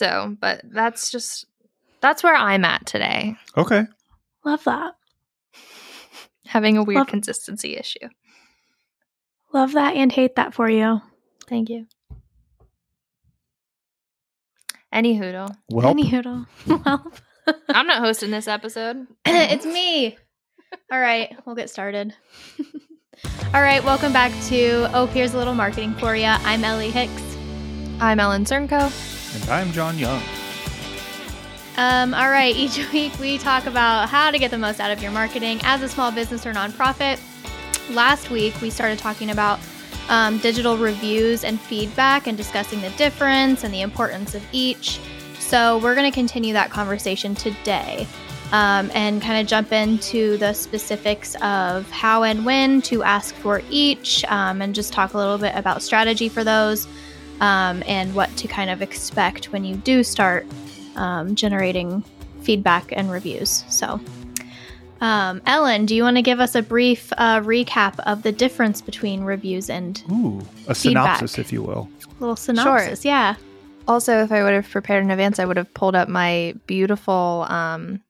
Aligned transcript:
So, 0.00 0.34
but 0.40 0.62
that's 0.64 1.10
just 1.10 1.44
that's 2.00 2.22
where 2.22 2.34
I'm 2.34 2.64
at 2.64 2.86
today. 2.86 3.36
Okay. 3.54 3.84
Love 4.46 4.64
that. 4.64 4.94
Having 6.46 6.78
a 6.78 6.82
weird 6.82 7.00
Love- 7.00 7.06
consistency 7.08 7.76
issue. 7.76 8.08
Love 9.52 9.72
that 9.72 9.96
and 9.96 10.10
hate 10.10 10.36
that 10.36 10.54
for 10.54 10.70
you. 10.70 11.02
Thank 11.46 11.68
you. 11.68 11.86
Any 14.90 15.18
hoodle. 15.18 15.54
Well, 15.68 15.88
Any 15.88 16.08
hoodle. 16.10 16.46
well, 16.66 17.12
I'm 17.68 17.86
not 17.86 17.98
hosting 18.02 18.30
this 18.30 18.48
episode. 18.48 19.06
it's 19.26 19.66
me. 19.66 20.16
All 20.90 20.98
right, 20.98 21.36
we'll 21.44 21.56
get 21.56 21.68
started. 21.68 22.14
All 23.52 23.60
right, 23.60 23.84
welcome 23.84 24.14
back 24.14 24.32
to 24.44 24.88
Oh, 24.94 25.04
here's 25.04 25.34
a 25.34 25.36
little 25.36 25.54
marketing 25.54 25.92
for 25.96 26.16
you. 26.16 26.24
I'm 26.24 26.64
Ellie 26.64 26.90
Hicks. 26.90 27.36
I'm 28.00 28.18
Ellen 28.18 28.46
Cernko. 28.46 29.18
And 29.34 29.48
I'm 29.50 29.72
John 29.72 29.98
Young. 29.98 30.22
Um, 31.76 32.14
all 32.14 32.30
right, 32.30 32.54
each 32.54 32.78
week 32.92 33.18
we 33.18 33.38
talk 33.38 33.66
about 33.66 34.08
how 34.08 34.30
to 34.30 34.38
get 34.38 34.50
the 34.50 34.58
most 34.58 34.80
out 34.80 34.90
of 34.90 35.02
your 35.02 35.12
marketing 35.12 35.60
as 35.62 35.82
a 35.82 35.88
small 35.88 36.10
business 36.10 36.46
or 36.46 36.52
nonprofit. 36.52 37.20
Last 37.94 38.30
week 38.30 38.60
we 38.60 38.70
started 38.70 38.98
talking 38.98 39.30
about 39.30 39.60
um, 40.08 40.38
digital 40.38 40.76
reviews 40.76 41.44
and 41.44 41.60
feedback 41.60 42.26
and 42.26 42.36
discussing 42.36 42.80
the 42.80 42.90
difference 42.90 43.64
and 43.64 43.72
the 43.72 43.82
importance 43.82 44.34
of 44.34 44.44
each. 44.52 45.00
So 45.38 45.78
we're 45.78 45.94
going 45.94 46.10
to 46.10 46.14
continue 46.14 46.52
that 46.52 46.70
conversation 46.70 47.34
today 47.34 48.06
um, 48.52 48.90
and 48.94 49.22
kind 49.22 49.40
of 49.40 49.46
jump 49.46 49.72
into 49.72 50.36
the 50.38 50.52
specifics 50.52 51.36
of 51.36 51.88
how 51.90 52.24
and 52.24 52.44
when 52.44 52.82
to 52.82 53.02
ask 53.02 53.34
for 53.36 53.62
each 53.70 54.24
um, 54.24 54.60
and 54.60 54.74
just 54.74 54.92
talk 54.92 55.14
a 55.14 55.16
little 55.16 55.38
bit 55.38 55.54
about 55.54 55.82
strategy 55.82 56.28
for 56.28 56.42
those 56.42 56.88
um, 57.40 57.82
and 57.86 58.14
what 58.14 58.34
to 58.36 58.48
kind 58.48 58.70
of 58.70 58.82
expect 58.82 59.46
when 59.52 59.64
you 59.64 59.76
do 59.76 60.02
start 60.04 60.46
um, 60.96 61.34
generating 61.34 62.02
feedback 62.42 62.92
and 62.92 63.10
reviews. 63.10 63.64
So, 63.68 64.00
um, 65.00 65.40
Ellen, 65.46 65.86
do 65.86 65.94
you 65.94 66.02
want 66.02 66.16
to 66.16 66.22
give 66.22 66.40
us 66.40 66.54
a 66.54 66.62
brief 66.62 67.12
uh, 67.16 67.40
recap 67.40 67.98
of 68.00 68.22
the 68.22 68.32
difference 68.32 68.80
between 68.82 69.22
reviews 69.22 69.70
and 69.70 70.02
Ooh, 70.10 70.40
a 70.68 70.74
Feedback. 70.74 71.16
synopsis, 71.18 71.38
if 71.38 71.52
you 71.52 71.62
will. 71.62 71.88
A 72.06 72.20
little 72.20 72.36
synopsis? 72.36 73.02
sure. 73.02 73.10
Yeah. 73.10 73.36
Also, 73.88 74.22
if 74.22 74.30
I 74.30 74.42
would 74.42 74.52
have 74.52 74.68
prepared 74.68 75.02
in 75.02 75.10
advance, 75.10 75.38
I 75.38 75.46
would 75.46 75.56
have 75.56 75.72
pulled 75.74 75.94
up 75.96 76.08
my 76.08 76.54
beautiful 76.66 77.46
um, 77.48 78.02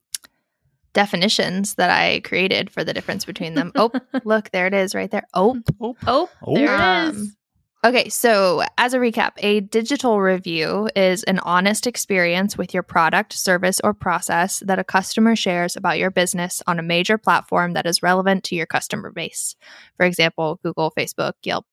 definitions 0.93 1.77
that 1.77 1.91
I 1.91 2.21
created 2.21 2.71
for 2.71 2.83
the 2.85 2.93
difference 2.93 3.25
between 3.25 3.55
them. 3.55 3.73
Oh, 3.77 3.91
look, 4.25 4.51
there 4.51 4.67
it 4.67 4.75
is 4.75 4.95
right 4.95 5.11
there. 5.11 5.27
Oh, 5.33 5.61
Oh, 5.81 5.97
Oh, 6.07 6.29
Oh. 6.43 6.55
there 6.55 6.75
it 6.75 6.81
Um, 6.81 7.11
is. 7.15 7.37
Okay, 7.83 8.11
so 8.11 8.63
as 8.77 8.93
a 8.93 8.99
recap, 8.99 9.33
a 9.39 9.61
digital 9.61 10.21
review 10.21 10.91
is 10.95 11.23
an 11.25 11.39
honest 11.39 11.87
experience 11.87 12.59
with 12.59 12.75
your 12.75 12.83
product, 12.83 13.33
service, 13.33 13.81
or 13.83 13.95
process 13.95 14.63
that 14.67 14.79
a 14.79 14.85
customer 14.85 15.35
shares 15.35 15.77
about 15.77 15.99
your 15.99 16.11
business 16.11 16.63
on 16.67 16.79
a 16.79 16.83
major 16.83 17.17
platform 17.17 17.73
that 17.73 17.87
is 17.87 18.03
relevant 18.03 18.45
to 18.45 18.55
your 18.55 18.67
customer 18.67 19.11
base. 19.11 19.57
For 19.97 20.05
example, 20.05 20.61
Google, 20.63 20.93
Facebook, 20.95 21.33
Yelp, 21.43 21.65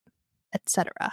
etc. 0.54 1.12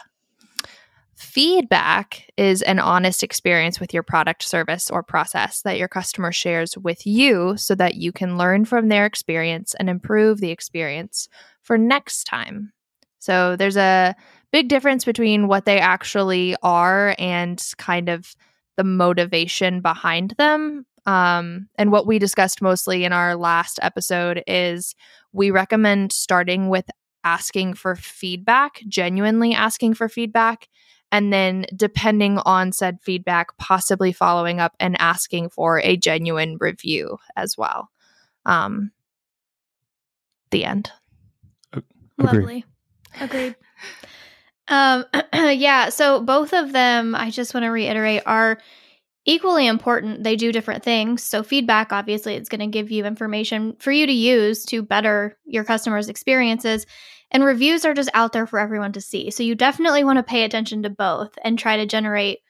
Feedback 1.17 2.31
is 2.37 2.62
an 2.62 2.78
honest 2.78 3.25
experience 3.25 3.81
with 3.81 3.92
your 3.92 4.05
product, 4.05 4.45
service, 4.45 4.91
or 4.91 5.03
process 5.03 5.61
that 5.62 5.77
your 5.77 5.89
customer 5.89 6.31
shares 6.31 6.78
with 6.78 7.05
you 7.05 7.56
so 7.56 7.75
that 7.75 7.97
you 7.97 8.12
can 8.12 8.39
learn 8.39 8.65
from 8.65 8.89
their 8.89 9.06
experience 9.06 9.75
and 9.75 9.91
improve 9.91 10.39
the 10.39 10.53
experience 10.53 11.28
for 11.62 11.77
next 11.77 12.25
time. 12.25 12.72
So 13.19 13.56
there's 13.56 13.77
a 13.77 14.15
big 14.55 14.69
difference 14.69 15.05
between 15.05 15.48
what 15.48 15.64
they 15.64 15.80
actually 15.80 16.55
are 16.62 17.16
and 17.19 17.60
kind 17.77 18.08
of 18.08 18.36
the 18.77 18.84
motivation 18.84 19.80
behind 19.80 20.33
them. 20.38 20.86
Um, 21.06 21.69
and 21.74 21.91
what 21.91 22.06
we 22.06 22.20
discussed 22.20 22.62
mostly 22.62 23.05
in 23.05 23.12
our 23.12 23.34
last 23.34 23.80
episode 23.82 24.44
is 24.47 24.94
we 25.32 25.50
recommend 25.50 26.12
starting 26.12 26.69
with 26.69 26.88
asking 27.25 27.75
for 27.75 27.97
feedback, 27.97 28.81
genuinely 28.87 29.54
asking 29.54 29.94
for 29.94 30.09
feedback, 30.09 30.69
and 31.10 31.32
then 31.32 31.66
depending 31.75 32.38
on 32.38 32.70
said 32.70 32.98
feedback, 33.03 33.48
possibly 33.59 34.12
following 34.12 34.60
up 34.60 34.76
and 34.78 34.94
asking 35.00 35.48
for 35.48 35.81
a 35.81 35.97
genuine 35.97 36.59
review 36.60 37.19
as 37.34 37.59
well. 37.59 37.91
Um, 38.47 38.93
the 40.53 40.64
end. 40.64 40.93
Agreed. 41.72 41.84
Lovely. 42.19 42.64
Agreed. 43.20 43.56
Um, 44.69 45.04
yeah, 45.34 45.88
so 45.88 46.20
both 46.20 46.52
of 46.52 46.72
them, 46.72 47.14
I 47.14 47.30
just 47.30 47.54
want 47.54 47.64
to 47.64 47.70
reiterate, 47.70 48.22
are 48.26 48.58
equally 49.25 49.66
important. 49.66 50.22
They 50.22 50.36
do 50.36 50.52
different 50.52 50.84
things. 50.84 51.22
So, 51.22 51.42
feedback, 51.42 51.92
obviously, 51.92 52.34
it's 52.34 52.48
going 52.48 52.60
to 52.60 52.66
give 52.66 52.91
you 52.91 53.04
information 53.04 53.76
for 53.78 53.91
you 53.92 54.06
to 54.06 54.12
use 54.12 54.64
to 54.66 54.82
better 54.82 55.36
your 55.44 55.64
customers' 55.64 56.08
experiences. 56.08 56.86
And 57.30 57.44
reviews 57.44 57.84
are 57.84 57.94
just 57.94 58.10
out 58.14 58.32
there 58.32 58.47
for 58.47 58.58
everyone 58.58 58.92
to 58.92 59.00
see. 59.00 59.30
So, 59.30 59.42
you 59.42 59.54
definitely 59.54 60.04
want 60.04 60.19
to 60.19 60.22
pay 60.22 60.44
attention 60.44 60.82
to 60.82 60.91
both 60.91 61.38
and 61.42 61.58
try 61.58 61.76
to 61.78 61.86
generate 61.86 62.41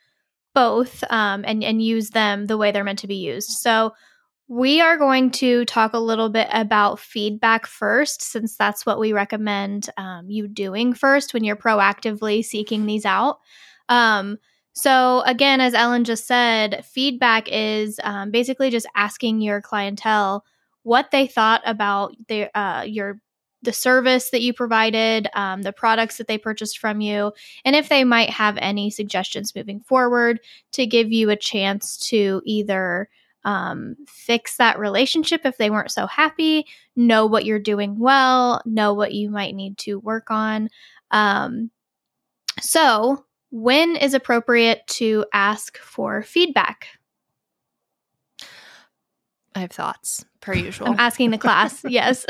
both 0.55 1.03
um, 1.11 1.45
and, 1.47 1.65
and 1.65 1.83
use 1.83 2.11
them 2.11 2.47
the 2.47 2.57
way 2.57 2.71
they're 2.71 2.85
meant 2.85 3.01
to 3.01 3.07
be 3.09 3.17
used. 3.17 3.51
So, 3.51 3.93
we 4.49 4.81
are 4.81 4.99
going 4.99 5.31
to 5.31 5.65
talk 5.65 5.95
a 5.95 5.99
little 5.99 6.29
bit 6.29 6.49
about 6.53 7.01
feedback 7.01 7.67
first, 7.67 8.23
since 8.23 8.57
that's 8.57 8.85
what 8.85 9.01
we 9.01 9.13
recommend 9.13 9.89
um, 9.97 10.29
you 10.29 10.49
doing 10.49 10.93
first 10.93 11.33
when 11.33 11.45
you're 11.45 11.57
proactively 11.57 12.45
seeking 12.45 12.85
these 12.85 13.07
out. 13.07 13.39
Um, 13.89 14.39
so, 14.75 15.23
again, 15.25 15.61
as 15.61 15.73
Ellen 15.73 16.05
just 16.05 16.27
said, 16.27 16.85
feedback 16.85 17.49
is 17.51 17.99
um, 18.03 18.31
basically 18.31 18.71
just 18.71 18.87
asking 18.95 19.41
your 19.41 19.63
clientele 19.63 20.45
what 20.83 21.11
they 21.11 21.27
thought 21.27 21.63
about 21.65 22.15
uh, 22.55 22.85
your 22.87 23.21
the 23.63 23.73
service 23.73 24.29
that 24.29 24.43
you 24.43 24.53
provided, 24.53 25.27
um, 25.33 25.63
the 25.63 25.73
products 25.73 26.19
that 26.19 26.27
they 26.27 26.37
purchased 26.37 26.79
from 26.79 27.01
you, 27.01 27.33
and 27.65 27.75
if 27.75 27.89
they 27.89 28.05
might 28.05 28.29
have 28.29 28.59
any 28.61 28.91
suggestions 28.91 29.55
moving 29.55 29.81
forward 29.81 30.39
to 30.73 30.87
give 30.87 31.11
you 31.11 31.31
a 31.31 31.37
chance 31.37 31.97
to 31.97 32.43
either 32.45 33.09
um, 33.45 33.97
fix 34.07 34.57
that 34.57 34.79
relationship 34.79 35.43
if 35.45 35.57
they 35.59 35.71
weren't 35.71 35.91
so 35.91 36.07
happy, 36.07 36.67
know 36.97 37.27
what 37.27 37.45
you're 37.45 37.59
doing 37.59 37.99
well, 37.99 38.63
know 38.65 38.95
what 38.95 39.13
you 39.13 39.31
might 39.31 39.55
need 39.55 39.79
to 39.79 39.99
work 39.99 40.31
on. 40.31 40.69
Um, 41.11 41.71
so, 42.61 43.25
when 43.51 43.97
is 43.97 44.15
appropriate 44.15 44.87
to 44.87 45.25
ask 45.33 45.79
for 45.79 46.23
feedback? 46.23 46.89
I 49.55 49.61
have 49.61 49.71
thoughts, 49.71 50.25
per 50.41 50.55
usual. 50.55 50.89
I'm 50.89 50.99
asking 50.99 51.31
the 51.31 51.39
class. 51.39 51.83
yes. 51.89 52.27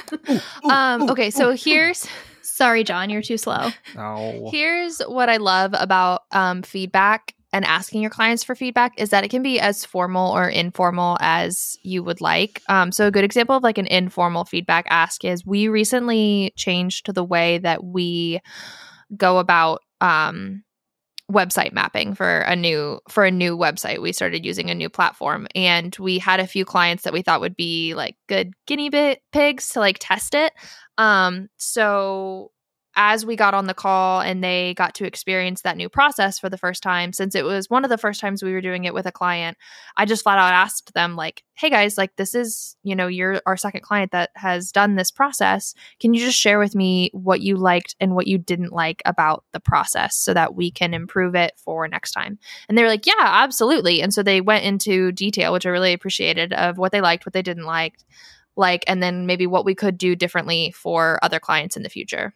um, 0.64 1.10
okay, 1.10 1.30
so 1.30 1.52
here's 1.52 2.06
Sorry, 2.42 2.84
John, 2.84 3.10
you're 3.10 3.20
too 3.20 3.36
slow. 3.36 3.70
Ow. 3.96 4.48
here's 4.52 5.00
what 5.00 5.28
I 5.28 5.38
love 5.38 5.74
about 5.76 6.22
um, 6.30 6.62
feedback 6.62 7.34
and 7.54 7.64
asking 7.64 8.02
your 8.02 8.10
clients 8.10 8.42
for 8.42 8.56
feedback 8.56 8.92
is 8.98 9.10
that 9.10 9.22
it 9.22 9.28
can 9.28 9.40
be 9.40 9.60
as 9.60 9.84
formal 9.84 10.32
or 10.36 10.48
informal 10.48 11.16
as 11.20 11.78
you 11.82 12.02
would 12.02 12.20
like. 12.20 12.60
Um, 12.68 12.90
so 12.90 13.06
a 13.06 13.12
good 13.12 13.22
example 13.22 13.54
of 13.54 13.62
like 13.62 13.78
an 13.78 13.86
informal 13.86 14.44
feedback 14.44 14.86
ask 14.90 15.24
is 15.24 15.46
we 15.46 15.68
recently 15.68 16.52
changed 16.56 17.14
the 17.14 17.22
way 17.22 17.58
that 17.58 17.84
we 17.84 18.40
go 19.16 19.38
about 19.38 19.82
um, 20.00 20.64
website 21.30 21.72
mapping 21.72 22.12
for 22.12 22.40
a 22.40 22.56
new 22.56 22.98
for 23.08 23.24
a 23.24 23.30
new 23.30 23.56
website 23.56 24.02
we 24.02 24.12
started 24.12 24.44
using 24.44 24.68
a 24.68 24.74
new 24.74 24.90
platform 24.90 25.46
and 25.54 25.96
we 25.98 26.18
had 26.18 26.38
a 26.38 26.46
few 26.46 26.66
clients 26.66 27.04
that 27.04 27.14
we 27.14 27.22
thought 27.22 27.40
would 27.40 27.56
be 27.56 27.94
like 27.94 28.14
good 28.28 28.52
guinea 28.66 28.90
pigs 29.32 29.70
to 29.70 29.80
like 29.80 29.96
test 29.98 30.34
it 30.34 30.52
um 30.98 31.48
so 31.56 32.50
as 32.96 33.26
we 33.26 33.36
got 33.36 33.54
on 33.54 33.66
the 33.66 33.74
call 33.74 34.20
and 34.20 34.42
they 34.42 34.74
got 34.74 34.94
to 34.94 35.06
experience 35.06 35.62
that 35.62 35.76
new 35.76 35.88
process 35.88 36.38
for 36.38 36.48
the 36.48 36.58
first 36.58 36.82
time 36.82 37.12
since 37.12 37.34
it 37.34 37.44
was 37.44 37.70
one 37.70 37.84
of 37.84 37.90
the 37.90 37.98
first 37.98 38.20
times 38.20 38.42
we 38.42 38.52
were 38.52 38.60
doing 38.60 38.84
it 38.84 38.94
with 38.94 39.06
a 39.06 39.12
client 39.12 39.56
i 39.96 40.04
just 40.04 40.22
flat 40.22 40.38
out 40.38 40.52
asked 40.52 40.94
them 40.94 41.16
like 41.16 41.44
hey 41.54 41.70
guys 41.70 41.96
like 41.96 42.14
this 42.16 42.34
is 42.34 42.76
you 42.82 42.96
know 42.96 43.06
you're 43.06 43.40
our 43.46 43.56
second 43.56 43.82
client 43.82 44.10
that 44.12 44.30
has 44.34 44.72
done 44.72 44.96
this 44.96 45.10
process. 45.10 45.74
Can 46.00 46.14
you 46.14 46.20
just 46.20 46.38
share 46.38 46.58
with 46.58 46.74
me 46.74 47.10
what 47.12 47.40
you 47.40 47.56
liked 47.56 47.94
and 48.00 48.14
what 48.14 48.26
you 48.26 48.38
didn't 48.38 48.72
like 48.72 49.02
about 49.04 49.44
the 49.52 49.60
process 49.60 50.16
so 50.16 50.34
that 50.34 50.54
we 50.54 50.70
can 50.70 50.94
improve 50.94 51.34
it 51.34 51.52
for 51.56 51.86
next 51.88 52.12
time? 52.12 52.38
And 52.68 52.76
they 52.76 52.82
were 52.82 52.88
like 52.88 53.06
yeah 53.06 53.14
absolutely. 53.18 54.02
And 54.02 54.12
so 54.12 54.22
they 54.22 54.40
went 54.40 54.64
into 54.64 55.12
detail 55.12 55.52
which 55.52 55.66
i 55.66 55.70
really 55.70 55.92
appreciated 55.92 56.52
of 56.52 56.78
what 56.78 56.92
they 56.92 57.00
liked 57.00 57.26
what 57.26 57.32
they 57.32 57.42
didn't 57.42 57.64
like 57.66 57.94
like 58.56 58.84
and 58.86 59.02
then 59.02 59.26
maybe 59.26 59.46
what 59.46 59.64
we 59.64 59.74
could 59.74 59.98
do 59.98 60.14
differently 60.14 60.72
for 60.72 61.18
other 61.22 61.40
clients 61.40 61.76
in 61.76 61.82
the 61.82 61.88
future 61.88 62.34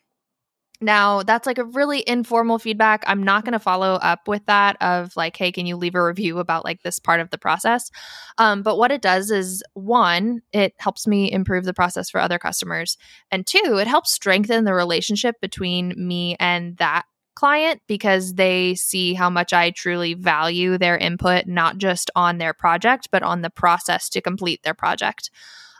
now, 0.80 1.24
that's 1.24 1.46
like 1.46 1.58
a 1.58 1.64
really 1.64 2.04
informal 2.06 2.58
feedback. 2.58 3.02
I'm 3.06 3.22
not 3.22 3.44
going 3.44 3.52
to 3.52 3.58
follow 3.58 3.94
up 3.94 4.28
with 4.28 4.46
that 4.46 4.76
of 4.80 5.16
like, 5.16 5.36
hey, 5.36 5.50
can 5.50 5.66
you 5.66 5.76
leave 5.76 5.96
a 5.96 6.04
review 6.04 6.38
about 6.38 6.64
like 6.64 6.82
this 6.82 7.00
part 7.00 7.18
of 7.18 7.30
the 7.30 7.38
process? 7.38 7.90
Um, 8.38 8.62
but 8.62 8.78
what 8.78 8.92
it 8.92 9.02
does 9.02 9.30
is 9.32 9.62
one, 9.74 10.40
it 10.52 10.74
helps 10.78 11.06
me 11.06 11.32
improve 11.32 11.64
the 11.64 11.74
process 11.74 12.10
for 12.10 12.20
other 12.20 12.38
customers. 12.38 12.96
And 13.32 13.44
two, 13.44 13.78
it 13.80 13.88
helps 13.88 14.12
strengthen 14.12 14.64
the 14.64 14.74
relationship 14.74 15.40
between 15.40 15.94
me 15.96 16.36
and 16.38 16.76
that 16.76 17.06
client 17.34 17.80
because 17.88 18.34
they 18.34 18.74
see 18.76 19.14
how 19.14 19.30
much 19.30 19.52
I 19.52 19.70
truly 19.70 20.14
value 20.14 20.78
their 20.78 20.96
input, 20.96 21.46
not 21.46 21.78
just 21.78 22.10
on 22.14 22.38
their 22.38 22.52
project, 22.52 23.08
but 23.10 23.24
on 23.24 23.42
the 23.42 23.50
process 23.50 24.08
to 24.10 24.20
complete 24.20 24.62
their 24.62 24.74
project. 24.74 25.30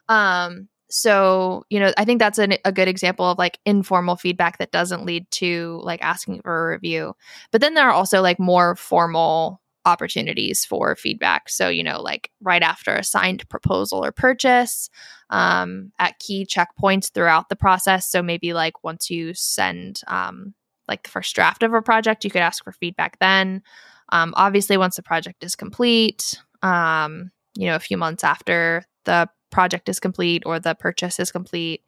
Um, 0.08 0.68
so 0.90 1.64
you 1.70 1.78
know 1.78 1.92
i 1.98 2.04
think 2.04 2.18
that's 2.18 2.38
an, 2.38 2.54
a 2.64 2.72
good 2.72 2.88
example 2.88 3.30
of 3.30 3.38
like 3.38 3.58
informal 3.66 4.16
feedback 4.16 4.58
that 4.58 4.72
doesn't 4.72 5.04
lead 5.04 5.30
to 5.30 5.80
like 5.84 6.02
asking 6.02 6.40
for 6.42 6.68
a 6.68 6.72
review. 6.72 7.14
But 7.52 7.60
then 7.60 7.74
there 7.74 7.88
are 7.88 7.92
also 7.92 8.20
like 8.22 8.38
more 8.38 8.76
formal 8.76 9.60
opportunities 9.84 10.64
for 10.64 10.94
feedback. 10.96 11.48
So 11.48 11.68
you 11.68 11.82
know 11.82 12.00
like 12.00 12.30
right 12.40 12.62
after 12.62 12.94
a 12.94 13.04
signed 13.04 13.48
proposal 13.48 14.04
or 14.04 14.12
purchase 14.12 14.90
um, 15.30 15.92
at 15.98 16.18
key 16.18 16.46
checkpoints 16.46 17.12
throughout 17.12 17.48
the 17.48 17.56
process. 17.56 18.10
So 18.10 18.22
maybe 18.22 18.52
like 18.52 18.82
once 18.84 19.10
you 19.10 19.34
send 19.34 20.00
um, 20.06 20.54
like 20.88 21.02
the 21.04 21.10
first 21.10 21.34
draft 21.34 21.62
of 21.62 21.72
a 21.74 21.82
project 21.82 22.24
you 22.24 22.30
could 22.30 22.42
ask 22.42 22.64
for 22.64 22.72
feedback 22.72 23.18
then. 23.18 23.62
Um, 24.10 24.32
obviously 24.36 24.76
once 24.78 24.96
the 24.96 25.02
project 25.02 25.44
is 25.44 25.54
complete 25.54 26.40
um, 26.62 27.30
you 27.56 27.66
know 27.66 27.76
a 27.76 27.80
few 27.80 27.96
months 27.96 28.24
after 28.24 28.84
the 29.04 29.28
project 29.50 29.88
is 29.88 30.00
complete 30.00 30.42
or 30.46 30.58
the 30.58 30.74
purchase 30.74 31.18
is 31.18 31.32
complete. 31.32 31.82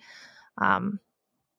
Um, 0.58 1.00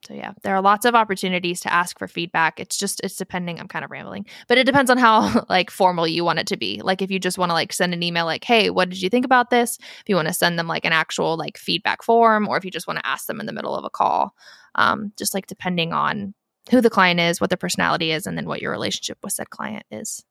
so 0.06 0.16
yeah, 0.16 0.34
there 0.42 0.56
are 0.56 0.62
lots 0.62 0.86
of 0.86 0.96
opportunities 0.96 1.60
to 1.62 1.72
ask 1.72 2.00
for 2.00 2.08
feedback. 2.08 2.60
It's 2.60 2.76
just 2.78 3.02
it's 3.04 3.16
depending. 3.16 3.60
I'm 3.60 3.68
kind 3.68 3.86
of 3.86 3.92
rambling, 3.92 4.26
but 4.48 4.58
it 4.58 4.64
depends 4.64 4.90
on 4.90 4.98
how 4.98 5.46
like 5.50 5.70
formal 5.70 6.08
you 6.08 6.24
want 6.24 6.40
it 6.40 6.48
to 6.48 6.58
be. 6.58 6.82
Like 6.84 7.04
if 7.04 7.12
you 7.12 7.20
just 7.20 7.38
want 7.38 7.52
to 7.52 7.54
like 7.54 7.72
send 7.72 7.94
an 7.94 8.02
email 8.02 8.26
like, 8.26 8.44
"Hey, 8.44 8.72
what 8.72 8.90
did 8.90 9.02
you 9.02 9.10
think 9.10 9.26
about 9.26 9.52
this?" 9.52 9.78
If 9.80 10.04
you 10.08 10.16
want 10.16 10.28
to 10.28 10.34
send 10.34 10.58
them 10.58 10.68
like 10.68 10.86
an 10.86 10.94
actual 10.94 11.38
like 11.38 11.58
feedback 11.58 12.02
form, 12.02 12.48
or 12.48 12.58
if 12.58 12.66
you 12.66 12.72
just 12.72 12.88
want 12.88 12.98
to 12.98 13.06
ask 13.06 13.28
them 13.28 13.40
in 13.40 13.46
the 13.46 13.54
middle 13.54 13.76
of 13.76 13.86
a 13.86 13.92
call, 13.92 14.34
um, 14.74 15.14
just 15.18 15.36
like 15.36 15.46
depending 15.46 15.94
on 15.94 16.34
who 16.72 16.82
the 16.82 16.90
client 16.90 17.20
is, 17.20 17.40
what 17.40 17.52
their 17.52 17.58
personality 17.58 18.12
is, 18.12 18.26
and 18.26 18.36
then 18.36 18.48
what 18.48 18.62
your 18.62 18.72
relationship 18.72 19.20
with 19.24 19.34
said 19.34 19.52
client 19.52 19.86
is. 19.92 20.24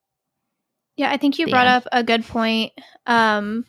Yeah, 0.97 1.11
I 1.11 1.17
think 1.17 1.39
you 1.39 1.45
the 1.45 1.51
brought 1.51 1.67
end. 1.67 1.77
up 1.77 1.87
a 1.93 2.03
good 2.03 2.25
point. 2.25 2.73
Um, 3.05 3.65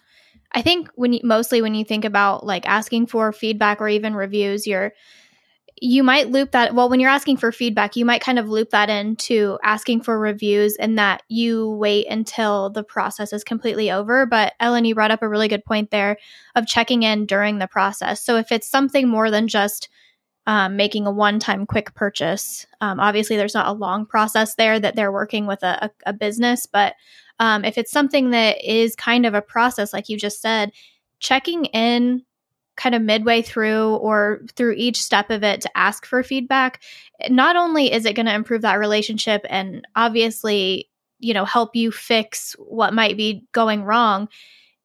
I 0.54 0.62
think 0.62 0.90
when 0.94 1.14
you, 1.14 1.20
mostly 1.24 1.62
when 1.62 1.74
you 1.74 1.84
think 1.84 2.04
about 2.04 2.44
like 2.44 2.66
asking 2.66 3.06
for 3.06 3.32
feedback 3.32 3.80
or 3.80 3.88
even 3.88 4.14
reviews, 4.14 4.66
you're 4.66 4.92
you 5.80 6.04
might 6.04 6.30
loop 6.30 6.52
that 6.52 6.74
well 6.74 6.88
when 6.88 7.00
you're 7.00 7.10
asking 7.10 7.36
for 7.36 7.50
feedback 7.50 7.96
you 7.96 8.04
might 8.04 8.20
kind 8.20 8.38
of 8.38 8.48
loop 8.48 8.70
that 8.70 8.88
into 8.88 9.58
asking 9.64 10.00
for 10.00 10.16
reviews 10.16 10.76
and 10.76 10.96
that 10.96 11.24
you 11.28 11.70
wait 11.70 12.06
until 12.08 12.70
the 12.70 12.84
process 12.84 13.32
is 13.32 13.42
completely 13.42 13.90
over. 13.90 14.24
But 14.26 14.52
ellen 14.60 14.84
you 14.84 14.94
brought 14.94 15.10
up 15.10 15.22
a 15.22 15.28
really 15.28 15.48
good 15.48 15.64
point 15.64 15.90
there 15.90 16.18
of 16.54 16.66
checking 16.66 17.02
in 17.02 17.26
during 17.26 17.58
the 17.58 17.66
process. 17.66 18.24
So 18.24 18.36
if 18.36 18.52
it's 18.52 18.68
something 18.68 19.08
more 19.08 19.30
than 19.30 19.48
just 19.48 19.88
um, 20.46 20.76
making 20.76 21.06
a 21.06 21.12
one-time 21.12 21.66
quick 21.66 21.94
purchase 21.94 22.66
um, 22.80 22.98
obviously 22.98 23.36
there's 23.36 23.54
not 23.54 23.68
a 23.68 23.72
long 23.72 24.06
process 24.06 24.56
there 24.56 24.78
that 24.78 24.96
they're 24.96 25.12
working 25.12 25.46
with 25.46 25.62
a, 25.62 25.84
a, 25.84 26.10
a 26.10 26.12
business 26.12 26.66
but 26.66 26.96
um, 27.42 27.64
if 27.64 27.76
it's 27.76 27.90
something 27.90 28.30
that 28.30 28.64
is 28.64 28.94
kind 28.94 29.26
of 29.26 29.34
a 29.34 29.42
process, 29.42 29.92
like 29.92 30.08
you 30.08 30.16
just 30.16 30.40
said, 30.40 30.70
checking 31.18 31.64
in 31.66 32.22
kind 32.76 32.94
of 32.94 33.02
midway 33.02 33.42
through 33.42 33.96
or 33.96 34.42
through 34.54 34.74
each 34.74 35.02
step 35.02 35.28
of 35.28 35.42
it 35.42 35.60
to 35.60 35.76
ask 35.76 36.06
for 36.06 36.22
feedback, 36.22 36.80
not 37.28 37.56
only 37.56 37.92
is 37.92 38.06
it 38.06 38.14
going 38.14 38.26
to 38.26 38.34
improve 38.34 38.62
that 38.62 38.78
relationship 38.78 39.44
and 39.50 39.84
obviously, 39.96 40.88
you 41.18 41.34
know, 41.34 41.44
help 41.44 41.74
you 41.74 41.90
fix 41.90 42.54
what 42.60 42.94
might 42.94 43.16
be 43.16 43.44
going 43.50 43.82
wrong, 43.82 44.28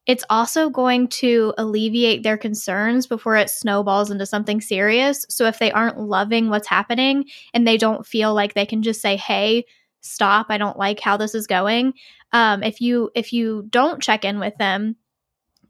it's 0.07 0.25
also 0.27 0.67
going 0.67 1.09
to 1.09 1.53
alleviate 1.59 2.23
their 2.23 2.37
concerns 2.37 3.05
before 3.05 3.35
it 3.35 3.51
snowballs 3.51 4.09
into 4.09 4.25
something 4.25 4.61
serious. 4.61 5.27
So 5.29 5.45
if 5.45 5.59
they 5.59 5.71
aren't 5.71 5.99
loving 5.99 6.49
what's 6.49 6.67
happening 6.67 7.25
and 7.53 7.67
they 7.67 7.77
don't 7.77 8.03
feel 8.03 8.33
like 8.33 8.55
they 8.55 8.65
can 8.65 8.81
just 8.81 8.99
say, 8.99 9.15
hey, 9.15 9.65
stop. 10.07 10.47
I 10.49 10.57
don't 10.57 10.77
like 10.77 10.99
how 10.99 11.17
this 11.17 11.35
is 11.35 11.47
going. 11.47 11.93
Um, 12.31 12.63
if 12.63 12.81
you 12.81 13.11
if 13.15 13.33
you 13.33 13.67
don't 13.69 14.01
check 14.01 14.25
in 14.25 14.39
with 14.39 14.57
them 14.57 14.97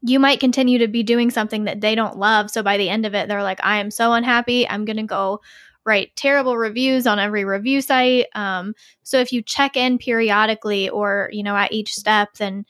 you 0.02 0.20
might 0.20 0.40
continue 0.40 0.78
to 0.78 0.88
be 0.88 1.02
doing 1.02 1.30
something 1.30 1.64
that 1.64 1.80
they 1.80 1.94
don't 1.94 2.18
love. 2.18 2.50
So 2.50 2.62
by 2.62 2.76
the 2.76 2.88
end 2.88 3.06
of 3.06 3.14
it 3.14 3.28
they're 3.28 3.42
like 3.42 3.60
i 3.64 3.78
am 3.78 3.90
so 3.90 4.12
unhappy. 4.12 4.68
I'm 4.68 4.84
going 4.84 4.96
to 4.96 5.02
go 5.02 5.40
write 5.84 6.14
terrible 6.16 6.56
reviews 6.56 7.06
on 7.06 7.18
every 7.18 7.44
review 7.44 7.80
site. 7.80 8.26
Um, 8.34 8.74
so 9.02 9.18
if 9.18 9.32
you 9.32 9.42
check 9.42 9.76
in 9.76 9.98
periodically 9.98 10.88
or 10.88 11.30
you 11.32 11.42
know 11.42 11.56
at 11.56 11.72
each 11.72 11.94
step 11.94 12.34
then 12.34 12.64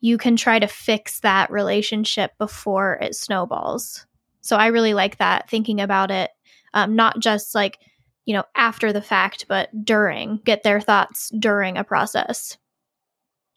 you 0.00 0.18
can 0.18 0.36
try 0.36 0.58
to 0.58 0.68
fix 0.68 1.20
that 1.20 1.50
relationship 1.50 2.32
before 2.38 2.98
it 3.00 3.14
snowballs. 3.14 4.06
So 4.40 4.56
i 4.56 4.68
really 4.68 4.94
like 4.94 5.18
that 5.18 5.50
thinking 5.50 5.80
about 5.80 6.10
it. 6.10 6.30
Um, 6.72 6.94
not 6.94 7.18
just 7.20 7.54
like 7.54 7.78
you 8.26 8.34
know, 8.34 8.44
after 8.54 8.92
the 8.92 9.00
fact, 9.00 9.46
but 9.48 9.70
during, 9.84 10.40
get 10.44 10.64
their 10.64 10.80
thoughts 10.80 11.30
during 11.38 11.78
a 11.78 11.84
process. 11.84 12.58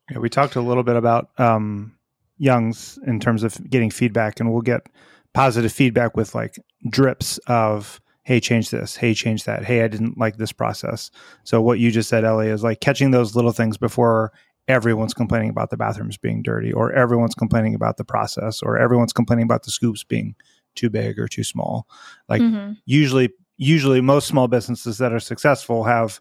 Yeah, 0.09 0.19
we 0.19 0.29
talked 0.29 0.55
a 0.55 0.61
little 0.61 0.83
bit 0.83 0.95
about 0.95 1.29
um, 1.39 1.97
Young's 2.37 2.97
in 3.05 3.19
terms 3.19 3.43
of 3.43 3.69
getting 3.69 3.89
feedback, 3.89 4.39
and 4.39 4.51
we'll 4.51 4.61
get 4.61 4.87
positive 5.33 5.71
feedback 5.71 6.15
with 6.15 6.33
like 6.35 6.57
drips 6.89 7.39
of, 7.47 7.99
hey, 8.23 8.39
change 8.39 8.69
this, 8.69 8.95
hey, 8.95 9.13
change 9.13 9.43
that, 9.43 9.65
hey, 9.65 9.83
I 9.83 9.87
didn't 9.87 10.17
like 10.17 10.37
this 10.37 10.51
process. 10.51 11.09
So, 11.43 11.61
what 11.61 11.79
you 11.79 11.91
just 11.91 12.09
said, 12.09 12.23
Ellie, 12.23 12.47
is 12.47 12.63
like 12.63 12.79
catching 12.79 13.11
those 13.11 13.35
little 13.35 13.51
things 13.51 13.77
before 13.77 14.31
everyone's 14.67 15.15
complaining 15.15 15.49
about 15.49 15.71
the 15.71 15.77
bathrooms 15.77 16.17
being 16.17 16.43
dirty, 16.43 16.71
or 16.71 16.93
everyone's 16.93 17.35
complaining 17.35 17.73
about 17.73 17.97
the 17.97 18.05
process, 18.05 18.61
or 18.61 18.77
everyone's 18.77 19.13
complaining 19.13 19.45
about 19.45 19.63
the 19.63 19.71
scoops 19.71 20.03
being 20.03 20.35
too 20.75 20.91
big 20.91 21.19
or 21.19 21.27
too 21.27 21.43
small. 21.43 21.87
Like, 22.27 22.41
mm-hmm. 22.41 22.73
usually 22.85 23.29
usually 23.59 23.99
most 23.99 24.27
small 24.27 24.47
businesses 24.47 24.97
that 24.97 25.11
are 25.11 25.19
successful 25.19 25.83
have 25.83 26.19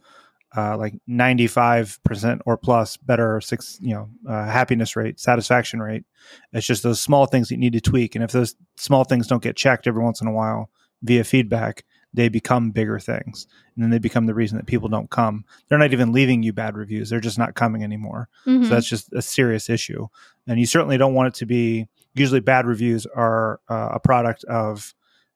uh, 0.57 0.77
like 0.77 0.95
95% 1.09 2.41
or 2.45 2.57
plus 2.57 2.97
better 2.97 3.41
six, 3.41 3.79
you 3.81 3.95
know, 3.95 4.11
uh, 4.29 4.45
happiness 4.47 4.97
rate, 4.97 5.21
satisfaction 5.21 5.81
rate. 5.81 6.05
It's 6.53 6.67
just 6.67 6.83
those 6.83 7.01
small 7.01 7.27
things 7.27 7.49
that 7.49 7.55
you 7.55 7.61
need 7.61 7.75
to 7.75 7.81
tweak. 7.81 8.15
And 8.15 8.25
if 8.25 8.33
those 8.33 8.57
small 8.77 9.05
things 9.05 9.29
don't 9.29 9.43
get 9.43 9.57
checked 9.57 9.87
every 9.87 10.03
once 10.03 10.21
in 10.21 10.27
a 10.27 10.33
while 10.33 10.69
via 11.03 11.23
feedback, 11.23 11.85
they 12.13 12.29
become 12.29 12.73
bigger 12.73 12.99
things. 12.99 13.47
And 13.77 13.85
then 13.85 13.91
they 13.91 13.99
become 13.99 14.27
the 14.27 14.35
reason 14.35 14.57
that 14.57 14.67
people 14.67 14.89
don't 14.89 15.11
come. 15.11 15.45
They're 15.69 15.79
not 15.79 15.93
even 15.93 16.13
leaving 16.13 16.43
you 16.43 16.53
bad 16.53 16.77
reviews. 16.77 17.11
They're 17.11 17.21
just 17.21 17.39
not 17.39 17.55
coming 17.55 17.85
anymore. 17.85 18.29
Mm-hmm. 18.47 18.65
So 18.65 18.71
that's 18.71 18.89
just 18.89 19.13
a 19.13 19.23
serious 19.23 19.69
issue. 19.69 20.09
And 20.49 20.59
you 20.59 20.67
certainly 20.67 20.97
don't 20.97 21.15
want 21.15 21.29
it 21.29 21.39
to 21.39 21.47
be, 21.47 21.87
usually 22.15 22.41
bad 22.41 22.67
reviews 22.67 23.07
are 23.07 23.61
uh, 23.69 23.91
a 23.93 24.01
product 24.01 24.43
of 24.45 24.95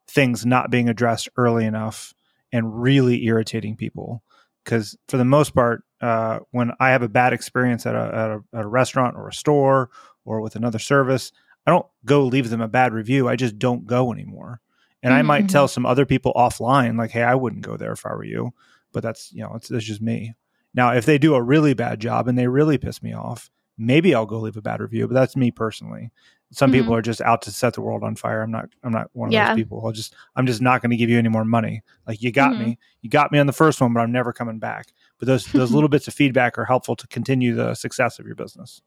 things 0.09 0.45
not 0.45 0.71
being 0.71 0.89
addressed 0.89 1.29
early 1.37 1.65
enough 1.65 2.15
and 2.53 2.83
really 2.83 3.25
irritating 3.25 3.77
people. 3.77 4.23
Because 4.65 4.97
for 5.09 5.17
the 5.17 5.25
most 5.25 5.55
part, 5.55 5.83
uh, 6.01 6.41
when 6.51 6.73
I 6.79 6.91
have 6.91 7.03
a 7.03 7.09
bad 7.09 7.33
experience 7.33 7.87
at 7.87 7.95
a, 7.95 7.99
at 7.99 8.31
a, 8.31 8.59
at 8.59 8.65
a 8.65 8.69
restaurant 8.69 9.17
or 9.17 9.29
a 9.29 9.33
store 9.33 9.91
or 10.25 10.41
with 10.41 10.55
another 10.55 10.79
service, 10.79 11.33
I 11.67 11.71
don't 11.71 11.87
go 12.05 12.25
leave 12.25 12.51
them 12.51 12.61
a 12.61 12.69
bad 12.69 12.93
review. 12.93 13.29
I 13.29 13.37
just 13.37 13.59
don't 13.59 13.87
go 13.87 14.13
anymore. 14.13 14.61
And 15.03 15.13
mm-hmm. 15.13 15.19
I 15.19 15.23
might 15.23 15.49
tell 15.49 15.67
mm-hmm. 15.67 15.73
some 15.73 15.87
other 15.87 16.07
people 16.07 16.33
offline, 16.37 16.97
like, 16.97 17.11
hey, 17.11 17.23
I 17.23 17.35
wouldn't 17.35 17.63
go 17.63 17.77
there 17.77 17.93
if 17.93 18.07
I 18.07 18.11
were 18.11 18.25
you. 18.25 18.53
But 18.93 19.03
that's, 19.03 19.33
you 19.33 19.43
know, 19.43 19.55
it's, 19.55 19.71
it's 19.71 19.85
just 19.85 20.03
me. 20.03 20.35
Now, 20.75 20.93
if 20.93 21.07
they 21.07 21.19
do 21.19 21.35
a 21.35 21.43
really 21.43 21.75
bad 21.75 22.01
job 22.01 22.29
and 22.29 22.39
they 22.39 22.47
really 22.47 22.79
piss 22.79 23.03
me 23.03 23.13
off, 23.13 23.51
maybe 23.79 24.15
I'll 24.15 24.27
go 24.27 24.39
leave 24.39 24.57
a 24.57 24.63
bad 24.63 24.81
review, 24.81 25.09
but 25.09 25.15
that's 25.15 25.37
me 25.37 25.51
personally 25.51 26.11
some 26.53 26.71
mm-hmm. 26.71 26.81
people 26.81 26.95
are 26.95 27.03
just 27.03 27.21
out 27.23 27.43
to 27.43 27.51
set 27.51 27.75
the 27.75 27.81
world 27.81 28.05
on 28.05 28.15
fire. 28.15 28.43
I'm 28.43 28.51
not 28.51 28.69
I'm 28.85 28.93
not 28.93 29.11
one 29.15 29.29
of 29.29 29.33
yeah. 29.33 29.49
those 29.49 29.57
people. 29.57 29.83
I'll 29.85 29.93
just 29.93 30.15
I'm 30.37 30.47
just 30.47 30.61
not 30.61 30.83
going 30.83 30.91
to 30.91 30.97
give 30.97 31.11
you 31.11 31.19
any 31.19 31.29
more 31.29 31.45
money. 31.45 31.83
Like 32.07 32.23
you 32.23 32.31
got 32.31 32.53
mm-hmm. 32.53 32.63
me. 32.63 32.79
You 33.01 33.11
got 33.11 33.33
me 33.33 33.39
on 33.39 33.47
the 33.47 33.53
first 33.53 33.81
one, 33.81 33.93
but 33.93 34.01
I'm 34.01 34.13
never 34.13 34.33
coming 34.33 34.59
back. 34.59 34.93
But 35.19 35.27
those 35.27 35.47
those 35.47 35.73
little 35.73 35.89
bits 35.91 36.09
of 36.09 36.15
feedback 36.15 36.59
are 36.59 36.65
helpful 36.65 36.95
to 36.97 37.07
continue 37.09 37.55
the 37.55 37.75
success 37.75 38.19
of 38.19 38.27
your 38.27 38.35
business. 38.35 38.83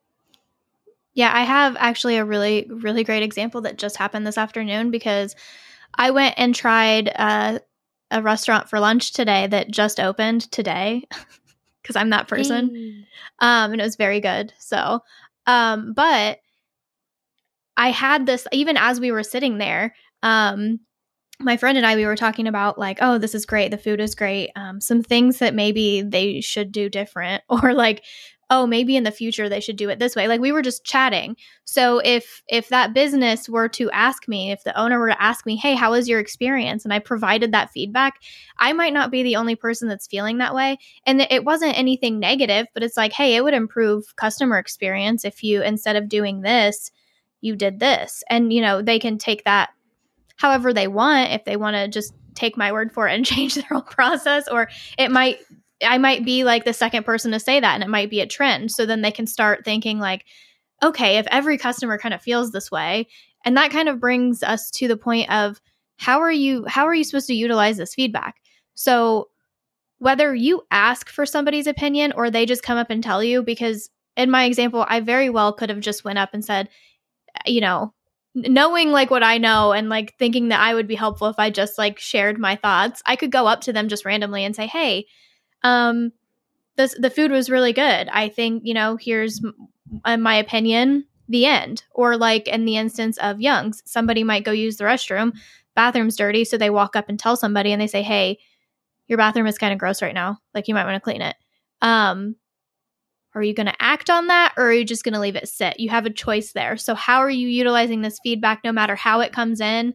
Yeah, 1.13 1.31
I 1.33 1.43
have 1.43 1.75
actually 1.79 2.17
a 2.17 2.25
really 2.25 2.67
really 2.69 3.03
great 3.03 3.23
example 3.23 3.61
that 3.61 3.77
just 3.77 3.97
happened 3.97 4.27
this 4.27 4.37
afternoon 4.37 4.91
because 4.91 5.35
I 5.95 6.11
went 6.11 6.35
and 6.37 6.53
tried 6.53 7.11
uh, 7.15 7.59
a 8.11 8.21
restaurant 8.21 8.69
for 8.69 8.79
lunch 8.79 9.13
today 9.13 9.47
that 9.47 9.71
just 9.71 9.99
opened 9.99 10.51
today 10.51 11.07
because 11.81 11.95
I'm 11.95 12.11
that 12.11 12.27
person. 12.27 13.05
Um, 13.39 13.71
and 13.71 13.81
it 13.81 13.83
was 13.83 13.95
very 13.95 14.19
good. 14.19 14.53
So, 14.59 15.01
um, 15.47 15.93
but 15.93 16.39
I 17.77 17.91
had 17.91 18.25
this 18.25 18.47
even 18.51 18.77
as 18.77 18.99
we 18.99 19.11
were 19.11 19.23
sitting 19.23 19.57
there. 19.57 19.95
Um, 20.23 20.79
my 21.39 21.57
friend 21.57 21.77
and 21.77 21.85
I, 21.85 21.95
we 21.95 22.05
were 22.05 22.15
talking 22.15 22.47
about 22.47 22.79
like, 22.79 22.99
oh, 23.01 23.17
this 23.17 23.35
is 23.35 23.45
great. 23.45 23.71
The 23.71 23.77
food 23.77 23.99
is 23.99 24.15
great. 24.15 24.51
Um, 24.55 24.79
some 24.79 25.03
things 25.03 25.39
that 25.39 25.53
maybe 25.53 26.01
they 26.01 26.39
should 26.41 26.71
do 26.71 26.89
different, 26.89 27.43
or 27.49 27.73
like, 27.73 28.03
oh, 28.51 28.67
maybe 28.67 28.95
in 28.95 29.03
the 29.03 29.11
future 29.11 29.49
they 29.49 29.59
should 29.59 29.75
do 29.75 29.89
it 29.89 29.97
this 29.97 30.15
way. 30.15 30.27
Like 30.27 30.39
we 30.39 30.51
were 30.51 30.61
just 30.61 30.85
chatting. 30.85 31.35
So 31.65 31.99
if 31.99 32.43
if 32.47 32.69
that 32.69 32.93
business 32.93 33.49
were 33.49 33.67
to 33.69 33.89
ask 33.91 34.27
me, 34.27 34.51
if 34.51 34.63
the 34.63 34.79
owner 34.79 34.99
were 34.99 35.09
to 35.09 35.21
ask 35.21 35.45
me, 35.45 35.55
hey, 35.55 35.73
how 35.73 35.91
was 35.91 36.07
your 36.07 36.19
experience, 36.19 36.85
and 36.85 36.93
I 36.93 36.99
provided 36.99 37.51
that 37.51 37.71
feedback, 37.71 38.21
I 38.59 38.71
might 38.73 38.93
not 38.93 39.11
be 39.11 39.23
the 39.23 39.35
only 39.35 39.55
person 39.55 39.87
that's 39.89 40.07
feeling 40.07 40.37
that 40.37 40.55
way. 40.55 40.77
And 41.05 41.21
it 41.29 41.43
wasn't 41.43 41.77
anything 41.77 42.19
negative, 42.19 42.67
but 42.73 42.83
it's 42.83 42.97
like, 42.97 43.13
hey, 43.13 43.35
it 43.35 43.43
would 43.43 43.55
improve 43.55 44.15
customer 44.15 44.57
experience 44.59 45.25
if 45.25 45.43
you 45.43 45.63
instead 45.63 45.95
of 45.95 46.07
doing 46.07 46.41
this 46.41 46.91
you 47.45 47.55
did 47.55 47.79
this. 47.79 48.23
And, 48.29 48.51
you 48.51 48.61
know, 48.61 48.81
they 48.81 48.99
can 48.99 49.17
take 49.17 49.43
that 49.45 49.69
however 50.37 50.73
they 50.73 50.87
want 50.87 51.31
if 51.31 51.45
they 51.45 51.55
want 51.55 51.75
to 51.75 51.87
just 51.87 52.13
take 52.33 52.57
my 52.57 52.71
word 52.71 52.91
for 52.91 53.07
it 53.07 53.13
and 53.13 53.25
change 53.25 53.55
their 53.55 53.63
whole 53.69 53.81
process 53.81 54.47
or 54.49 54.67
it 54.97 55.11
might 55.11 55.37
I 55.85 55.97
might 55.97 56.23
be 56.23 56.43
like 56.43 56.63
the 56.63 56.73
second 56.73 57.03
person 57.05 57.31
to 57.31 57.39
say 57.39 57.59
that 57.59 57.73
and 57.75 57.83
it 57.83 57.89
might 57.89 58.09
be 58.09 58.21
a 58.21 58.25
trend. 58.25 58.71
So 58.71 58.85
then 58.85 59.01
they 59.01 59.11
can 59.11 59.27
start 59.27 59.65
thinking 59.65 59.99
like, 59.99 60.23
okay, 60.81 61.17
if 61.17 61.27
every 61.29 61.57
customer 61.57 61.97
kind 61.97 62.13
of 62.13 62.21
feels 62.21 62.51
this 62.51 62.71
way, 62.71 63.07
and 63.43 63.57
that 63.57 63.71
kind 63.71 63.89
of 63.89 63.99
brings 63.99 64.41
us 64.41 64.71
to 64.71 64.87
the 64.87 64.97
point 64.97 65.29
of 65.29 65.59
how 65.97 66.19
are 66.21 66.31
you 66.31 66.65
how 66.65 66.85
are 66.85 66.95
you 66.95 67.03
supposed 67.03 67.27
to 67.27 67.33
utilize 67.33 67.77
this 67.77 67.93
feedback? 67.93 68.37
So 68.73 69.29
whether 69.99 70.33
you 70.33 70.63
ask 70.71 71.09
for 71.09 71.25
somebody's 71.25 71.67
opinion 71.67 72.13
or 72.15 72.29
they 72.29 72.45
just 72.45 72.63
come 72.63 72.77
up 72.77 72.89
and 72.89 73.03
tell 73.03 73.23
you 73.23 73.43
because 73.43 73.89
in 74.17 74.29
my 74.29 74.45
example, 74.45 74.85
I 74.87 75.01
very 75.01 75.29
well 75.29 75.53
could 75.53 75.69
have 75.69 75.79
just 75.81 76.05
went 76.05 76.19
up 76.19 76.33
and 76.33 76.43
said, 76.43 76.69
you 77.45 77.61
know, 77.61 77.93
knowing 78.35 78.91
like 78.91 79.11
what 79.11 79.23
I 79.23 79.37
know 79.37 79.71
and 79.73 79.89
like 79.89 80.15
thinking 80.17 80.49
that 80.49 80.59
I 80.59 80.73
would 80.73 80.87
be 80.87 80.95
helpful 80.95 81.27
if 81.27 81.39
I 81.39 81.49
just 81.49 81.77
like 81.77 81.99
shared 81.99 82.37
my 82.39 82.55
thoughts, 82.55 83.01
I 83.05 83.15
could 83.15 83.31
go 83.31 83.47
up 83.47 83.61
to 83.61 83.73
them 83.73 83.87
just 83.89 84.05
randomly 84.05 84.43
and 84.45 84.55
say, 84.55 84.67
"Hey, 84.67 85.05
um 85.63 86.11
this 86.77 86.95
the 86.99 87.09
food 87.09 87.31
was 87.31 87.49
really 87.49 87.73
good. 87.73 88.09
I 88.09 88.29
think, 88.29 88.63
you 88.65 88.73
know, 88.73 88.97
here's 88.97 89.41
m- 89.43 90.23
my 90.23 90.35
opinion, 90.35 91.05
the 91.29 91.45
end." 91.45 91.83
Or 91.91 92.17
like 92.17 92.47
in 92.47 92.65
the 92.65 92.77
instance 92.77 93.17
of 93.19 93.41
Young's, 93.41 93.81
somebody 93.85 94.23
might 94.23 94.45
go 94.45 94.51
use 94.51 94.77
the 94.77 94.85
restroom, 94.85 95.33
bathroom's 95.75 96.17
dirty, 96.17 96.45
so 96.45 96.57
they 96.57 96.69
walk 96.69 96.95
up 96.95 97.09
and 97.09 97.19
tell 97.19 97.35
somebody 97.37 97.71
and 97.71 97.81
they 97.81 97.87
say, 97.87 98.03
"Hey, 98.03 98.39
your 99.07 99.17
bathroom 99.17 99.47
is 99.47 99.57
kind 99.57 99.73
of 99.73 99.79
gross 99.79 100.01
right 100.01 100.13
now. 100.13 100.39
Like 100.53 100.67
you 100.67 100.73
might 100.73 100.85
want 100.85 100.95
to 100.95 100.99
clean 101.01 101.21
it." 101.21 101.35
Um 101.81 102.35
are 103.35 103.43
you 103.43 103.53
going 103.53 103.67
to 103.67 103.81
act 103.81 104.09
on 104.09 104.27
that 104.27 104.53
or 104.57 104.67
are 104.67 104.73
you 104.73 104.85
just 104.85 105.03
going 105.03 105.13
to 105.13 105.19
leave 105.19 105.35
it 105.35 105.49
sit? 105.49 105.79
You 105.79 105.89
have 105.89 106.05
a 106.05 106.09
choice 106.09 106.53
there. 106.53 106.77
So, 106.77 106.95
how 106.95 107.19
are 107.19 107.29
you 107.29 107.47
utilizing 107.47 108.01
this 108.01 108.19
feedback 108.23 108.61
no 108.63 108.71
matter 108.71 108.95
how 108.95 109.19
it 109.19 109.33
comes 109.33 109.59
in? 109.59 109.93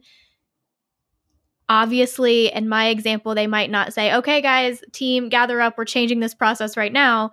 Obviously, 1.67 2.53
in 2.53 2.69
my 2.69 2.87
example, 2.87 3.33
they 3.33 3.47
might 3.47 3.71
not 3.71 3.93
say, 3.93 4.13
okay, 4.13 4.41
guys, 4.41 4.83
team, 4.91 5.29
gather 5.29 5.59
up. 5.59 5.77
We're 5.77 5.85
changing 5.85 6.19
this 6.19 6.35
process 6.35 6.77
right 6.77 6.93
now. 6.93 7.31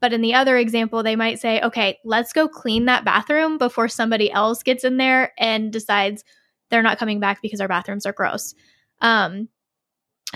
But 0.00 0.12
in 0.12 0.20
the 0.20 0.34
other 0.34 0.58
example, 0.58 1.02
they 1.02 1.16
might 1.16 1.38
say, 1.38 1.60
okay, 1.62 1.98
let's 2.04 2.32
go 2.32 2.48
clean 2.48 2.84
that 2.84 3.04
bathroom 3.04 3.56
before 3.56 3.88
somebody 3.88 4.30
else 4.30 4.62
gets 4.62 4.84
in 4.84 4.98
there 4.98 5.32
and 5.38 5.72
decides 5.72 6.22
they're 6.70 6.82
not 6.82 6.98
coming 6.98 7.20
back 7.20 7.40
because 7.40 7.60
our 7.60 7.68
bathrooms 7.68 8.04
are 8.04 8.12
gross. 8.12 8.54
Um, 9.00 9.48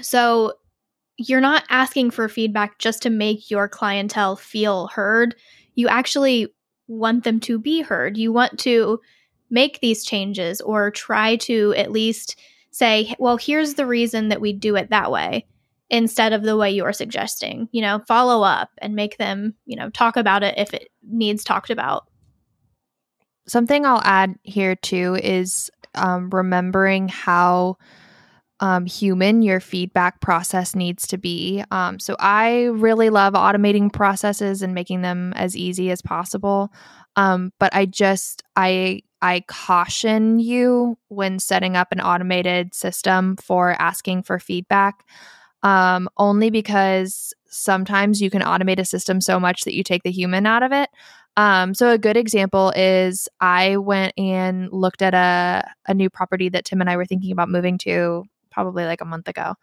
so 0.00 0.54
you're 1.20 1.40
not 1.40 1.64
asking 1.68 2.10
for 2.10 2.28
feedback 2.28 2.78
just 2.78 3.02
to 3.02 3.10
make 3.10 3.50
your 3.50 3.68
clientele 3.68 4.36
feel 4.36 4.86
heard. 4.86 5.34
You 5.74 5.86
actually 5.88 6.48
want 6.88 7.24
them 7.24 7.40
to 7.40 7.58
be 7.58 7.82
heard. 7.82 8.16
You 8.16 8.32
want 8.32 8.58
to 8.60 9.00
make 9.50 9.80
these 9.80 10.02
changes 10.02 10.62
or 10.62 10.90
try 10.90 11.36
to 11.36 11.74
at 11.76 11.92
least 11.92 12.38
say, 12.70 13.14
well, 13.18 13.36
here's 13.36 13.74
the 13.74 13.86
reason 13.86 14.28
that 14.28 14.40
we 14.40 14.54
do 14.54 14.76
it 14.76 14.88
that 14.90 15.10
way 15.10 15.46
instead 15.90 16.32
of 16.32 16.42
the 16.42 16.56
way 16.56 16.70
you're 16.70 16.92
suggesting. 16.92 17.68
You 17.70 17.82
know, 17.82 17.98
follow 18.08 18.42
up 18.42 18.70
and 18.78 18.94
make 18.94 19.18
them, 19.18 19.54
you 19.66 19.76
know, 19.76 19.90
talk 19.90 20.16
about 20.16 20.42
it 20.42 20.54
if 20.56 20.72
it 20.72 20.88
needs 21.06 21.44
talked 21.44 21.68
about. 21.68 22.06
Something 23.46 23.84
I'll 23.84 24.02
add 24.04 24.36
here 24.42 24.74
too 24.74 25.18
is 25.22 25.70
um, 25.94 26.30
remembering 26.30 27.08
how 27.08 27.76
um, 28.60 28.84
human 28.84 29.42
your 29.42 29.58
feedback 29.58 30.20
process 30.20 30.74
needs 30.74 31.06
to 31.08 31.18
be. 31.18 31.64
Um, 31.70 31.98
so 31.98 32.14
I 32.18 32.64
really 32.64 33.10
love 33.10 33.32
automating 33.32 33.92
processes 33.92 34.62
and 34.62 34.74
making 34.74 35.02
them 35.02 35.32
as 35.34 35.56
easy 35.56 35.90
as 35.90 36.02
possible. 36.02 36.70
Um, 37.16 37.52
but 37.58 37.74
I 37.74 37.86
just 37.86 38.42
I 38.56 39.00
I 39.22 39.42
caution 39.48 40.38
you 40.38 40.96
when 41.08 41.38
setting 41.38 41.76
up 41.76 41.88
an 41.90 42.00
automated 42.00 42.74
system 42.74 43.36
for 43.36 43.72
asking 43.80 44.22
for 44.22 44.38
feedback. 44.38 45.04
Um, 45.62 46.08
only 46.16 46.48
because 46.48 47.34
sometimes 47.46 48.22
you 48.22 48.30
can 48.30 48.40
automate 48.40 48.78
a 48.78 48.84
system 48.84 49.20
so 49.20 49.38
much 49.38 49.64
that 49.64 49.74
you 49.74 49.82
take 49.82 50.04
the 50.04 50.10
human 50.10 50.46
out 50.46 50.62
of 50.62 50.72
it. 50.72 50.88
Um, 51.36 51.74
so 51.74 51.90
a 51.90 51.98
good 51.98 52.16
example 52.16 52.72
is 52.74 53.28
I 53.40 53.76
went 53.76 54.14
and 54.18 54.72
looked 54.72 55.02
at 55.02 55.14
a, 55.14 55.68
a 55.86 55.94
new 55.94 56.08
property 56.08 56.48
that 56.48 56.64
Tim 56.64 56.80
and 56.80 56.88
I 56.88 56.96
were 56.96 57.04
thinking 57.04 57.32
about 57.32 57.50
moving 57.50 57.76
to 57.78 58.24
probably 58.50 58.84
like 58.84 59.00
a 59.00 59.04
month 59.06 59.28
ago. 59.28 59.54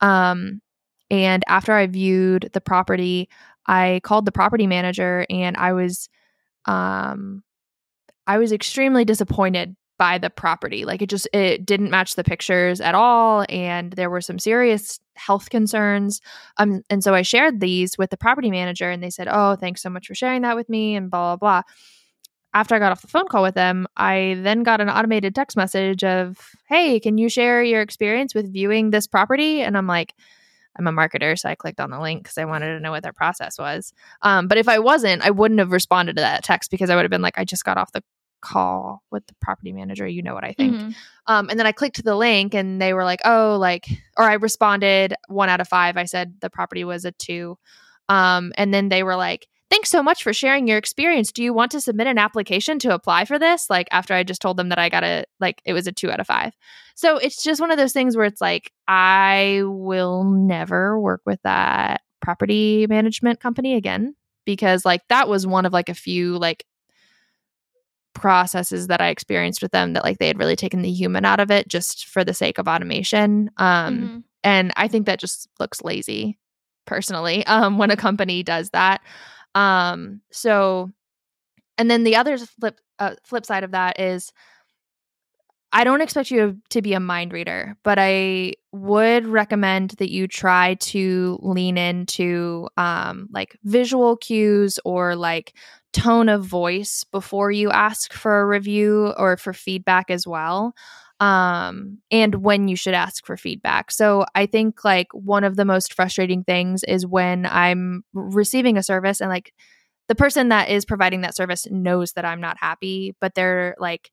Um, 0.00 0.62
and 1.10 1.44
after 1.48 1.72
I 1.74 1.86
viewed 1.86 2.50
the 2.52 2.60
property, 2.60 3.28
I 3.66 4.00
called 4.04 4.26
the 4.26 4.32
property 4.32 4.66
manager 4.66 5.26
and 5.30 5.56
I 5.56 5.72
was 5.72 6.08
um 6.66 7.42
I 8.26 8.38
was 8.38 8.52
extremely 8.52 9.04
disappointed 9.04 9.76
by 9.98 10.18
the 10.18 10.30
property. 10.30 10.84
Like 10.84 11.02
it 11.02 11.10
just 11.10 11.28
it 11.34 11.66
didn't 11.66 11.90
match 11.90 12.14
the 12.14 12.24
pictures 12.24 12.80
at 12.80 12.94
all 12.94 13.44
and 13.48 13.92
there 13.92 14.10
were 14.10 14.20
some 14.22 14.38
serious 14.38 14.98
health 15.16 15.50
concerns. 15.50 16.20
Um 16.58 16.82
and 16.90 17.04
so 17.04 17.14
I 17.14 17.22
shared 17.22 17.60
these 17.60 17.98
with 17.98 18.10
the 18.10 18.16
property 18.16 18.50
manager 18.50 18.90
and 18.90 19.02
they 19.02 19.10
said, 19.10 19.28
"Oh, 19.30 19.56
thanks 19.56 19.82
so 19.82 19.90
much 19.90 20.06
for 20.06 20.14
sharing 20.14 20.42
that 20.42 20.56
with 20.56 20.68
me" 20.68 20.96
and 20.96 21.10
blah 21.10 21.36
blah 21.36 21.62
blah 21.62 21.62
after 22.52 22.74
I 22.74 22.78
got 22.78 22.92
off 22.92 23.02
the 23.02 23.08
phone 23.08 23.28
call 23.28 23.42
with 23.42 23.54
them, 23.54 23.86
I 23.96 24.38
then 24.42 24.62
got 24.62 24.80
an 24.80 24.88
automated 24.88 25.34
text 25.34 25.56
message 25.56 26.02
of, 26.02 26.38
Hey, 26.66 26.98
can 27.00 27.18
you 27.18 27.28
share 27.28 27.62
your 27.62 27.80
experience 27.80 28.34
with 28.34 28.52
viewing 28.52 28.90
this 28.90 29.06
property? 29.06 29.62
And 29.62 29.76
I'm 29.76 29.86
like, 29.86 30.14
I'm 30.76 30.86
a 30.86 30.92
marketer, 30.92 31.38
so 31.38 31.48
I 31.48 31.54
clicked 31.54 31.80
on 31.80 31.90
the 31.90 32.00
link 32.00 32.22
because 32.22 32.38
I 32.38 32.44
wanted 32.44 32.74
to 32.74 32.80
know 32.80 32.90
what 32.90 33.02
their 33.02 33.12
process 33.12 33.58
was. 33.58 33.92
Um, 34.22 34.48
but 34.48 34.58
if 34.58 34.68
I 34.68 34.78
wasn't, 34.78 35.22
I 35.22 35.30
wouldn't 35.30 35.60
have 35.60 35.72
responded 35.72 36.16
to 36.16 36.22
that 36.22 36.44
text 36.44 36.70
because 36.70 36.90
I 36.90 36.96
would 36.96 37.02
have 37.02 37.10
been 37.10 37.22
like, 37.22 37.38
I 37.38 37.44
just 37.44 37.64
got 37.64 37.76
off 37.76 37.92
the 37.92 38.02
call 38.40 39.02
with 39.10 39.26
the 39.26 39.34
property 39.40 39.72
manager. 39.72 40.06
You 40.06 40.22
know 40.22 40.34
what 40.34 40.44
I 40.44 40.52
think. 40.52 40.76
Mm-hmm. 40.76 40.90
Um, 41.26 41.50
and 41.50 41.58
then 41.58 41.66
I 41.66 41.72
clicked 41.72 42.02
the 42.02 42.16
link 42.16 42.54
and 42.54 42.80
they 42.80 42.92
were 42.94 43.04
like, 43.04 43.20
oh, 43.24 43.56
like, 43.60 43.86
or 44.16 44.24
I 44.24 44.34
responded 44.34 45.14
one 45.28 45.48
out 45.48 45.60
of 45.60 45.68
five. 45.68 45.96
I 45.96 46.04
said 46.04 46.36
the 46.40 46.50
property 46.50 46.84
was 46.84 47.04
a 47.04 47.12
two. 47.12 47.58
Um, 48.08 48.52
and 48.56 48.72
then 48.72 48.88
they 48.88 49.02
were 49.02 49.16
like, 49.16 49.46
thanks 49.70 49.88
so 49.88 50.02
much 50.02 50.22
for 50.22 50.32
sharing 50.32 50.66
your 50.66 50.78
experience. 50.78 51.32
Do 51.32 51.42
you 51.42 51.54
want 51.54 51.70
to 51.72 51.80
submit 51.80 52.08
an 52.08 52.18
application 52.18 52.78
to 52.80 52.92
apply 52.92 53.24
for 53.24 53.38
this? 53.38 53.70
Like 53.70 53.88
after 53.92 54.12
I 54.14 54.24
just 54.24 54.42
told 54.42 54.56
them 54.56 54.68
that 54.70 54.78
I 54.78 54.88
got 54.88 55.04
a 55.04 55.24
like 55.38 55.62
it 55.64 55.72
was 55.72 55.86
a 55.86 55.92
2 55.92 56.10
out 56.10 56.20
of 56.20 56.26
5. 56.26 56.52
So 56.96 57.16
it's 57.16 57.42
just 57.42 57.60
one 57.60 57.70
of 57.70 57.78
those 57.78 57.92
things 57.92 58.16
where 58.16 58.26
it's 58.26 58.40
like 58.40 58.72
I 58.88 59.62
will 59.64 60.24
never 60.24 61.00
work 61.00 61.22
with 61.24 61.40
that 61.44 62.02
property 62.20 62.86
management 62.88 63.40
company 63.40 63.74
again 63.74 64.14
because 64.44 64.84
like 64.84 65.02
that 65.08 65.28
was 65.28 65.46
one 65.46 65.64
of 65.64 65.72
like 65.72 65.88
a 65.88 65.94
few 65.94 66.36
like 66.36 66.64
processes 68.12 68.88
that 68.88 69.00
I 69.00 69.08
experienced 69.08 69.62
with 69.62 69.70
them 69.70 69.92
that 69.92 70.04
like 70.04 70.18
they 70.18 70.26
had 70.26 70.38
really 70.38 70.56
taken 70.56 70.82
the 70.82 70.90
human 70.90 71.24
out 71.24 71.40
of 71.40 71.50
it 71.50 71.68
just 71.68 72.06
for 72.06 72.24
the 72.24 72.34
sake 72.34 72.58
of 72.58 72.66
automation. 72.66 73.50
Um 73.56 73.98
mm-hmm. 73.98 74.18
and 74.42 74.72
I 74.76 74.88
think 74.88 75.06
that 75.06 75.20
just 75.20 75.48
looks 75.60 75.80
lazy 75.82 76.38
personally 76.86 77.46
um 77.46 77.78
when 77.78 77.92
a 77.92 77.96
company 77.96 78.42
does 78.42 78.70
that. 78.70 79.00
Um, 79.54 80.20
so, 80.30 80.90
and 81.78 81.90
then 81.90 82.04
the 82.04 82.16
other 82.16 82.38
flip 82.38 82.80
uh, 82.98 83.14
flip 83.24 83.46
side 83.46 83.64
of 83.64 83.72
that 83.72 83.98
is, 84.00 84.32
I 85.72 85.84
don't 85.84 86.00
expect 86.00 86.30
you 86.30 86.58
to 86.70 86.82
be 86.82 86.94
a 86.94 87.00
mind 87.00 87.32
reader, 87.32 87.76
but 87.84 87.96
I 87.98 88.54
would 88.72 89.26
recommend 89.26 89.90
that 89.92 90.10
you 90.10 90.26
try 90.26 90.74
to 90.74 91.38
lean 91.42 91.78
into 91.78 92.68
um, 92.76 93.28
like 93.32 93.56
visual 93.62 94.16
cues 94.16 94.80
or 94.84 95.14
like 95.14 95.54
tone 95.92 96.28
of 96.28 96.44
voice 96.44 97.04
before 97.04 97.52
you 97.52 97.70
ask 97.70 98.12
for 98.12 98.40
a 98.40 98.46
review 98.46 99.12
or 99.16 99.36
for 99.36 99.52
feedback 99.52 100.10
as 100.10 100.26
well 100.26 100.74
um, 101.20 101.98
and 102.10 102.36
when 102.36 102.66
you 102.66 102.76
should 102.76 102.94
ask 102.94 103.24
for 103.26 103.36
feedback. 103.36 103.90
So 103.90 104.24
I 104.34 104.46
think 104.46 104.84
like 104.84 105.08
one 105.12 105.44
of 105.44 105.56
the 105.56 105.66
most 105.66 105.94
frustrating 105.94 106.42
things 106.44 106.82
is 106.82 107.06
when 107.06 107.46
I'm 107.46 108.04
receiving 108.14 108.78
a 108.78 108.82
service 108.82 109.20
and 109.20 109.28
like 109.28 109.52
the 110.08 110.14
person 110.14 110.48
that 110.48 110.70
is 110.70 110.84
providing 110.84 111.20
that 111.20 111.36
service 111.36 111.68
knows 111.70 112.14
that 112.14 112.24
I'm 112.24 112.40
not 112.40 112.58
happy, 112.58 113.14
but 113.20 113.34
they're 113.34 113.76
like, 113.78 114.10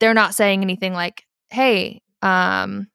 they're 0.00 0.14
not 0.14 0.34
saying 0.34 0.62
anything 0.62 0.92
like, 0.92 1.24
hey, 1.50 2.02
um, 2.22 2.88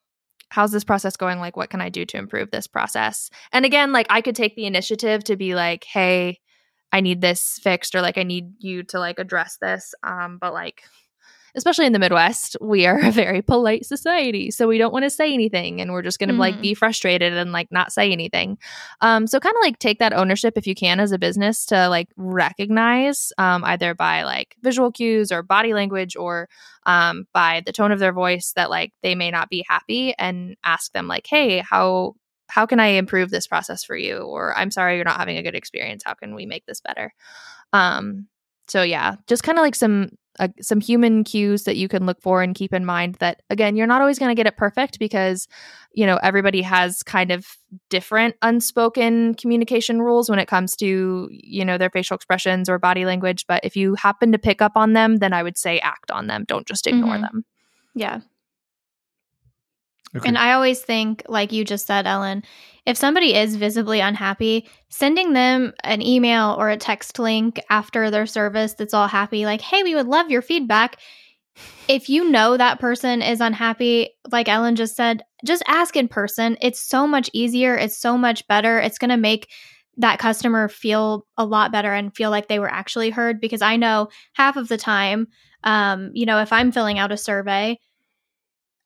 how's 0.50 0.72
this 0.72 0.84
process 0.84 1.16
going? 1.16 1.40
Like, 1.40 1.56
what 1.56 1.70
can 1.70 1.80
I 1.80 1.90
do 1.90 2.06
to 2.06 2.18
improve 2.18 2.52
this 2.52 2.68
process? 2.68 3.30
And 3.54 3.64
again, 3.64 3.94
like, 3.94 4.08
I 4.10 4.22
could 4.22 4.36
take 4.36 4.56
the 4.56 4.66
initiative 4.66 5.24
to 5.26 5.38
be 5.38 5.56
like, 5.56 5.86
hey, 5.86 6.40
I 6.92 7.02
need 7.02 7.22
this 7.22 7.60
fixed, 7.62 7.94
or 7.94 8.02
like, 8.02 8.18
I 8.18 8.24
need 8.24 8.52
you 8.58 8.84
to 8.86 9.00
like 9.00 9.20
address 9.20 9.58
this. 9.62 9.94
Um, 10.04 10.40
but 10.42 10.54
like, 10.54 10.82
especially 11.56 11.86
in 11.86 11.94
the 11.94 12.00
Midwest, 12.00 12.56
we 12.62 12.86
are 12.86 13.00
a 13.00 13.12
very 13.12 13.42
polite 13.42 13.86
society. 13.86 14.52
So 14.52 14.68
we 14.68 14.78
don't 14.78 14.94
want 14.94 15.04
to 15.04 15.10
say 15.10 15.34
anything 15.34 15.82
and 15.82 15.92
we're 15.92 16.02
just 16.02 16.20
going 16.20 16.30
to 16.30 16.36
mm. 16.36 16.40
like 16.40 16.62
be 16.62 16.74
frustrated 16.74 17.34
and 17.34 17.52
like 17.52 17.68
not 17.72 17.92
say 17.92 18.12
anything. 18.12 18.58
Um, 19.02 19.28
so 19.28 19.40
kind 19.40 19.56
of 19.56 19.62
like 19.62 19.80
take 19.80 20.00
that 20.00 20.14
ownership 20.14 20.58
if 20.58 20.68
you 20.68 20.76
can 20.76 21.00
as 21.00 21.12
a 21.12 21.20
business 21.20 21.66
to 21.68 21.90
like 21.90 22.10
recognize 22.16 23.32
um, 23.38 23.64
either 23.64 23.94
by 23.94 24.24
like 24.24 24.56
visual 24.62 24.92
cues 24.92 25.32
or 25.32 25.44
body 25.44 25.74
language 25.74 26.16
or 26.16 26.50
um, 26.86 27.26
by 27.34 27.62
the 27.66 27.72
tone 27.72 27.92
of 27.92 28.00
their 28.00 28.14
voice 28.14 28.54
that 28.56 28.70
like 28.70 28.94
they 29.04 29.16
may 29.16 29.32
not 29.32 29.50
be 29.50 29.66
happy 29.68 30.14
and 30.18 30.56
ask 30.64 30.92
them 30.94 31.08
like, 31.08 31.28
hey, 31.28 31.60
how 31.60 32.16
how 32.50 32.66
can 32.66 32.80
I 32.80 32.88
improve 32.88 33.30
this 33.30 33.48
process 33.48 33.84
for 33.84 33.96
you? 33.96 34.18
Or 34.18 34.58
I'm 34.58 34.72
sorry 34.72 34.96
you're 34.96 35.06
not 35.06 35.20
having 35.20 35.38
a 35.38 35.44
good 35.44 35.56
experience. 35.56 36.02
How 36.04 36.16
can 36.16 36.34
we 36.34 36.48
make 36.48 36.66
this 36.66 36.82
better? 36.82 37.14
Um, 37.74 38.28
so 38.68 38.82
yeah, 38.82 39.16
just 39.28 39.44
kind 39.44 39.58
of 39.58 39.64
like 39.64 39.76
some 39.76 40.10
uh, 40.38 40.48
some 40.62 40.80
human 40.80 41.24
cues 41.24 41.64
that 41.64 41.76
you 41.76 41.88
can 41.88 42.06
look 42.06 42.22
for 42.22 42.42
and 42.42 42.56
keep 42.56 42.74
in 42.74 42.86
mind 42.86 43.16
that 43.16 43.42
again 43.50 43.76
you're 43.76 43.88
not 43.88 44.02
always 44.02 44.20
going 44.20 44.30
to 44.30 44.36
get 44.36 44.48
it 44.48 44.56
perfect 44.58 45.00
because 45.00 45.48
you 45.94 46.06
know 46.06 46.18
everybody 46.22 46.62
has 46.62 47.02
kind 47.04 47.32
of 47.32 47.46
different 47.90 48.36
unspoken 48.42 49.34
communication 49.36 50.02
rules 50.02 50.30
when 50.30 50.40
it 50.40 50.48
comes 50.48 50.76
to 50.76 51.28
you 51.32 51.66
know 51.66 51.78
their 51.78 51.90
facial 51.90 52.16
expressions 52.16 52.70
or 52.70 52.78
body 52.78 53.06
language 53.06 53.46
but 53.48 53.60
if 53.64 53.76
you 53.76 53.96
happen 53.96 54.32
to 54.32 54.38
pick 54.38 54.62
up 54.62 54.74
on 54.76 54.94
them 54.94 55.18
then 55.18 55.34
i 55.34 55.42
would 55.42 55.58
say 55.58 55.80
act 55.80 56.12
on 56.12 56.28
them 56.28 56.46
don't 56.48 56.68
just 56.68 56.86
ignore 56.88 57.16
Mhm. 57.16 57.22
them 57.22 57.46
Yeah. 57.96 58.20
Okay. 60.16 60.28
And 60.28 60.38
I 60.38 60.54
always 60.54 60.82
think, 60.82 61.24
like 61.28 61.52
you 61.52 61.64
just 61.64 61.86
said, 61.86 62.08
Ellen, 62.08 62.44
if 62.86 62.98
somebody 62.98 63.36
is 63.36 63.56
visibly 63.56 64.00
unhappy, 64.00 64.68
sending 64.90 65.34
them 65.34 65.74
an 65.84 66.02
email 66.02 66.56
or 66.58 66.70
a 66.70 66.78
text 66.78 67.20
link 67.20 67.60
after 67.70 68.10
their 68.10 68.26
service 68.26 68.74
that's 68.74 68.94
all 68.94 69.08
happy, 69.08 69.46
like, 69.46 69.62
hey, 69.62 69.84
we 69.84 69.96
would 69.96 70.08
love 70.08 70.32
your 70.32 70.42
feedback. 70.42 70.98
If 71.88 72.10
you 72.10 72.30
know 72.30 72.58
that 72.58 72.80
person 72.80 73.22
is 73.22 73.42
unhappy, 73.42 74.10
like 74.32 74.50
Ellen 74.50 74.76
just 74.76 74.96
said, 74.96 75.24
just 75.46 75.64
ask 75.68 75.96
in 75.96 76.08
person. 76.08 76.58
It's 76.62 76.82
so 76.82 77.06
much 77.06 77.30
easier. 77.34 77.76
It's 77.76 77.98
so 77.98 78.18
much 78.18 78.48
better. 78.48 78.80
It's 78.80 78.98
going 78.98 79.10
to 79.10 79.18
make 79.18 79.50
that 79.98 80.20
customer 80.20 80.70
feel 80.70 81.28
a 81.38 81.46
lot 81.46 81.72
better 81.72 81.94
and 81.94 82.16
feel 82.16 82.32
like 82.32 82.48
they 82.48 82.60
were 82.60 82.72
actually 82.72 83.10
heard 83.10 83.42
because 83.42 83.62
I 83.62 83.76
know 83.76 84.08
half 84.34 84.56
of 84.56 84.70
the 84.70 84.78
time, 84.78 85.28
um, 85.64 86.12
you 86.14 86.26
know, 86.26 86.40
if 86.40 86.54
I'm 86.54 86.72
filling 86.72 86.98
out 86.98 87.12
a 87.12 87.18
survey, 87.18 87.78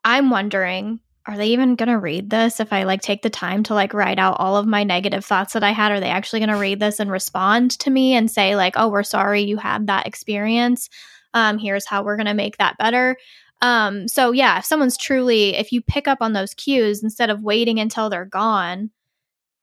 I'm 0.04 0.30
wondering, 0.30 1.00
are 1.26 1.38
they 1.38 1.48
even 1.48 1.76
going 1.76 1.90
to 1.90 1.98
read 1.98 2.30
this 2.30 2.60
if 2.60 2.74
I 2.74 2.84
like 2.84 3.02
take 3.02 3.22
the 3.22 3.30
time 3.30 3.64
to 3.64 3.74
like 3.74 3.94
write 3.94 4.20
out 4.20 4.38
all 4.40 4.58
of 4.58 4.68
my 4.68 4.84
negative 4.84 5.24
thoughts 5.24 5.54
that 5.54 5.64
I 5.64 5.72
had? 5.72 5.92
Are 5.92 6.00
they 6.00 6.10
actually 6.10 6.40
going 6.40 6.50
to 6.50 6.60
read 6.60 6.80
this 6.80 7.00
and 7.00 7.10
respond 7.10 7.72
to 7.80 7.90
me 7.90 8.14
and 8.14 8.30
say 8.30 8.56
like, 8.56 8.74
"Oh, 8.76 8.90
we're 8.90 9.04
sorry 9.04 9.42
you 9.44 9.58
had 9.58 9.88
that 9.88 10.08
experience. 10.08 10.90
Um 11.34 11.58
here's 11.58 11.86
how 11.86 12.04
we're 12.04 12.18
going 12.18 12.28
to 12.28 12.34
make 12.34 12.58
that 12.58 12.78
better." 12.78 13.16
Um 13.62 14.08
so 14.10 14.32
yeah, 14.32 14.60
if 14.60 14.66
someone's 14.66 14.98
truly 14.98 15.56
if 15.56 15.72
you 15.72 15.82
pick 15.82 16.08
up 16.08 16.18
on 16.22 16.34
those 16.34 16.54
cues 16.54 17.04
instead 17.04 17.30
of 17.30 17.42
waiting 17.42 17.80
until 17.80 18.10
they're 18.10 18.26
gone, 18.26 18.92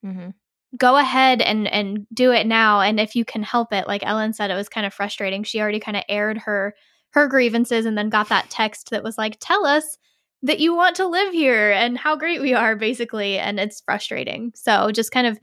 mm-hmm. 0.04 0.30
go 0.78 0.96
ahead 0.96 1.42
and 1.42 1.68
and 1.68 2.06
do 2.14 2.32
it 2.32 2.46
now 2.46 2.80
and 2.80 2.98
if 2.98 3.14
you 3.14 3.24
can 3.24 3.42
help 3.42 3.72
it 3.72 3.86
like 3.86 4.02
ellen 4.04 4.32
said 4.32 4.50
it 4.50 4.54
was 4.54 4.68
kind 4.68 4.86
of 4.86 4.94
frustrating 4.94 5.42
she 5.42 5.60
already 5.60 5.80
kind 5.80 5.96
of 5.96 6.04
aired 6.08 6.38
her 6.38 6.74
her 7.10 7.26
grievances 7.26 7.86
and 7.86 7.98
then 7.98 8.08
got 8.08 8.28
that 8.28 8.48
text 8.50 8.90
that 8.90 9.02
was 9.02 9.18
like 9.18 9.36
tell 9.40 9.66
us 9.66 9.98
that 10.42 10.60
you 10.60 10.74
want 10.74 10.96
to 10.96 11.06
live 11.06 11.32
here 11.32 11.70
and 11.70 11.98
how 11.98 12.16
great 12.16 12.40
we 12.40 12.54
are 12.54 12.76
basically 12.76 13.38
and 13.38 13.60
it's 13.60 13.80
frustrating 13.80 14.52
so 14.54 14.90
just 14.90 15.12
kind 15.12 15.26
of 15.26 15.38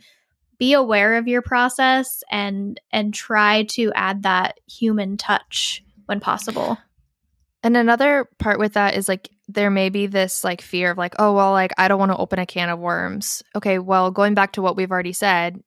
be 0.57 0.73
aware 0.73 1.15
of 1.17 1.27
your 1.27 1.41
process 1.41 2.23
and 2.31 2.79
and 2.91 3.13
try 3.13 3.63
to 3.63 3.91
add 3.93 4.23
that 4.23 4.59
human 4.67 5.17
touch 5.17 5.83
when 6.07 6.19
possible 6.19 6.77
And 7.63 7.75
another 7.75 8.29
part 8.39 8.59
with 8.59 8.73
that 8.73 8.95
is 8.95 9.07
like 9.09 9.29
there 9.47 9.69
may 9.71 9.89
be 9.89 10.07
this 10.07 10.43
like 10.43 10.61
fear 10.61 10.91
of 10.91 10.97
like, 10.97 11.15
oh 11.19 11.33
well, 11.33 11.51
like 11.51 11.71
I 11.77 11.87
don't 11.87 11.99
want 11.99 12.11
to 12.11 12.17
open 12.17 12.39
a 12.39 12.45
can 12.45 12.69
of 12.69 12.79
worms. 12.79 13.43
Okay, 13.55 13.79
well, 13.79 14.11
going 14.11 14.33
back 14.35 14.53
to 14.53 14.61
what 14.61 14.75
we've 14.77 14.91
already 14.91 15.11
said, 15.13 15.59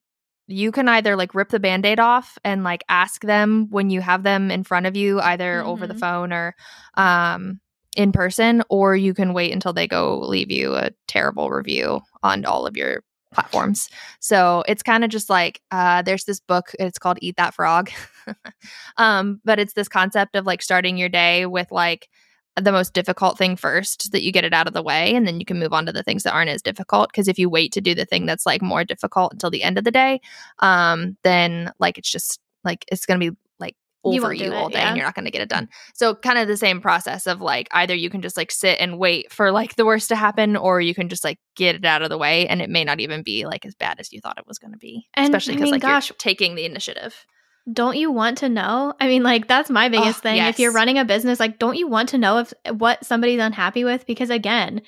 you 0.46 0.70
can 0.72 0.88
either 0.88 1.16
like 1.16 1.34
rip 1.34 1.48
the 1.50 1.58
band-aid 1.60 1.98
off 2.00 2.38
and 2.44 2.62
like 2.64 2.84
ask 2.88 3.22
them 3.22 3.66
when 3.70 3.90
you 3.90 4.00
have 4.00 4.22
them 4.22 4.50
in 4.50 4.64
front 4.64 4.86
of 4.86 4.96
you, 4.96 5.20
either 5.20 5.62
over 5.64 5.86
the 5.86 5.94
Mhm. 5.94 6.00
phone 6.00 6.32
or 6.32 6.54
um 6.94 7.60
in 7.96 8.12
person, 8.12 8.62
or 8.68 8.96
you 8.96 9.14
can 9.14 9.32
wait 9.32 9.52
until 9.52 9.72
they 9.72 9.86
go 9.86 10.18
leave 10.18 10.50
you 10.50 10.74
a 10.74 10.90
terrible 11.08 11.50
review 11.50 12.00
on 12.22 12.44
all 12.44 12.66
of 12.66 12.76
your 12.76 13.02
platforms. 13.32 13.88
So 14.20 14.64
it's 14.66 14.82
kind 14.82 15.04
of 15.04 15.10
just 15.10 15.30
like 15.30 15.60
uh, 15.70 16.02
there's 16.02 16.24
this 16.24 16.40
book. 16.40 16.72
It's 16.78 16.98
called 16.98 17.18
Eat 17.20 17.36
That 17.36 17.54
Frog, 17.54 17.90
um, 18.96 19.40
but 19.44 19.58
it's 19.58 19.74
this 19.74 19.88
concept 19.88 20.36
of 20.36 20.46
like 20.46 20.62
starting 20.62 20.96
your 20.96 21.08
day 21.08 21.46
with 21.46 21.70
like 21.70 22.08
the 22.56 22.72
most 22.72 22.92
difficult 22.92 23.38
thing 23.38 23.56
first, 23.56 24.02
so 24.02 24.08
that 24.12 24.22
you 24.22 24.32
get 24.32 24.44
it 24.44 24.52
out 24.52 24.66
of 24.66 24.74
the 24.74 24.82
way, 24.82 25.14
and 25.14 25.26
then 25.26 25.38
you 25.38 25.46
can 25.46 25.58
move 25.58 25.72
on 25.72 25.86
to 25.86 25.92
the 25.92 26.02
things 26.02 26.24
that 26.24 26.34
aren't 26.34 26.50
as 26.50 26.62
difficult. 26.62 27.10
Because 27.10 27.28
if 27.28 27.38
you 27.38 27.48
wait 27.48 27.72
to 27.72 27.80
do 27.80 27.94
the 27.94 28.04
thing 28.04 28.26
that's 28.26 28.46
like 28.46 28.62
more 28.62 28.84
difficult 28.84 29.32
until 29.32 29.50
the 29.50 29.62
end 29.62 29.78
of 29.78 29.84
the 29.84 29.90
day, 29.90 30.20
um, 30.58 31.16
then 31.22 31.72
like 31.78 31.98
it's 31.98 32.10
just 32.10 32.40
like 32.64 32.84
it's 32.90 33.06
gonna 33.06 33.18
be 33.18 33.36
You 34.04 34.22
over 34.22 34.32
you, 34.32 34.46
it, 34.46 34.54
all 34.54 34.68
day, 34.70 34.78
yeah. 34.78 34.88
and 34.88 34.96
you're 34.96 35.04
not 35.06 35.14
gonna 35.14 35.30
get 35.30 35.42
it 35.42 35.48
done. 35.48 35.68
So 35.94 36.14
kind 36.14 36.38
of 36.38 36.48
the 36.48 36.56
same 36.56 36.80
process 36.80 37.26
of 37.26 37.40
like 37.40 37.68
either 37.72 37.94
you 37.94 38.08
can 38.10 38.22
just 38.22 38.36
like 38.36 38.50
sit 38.50 38.78
and 38.80 38.98
wait 38.98 39.32
for 39.32 39.52
like 39.52 39.76
the 39.76 39.84
worst 39.84 40.08
to 40.08 40.16
happen, 40.16 40.56
or 40.56 40.80
you 40.80 40.94
can 40.94 41.08
just 41.08 41.22
like 41.24 41.38
get 41.54 41.74
it 41.74 41.84
out 41.84 42.02
of 42.02 42.08
the 42.08 42.18
way, 42.18 42.46
and 42.48 42.62
it 42.62 42.70
may 42.70 42.84
not 42.84 43.00
even 43.00 43.22
be 43.22 43.44
like 43.44 43.66
as 43.66 43.74
bad 43.74 44.00
as 44.00 44.12
you 44.12 44.20
thought 44.20 44.38
it 44.38 44.46
was 44.46 44.58
going 44.58 44.72
to 44.72 44.78
be. 44.78 45.06
And, 45.14 45.24
Especially 45.26 45.54
I 45.54 45.56
because 45.56 45.66
mean, 45.66 45.72
like 45.72 45.82
gosh- 45.82 46.08
you're 46.08 46.16
taking 46.18 46.54
the 46.54 46.64
initiative. 46.64 47.26
don't 47.70 47.96
you 47.96 48.10
want 48.10 48.38
to 48.38 48.48
know? 48.48 48.94
I 48.98 49.06
mean, 49.06 49.22
like 49.22 49.46
that's 49.48 49.68
my 49.68 49.88
biggest 49.90 50.20
Oh, 50.20 50.22
thing. 50.22 50.38
If 50.38 50.58
you're 50.58 50.72
running 50.72 50.96
a 50.98 51.04
business, 51.04 51.38
like 51.38 51.58
don't 51.58 51.76
you 51.76 51.86
want 51.86 52.08
to 52.10 52.18
know 52.18 52.38
if 52.38 52.54
what 52.72 53.04
somebody's 53.04 53.40
unhappy 53.40 53.84
with? 53.84 54.06
Because 54.06 54.30
again, 54.30 54.80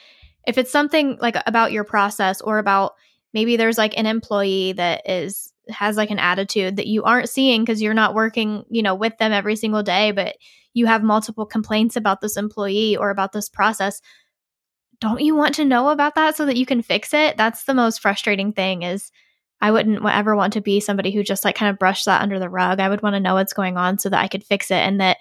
if 0.47 0.57
it's 0.59 0.73
something 0.73 1.19
like 1.21 1.37
about 1.47 1.71
your 1.73 1.85
process 1.85 2.41
or 2.41 2.59
about 2.59 2.95
maybe 3.35 3.57
there's 3.57 3.79
like 3.79 3.97
an 3.99 4.07
employee 4.07 4.73
that 4.73 5.03
is 5.09 5.52
has 5.69 5.97
like 5.97 6.11
an 6.11 6.19
attitude 6.19 6.77
that 6.77 6.87
you 6.87 7.05
aren't 7.05 7.29
seeing 7.29 7.63
because 7.63 7.81
you're 7.81 7.95
not 7.95 8.15
working, 8.15 8.65
you 8.69 8.83
know, 8.83 8.95
with 8.95 9.17
them 9.19 9.33
every 9.33 9.57
single 9.57 9.83
day, 9.83 10.11
but 10.13 10.37
you 10.75 10.87
have 10.87 11.03
multiple 11.03 11.47
complaints 11.47 11.97
about 11.97 12.21
this 12.21 12.37
employee 12.37 12.97
or 12.97 13.11
about 13.11 13.33
this 13.33 13.49
process. 13.49 14.01
Don't 15.01 15.21
you 15.21 15.35
want 15.35 15.55
to 15.57 15.65
know 15.65 15.89
about 15.89 16.15
that 16.15 16.37
so 16.37 16.47
that 16.47 16.57
you 16.57 16.67
can 16.67 16.83
fix 16.83 17.13
it? 17.13 17.37
That's 17.37 17.65
the 17.65 17.75
most 17.75 18.01
frustrating 18.01 18.53
thing 18.53 18.83
is 18.83 19.11
I 19.61 19.71
wouldn't 19.71 20.05
ever 20.05 20.35
want 20.35 20.53
to 20.55 20.61
be 20.61 20.81
somebody 20.81 21.13
who 21.13 21.23
just 21.23 21.45
like 21.45 21.55
kind 21.55 21.71
of 21.71 21.79
brushed 21.79 22.07
that 22.07 22.23
under 22.23 22.39
the 22.39 22.49
rug. 22.49 22.81
I 22.81 22.89
would 22.89 23.03
want 23.03 23.15
to 23.15 23.21
know 23.21 23.35
what's 23.35 23.53
going 23.53 23.77
on 23.77 23.99
so 23.99 24.09
that 24.09 24.21
I 24.21 24.29
could 24.29 24.45
fix 24.45 24.71
it 24.71 24.75
and 24.77 25.01
that 25.01 25.19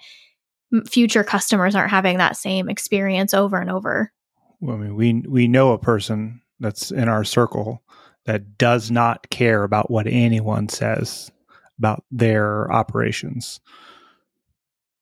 future 0.86 1.22
customers 1.22 1.74
aren't 1.74 1.90
having 1.90 2.18
that 2.18 2.36
same 2.36 2.68
experience 2.68 3.34
over 3.34 3.58
and 3.58 3.70
over. 3.70 4.12
Well, 4.60 4.76
I 4.76 4.80
mean, 4.80 4.94
we 4.96 5.22
we 5.28 5.48
know 5.48 5.72
a 5.72 5.78
person 5.78 6.40
that's 6.60 6.90
in 6.90 7.08
our 7.08 7.24
circle 7.24 7.82
that 8.26 8.56
does 8.58 8.90
not 8.90 9.28
care 9.30 9.62
about 9.64 9.90
what 9.90 10.06
anyone 10.06 10.68
says 10.68 11.30
about 11.78 12.04
their 12.10 12.70
operations, 12.72 13.60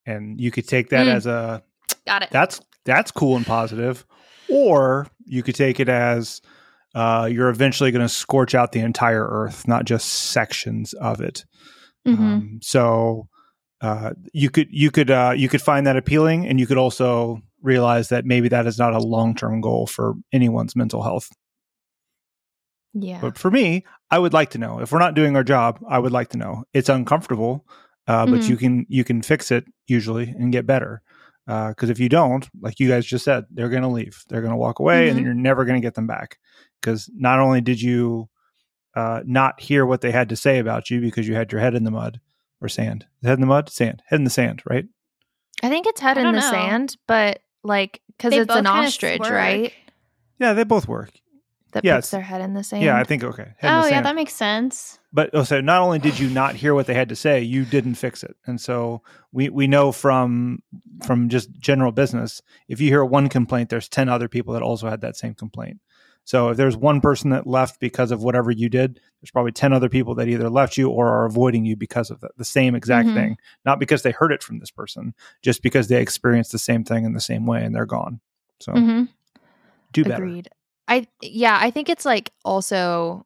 and 0.06 0.40
you 0.40 0.50
could 0.50 0.66
take 0.66 0.90
that 0.90 1.06
Mm. 1.06 1.14
as 1.14 1.26
a 1.26 1.62
Got 2.06 2.22
it. 2.22 2.30
that's 2.30 2.60
that's 2.84 3.10
cool 3.10 3.36
and 3.36 3.46
positive, 3.46 4.06
or 4.48 5.06
you 5.26 5.42
could 5.42 5.54
take 5.54 5.80
it 5.80 5.88
as 5.88 6.40
uh, 6.94 7.28
you're 7.30 7.50
eventually 7.50 7.90
going 7.92 8.04
to 8.04 8.08
scorch 8.08 8.54
out 8.54 8.72
the 8.72 8.80
entire 8.80 9.24
earth, 9.28 9.68
not 9.68 9.84
just 9.84 10.08
sections 10.08 10.92
of 10.94 11.20
it. 11.20 11.44
Mm-hmm. 12.08 12.22
Um, 12.24 12.58
so 12.62 13.28
uh, 13.80 14.12
you 14.32 14.50
could 14.50 14.68
you 14.70 14.90
could 14.90 15.10
uh, 15.10 15.32
you 15.36 15.48
could 15.48 15.62
find 15.62 15.86
that 15.86 15.96
appealing, 15.96 16.46
and 16.46 16.58
you 16.58 16.66
could 16.66 16.78
also 16.78 17.42
realize 17.62 18.08
that 18.08 18.24
maybe 18.24 18.48
that 18.48 18.66
is 18.66 18.78
not 18.78 18.94
a 18.94 18.98
long 18.98 19.34
term 19.34 19.60
goal 19.60 19.86
for 19.86 20.14
anyone's 20.32 20.74
mental 20.74 21.02
health. 21.02 21.28
Yeah. 22.94 23.20
But 23.20 23.38
for 23.38 23.50
me, 23.50 23.84
I 24.10 24.18
would 24.18 24.32
like 24.32 24.50
to 24.50 24.58
know 24.58 24.80
if 24.80 24.92
we're 24.92 24.98
not 24.98 25.14
doing 25.14 25.36
our 25.36 25.44
job. 25.44 25.78
I 25.88 25.98
would 25.98 26.12
like 26.12 26.28
to 26.30 26.38
know. 26.38 26.64
It's 26.72 26.88
uncomfortable, 26.88 27.66
uh, 28.08 28.26
but 28.26 28.40
Mhm. 28.40 28.48
you 28.48 28.56
can 28.56 28.86
you 28.88 29.04
can 29.04 29.22
fix 29.22 29.50
it 29.50 29.64
usually 29.86 30.28
and 30.30 30.52
get 30.52 30.66
better. 30.66 31.02
Because 31.46 31.90
if 31.90 31.98
you 31.98 32.08
don't, 32.08 32.48
like 32.60 32.78
you 32.78 32.88
guys 32.88 33.04
just 33.04 33.24
said, 33.24 33.44
they're 33.50 33.68
going 33.68 33.82
to 33.82 33.88
leave. 33.88 34.22
They're 34.28 34.40
going 34.40 34.52
to 34.52 34.56
walk 34.56 34.78
away, 34.78 35.08
and 35.08 35.18
Mhm. 35.18 35.24
you're 35.24 35.34
never 35.34 35.64
going 35.64 35.80
to 35.80 35.84
get 35.84 35.94
them 35.94 36.06
back. 36.06 36.38
Because 36.80 37.10
not 37.14 37.40
only 37.40 37.60
did 37.60 37.82
you 37.82 38.28
uh, 38.96 39.22
not 39.24 39.60
hear 39.60 39.86
what 39.86 40.00
they 40.00 40.10
had 40.10 40.28
to 40.28 40.36
say 40.36 40.58
about 40.58 40.90
you 40.90 41.00
because 41.00 41.26
you 41.28 41.34
had 41.34 41.52
your 41.52 41.60
head 41.60 41.74
in 41.76 41.84
the 41.84 41.90
mud 41.92 42.20
or 42.60 42.68
sand, 42.68 43.06
head 43.22 43.34
in 43.34 43.40
the 43.40 43.46
mud, 43.46 43.68
sand, 43.68 44.02
head 44.08 44.18
in 44.18 44.24
the 44.24 44.30
sand, 44.30 44.62
right? 44.68 44.84
I 45.62 45.68
think 45.68 45.86
it's 45.86 46.00
head 46.00 46.18
in 46.18 46.24
the 46.26 46.32
know. 46.32 46.40
sand, 46.40 46.96
but 47.06 47.40
like 47.62 48.00
because 48.16 48.32
it's 48.34 48.52
an 48.54 48.66
ostrich, 48.66 49.20
work. 49.20 49.30
right? 49.30 49.72
Yeah, 50.40 50.54
they 50.54 50.64
both 50.64 50.88
work. 50.88 51.10
That 51.72 51.84
Yeah, 51.84 51.96
puts 51.96 52.08
it's- 52.08 52.10
their 52.10 52.20
head 52.22 52.40
in 52.40 52.54
the 52.54 52.64
sand. 52.64 52.82
Yeah, 52.82 52.96
I 52.96 53.04
think 53.04 53.22
okay. 53.24 53.52
Head 53.58 53.68
in 53.72 53.78
Oh, 53.78 53.82
the 53.82 53.90
yeah, 53.90 54.00
that 54.02 54.14
makes 54.16 54.32
sense. 54.34 54.98
but 55.12 55.30
oh, 55.32 55.44
so 55.44 55.60
not 55.60 55.80
only 55.82 55.98
did 55.98 56.18
you 56.18 56.28
not 56.30 56.56
hear 56.56 56.74
what 56.74 56.86
they 56.86 56.94
had 56.94 57.08
to 57.10 57.16
say, 57.16 57.40
you 57.42 57.64
didn't 57.64 57.94
fix 57.94 58.22
it. 58.24 58.36
And 58.46 58.60
so 58.60 59.02
we 59.32 59.48
we 59.48 59.66
know 59.66 59.92
from 59.92 60.62
from 61.02 61.28
just 61.28 61.50
general 61.60 61.92
business, 61.92 62.42
if 62.68 62.80
you 62.80 62.88
hear 62.88 63.04
one 63.04 63.28
complaint, 63.28 63.68
there's 63.70 63.88
ten 63.88 64.08
other 64.08 64.28
people 64.28 64.54
that 64.54 64.62
also 64.62 64.88
had 64.88 65.00
that 65.02 65.16
same 65.16 65.34
complaint. 65.34 65.80
So 66.24 66.50
if 66.50 66.56
there's 66.56 66.76
one 66.76 67.00
person 67.00 67.30
that 67.30 67.46
left 67.46 67.80
because 67.80 68.10
of 68.12 68.22
whatever 68.22 68.50
you 68.50 68.68
did, 68.68 69.00
there's 69.20 69.30
probably 69.30 69.52
ten 69.52 69.72
other 69.72 69.88
people 69.88 70.14
that 70.16 70.28
either 70.28 70.50
left 70.50 70.76
you 70.76 70.88
or 70.90 71.08
are 71.08 71.24
avoiding 71.24 71.64
you 71.64 71.76
because 71.76 72.10
of 72.10 72.20
the, 72.20 72.28
the 72.36 72.44
same 72.44 72.74
exact 72.74 73.08
Mhm. 73.08 73.14
thing. 73.14 73.36
Not 73.64 73.78
because 73.80 74.02
they 74.02 74.10
heard 74.12 74.30
it 74.32 74.42
from 74.42 74.58
this 74.58 74.70
person, 74.70 75.14
just 75.42 75.62
because 75.62 75.88
they 75.88 76.00
experienced 76.00 76.52
the 76.52 76.58
same 76.58 76.84
thing 76.84 77.04
in 77.04 77.14
the 77.14 77.20
same 77.20 77.46
way 77.46 77.64
and 77.64 77.74
they're 77.74 77.86
gone. 77.86 78.20
So 78.60 78.72
hmm 78.72 79.04
do 79.92 80.04
better. 80.04 80.22
Agreed. 80.24 80.48
I 80.90 81.06
yeah, 81.22 81.56
I 81.58 81.70
think 81.70 81.88
it's 81.88 82.04
like 82.04 82.32
also 82.44 83.24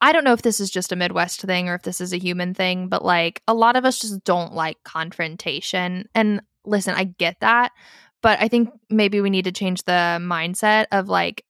I 0.00 0.12
don't 0.12 0.24
know 0.24 0.32
if 0.32 0.42
this 0.42 0.60
is 0.60 0.70
just 0.70 0.92
a 0.92 0.96
Midwest 0.96 1.42
thing 1.42 1.68
or 1.68 1.74
if 1.74 1.82
this 1.82 2.00
is 2.00 2.12
a 2.12 2.18
human 2.18 2.54
thing, 2.54 2.88
but 2.88 3.04
like 3.04 3.42
a 3.46 3.54
lot 3.54 3.76
of 3.76 3.84
us 3.84 3.98
just 3.98 4.24
don't 4.24 4.54
like 4.54 4.82
confrontation. 4.82 6.08
And 6.14 6.42
listen, 6.64 6.94
I 6.94 7.04
get 7.04 7.40
that, 7.40 7.72
but 8.22 8.40
I 8.40 8.48
think 8.48 8.70
maybe 8.90 9.20
we 9.20 9.30
need 9.30 9.44
to 9.44 9.52
change 9.52 9.84
the 9.84 10.18
mindset 10.20 10.86
of 10.90 11.08
like 11.08 11.44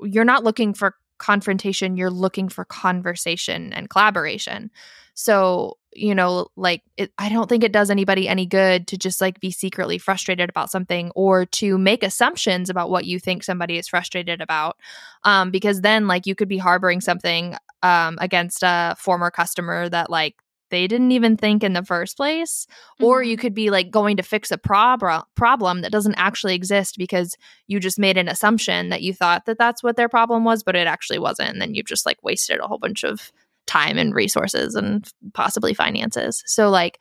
you're 0.00 0.24
not 0.24 0.44
looking 0.44 0.74
for 0.74 0.94
confrontation, 1.18 1.96
you're 1.96 2.10
looking 2.10 2.48
for 2.48 2.64
conversation 2.64 3.72
and 3.72 3.90
collaboration. 3.90 4.70
So 5.14 5.76
you 5.92 6.14
know, 6.14 6.48
like 6.56 6.82
it, 6.96 7.12
I 7.18 7.28
don't 7.28 7.48
think 7.48 7.64
it 7.64 7.72
does 7.72 7.90
anybody 7.90 8.28
any 8.28 8.46
good 8.46 8.86
to 8.88 8.98
just 8.98 9.20
like 9.20 9.40
be 9.40 9.50
secretly 9.50 9.98
frustrated 9.98 10.48
about 10.48 10.70
something 10.70 11.10
or 11.14 11.46
to 11.46 11.78
make 11.78 12.02
assumptions 12.02 12.70
about 12.70 12.90
what 12.90 13.06
you 13.06 13.18
think 13.18 13.42
somebody 13.42 13.76
is 13.76 13.88
frustrated 13.88 14.40
about. 14.40 14.76
Um, 15.24 15.50
because 15.50 15.80
then 15.80 16.06
like 16.06 16.26
you 16.26 16.34
could 16.34 16.48
be 16.48 16.58
harboring 16.58 17.00
something 17.00 17.56
um, 17.82 18.18
against 18.20 18.62
a 18.62 18.94
former 18.98 19.30
customer 19.30 19.88
that 19.88 20.10
like 20.10 20.36
they 20.70 20.86
didn't 20.86 21.12
even 21.12 21.36
think 21.36 21.62
in 21.62 21.72
the 21.72 21.84
first 21.84 22.16
place 22.16 22.66
mm-hmm. 22.66 23.04
or 23.04 23.22
you 23.22 23.36
could 23.36 23.54
be 23.54 23.70
like 23.70 23.90
going 23.90 24.16
to 24.16 24.22
fix 24.22 24.50
a 24.50 24.58
prob- 24.58 25.26
problem 25.34 25.82
that 25.82 25.92
doesn't 25.92 26.14
actually 26.14 26.54
exist 26.54 26.96
because 26.96 27.36
you 27.66 27.80
just 27.80 27.98
made 27.98 28.16
an 28.16 28.28
assumption 28.28 28.88
that 28.88 29.02
you 29.02 29.12
thought 29.12 29.46
that 29.46 29.58
that's 29.58 29.82
what 29.82 29.96
their 29.96 30.08
problem 30.08 30.44
was 30.44 30.62
but 30.62 30.76
it 30.76 30.86
actually 30.86 31.18
wasn't 31.18 31.50
and 31.50 31.60
then 31.60 31.74
you've 31.74 31.86
just 31.86 32.06
like 32.06 32.22
wasted 32.22 32.60
a 32.60 32.66
whole 32.66 32.78
bunch 32.78 33.04
of 33.04 33.32
time 33.66 33.98
and 33.98 34.14
resources 34.14 34.74
and 34.74 35.08
possibly 35.34 35.74
finances. 35.74 36.42
So 36.46 36.70
like 36.70 36.98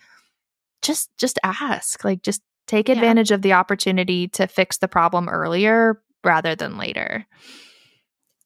just 0.81 1.09
just 1.17 1.39
ask, 1.43 2.03
like 2.03 2.21
just 2.21 2.41
take 2.67 2.89
advantage 2.89 3.31
yeah. 3.31 3.35
of 3.35 3.41
the 3.41 3.53
opportunity 3.53 4.27
to 4.29 4.47
fix 4.47 4.77
the 4.77 4.87
problem 4.87 5.27
earlier 5.27 6.01
rather 6.23 6.55
than 6.55 6.77
later. 6.77 7.25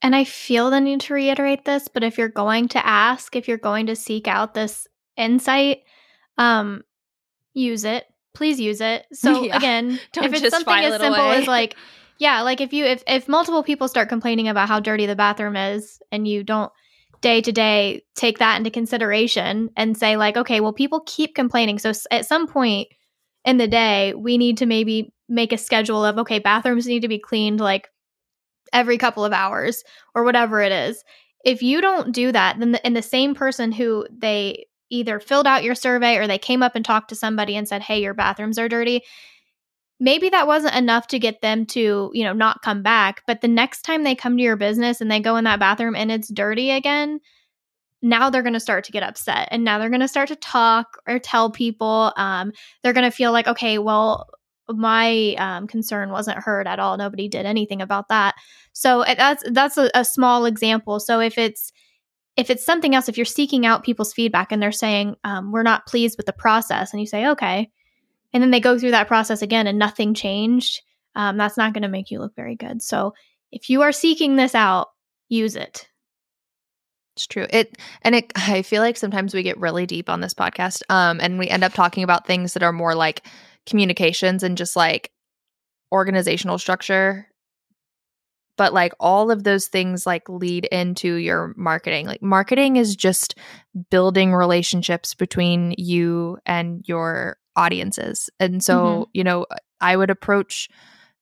And 0.02 0.16
I 0.16 0.24
feel 0.24 0.70
the 0.70 0.82
need 0.82 1.02
to 1.02 1.14
reiterate 1.14 1.66
this, 1.66 1.88
but 1.88 2.04
if 2.04 2.18
you're 2.18 2.28
going 2.28 2.68
to 2.70 2.86
ask, 2.86 3.36
if 3.36 3.48
you're 3.48 3.58
going 3.58 3.88
to 3.88 3.96
seek 3.96 4.28
out 4.28 4.54
this 4.54 4.88
insight, 5.18 5.80
um 6.38 6.84
use 7.54 7.86
it. 7.86 8.06
Please 8.34 8.60
use 8.60 8.82
it. 8.82 9.06
So 9.14 9.44
yeah. 9.46 9.58
again, 9.58 10.00
Don't 10.14 10.26
if 10.26 10.34
it's 10.34 10.50
something 10.50 10.74
as 10.74 11.00
simple 11.00 11.22
away. 11.22 11.38
as 11.38 11.48
like 11.48 11.76
yeah, 12.20 12.42
like 12.42 12.62
if 12.62 12.74
you 12.74 12.86
if 12.86 13.04
if 13.08 13.28
multiple 13.28 13.64
people 13.64 13.88
start 13.88 14.10
complaining 14.10 14.48
about 14.48 14.68
how 14.68 14.80
dirty 14.80 15.06
the 15.06 15.16
bathroom 15.16 15.56
is 15.56 16.02
and 16.12 16.28
you 16.28 16.44
don't 16.44 16.72
day 17.24 17.42
to 17.42 17.52
day 17.54 18.04
take 18.16 18.38
that 18.40 18.58
into 18.58 18.70
consideration 18.70 19.70
and 19.78 19.98
say 19.98 20.18
like 20.18 20.36
okay 20.36 20.60
well 20.60 20.74
people 20.74 21.02
keep 21.08 21.34
complaining. 21.34 21.80
So 21.80 21.94
at 22.12 22.26
some 22.26 22.48
point 22.48 22.90
in 23.46 23.58
the 23.58 23.68
day 23.68 24.14
we 24.14 24.38
need 24.38 24.58
to 24.58 24.68
maybe 24.68 25.14
make 25.30 25.54
a 25.54 25.58
schedule 25.58 26.06
of 26.06 26.20
okay 26.20 26.38
bathrooms 26.38 26.86
need 26.86 27.00
to 27.02 27.08
be 27.08 27.18
cleaned 27.18 27.60
like 27.60 27.88
every 28.74 28.98
couple 28.98 29.24
of 29.24 29.34
hours 29.34 29.84
or 30.14 30.24
whatever 30.24 30.62
it 30.62 30.74
is. 30.74 31.04
If 31.46 31.64
you 31.64 31.82
don't 31.82 32.14
do 32.14 32.32
that 32.34 32.60
then 32.60 32.74
the, 32.74 32.90
the 32.90 33.02
same 33.02 33.34
person 33.34 33.72
who 33.72 34.06
they 34.12 34.66
either 34.90 35.20
filled 35.20 35.48
out 35.48 35.64
your 35.64 35.76
survey 35.76 36.18
or 36.18 36.28
they 36.28 36.38
came 36.38 36.62
up 36.62 36.76
and 36.76 36.84
talked 36.84 37.10
to 37.10 37.16
somebody 37.16 37.56
and 37.56 37.68
said 37.68 37.82
hey 37.82 38.02
your 38.02 38.14
bathrooms 38.14 38.60
are 38.60 38.70
dirty 38.70 39.02
maybe 40.04 40.28
that 40.28 40.48
wasn't 40.48 40.76
enough 40.76 41.08
to 41.08 41.18
get 41.18 41.42
them 41.42 41.66
to, 41.66 42.12
you 42.14 42.26
know, 42.26 42.34
not 42.34 42.62
come 42.62 42.84
back. 42.84 43.24
But 43.26 43.40
the 43.40 43.48
next 43.48 43.84
time 43.84 44.04
they 44.04 44.16
come 44.16 44.36
to 44.36 44.44
your 44.44 44.58
business 44.58 45.00
and 45.00 45.10
they 45.10 45.22
go 45.22 45.38
in 45.38 45.46
that 45.46 45.62
bathroom 45.62 45.96
and 45.96 46.12
it's 46.12 46.28
dirty 46.28 46.72
again, 46.72 47.22
now 48.02 48.30
they're 48.30 48.42
going 48.42 48.52
to 48.52 48.60
start 48.60 48.84
to 48.84 48.92
get 48.92 49.02
upset 49.02 49.48
and 49.50 49.64
now 49.64 49.80
they're 49.80 49.90
going 49.90 50.02
to 50.02 50.08
start 50.10 50.28
to 50.28 50.36
talk 50.36 50.98
or 51.08 51.20
tell 51.20 51.50
people. 51.50 52.12
Um, 52.18 52.52
they're 52.84 52.92
going 52.92 53.10
to 53.10 53.16
feel 53.16 53.32
like, 53.32 53.48
okay, 53.48 53.78
well, 53.78 54.30
my 54.68 55.36
um, 55.36 55.68
concern 55.68 56.10
wasn't 56.10 56.38
heard 56.38 56.68
at 56.68 56.80
all. 56.80 56.98
Nobody 56.98 57.30
did 57.30 57.46
anything 57.46 57.82
about 57.82 58.10
that. 58.10 58.36
So 58.74 59.04
eh, 59.04 59.16
that's 59.16 59.44
that's 59.52 59.78
a, 59.78 59.90
a 59.96 60.04
small 60.04 60.46
example. 60.46 61.00
So 61.00 61.22
if 61.22 61.38
it's 61.38 61.72
if 62.36 62.50
it's 62.50 62.66
something 62.66 62.94
else, 62.94 63.08
if 63.08 63.18
you're 63.18 63.26
seeking 63.26 63.66
out 63.66 63.86
people's 63.86 64.12
feedback 64.12 64.52
and 64.52 64.62
they're 64.62 64.72
saying 64.74 65.16
um, 65.24 65.54
we're 65.54 65.64
not 65.64 65.86
pleased 65.86 66.18
with 66.18 66.26
the 66.26 66.34
process, 66.34 66.92
and 66.92 67.00
you 67.00 67.08
say, 67.08 67.28
okay, 67.28 67.70
and 68.34 68.42
then 68.42 68.52
they 68.52 68.60
go 68.60 68.78
through 68.78 68.92
that 68.92 69.08
process 69.08 69.42
again 69.42 69.68
and 69.68 69.78
nothing 69.78 70.14
changed, 70.14 70.82
um, 71.16 71.38
that's 71.38 71.58
not 71.58 71.74
going 71.74 71.84
to 71.84 71.88
make 71.88 72.12
you 72.12 72.20
look 72.20 72.36
very 72.36 72.56
good. 72.56 72.82
So 72.82 73.14
if 73.52 73.70
you 73.70 73.84
are 73.84 73.92
seeking 73.92 74.36
this 74.36 74.56
out, 74.56 74.88
use 75.30 75.56
it. 75.56 75.88
It's 77.16 77.28
true. 77.28 77.46
It 77.50 77.78
and 78.02 78.16
it 78.16 78.32
I 78.36 78.64
feel 78.64 78.82
like 78.82 78.98
sometimes 78.98 79.34
we 79.34 79.44
get 79.44 79.60
really 79.60 79.86
deep 79.86 80.10
on 80.10 80.22
this 80.22 80.34
podcast 80.34 80.82
um 80.90 81.20
and 81.22 81.38
we 81.38 81.48
end 81.48 81.64
up 81.64 81.74
talking 81.74 82.04
about 82.04 82.26
things 82.26 82.54
that 82.54 82.64
are 82.64 82.74
more 82.74 82.96
like 82.96 83.26
communications 83.68 84.44
and 84.44 84.58
just 84.58 84.76
like 84.76 85.12
organizational 85.92 86.58
structure 86.58 87.28
but 88.58 88.74
like 88.74 88.94
all 89.00 89.32
of 89.32 89.44
those 89.44 89.68
things 89.68 90.06
like 90.06 90.28
lead 90.28 90.66
into 90.66 91.16
your 91.16 91.54
marketing 91.56 92.08
like 92.08 92.22
marketing 92.24 92.78
is 92.78 92.96
just 92.96 93.36
building 93.92 94.34
relationships 94.34 95.14
between 95.14 95.76
you 95.78 96.40
and 96.48 96.84
your 96.88 97.38
audiences. 97.56 98.30
And 98.40 98.64
so, 98.64 98.84
mm-hmm. 98.84 99.10
you 99.14 99.24
know, 99.24 99.46
I 99.82 99.96
would 99.96 100.10
approach 100.10 100.70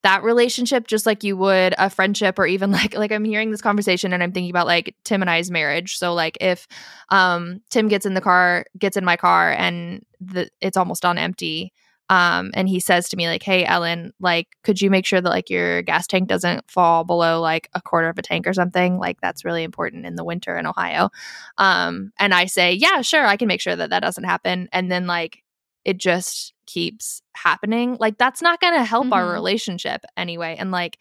that 0.04 0.24
relationship 0.24 0.88
just 0.88 1.06
like 1.06 1.24
you 1.24 1.38
would 1.38 1.76
a 1.78 1.89
friendship 1.89 2.39
or 2.39 2.46
even 2.46 2.72
like 2.72 2.96
like 2.96 3.12
I'm 3.12 3.26
hearing 3.26 3.52
this 3.52 3.62
conversation 3.62 4.13
and 4.13 4.24
I'm 4.24 4.32
thinking 4.32 4.50
about 4.50 4.67
like 4.67 4.96
Tim 5.04 5.22
and 5.22 5.30
I's 5.30 5.52
marriage. 5.52 5.98
So 5.98 6.13
like 6.13 6.38
if 6.41 6.67
um 7.10 7.62
Tim 7.70 7.88
gets 7.88 8.06
in 8.06 8.13
the 8.13 8.22
car, 8.22 8.65
gets 8.78 8.98
in 8.98 9.06
my 9.06 9.17
car 9.17 9.52
and 9.52 10.06
the 10.20 10.50
it's 10.62 10.78
almost 10.78 11.06
on 11.06 11.17
empty, 11.17 11.72
um 12.10 12.52
and 12.56 12.67
he 12.67 12.80
says 12.80 13.10
to 13.10 13.17
me 13.17 13.28
like, 13.28 13.44
"Hey 13.44 13.63
Ellen, 13.65 14.13
like 14.20 14.48
could 14.63 14.82
you 14.82 14.89
make 14.89 15.06
sure 15.06 15.22
that 15.22 15.30
like 15.30 15.50
your 15.50 15.82
gas 15.84 16.08
tank 16.08 16.28
doesn't 16.28 16.70
fall 16.70 17.04
below 17.04 17.39
like 17.39 17.70
a 17.74 17.82
quarter 17.82 18.10
of 18.10 18.17
a 18.17 18.24
tank 18.24 18.48
or 18.48 18.54
something? 18.54 18.98
Like 18.98 19.22
that's 19.22 19.46
really 19.46 19.63
important 19.63 20.06
in 20.06 20.15
the 20.15 20.26
winter 20.26 20.58
in 20.58 20.65
Ohio." 20.65 21.10
Um 21.58 22.12
and 22.17 22.34
I 22.34 22.46
say, 22.46 22.74
"Yeah, 22.74 23.02
sure, 23.02 23.26
I 23.26 23.38
can 23.38 23.48
make 23.48 23.62
sure 23.62 23.76
that 23.76 23.91
that 23.91 24.02
doesn't 24.02 24.24
happen." 24.24 24.67
And 24.72 24.91
then 24.91 25.08
like 25.08 25.44
it 25.86 25.98
just 25.98 26.54
keeps 26.65 27.22
happening 27.34 27.98
like 28.00 28.17
that's 28.17 28.41
not 28.41 28.62
going 28.62 28.74
to 28.74 28.84
help 28.84 29.06
mm-hmm. 29.06 29.13
our 29.13 29.32
relationship 29.32 30.04
anyway 30.15 30.56
and 30.58 30.72
like 30.72 30.98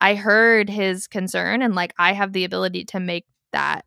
i 0.00 0.14
heard 0.14 0.68
his 0.68 1.06
concern 1.06 1.62
and 1.62 1.74
like 1.74 1.94
i 1.98 2.12
have 2.12 2.32
the 2.32 2.44
ability 2.44 2.84
to 2.84 3.00
make 3.00 3.24
that 3.52 3.84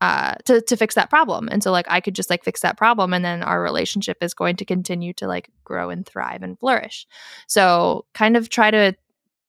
uh 0.00 0.34
to 0.44 0.60
to 0.60 0.76
fix 0.76 0.94
that 0.94 1.08
problem 1.08 1.48
and 1.50 1.62
so 1.62 1.70
like 1.70 1.86
i 1.88 2.00
could 2.00 2.14
just 2.14 2.28
like 2.28 2.44
fix 2.44 2.60
that 2.60 2.76
problem 2.76 3.14
and 3.14 3.24
then 3.24 3.42
our 3.42 3.62
relationship 3.62 4.18
is 4.20 4.34
going 4.34 4.56
to 4.56 4.64
continue 4.64 5.12
to 5.14 5.26
like 5.26 5.50
grow 5.64 5.88
and 5.88 6.06
thrive 6.06 6.42
and 6.42 6.58
flourish 6.58 7.06
so 7.46 8.04
kind 8.12 8.36
of 8.36 8.48
try 8.50 8.70
to 8.70 8.94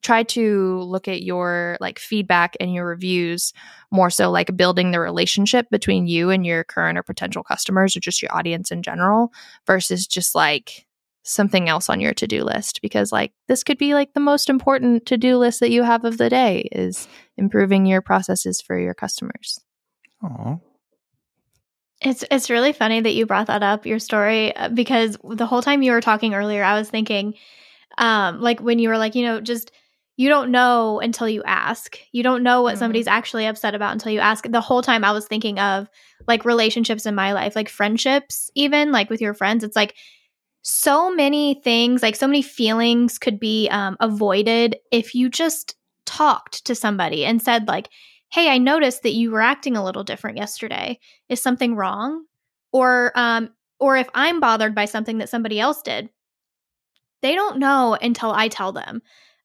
try 0.07 0.23
to 0.23 0.79
look 0.83 1.09
at 1.09 1.21
your 1.21 1.77
like 1.81 1.99
feedback 1.99 2.55
and 2.61 2.73
your 2.73 2.85
reviews 2.85 3.51
more 3.91 4.09
so 4.09 4.31
like 4.31 4.55
building 4.55 4.91
the 4.91 5.01
relationship 5.01 5.69
between 5.69 6.07
you 6.07 6.29
and 6.29 6.45
your 6.45 6.63
current 6.63 6.97
or 6.97 7.03
potential 7.03 7.43
customers 7.43 7.93
or 7.93 7.99
just 7.99 8.21
your 8.21 8.33
audience 8.33 8.71
in 8.71 8.81
general 8.81 9.33
versus 9.65 10.07
just 10.07 10.33
like 10.33 10.87
something 11.23 11.67
else 11.67 11.89
on 11.89 11.99
your 11.99 12.13
to-do 12.13 12.41
list 12.41 12.81
because 12.81 13.11
like 13.11 13.33
this 13.49 13.65
could 13.65 13.77
be 13.77 13.93
like 13.93 14.13
the 14.13 14.21
most 14.21 14.49
important 14.49 15.05
to-do 15.05 15.35
list 15.35 15.59
that 15.59 15.71
you 15.71 15.83
have 15.83 16.05
of 16.05 16.17
the 16.17 16.29
day 16.29 16.69
is 16.71 17.05
improving 17.35 17.85
your 17.85 18.01
processes 18.01 18.61
for 18.61 18.79
your 18.79 18.93
customers. 18.93 19.59
Oh. 20.23 20.61
It's 22.01 22.23
it's 22.31 22.49
really 22.49 22.71
funny 22.71 23.01
that 23.01 23.13
you 23.13 23.25
brought 23.25 23.47
that 23.47 23.61
up 23.61 23.85
your 23.85 23.99
story 23.99 24.55
uh, 24.55 24.69
because 24.69 25.17
the 25.21 25.45
whole 25.45 25.61
time 25.61 25.81
you 25.81 25.91
were 25.91 25.99
talking 25.99 26.33
earlier 26.33 26.63
I 26.63 26.79
was 26.79 26.89
thinking 26.89 27.33
um 27.97 28.39
like 28.39 28.61
when 28.61 28.79
you 28.79 28.87
were 28.87 28.97
like 28.97 29.15
you 29.15 29.25
know 29.25 29.41
just 29.41 29.71
you 30.17 30.30
don't 30.30 30.51
know 30.51 30.99
until 30.99 31.30
you 31.30 31.43
ask. 31.43 31.99
You 32.12 32.23
don't 32.23 32.41
know 32.41 32.63
what 32.63 32.73
mm-hmm. 32.73 32.80
somebody's 32.80 33.08
actually 33.08 33.45
upset 33.45 33.75
about 33.75 33.93
until 33.93 34.12
you 34.12 34.19
ask. 34.19 34.45
The 34.49 34.60
whole 34.60 34.82
time 34.82 35.06
I 35.06 35.12
was 35.12 35.27
thinking 35.27 35.60
of 35.60 35.88
like 36.27 36.43
relationships 36.43 37.06
in 37.06 37.13
my 37.13 37.34
life, 37.34 37.56
like 37.56 37.69
friendships, 37.69 38.49
even 38.56 38.91
like 38.91 39.12
with 39.12 39.21
your 39.21 39.36
friends. 39.36 39.63
It's 39.63 39.75
like 39.75 39.95
so 40.63 41.13
many 41.13 41.62
things, 41.63 42.01
like 42.01 42.15
so 42.15 42.25
many 42.25 42.41
feelings 42.41 43.19
could 43.19 43.39
be 43.39 43.69
um, 43.69 43.95
avoided 43.99 44.77
if 44.91 45.13
you 45.13 45.30
just 45.30 45.75
talked 46.08 46.65
to 46.65 46.73
somebody 46.73 47.23
and 47.23 47.39
said, 47.39 47.67
like, 47.67 47.89
hey, 48.32 48.49
I 48.49 48.58
noticed 48.58 49.03
that 49.03 49.13
you 49.13 49.30
were 49.30 49.41
acting 49.41 49.77
a 49.77 49.84
little 49.84 50.03
different 50.03 50.38
yesterday. 50.38 50.99
Is 51.30 51.41
something 51.41 51.75
wrong? 51.75 52.25
Or, 52.71 53.12
um, 53.15 53.51
or 53.80 53.95
if 53.97 54.10
I'm 54.15 54.39
bothered 54.39 54.73
by 54.73 54.86
something 54.86 55.19
that 55.19 55.30
somebody 55.30 55.60
else 55.60 55.84
did, 55.84 56.10
they 57.21 57.36
don't 57.36 57.60
know 57.60 57.97
until 58.01 58.32
I 58.32 58.47
tell 58.47 58.71
them 58.71 59.01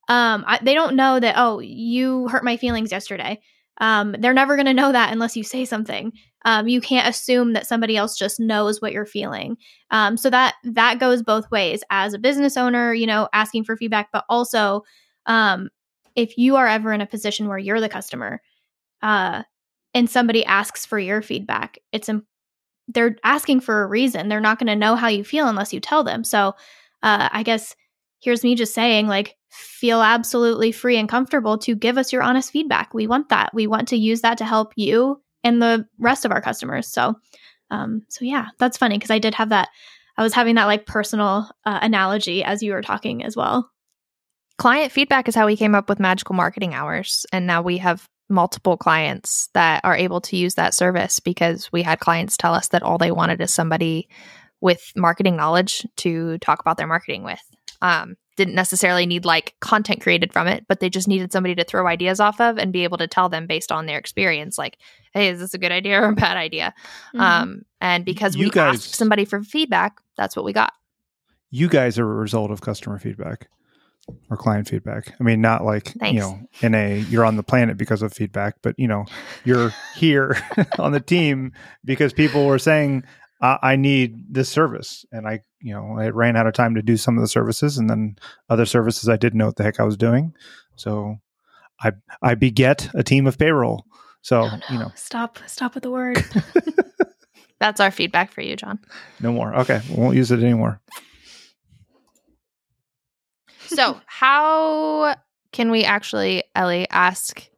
um, 0.08 0.44
I, 0.46 0.58
they 0.62 0.74
don't 0.74 0.96
know 0.96 1.20
that 1.20 1.34
oh 1.38 1.60
you 1.60 2.28
hurt 2.28 2.44
my 2.44 2.56
feelings 2.56 2.90
yesterday. 2.90 3.40
Um, 3.78 4.14
they're 4.18 4.34
never 4.34 4.56
going 4.56 4.66
to 4.66 4.74
know 4.74 4.92
that 4.92 5.12
unless 5.12 5.36
you 5.36 5.42
say 5.44 5.64
something. 5.64 6.12
Um, 6.44 6.68
you 6.68 6.80
can't 6.80 7.08
assume 7.08 7.52
that 7.52 7.66
somebody 7.66 7.96
else 7.96 8.18
just 8.18 8.38
knows 8.40 8.80
what 8.80 8.92
you're 8.92 9.06
feeling. 9.06 9.56
Um, 9.90 10.16
so 10.16 10.28
that 10.30 10.54
that 10.64 10.98
goes 10.98 11.22
both 11.22 11.50
ways. 11.50 11.82
As 11.90 12.14
a 12.14 12.18
business 12.18 12.56
owner 12.56 12.92
you 12.92 13.06
know 13.06 13.28
asking 13.32 13.64
for 13.64 13.76
feedback 13.76 14.08
but 14.12 14.24
also 14.28 14.82
um, 15.26 15.68
if 16.16 16.36
you 16.36 16.56
are 16.56 16.66
ever 16.66 16.92
in 16.92 17.00
a 17.00 17.06
position 17.06 17.48
where 17.48 17.58
you're 17.58 17.80
the 17.80 17.88
customer 17.88 18.42
uh, 19.02 19.42
and 19.94 20.10
somebody 20.10 20.44
asks 20.44 20.84
for 20.84 20.98
your 20.98 21.22
feedback 21.22 21.78
it's 21.92 22.08
Im- 22.08 22.26
they're 22.88 23.16
asking 23.24 23.60
for 23.60 23.82
a 23.82 23.86
reason. 23.86 24.28
They're 24.28 24.40
not 24.40 24.58
going 24.58 24.66
to 24.66 24.76
know 24.76 24.96
how 24.96 25.08
you 25.08 25.24
feel 25.24 25.48
unless 25.48 25.72
you 25.72 25.80
tell 25.80 26.02
them. 26.04 26.24
So 26.24 26.54
uh, 27.02 27.28
i 27.32 27.42
guess 27.42 27.74
here's 28.22 28.44
me 28.44 28.54
just 28.54 28.74
saying 28.74 29.06
like 29.06 29.36
feel 29.50 30.00
absolutely 30.00 30.72
free 30.72 30.96
and 30.96 31.08
comfortable 31.08 31.58
to 31.58 31.74
give 31.74 31.98
us 31.98 32.12
your 32.12 32.22
honest 32.22 32.50
feedback. 32.50 32.94
We 32.94 33.06
want 33.06 33.28
that. 33.28 33.52
We 33.52 33.66
want 33.66 33.88
to 33.88 33.96
use 33.96 34.22
that 34.22 34.38
to 34.38 34.44
help 34.44 34.72
you 34.76 35.20
and 35.44 35.60
the 35.60 35.86
rest 35.98 36.24
of 36.24 36.30
our 36.30 36.40
customers. 36.40 36.88
So 36.88 37.16
um 37.70 38.02
so 38.08 38.24
yeah 38.24 38.48
that's 38.58 38.76
funny 38.76 38.96
because 38.98 39.10
i 39.10 39.18
did 39.18 39.34
have 39.34 39.48
that 39.48 39.70
i 40.18 40.22
was 40.22 40.34
having 40.34 40.56
that 40.56 40.66
like 40.66 40.84
personal 40.84 41.48
uh, 41.64 41.78
analogy 41.80 42.44
as 42.44 42.62
you 42.62 42.72
were 42.72 42.82
talking 42.82 43.24
as 43.24 43.36
well. 43.36 43.68
Client 44.58 44.92
feedback 44.92 45.26
is 45.26 45.34
how 45.34 45.46
we 45.46 45.56
came 45.56 45.74
up 45.74 45.88
with 45.88 45.98
magical 45.98 46.36
marketing 46.36 46.74
hours 46.74 47.26
and 47.32 47.46
now 47.46 47.62
we 47.62 47.78
have 47.78 48.08
multiple 48.28 48.76
clients 48.76 49.48
that 49.54 49.80
are 49.84 49.96
able 49.96 50.20
to 50.20 50.36
use 50.36 50.54
that 50.54 50.74
service 50.74 51.20
because 51.20 51.70
we 51.72 51.82
had 51.82 52.00
clients 52.00 52.36
tell 52.36 52.54
us 52.54 52.68
that 52.68 52.82
all 52.82 52.98
they 52.98 53.10
wanted 53.10 53.40
is 53.40 53.52
somebody 53.52 54.08
with 54.60 54.92
marketing 54.96 55.36
knowledge 55.36 55.86
to 55.96 56.38
talk 56.38 56.60
about 56.60 56.76
their 56.76 56.86
marketing 56.86 57.24
with. 57.24 57.40
Um, 57.82 58.16
didn't 58.36 58.54
necessarily 58.54 59.04
need 59.04 59.26
like 59.26 59.54
content 59.60 60.00
created 60.00 60.32
from 60.32 60.46
it, 60.48 60.64
but 60.66 60.80
they 60.80 60.88
just 60.88 61.06
needed 61.06 61.30
somebody 61.32 61.54
to 61.54 61.64
throw 61.64 61.86
ideas 61.86 62.18
off 62.18 62.40
of 62.40 62.56
and 62.56 62.72
be 62.72 62.84
able 62.84 62.96
to 62.96 63.06
tell 63.06 63.28
them 63.28 63.46
based 63.46 63.70
on 63.70 63.84
their 63.84 63.98
experience, 63.98 64.56
like, 64.56 64.78
hey, 65.12 65.28
is 65.28 65.38
this 65.38 65.52
a 65.52 65.58
good 65.58 65.70
idea 65.70 66.00
or 66.00 66.06
a 66.08 66.14
bad 66.14 66.38
idea? 66.38 66.72
Mhm. 67.14 67.20
Um, 67.20 67.62
and 67.82 68.06
because 68.06 68.34
You 68.34 68.44
we 68.46 68.50
guys- 68.50 68.76
asked 68.76 68.94
somebody 68.94 69.26
for 69.26 69.42
feedback, 69.42 69.98
that's 70.16 70.34
what 70.34 70.46
we 70.46 70.54
got. 70.54 70.72
You 71.50 71.68
guys 71.68 71.98
are 71.98 72.10
a 72.10 72.14
result 72.14 72.50
of 72.50 72.62
customer 72.62 72.98
feedback 72.98 73.48
or 74.30 74.38
client 74.38 74.66
feedback. 74.66 75.12
I 75.20 75.22
mean, 75.22 75.42
not 75.42 75.62
like 75.62 75.88
Thanks. 75.88 76.14
you 76.14 76.20
know, 76.20 76.40
in 76.62 76.74
a 76.74 77.00
you're 77.10 77.26
on 77.26 77.36
the 77.36 77.42
planet 77.42 77.76
because 77.76 78.00
of 78.00 78.14
feedback, 78.14 78.56
but 78.62 78.74
you 78.78 78.88
know, 78.88 79.04
you're 79.44 79.74
here 79.96 80.38
on 80.78 80.92
the 80.92 81.00
team 81.00 81.52
because 81.84 82.14
people 82.14 82.46
were 82.46 82.58
saying, 82.58 83.04
I, 83.42 83.58
"I 83.62 83.76
need 83.76 84.32
this 84.32 84.48
service," 84.48 85.04
and 85.12 85.28
I, 85.28 85.40
you 85.60 85.74
know, 85.74 85.98
I 85.98 86.08
ran 86.08 86.36
out 86.36 86.46
of 86.46 86.54
time 86.54 86.74
to 86.76 86.82
do 86.82 86.96
some 86.96 87.18
of 87.18 87.22
the 87.22 87.28
services, 87.28 87.76
and 87.76 87.90
then 87.90 88.16
other 88.48 88.64
services 88.64 89.08
I 89.10 89.16
didn't 89.16 89.38
know 89.38 89.46
what 89.46 89.56
the 89.56 89.64
heck 89.64 89.78
I 89.80 89.84
was 89.84 89.96
doing. 89.98 90.32
So, 90.76 91.18
I 91.80 91.92
I 92.22 92.34
beget 92.36 92.88
a 92.94 93.02
team 93.02 93.26
of 93.26 93.36
payroll. 93.38 93.84
So 94.22 94.42
Oh, 94.44 94.56
no. 94.56 94.60
you 94.70 94.78
know, 94.78 94.92
stop, 94.94 95.38
stop 95.46 95.74
with 95.74 95.82
the 95.82 95.90
word. 95.90 96.16
That's 97.58 97.80
our 97.80 97.90
feedback 97.90 98.30
for 98.32 98.40
you, 98.40 98.54
John. 98.56 98.78
no 99.20 99.32
more. 99.32 99.54
Okay, 99.60 99.80
we 99.90 99.96
won't 99.96 100.16
use 100.16 100.30
it 100.30 100.40
anymore. 100.42 100.80
So, 103.66 104.00
how 104.06 105.16
can 105.52 105.70
we 105.70 105.84
actually, 105.84 106.44
Ellie, 106.54 106.88
ask 106.90 107.48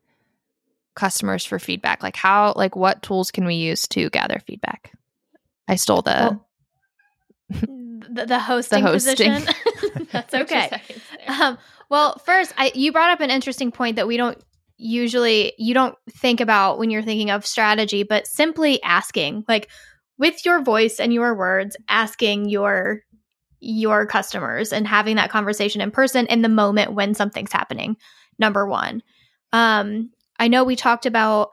customers 0.95 1.45
for 1.45 1.59
feedback? 1.59 2.03
Like, 2.03 2.17
how, 2.17 2.53
like, 2.57 2.77
what 2.77 3.03
tools 3.03 3.31
can 3.31 3.47
we 3.47 3.55
use 3.57 3.87
to 3.89 4.11
gather 4.11 4.39
feedback? 4.47 4.93
I 5.69 5.77
stole 5.77 6.03
the. 6.03 6.11
Well, 6.11 6.47
the, 8.11 8.27
the 8.27 8.39
hosting, 8.39 8.83
hosting. 8.83 9.33
position. 9.33 9.55
That's 10.13 10.35
okay. 10.35 10.83
Um, 11.27 11.59
well, 11.89 12.19
first, 12.25 12.53
I 12.57 12.73
you 12.75 12.93
brought 12.93 13.11
up 13.11 13.21
an 13.21 13.31
interesting 13.31 13.71
point 13.71 13.97
that 13.97 14.07
we 14.07 14.17
don't 14.17 14.43
usually 14.77 15.53
you 15.59 15.75
don't 15.75 15.97
think 16.11 16.41
about 16.41 16.79
when 16.79 16.91
you're 16.91 17.03
thinking 17.03 17.31
of 17.31 17.47
strategy, 17.47 18.03
but 18.03 18.27
simply 18.27 18.83
asking, 18.83 19.45
like 19.49 19.69
with 20.19 20.45
your 20.45 20.63
voice 20.63 21.01
and 21.01 21.13
your 21.13 21.35
words, 21.35 21.77
asking 21.89 22.49
your 22.49 23.01
your 23.61 24.07
customers 24.07 24.73
and 24.73 24.87
having 24.87 25.17
that 25.17 25.31
conversation 25.31 25.81
in 25.81 25.91
person 25.91 26.27
in 26.27 26.43
the 26.43 26.49
moment 26.49 26.93
when 26.93 27.15
something's 27.15 27.53
happening. 27.53 27.97
Number 28.39 28.67
one, 28.67 29.03
um, 29.53 30.11
I 30.39 30.49
know 30.49 30.65
we 30.65 30.77
talked 30.77 31.07
about 31.07 31.51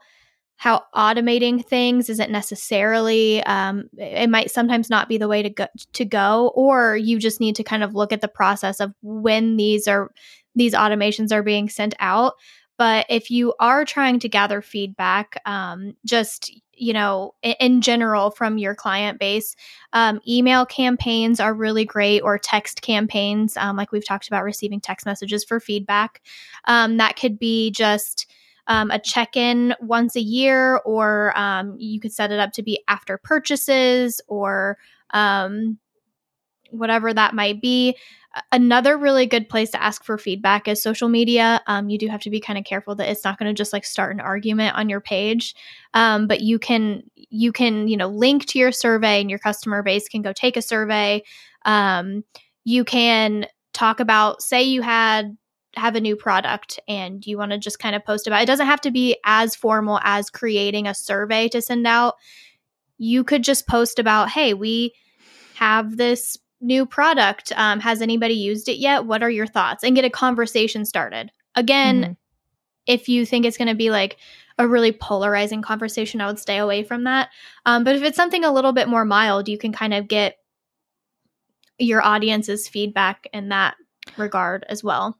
how 0.62 0.84
automating 0.94 1.66
things 1.66 2.08
isn't 2.08 2.30
necessarily 2.30 3.42
um, 3.46 3.90
it 3.98 4.30
might 4.30 4.48
sometimes 4.48 4.88
not 4.88 5.08
be 5.08 5.18
the 5.18 5.26
way 5.26 5.42
to 5.42 5.50
go 5.50 5.66
to 5.92 6.04
go 6.04 6.52
or 6.54 6.96
you 6.96 7.18
just 7.18 7.40
need 7.40 7.56
to 7.56 7.64
kind 7.64 7.82
of 7.82 7.96
look 7.96 8.12
at 8.12 8.20
the 8.20 8.28
process 8.28 8.78
of 8.78 8.94
when 9.02 9.56
these 9.56 9.88
are 9.88 10.12
these 10.54 10.72
automations 10.72 11.32
are 11.32 11.42
being 11.42 11.68
sent 11.68 11.94
out. 11.98 12.34
But 12.78 13.06
if 13.08 13.28
you 13.28 13.54
are 13.58 13.84
trying 13.84 14.20
to 14.20 14.28
gather 14.28 14.62
feedback 14.62 15.34
um, 15.46 15.96
just 16.06 16.52
you 16.74 16.92
know 16.92 17.34
in, 17.42 17.56
in 17.58 17.80
general 17.80 18.30
from 18.30 18.56
your 18.56 18.76
client 18.76 19.18
base 19.18 19.56
um, 19.92 20.20
email 20.28 20.64
campaigns 20.64 21.40
are 21.40 21.54
really 21.54 21.84
great 21.84 22.20
or 22.20 22.38
text 22.38 22.82
campaigns 22.82 23.56
um, 23.56 23.76
like 23.76 23.90
we've 23.90 24.06
talked 24.06 24.28
about 24.28 24.44
receiving 24.44 24.80
text 24.80 25.06
messages 25.06 25.42
for 25.42 25.58
feedback. 25.58 26.22
Um, 26.66 26.98
that 26.98 27.16
could 27.16 27.36
be 27.36 27.72
just 27.72 28.30
um, 28.66 28.90
a 28.90 28.98
check 28.98 29.36
in 29.36 29.74
once 29.80 30.16
a 30.16 30.20
year, 30.20 30.76
or 30.84 31.36
um, 31.38 31.76
you 31.78 32.00
could 32.00 32.12
set 32.12 32.30
it 32.32 32.38
up 32.38 32.52
to 32.52 32.62
be 32.62 32.82
after 32.88 33.18
purchases 33.18 34.20
or 34.28 34.78
um, 35.10 35.78
whatever 36.70 37.12
that 37.12 37.34
might 37.34 37.60
be. 37.60 37.96
Another 38.50 38.96
really 38.96 39.26
good 39.26 39.48
place 39.50 39.70
to 39.72 39.82
ask 39.82 40.04
for 40.04 40.16
feedback 40.16 40.66
is 40.66 40.82
social 40.82 41.08
media. 41.08 41.60
Um, 41.66 41.90
you 41.90 41.98
do 41.98 42.08
have 42.08 42.22
to 42.22 42.30
be 42.30 42.40
kind 42.40 42.58
of 42.58 42.64
careful 42.64 42.94
that 42.94 43.10
it's 43.10 43.24
not 43.24 43.38
going 43.38 43.50
to 43.50 43.54
just 43.54 43.74
like 43.74 43.84
start 43.84 44.14
an 44.14 44.20
argument 44.20 44.74
on 44.74 44.88
your 44.88 45.02
page, 45.02 45.54
um, 45.92 46.26
but 46.26 46.40
you 46.40 46.58
can 46.58 47.02
you 47.14 47.52
can 47.52 47.88
you 47.88 47.96
know 47.96 48.08
link 48.08 48.46
to 48.46 48.58
your 48.58 48.72
survey 48.72 49.20
and 49.20 49.28
your 49.28 49.38
customer 49.38 49.82
base 49.82 50.08
can 50.08 50.22
go 50.22 50.32
take 50.32 50.56
a 50.56 50.62
survey. 50.62 51.22
Um, 51.66 52.24
you 52.64 52.84
can 52.84 53.46
talk 53.74 54.00
about 54.00 54.42
say 54.42 54.62
you 54.62 54.80
had 54.80 55.36
have 55.76 55.94
a 55.96 56.00
new 56.00 56.16
product 56.16 56.78
and 56.86 57.26
you 57.26 57.38
want 57.38 57.52
to 57.52 57.58
just 57.58 57.78
kind 57.78 57.94
of 57.96 58.04
post 58.04 58.26
about 58.26 58.40
it. 58.40 58.42
It 58.44 58.46
doesn't 58.46 58.66
have 58.66 58.80
to 58.82 58.90
be 58.90 59.16
as 59.24 59.56
formal 59.56 59.98
as 60.02 60.28
creating 60.30 60.86
a 60.86 60.94
survey 60.94 61.48
to 61.48 61.62
send 61.62 61.86
out. 61.86 62.16
You 62.98 63.24
could 63.24 63.42
just 63.42 63.66
post 63.66 63.98
about, 63.98 64.28
hey, 64.28 64.54
we 64.54 64.94
have 65.54 65.96
this 65.96 66.38
new 66.60 66.86
product. 66.86 67.52
Um, 67.56 67.80
has 67.80 68.02
anybody 68.02 68.34
used 68.34 68.68
it 68.68 68.76
yet? 68.76 69.06
What 69.06 69.22
are 69.22 69.30
your 69.30 69.46
thoughts? 69.46 69.82
And 69.82 69.96
get 69.96 70.04
a 70.04 70.10
conversation 70.10 70.84
started. 70.84 71.32
Again, 71.54 72.02
Mhm. 72.02 72.16
if 72.86 73.08
you 73.08 73.26
think 73.26 73.46
it's 73.46 73.56
going 73.56 73.68
to 73.68 73.74
be 73.74 73.90
like 73.90 74.18
a 74.58 74.68
really 74.68 74.92
polarizing 74.92 75.62
conversation, 75.62 76.20
I 76.20 76.26
would 76.26 76.38
stay 76.38 76.58
away 76.58 76.84
from 76.84 77.04
that. 77.04 77.30
Um, 77.66 77.82
but 77.84 77.96
if 77.96 78.02
it's 78.02 78.16
something 78.16 78.44
a 78.44 78.52
little 78.52 78.72
bit 78.72 78.88
more 78.88 79.04
mild, 79.04 79.48
you 79.48 79.58
can 79.58 79.72
kind 79.72 79.94
of 79.94 80.06
get 80.06 80.36
your 81.78 82.02
audience's 82.02 82.68
feedback 82.68 83.26
in 83.32 83.48
that 83.48 83.76
regard 84.16 84.64
as 84.68 84.84
well. 84.84 85.18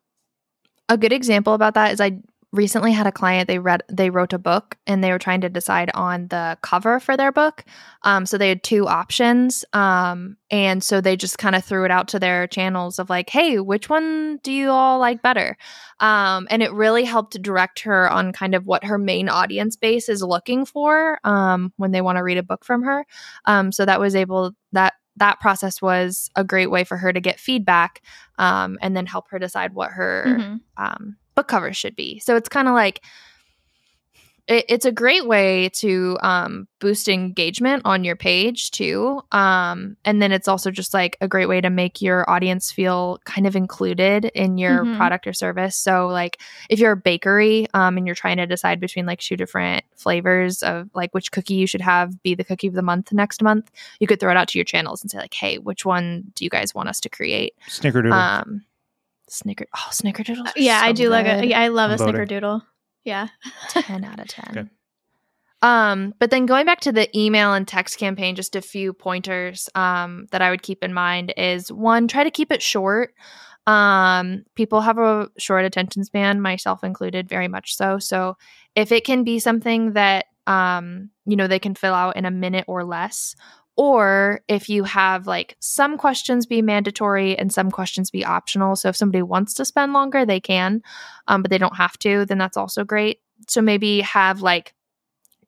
A 0.92 0.98
good 0.98 1.12
example 1.12 1.54
about 1.54 1.74
that 1.74 1.92
is 1.92 2.00
I 2.00 2.18
recently 2.52 2.92
had 2.92 3.06
a 3.06 3.12
client 3.12 3.48
they 3.48 3.58
read 3.58 3.82
they 3.88 4.10
wrote 4.10 4.34
a 4.34 4.38
book 4.38 4.76
and 4.86 5.02
they 5.02 5.10
were 5.10 5.18
trying 5.18 5.40
to 5.40 5.48
decide 5.48 5.90
on 5.94 6.28
the 6.28 6.58
cover 6.60 7.00
for 7.00 7.16
their 7.16 7.32
book. 7.32 7.64
Um, 8.02 8.26
so 8.26 8.36
they 8.36 8.50
had 8.50 8.62
two 8.62 8.86
options 8.86 9.64
um, 9.72 10.36
and 10.50 10.84
so 10.84 11.00
they 11.00 11.16
just 11.16 11.38
kind 11.38 11.56
of 11.56 11.64
threw 11.64 11.86
it 11.86 11.90
out 11.90 12.08
to 12.08 12.18
their 12.18 12.46
channels 12.46 12.98
of 12.98 13.08
like 13.08 13.30
hey 13.30 13.58
which 13.58 13.88
one 13.88 14.36
do 14.42 14.52
you 14.52 14.68
all 14.68 14.98
like 14.98 15.22
better? 15.22 15.56
Um, 15.98 16.46
and 16.50 16.62
it 16.62 16.72
really 16.72 17.04
helped 17.04 17.40
direct 17.40 17.80
her 17.80 18.10
on 18.10 18.34
kind 18.34 18.54
of 18.54 18.66
what 18.66 18.84
her 18.84 18.98
main 18.98 19.30
audience 19.30 19.76
base 19.76 20.10
is 20.10 20.22
looking 20.22 20.66
for 20.66 21.20
um, 21.24 21.72
when 21.78 21.92
they 21.92 22.02
want 22.02 22.18
to 22.18 22.22
read 22.22 22.38
a 22.38 22.42
book 22.42 22.66
from 22.66 22.82
her. 22.82 23.06
Um, 23.46 23.72
so 23.72 23.86
that 23.86 23.98
was 23.98 24.14
able 24.14 24.52
that 24.72 24.92
that 25.22 25.38
process 25.40 25.80
was 25.80 26.30
a 26.34 26.42
great 26.42 26.68
way 26.70 26.82
for 26.82 26.96
her 26.96 27.12
to 27.12 27.20
get 27.20 27.38
feedback 27.38 28.02
um, 28.38 28.76
and 28.82 28.96
then 28.96 29.06
help 29.06 29.28
her 29.30 29.38
decide 29.38 29.72
what 29.72 29.92
her 29.92 30.24
Mhm. 30.26 30.60
um, 30.76 31.16
book 31.36 31.46
cover 31.46 31.72
should 31.72 31.94
be. 31.94 32.18
So 32.18 32.34
it's 32.36 32.48
kind 32.48 32.66
of 32.66 32.74
like 32.74 33.04
it, 34.48 34.64
it's 34.68 34.84
a 34.84 34.90
great 34.92 35.26
way 35.26 35.68
to 35.74 36.18
um, 36.20 36.66
boost 36.80 37.08
engagement 37.08 37.82
on 37.84 38.02
your 38.02 38.16
page 38.16 38.72
too. 38.72 39.20
Um, 39.30 39.96
and 40.04 40.20
then 40.20 40.32
it's 40.32 40.48
also 40.48 40.70
just 40.72 40.92
like 40.92 41.16
a 41.20 41.28
great 41.28 41.46
way 41.46 41.60
to 41.60 41.70
make 41.70 42.02
your 42.02 42.28
audience 42.28 42.72
feel 42.72 43.20
kind 43.24 43.46
of 43.46 43.54
included 43.54 44.24
in 44.34 44.58
your 44.58 44.84
Mhm. 44.84 44.96
product 44.96 45.26
or 45.28 45.32
service. 45.32 45.76
So 45.76 46.08
like 46.08 46.40
if 46.68 46.80
you're 46.80 46.92
a 46.92 46.96
bakery 46.96 47.68
um, 47.72 47.96
and 47.96 48.04
you're 48.06 48.16
trying 48.16 48.38
to 48.38 48.46
decide 48.46 48.80
between 48.80 49.06
like 49.06 49.20
two 49.20 49.36
different 49.36 49.84
flavors 49.96 50.62
of 50.64 50.90
like 50.94 51.14
which 51.14 51.30
cookie 51.30 51.54
you 51.54 51.66
should 51.68 51.80
have 51.80 52.20
be 52.24 52.34
the 52.34 52.44
cookie 52.44 52.66
of 52.66 52.74
the 52.74 52.82
month 52.82 53.12
next 53.12 53.42
month, 53.42 53.70
you 54.00 54.06
could 54.08 54.18
throw 54.18 54.30
it 54.32 54.36
out 54.36 54.48
to 54.48 54.58
your 54.58 54.64
channels 54.64 55.02
and 55.02 55.10
say 55.10 55.18
like, 55.18 55.34
hey, 55.34 55.58
which 55.58 55.84
one 55.84 56.24
do 56.34 56.44
you 56.44 56.50
guys 56.50 56.74
want 56.74 56.88
us 56.88 56.98
to 57.00 57.08
create? 57.08 57.54
Snickerdoodle. 57.68 58.12
Um, 58.12 58.62
Snicker. 59.28 59.66
Oh, 59.74 59.88
Snickerdoodles. 59.90 60.48
are 60.48 60.52
Yeah, 60.56 60.80
I 60.82 60.88
so 60.88 60.94
do 60.94 61.08
like 61.08 61.26
a. 61.26 61.46
Yeah, 61.46 61.60
I 61.60 61.68
love 61.68 61.90
I'm 61.90 61.94
a 61.94 61.98
voting. 61.98 62.14
snickerdoodle. 62.26 62.62
Yeah. 63.04 63.28
10 63.68 64.04
out 64.04 64.20
of 64.20 64.28
10. 64.28 64.54
Good. 64.54 64.70
Um, 65.62 66.12
but 66.18 66.30
then 66.30 66.46
going 66.46 66.66
back 66.66 66.80
to 66.80 66.92
the 66.92 67.08
email 67.16 67.54
and 67.54 67.66
text 67.66 67.98
campaign, 67.98 68.34
just 68.34 68.56
a 68.56 68.60
few 68.60 68.92
pointers 68.92 69.68
um, 69.76 70.26
that 70.32 70.42
I 70.42 70.50
would 70.50 70.62
keep 70.62 70.82
in 70.82 70.92
mind 70.92 71.32
is 71.36 71.70
one, 71.70 72.08
try 72.08 72.24
to 72.24 72.32
keep 72.32 72.50
it 72.50 72.60
short. 72.60 73.14
Um, 73.68 74.44
people 74.56 74.80
have 74.80 74.98
a 74.98 75.28
short 75.38 75.64
attention 75.64 76.02
span, 76.02 76.40
myself 76.40 76.82
included, 76.82 77.28
very 77.28 77.46
much 77.46 77.76
so. 77.76 78.00
So 78.00 78.36
if 78.74 78.90
it 78.90 79.04
can 79.04 79.22
be 79.22 79.38
something 79.38 79.92
that 79.92 80.26
um, 80.48 81.10
you 81.24 81.36
know 81.36 81.46
they 81.46 81.60
can 81.60 81.76
fill 81.76 81.94
out 81.94 82.16
in 82.16 82.24
a 82.24 82.30
minute 82.30 82.64
or 82.66 82.84
less, 82.84 83.36
or 83.76 84.40
if 84.48 84.68
you 84.68 84.84
have 84.84 85.26
like 85.26 85.56
some 85.60 85.96
questions 85.96 86.46
be 86.46 86.62
mandatory 86.62 87.38
and 87.38 87.52
some 87.52 87.70
questions 87.70 88.10
be 88.10 88.24
optional. 88.24 88.76
So 88.76 88.88
if 88.88 88.96
somebody 88.96 89.22
wants 89.22 89.54
to 89.54 89.64
spend 89.64 89.92
longer, 89.92 90.26
they 90.26 90.40
can, 90.40 90.82
um, 91.26 91.42
but 91.42 91.50
they 91.50 91.58
don't 91.58 91.76
have 91.76 91.98
to, 92.00 92.26
then 92.26 92.38
that's 92.38 92.56
also 92.56 92.84
great. 92.84 93.20
So 93.48 93.62
maybe 93.62 94.00
have 94.02 94.42
like 94.42 94.74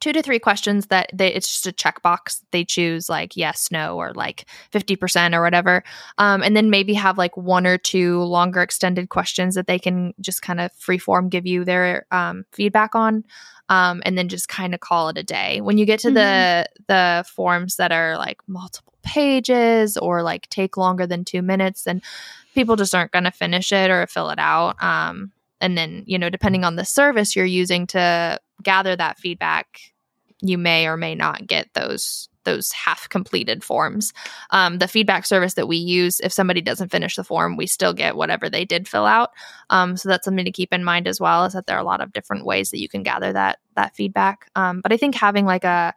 two 0.04 0.12
to 0.12 0.20
three 0.20 0.38
questions 0.38 0.88
that 0.88 1.08
they, 1.14 1.32
it's 1.32 1.48
just 1.48 1.66
a 1.66 1.72
checkbox. 1.72 2.42
They 2.50 2.62
choose 2.62 3.08
like 3.08 3.38
yes, 3.38 3.70
no, 3.70 3.96
or 3.96 4.12
like 4.12 4.44
50% 4.70 5.34
or 5.34 5.40
whatever. 5.40 5.82
Um, 6.18 6.42
and 6.42 6.54
then 6.54 6.68
maybe 6.68 6.92
have 6.92 7.16
like 7.16 7.34
one 7.38 7.66
or 7.66 7.78
two 7.78 8.20
longer 8.24 8.60
extended 8.60 9.08
questions 9.08 9.54
that 9.54 9.66
they 9.66 9.78
can 9.78 10.12
just 10.20 10.42
kind 10.42 10.60
of 10.60 10.70
freeform 10.74 11.30
give 11.30 11.46
you 11.46 11.64
their 11.64 12.04
um, 12.10 12.44
feedback 12.52 12.94
on. 12.94 13.24
Um, 13.70 14.02
and 14.04 14.18
then 14.18 14.28
just 14.28 14.46
kind 14.46 14.74
of 14.74 14.80
call 14.80 15.08
it 15.08 15.16
a 15.16 15.22
day. 15.22 15.62
When 15.62 15.78
you 15.78 15.86
get 15.86 16.00
to 16.00 16.10
the 16.10 16.68
the 16.86 17.24
forms 17.26 17.76
that 17.76 17.92
are 17.92 18.18
like 18.18 18.36
multiple 18.46 18.92
pages 19.02 19.96
or 19.96 20.22
like 20.22 20.50
take 20.50 20.76
longer 20.76 21.06
than 21.06 21.24
two 21.24 21.40
minutes, 21.40 21.84
then 21.84 22.02
people 22.54 22.76
just 22.76 22.94
aren't 22.94 23.12
going 23.12 23.24
to 23.24 23.30
finish 23.30 23.72
it 23.72 23.90
or 23.90 24.06
fill 24.06 24.28
it 24.28 24.38
out. 24.38 24.82
Um, 24.82 25.32
and 25.62 25.78
then 25.78 26.02
you 26.04 26.18
know 26.18 26.28
depending 26.28 26.62
on 26.62 26.76
the 26.76 26.84
service 26.84 27.34
you're 27.34 27.46
using 27.46 27.86
to 27.86 28.38
gather 28.62 28.94
that 28.96 29.18
feedback, 29.18 29.93
you 30.44 30.58
may 30.58 30.86
or 30.86 30.96
may 30.96 31.14
not 31.14 31.46
get 31.46 31.68
those 31.74 32.28
those 32.44 32.72
half 32.72 33.08
completed 33.08 33.64
forms. 33.64 34.12
Um, 34.50 34.76
the 34.76 34.86
feedback 34.86 35.24
service 35.24 35.54
that 35.54 35.66
we 35.66 35.78
use, 35.78 36.20
if 36.20 36.30
somebody 36.30 36.60
doesn't 36.60 36.90
finish 36.90 37.16
the 37.16 37.24
form, 37.24 37.56
we 37.56 37.66
still 37.66 37.94
get 37.94 38.16
whatever 38.16 38.50
they 38.50 38.66
did 38.66 38.86
fill 38.86 39.06
out. 39.06 39.30
Um, 39.70 39.96
so 39.96 40.10
that's 40.10 40.26
something 40.26 40.44
to 40.44 40.52
keep 40.52 40.70
in 40.70 40.84
mind 40.84 41.08
as 41.08 41.18
well. 41.18 41.46
Is 41.46 41.54
that 41.54 41.66
there 41.66 41.76
are 41.76 41.80
a 41.80 41.84
lot 41.84 42.02
of 42.02 42.12
different 42.12 42.44
ways 42.44 42.70
that 42.70 42.80
you 42.80 42.88
can 42.88 43.02
gather 43.02 43.32
that 43.32 43.58
that 43.76 43.96
feedback. 43.96 44.50
Um, 44.54 44.80
but 44.82 44.92
I 44.92 44.98
think 44.98 45.14
having 45.14 45.46
like 45.46 45.64
a 45.64 45.94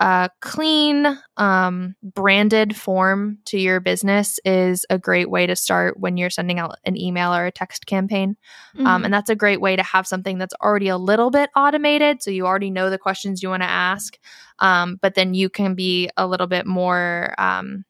a 0.00 0.30
clean, 0.40 1.06
um, 1.36 1.94
branded 2.02 2.74
form 2.74 3.38
to 3.44 3.58
your 3.58 3.80
business 3.80 4.40
is 4.44 4.86
a 4.90 4.98
great 4.98 5.30
way 5.30 5.46
to 5.46 5.54
start 5.54 6.00
when 6.00 6.16
you're 6.16 6.30
sending 6.30 6.58
out 6.58 6.76
an 6.86 6.96
email 6.96 7.34
or 7.34 7.46
a 7.46 7.52
text 7.52 7.86
campaign. 7.86 8.36
Um, 8.78 8.84
Mhm. 8.84 8.86
Um, 8.86 9.04
and 9.04 9.14
that's 9.14 9.30
a 9.30 9.36
great 9.36 9.60
way 9.60 9.76
to 9.76 9.82
have 9.82 10.06
something 10.06 10.38
that's 10.38 10.54
already 10.62 10.88
a 10.88 10.96
little 10.96 11.30
bit 11.30 11.50
automated. 11.54 12.22
So 12.22 12.30
you 12.30 12.46
already 12.46 12.70
know 12.70 12.90
the 12.90 12.98
questions 12.98 13.42
you 13.42 13.50
want 13.50 13.62
to 13.62 13.68
ask. 13.68 14.18
Um, 14.58 14.98
but 15.00 15.14
then 15.14 15.34
you 15.34 15.48
can 15.50 15.74
be 15.74 16.10
a 16.16 16.26
little 16.26 16.46
bit 16.46 16.66
more, 16.66 17.34
um, 17.38 17.84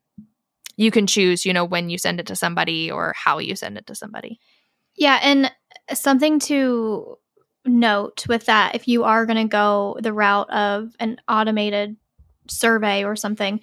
you 0.76 0.90
can 0.90 1.06
choose, 1.06 1.46
you 1.46 1.52
know, 1.52 1.64
when 1.64 1.90
you 1.90 1.98
send 1.98 2.20
it 2.20 2.26
to 2.26 2.36
somebody 2.36 2.90
or 2.90 3.12
how 3.16 3.38
you 3.38 3.54
send 3.54 3.78
it 3.78 3.86
to 3.86 3.94
somebody. 3.94 4.40
Yeah, 4.96 5.18
and 5.22 5.50
something 5.92 6.38
to 6.40 7.18
note 7.64 8.26
with 8.28 8.46
that 8.46 8.74
if 8.74 8.88
you 8.88 9.04
are 9.04 9.26
going 9.26 9.36
to 9.36 9.50
go 9.50 9.96
the 10.00 10.12
route 10.12 10.50
of 10.50 10.94
an 10.98 11.20
automated 11.28 11.96
survey 12.48 13.04
or 13.04 13.16
something, 13.16 13.60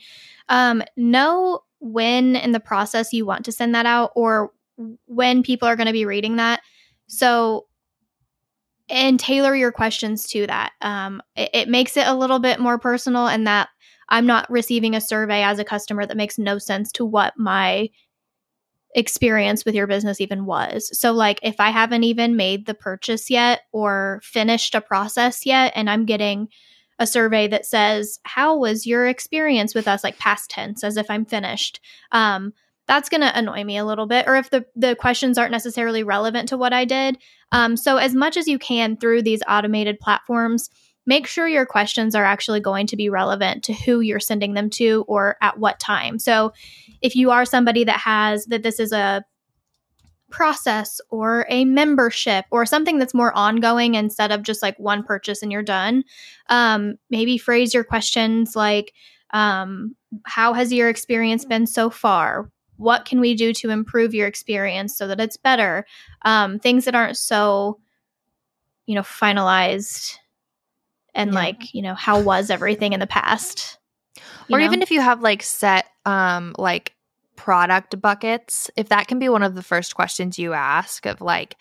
um, 0.49 0.83
know 0.95 1.61
when 1.79 2.35
in 2.35 2.51
the 2.51 2.59
process 2.59 3.13
you 3.13 3.25
want 3.25 3.45
to 3.45 3.51
send 3.51 3.75
that 3.75 3.85
out 3.85 4.11
or 4.15 4.51
when 5.05 5.43
people 5.43 5.67
are 5.67 5.75
going 5.75 5.87
to 5.87 5.93
be 5.93 6.05
reading 6.05 6.37
that. 6.37 6.61
So, 7.07 7.67
and 8.89 9.19
tailor 9.19 9.55
your 9.55 9.71
questions 9.71 10.27
to 10.29 10.47
that. 10.47 10.71
Um, 10.81 11.21
it, 11.35 11.49
it 11.53 11.69
makes 11.69 11.97
it 11.97 12.07
a 12.07 12.15
little 12.15 12.39
bit 12.39 12.59
more 12.59 12.79
personal, 12.79 13.27
and 13.27 13.45
that 13.47 13.69
I'm 14.09 14.25
not 14.25 14.49
receiving 14.49 14.95
a 14.95 15.01
survey 15.01 15.43
as 15.43 15.59
a 15.59 15.65
customer 15.65 16.05
that 16.05 16.17
makes 16.17 16.37
no 16.37 16.57
sense 16.57 16.91
to 16.93 17.05
what 17.05 17.33
my 17.37 17.89
experience 18.95 19.65
with 19.65 19.75
your 19.75 19.87
business 19.87 20.21
even 20.21 20.45
was. 20.45 20.97
So, 20.99 21.11
like, 21.11 21.39
if 21.43 21.59
I 21.59 21.69
haven't 21.69 22.03
even 22.03 22.35
made 22.35 22.65
the 22.65 22.73
purchase 22.73 23.29
yet 23.29 23.61
or 23.71 24.21
finished 24.23 24.75
a 24.75 24.81
process 24.81 25.45
yet, 25.45 25.73
and 25.75 25.89
I'm 25.89 26.05
getting 26.05 26.49
a 26.99 27.07
survey 27.07 27.47
that 27.47 27.65
says, 27.65 28.19
How 28.23 28.57
was 28.57 28.85
your 28.85 29.07
experience 29.07 29.75
with 29.75 29.87
us? 29.87 30.03
Like 30.03 30.17
past 30.17 30.49
tense, 30.49 30.83
as 30.83 30.97
if 30.97 31.09
I'm 31.09 31.25
finished. 31.25 31.79
Um, 32.11 32.53
that's 32.87 33.09
going 33.09 33.21
to 33.21 33.37
annoy 33.37 33.63
me 33.65 33.77
a 33.77 33.85
little 33.85 34.07
bit. 34.07 34.27
Or 34.27 34.37
if 34.37 34.49
the, 34.49 34.65
the 34.75 34.95
questions 34.95 35.37
aren't 35.37 35.51
necessarily 35.51 36.03
relevant 36.03 36.49
to 36.49 36.57
what 36.57 36.71
I 36.71 36.85
did. 36.85 37.17
Um, 37.51 37.77
so, 37.77 37.97
as 37.97 38.15
much 38.15 38.37
as 38.37 38.47
you 38.47 38.57
can 38.57 38.97
through 38.97 39.21
these 39.21 39.43
automated 39.47 39.99
platforms, 39.99 40.69
make 41.07 41.25
sure 41.25 41.47
your 41.47 41.65
questions 41.65 42.13
are 42.13 42.25
actually 42.25 42.59
going 42.59 42.85
to 42.85 42.97
be 42.97 43.09
relevant 43.09 43.63
to 43.63 43.73
who 43.73 44.01
you're 44.01 44.19
sending 44.19 44.53
them 44.53 44.69
to 44.69 45.05
or 45.07 45.37
at 45.41 45.57
what 45.57 45.79
time. 45.79 46.19
So, 46.19 46.53
if 47.01 47.15
you 47.15 47.31
are 47.31 47.45
somebody 47.45 47.83
that 47.85 47.97
has 47.97 48.45
that 48.45 48.61
this 48.61 48.79
is 48.79 48.91
a 48.91 49.23
process 50.29 50.99
or 51.09 51.45
a 51.49 51.63
membership 51.63 52.45
or 52.51 52.65
something 52.65 52.99
that's 52.99 53.13
more 53.13 53.35
ongoing 53.35 53.95
instead 53.95 54.31
of 54.31 54.43
just 54.43 54.61
like 54.61 54.77
one 54.77 55.01
purchase 55.03 55.41
and 55.41 55.51
you're 55.51 55.63
done, 55.63 56.03
um, 56.49 56.95
maybe 57.09 57.37
phrase 57.37 57.73
your 57.73 57.83
questions 57.83 58.55
like, 58.55 58.93
um, 59.31 59.95
How 60.25 60.53
has 60.53 60.73
your 60.73 60.89
experience 60.89 61.45
been 61.45 61.65
so 61.65 61.89
far? 61.89 62.51
What 62.75 63.05
can 63.05 63.19
we 63.19 63.35
do 63.35 63.53
to 63.53 63.69
improve 63.69 64.13
your 64.13 64.27
experience 64.27 64.95
so 64.97 65.07
that 65.07 65.19
it's 65.19 65.37
better? 65.37 65.85
Um, 66.23 66.59
things 66.59 66.85
that 66.85 66.95
aren't 66.95 67.17
so, 67.17 67.79
you 68.85 68.95
know, 68.95 69.01
finalized 69.01 70.17
and 71.17 71.33
Yeah. 71.33 71.39
like, 71.39 71.73
you 71.73 71.81
know, 71.81 71.95
how 71.95 72.21
was 72.21 72.49
everything 72.49 72.93
in 72.93 73.01
the 73.01 73.07
past? 73.07 73.77
Or 74.49 74.59
know? 74.59 74.65
even 74.65 74.81
if 74.81 74.91
you 74.91 75.01
have 75.01 75.21
like 75.21 75.43
set 75.43 75.85
um 76.05 76.55
like 76.57 76.93
product 77.35 77.99
buckets 78.01 78.71
if 78.75 78.89
that 78.89 79.07
can 79.07 79.19
be 79.19 79.29
one 79.29 79.43
of 79.43 79.53
the 79.55 79.61
first 79.61 79.93
questions 79.95 80.39
you 80.39 80.53
ask 80.53 81.05
of 81.05 81.21
like 81.21 81.55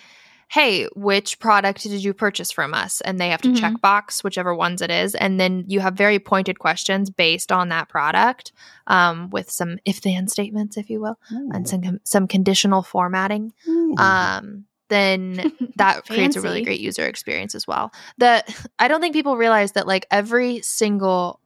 hey 0.49 0.87
which 0.95 1.38
product 1.38 1.83
did 1.83 2.03
you 2.03 2.14
purchase 2.14 2.51
from 2.53 2.73
us 2.73 3.01
and 3.03 3.21
they 3.21 3.29
have 3.31 3.42
to 3.42 3.49
Mhm. 3.51 3.59
check 3.61 3.81
box 3.83 4.25
whichever 4.25 4.55
ones 4.55 4.81
it 4.81 4.90
is 4.90 5.14
and 5.16 5.38
then 5.38 5.64
you 5.66 5.81
have 5.81 5.95
very 5.95 6.19
pointed 6.19 6.59
questions 6.61 7.11
based 7.11 7.51
on 7.53 7.69
that 7.69 7.88
product 7.88 8.53
um, 8.87 9.29
with 9.31 9.51
some 9.51 9.79
if 9.85 10.01
then 10.01 10.29
statements 10.29 10.77
if 10.79 10.88
you 10.88 11.01
will 11.01 11.19
and 11.53 11.69
some 11.69 12.01
some 12.05 12.27
conditional 12.29 12.83
formatting 12.83 13.53
um 13.99 14.64
then 14.88 15.53
that 15.77 16.07
creates 16.07 16.37
a 16.37 16.40
really 16.40 16.62
great 16.62 16.81
user 16.81 17.07
experience 17.07 17.55
as 17.55 17.66
well. 17.66 17.92
That 18.18 18.55
I 18.79 18.88
don't 18.88 19.01
think 19.01 19.14
people 19.14 19.37
realize 19.37 19.72
that 19.72 19.87
like 19.87 20.07
every 20.11 20.61
single 20.62 21.40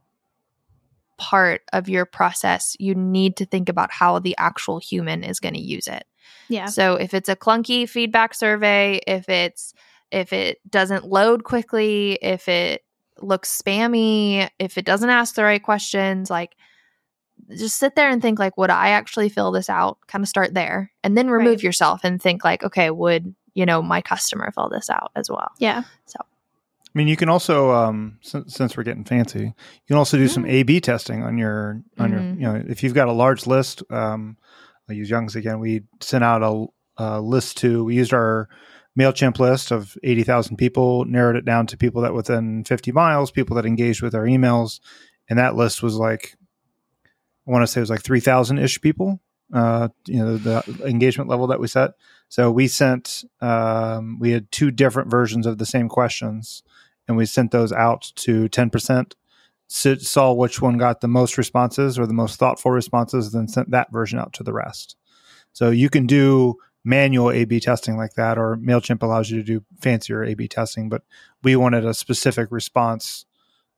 part 1.18 1.62
of 1.72 1.88
your 1.88 2.06
process, 2.06 2.76
you 2.78 2.94
need 2.94 3.36
to 3.36 3.44
think 3.44 3.68
about 3.68 3.92
how 3.92 4.18
the 4.18 4.34
actual 4.38 4.78
human 4.78 5.22
is 5.22 5.38
going 5.38 5.54
to 5.54 5.60
use 5.60 5.86
it. 5.86 6.04
yeah. 6.48 6.66
So 6.66 6.94
if 6.94 7.14
it's 7.14 7.28
a 7.28 7.36
clunky 7.36 7.88
feedback 7.88 8.34
survey, 8.34 9.00
if 9.06 9.28
it's 9.28 9.74
if 10.10 10.32
it 10.32 10.58
doesn't 10.68 11.06
load 11.06 11.44
quickly, 11.44 12.18
if 12.20 12.48
it 12.48 12.84
looks 13.22 13.60
spammy, 13.60 14.48
if 14.58 14.78
it 14.78 14.84
doesn't 14.84 15.10
ask 15.10 15.34
the 15.34 15.44
right 15.44 15.62
questions, 15.62 16.30
like 16.30 16.56
just 17.56 17.78
sit 17.78 17.94
there 17.96 18.08
and 18.10 18.20
think 18.22 18.38
like 18.38 18.56
would 18.56 18.70
I 18.70 18.90
actually 18.90 19.28
fill 19.28 19.50
this 19.52 19.68
out? 19.70 19.98
Kind 20.06 20.22
of 20.22 20.28
start 20.28 20.54
there 20.54 20.90
and 21.04 21.16
then 21.16 21.28
remove 21.30 21.56
Right. 21.58 21.62
yourself 21.62 22.00
and 22.04 22.20
think 22.20 22.44
like 22.44 22.62
okay, 22.64 22.90
would, 22.90 23.34
you 23.54 23.66
know, 23.66 23.82
my 23.82 24.00
customer 24.00 24.50
fill 24.54 24.68
this 24.68 24.88
out 24.90 25.10
as 25.16 25.28
well? 25.30 25.50
Yeah. 25.58 25.82
So 26.06 26.18
i 26.22 26.98
mean, 26.98 27.06
you 27.06 27.16
can 27.16 27.28
also, 27.28 27.70
um, 27.70 28.18
since, 28.20 28.52
since 28.54 28.76
we're 28.76 28.82
getting 28.82 29.04
fancy, 29.04 29.42
you 29.44 29.52
can 29.86 29.96
also 29.96 30.16
do 30.16 30.26
some 30.26 30.42
Mm. 30.44 30.50
A/B 30.50 30.80
testing 30.80 31.22
on 31.22 31.38
your 31.38 31.82
on 31.98 32.10
Mhm. 32.10 32.12
your. 32.12 32.22
You 32.22 32.60
know, 32.60 32.64
if 32.68 32.82
you've 32.82 32.94
got 32.94 33.06
a 33.08 33.12
large 33.12 33.46
list, 33.46 33.82
um, 33.90 34.36
I 34.88 34.94
use 34.94 35.08
Young's 35.08 35.36
again. 35.36 35.60
We 35.60 35.82
sent 36.00 36.24
out 36.24 36.42
a, 36.42 36.66
a 37.02 37.20
list 37.20 37.58
to. 37.58 37.84
We 37.84 37.94
used 37.94 38.12
our 38.12 38.48
Mailchimp 38.98 39.38
list 39.38 39.70
of 39.70 39.96
eighty 40.02 40.24
thousand 40.24 40.56
people, 40.56 41.04
narrowed 41.04 41.36
it 41.36 41.44
down 41.44 41.66
to 41.68 41.76
people 41.76 42.02
that 42.02 42.12
within 42.12 42.64
fifty 42.64 42.90
miles, 42.90 43.30
people 43.30 43.54
that 43.54 43.64
engaged 43.66 44.02
with 44.02 44.14
our 44.16 44.24
emails, 44.24 44.80
and 45.28 45.38
that 45.38 45.54
list 45.54 45.80
was 45.84 45.94
like, 45.94 46.34
I 47.50 47.52
want 47.52 47.64
to 47.64 47.66
say 47.66 47.80
it 47.80 47.82
was 47.82 47.90
like 47.90 48.02
three 48.02 48.20
thousand 48.20 48.58
ish 48.58 48.80
people. 48.80 49.20
Uh, 49.52 49.88
you 50.06 50.24
know, 50.24 50.36
the 50.36 50.62
engagement 50.86 51.28
level 51.28 51.48
that 51.48 51.58
we 51.58 51.66
set. 51.66 51.90
So 52.28 52.52
we 52.52 52.68
sent. 52.68 53.24
Um, 53.40 54.18
we 54.20 54.30
had 54.30 54.50
two 54.52 54.70
different 54.70 55.10
versions 55.10 55.44
of 55.44 55.58
the 55.58 55.66
same 55.66 55.88
questions 55.88 56.62
and 57.10 57.16
we 57.16 57.26
sent 57.26 57.50
those 57.50 57.72
out 57.72 58.12
to 58.14 58.48
10% 58.48 59.14
s- 59.68 60.08
saw 60.08 60.32
which 60.32 60.62
one 60.62 60.78
got 60.78 61.00
the 61.00 61.08
most 61.08 61.36
responses 61.36 61.98
or 61.98 62.06
the 62.06 62.14
most 62.14 62.38
thoughtful 62.38 62.70
responses 62.70 63.32
then 63.32 63.48
sent 63.48 63.70
that 63.72 63.90
version 63.92 64.18
out 64.18 64.32
to 64.32 64.44
the 64.44 64.52
rest 64.52 64.96
so 65.52 65.70
you 65.70 65.90
can 65.90 66.06
do 66.06 66.54
manual 66.84 67.30
a 67.32 67.44
b 67.44 67.58
testing 67.58 67.96
like 67.96 68.14
that 68.14 68.38
or 68.38 68.56
mailchimp 68.56 69.02
allows 69.02 69.28
you 69.28 69.38
to 69.38 69.44
do 69.44 69.64
fancier 69.80 70.22
a 70.22 70.34
b 70.34 70.46
testing 70.46 70.88
but 70.88 71.02
we 71.42 71.56
wanted 71.56 71.84
a 71.84 71.92
specific 71.92 72.48
response 72.52 73.26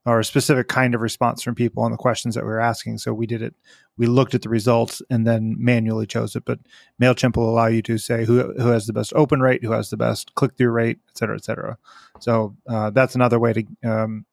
or 0.05 0.19
a 0.19 0.25
specific 0.25 0.69
kind 0.69 0.95
of 0.95 1.01
response 1.01 1.43
from 1.43 1.55
people 1.55 1.83
on 1.83 1.91
the 1.93 1.97
questions 1.97 2.35
that 2.35 2.45
we 2.45 2.51
were 2.51 2.61
asking. 2.61 2.99
So 2.99 3.13
we 3.13 3.27
did 3.27 3.43
it 3.43 3.55
we 3.99 4.07
looked 4.07 4.35
at 4.35 4.43
the 4.43 4.49
results 4.49 5.03
and 5.11 5.27
then 5.27 5.55
manually 5.59 6.07
chose 6.07 6.35
it. 6.35 6.45
But 6.45 6.59
mailchimp 7.01 7.37
will 7.37 7.51
allow 7.51 7.67
you 7.67 7.83
to 7.83 7.99
say 7.99 8.25
who, 8.25 8.53
who 8.55 8.69
has 8.69 8.87
the 8.87 8.93
best 8.93 9.13
open 9.15 9.41
rate 9.41 9.63
who 9.63 9.73
has 9.73 9.91
the 9.91 9.97
best 9.97 10.35
click-through 10.35 10.71
rate 10.71 10.99
et 11.11 11.19
cetera 11.19 11.37
et 11.37 11.45
cetera. 11.45 11.77
So 12.21 12.57
uh, 12.67 12.91
that's 12.91 13.15
another 13.15 13.39
way 13.39 13.53
to, 13.53 13.65
um, 13.85 14.25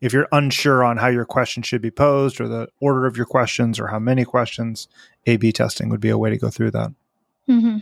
if 0.00 0.12
you're 0.12 0.28
unsure 0.32 0.82
on 0.82 0.96
how 0.96 1.08
your 1.08 1.26
question 1.26 1.62
should 1.62 1.82
be 1.82 1.90
posed 1.90 2.40
or 2.40 2.48
the 2.48 2.68
order 2.80 3.06
of 3.06 3.16
your 3.16 3.26
questions 3.26 3.78
or 3.78 3.88
how 3.88 3.98
many 3.98 4.24
questions, 4.24 4.88
A 5.26 5.36
B 5.36 5.52
testing 5.52 5.90
would 5.90 6.00
be 6.00 6.08
a 6.08 6.18
way 6.18 6.30
to 6.30 6.38
go 6.38 6.50
through 6.50 6.72
that. 6.72 6.92
hmm 7.46 7.78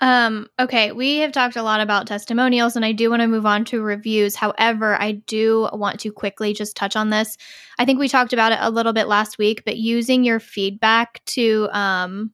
Um, 0.00 0.48
okay, 0.58 0.90
we 0.90 1.18
have 1.18 1.30
talked 1.32 1.56
a 1.56 1.62
lot 1.62 1.80
about 1.80 2.06
testimonials, 2.06 2.74
and 2.74 2.84
I 2.84 2.92
do 2.92 3.10
want 3.10 3.22
to 3.22 3.28
move 3.28 3.46
on 3.46 3.64
to 3.66 3.80
reviews. 3.80 4.34
However, 4.34 5.00
I 5.00 5.12
do 5.12 5.68
want 5.72 6.00
to 6.00 6.10
quickly 6.10 6.52
just 6.52 6.76
touch 6.76 6.96
on 6.96 7.10
this. 7.10 7.36
I 7.78 7.84
think 7.84 8.00
we 8.00 8.08
talked 8.08 8.32
about 8.32 8.52
it 8.52 8.58
a 8.60 8.70
little 8.70 8.92
bit 8.92 9.06
last 9.06 9.38
week, 9.38 9.62
but 9.64 9.76
using 9.76 10.24
your 10.24 10.40
feedback 10.40 11.24
to 11.26 11.68
um 11.72 12.32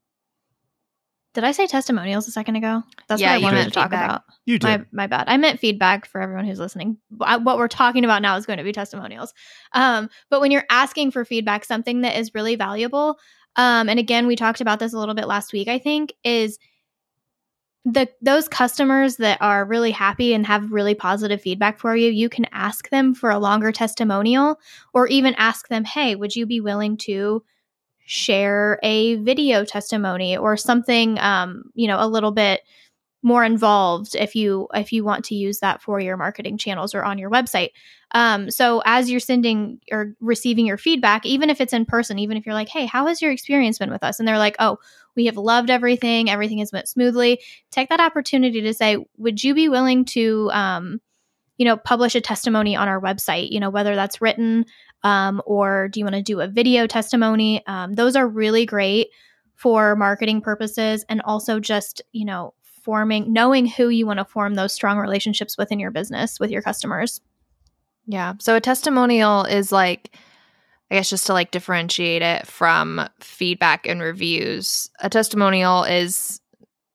did 1.33 1.45
I 1.45 1.53
say 1.53 1.69
testimonials 1.69 2.27
a 2.27 2.33
second 2.33 2.57
ago? 2.57 2.83
That's 3.07 3.21
Yeah, 3.21 3.29
what 3.29 3.35
I 3.35 3.37
you 3.39 3.45
wanted 3.45 3.65
to 3.65 3.71
talk 3.71 3.85
feedback. 3.85 4.11
about. 4.11 4.23
You 4.47 4.59
did. 4.59 4.81
My, 4.81 5.05
my 5.05 5.07
bad. 5.07 5.29
I 5.29 5.37
meant 5.37 5.61
feedback 5.61 6.07
for 6.07 6.21
everyone 6.21 6.45
who's 6.45 6.59
listening. 6.59 6.99
What 7.17 7.57
we're 7.57 7.69
talking 7.69 8.05
about 8.05 8.21
now 8.21 8.37
is 8.37 8.47
going 8.47 8.57
to 8.57 8.65
be 8.65 8.73
testimonials. 8.73 9.33
Um, 9.73 10.11
but 10.29 10.41
when 10.41 10.51
you're 10.51 10.65
asking 10.71 11.13
for 11.13 11.25
feedback, 11.25 11.65
something 11.65 12.01
that 12.01 12.19
is 12.19 12.35
really 12.35 12.57
valuable, 12.57 13.17
um, 13.55 13.89
and 13.89 14.01
again, 14.01 14.27
we 14.27 14.35
talked 14.35 14.61
about 14.61 14.81
this 14.81 14.93
a 14.93 14.99
little 14.99 15.15
bit 15.15 15.29
last 15.29 15.53
week, 15.53 15.69
I 15.69 15.79
think, 15.79 16.13
is 16.25 16.59
the 17.85 18.09
those 18.21 18.49
customers 18.49 19.17
that 19.17 19.39
are 19.41 19.65
really 19.65 19.91
happy 19.91 20.35
and 20.35 20.47
have 20.47 20.73
really 20.73 20.95
positive 20.95 21.41
feedback 21.41 21.79
for 21.79 21.97
you, 21.97 22.11
you 22.11 22.29
can 22.29 22.47
ask 22.53 22.91
them 22.91 23.15
for 23.15 23.31
a 23.31 23.39
longer 23.39 23.73
testimonial 23.73 24.61
or 24.93 25.07
even 25.07 25.35
ask 25.35 25.69
them, 25.69 25.85
hey, 25.85 26.15
would 26.15 26.37
you 26.37 26.47
be 26.47 26.61
willing 26.61 26.97
to 26.99 27.43
share 28.05 28.79
a 28.83 29.15
video 29.17 29.65
testimony 29.65 30.37
or 30.37 30.57
something 30.57 31.19
um, 31.21 31.71
you 31.75 31.87
know, 31.87 31.97
a 31.99 32.09
little 32.09 32.33
bit 32.33 32.61
more 33.23 33.45
involved 33.45 34.15
if 34.15 34.35
you 34.35 34.67
if 34.75 34.93
you 34.93 35.05
want 35.05 35.25
to 35.27 35.35
use 35.35 35.59
that 35.61 35.83
for 35.83 36.01
your 36.01 36.17
marketing 36.17 36.57
channels 36.57 36.95
or 36.95 37.05
on 37.05 37.19
your 37.19 37.31
website. 37.31 37.71
Um, 38.13 38.51
so 38.51 38.83
as 38.85 39.11
you're 39.11 39.21
sending 39.21 39.79
or 39.93 40.15
receiving 40.21 40.67
your 40.67 40.79
feedback 40.79 41.25
even 41.27 41.51
if 41.51 41.61
it's 41.61 41.73
in 41.73 41.85
person 41.85 42.19
even 42.19 42.37
if 42.37 42.47
you're 42.47 42.55
like 42.55 42.69
hey 42.69 42.87
how 42.87 43.07
has 43.07 43.23
your 43.23 43.31
experience 43.31 43.79
been 43.79 43.91
with 43.91 44.03
us? 44.03 44.19
and 44.19 44.27
they're 44.27 44.39
like 44.39 44.57
oh 44.59 44.79
we 45.17 45.27
have 45.27 45.37
loved 45.37 45.71
everything. 45.71 46.31
Everything 46.31 46.59
has 46.59 46.73
went 46.73 46.89
smoothly. 46.89 47.41
Take 47.71 47.89
that 47.89 48.01
opportunity 48.01 48.61
to 48.63 48.75
say 48.75 49.05
would 49.19 49.43
you 49.43 49.55
be 49.55 49.69
willing 49.69 50.05
to 50.07 50.51
um, 50.53 51.01
you 51.59 51.67
know 51.67 51.77
publish 51.77 52.15
a 52.15 52.21
testimony 52.21 52.77
on 52.77 52.89
our 52.89 53.01
website? 53.01 53.51
You 53.51 53.61
know 53.61 53.71
whether 53.71 53.95
that's 53.95 54.21
written 54.21 54.67
um, 55.03 55.43
or 55.47 55.89
do 55.89 56.01
you 56.01 56.05
want 56.05 56.17
to 56.17 56.23
do 56.23 56.41
a 56.41 56.49
video 56.49 56.87
testimony? 56.87 57.65
Um, 57.67 57.93
those 57.95 58.17
are 58.17 58.27
really 58.27 58.67
great 58.67 59.09
for 59.55 59.95
marketing 59.95 60.41
purposes 60.41 61.05
and 61.09 61.21
also 61.23 61.61
just 61.61 62.01
you 62.13 62.25
know 62.25 62.55
forming 62.83 63.33
knowing 63.33 63.67
who 63.67 63.89
you 63.89 64.07
want 64.07 64.19
to 64.19 64.25
form 64.25 64.55
those 64.55 64.73
strong 64.73 64.99
relationships 64.99 65.57
with 65.57 65.73
in 65.73 65.79
your 65.79 65.91
business 65.91 66.41
with 66.41 66.51
your 66.51 66.63
customers. 66.63 67.21
Yeah. 68.07 68.35
So 68.41 68.57
a 68.57 68.61
testimonial 68.61 69.45
is 69.45 69.73
like 69.73 70.15
i 70.91 70.97
guess 70.97 71.11
just 71.11 71.27
to 71.27 71.33
like 71.33 71.53
differentiate 71.53 72.23
it 72.23 72.49
from 72.49 73.09
feedback 73.21 73.87
and 73.87 74.03
reviews 74.03 74.91
a 74.99 75.09
testimonial 75.09 75.85
is 75.85 76.41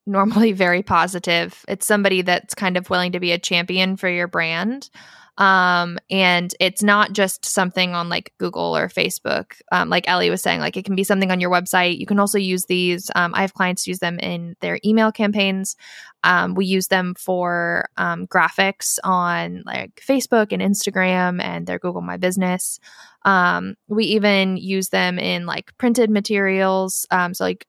normally 0.06 0.52
very 0.52 0.84
positive. 0.84 1.66
It's 1.68 1.86
somebody 1.86 2.22
that's 2.22 2.56
kind 2.56 2.78
of 2.78 2.90
willing 2.90 3.12
to 3.14 3.20
be 3.20 3.32
a 3.32 3.40
champion 3.40 3.98
for 3.98 4.10
your 4.10 4.28
brand 4.28 4.90
um, 5.38 5.98
and 6.10 6.54
it's 6.60 6.82
not 6.82 7.12
just 7.12 7.46
something 7.46 7.94
on 7.94 8.08
like 8.08 8.34
Google 8.38 8.76
or 8.76 8.88
Facebook. 8.88 9.54
Um, 9.72 9.90
like 9.90 10.08
Ellie 10.08 10.30
was 10.30 10.42
saying, 10.42 10.62
like 10.62 10.78
it 10.78 10.86
can 10.86 10.96
be 10.96 11.04
something 11.04 11.32
on 11.32 11.40
your 11.40 11.52
website. 11.52 12.00
You 12.00 12.06
can 12.06 12.20
also 12.20 12.38
use 12.38 12.66
these. 12.66 13.12
Um, 13.16 13.34
I 13.36 13.42
have 13.42 13.54
clients 13.54 13.88
use 13.88 14.00
them 14.00 14.18
in 14.20 14.56
their 14.62 14.80
email 14.86 15.12
campaigns. 15.12 15.76
Um, 16.24 16.56
we 16.56 16.66
use 16.66 16.88
them 16.88 17.14
for 17.16 17.90
um, 17.98 18.28
graphics 18.28 18.98
on 19.04 19.64
like 19.66 20.02
Facebook 20.08 20.52
and 20.52 20.62
Instagram 20.62 21.42
and 21.42 21.68
their 21.68 21.80
Google 21.80 22.02
My 22.02 22.18
Business. 22.18 22.80
Um, 23.26 23.76
we 23.88 24.06
even 24.06 24.56
use 24.56 24.90
them 24.90 25.20
in 25.20 25.46
like 25.46 25.78
printed 25.78 26.10
materials. 26.10 27.06
Um, 27.12 27.34
so 27.34 27.44
like 27.44 27.68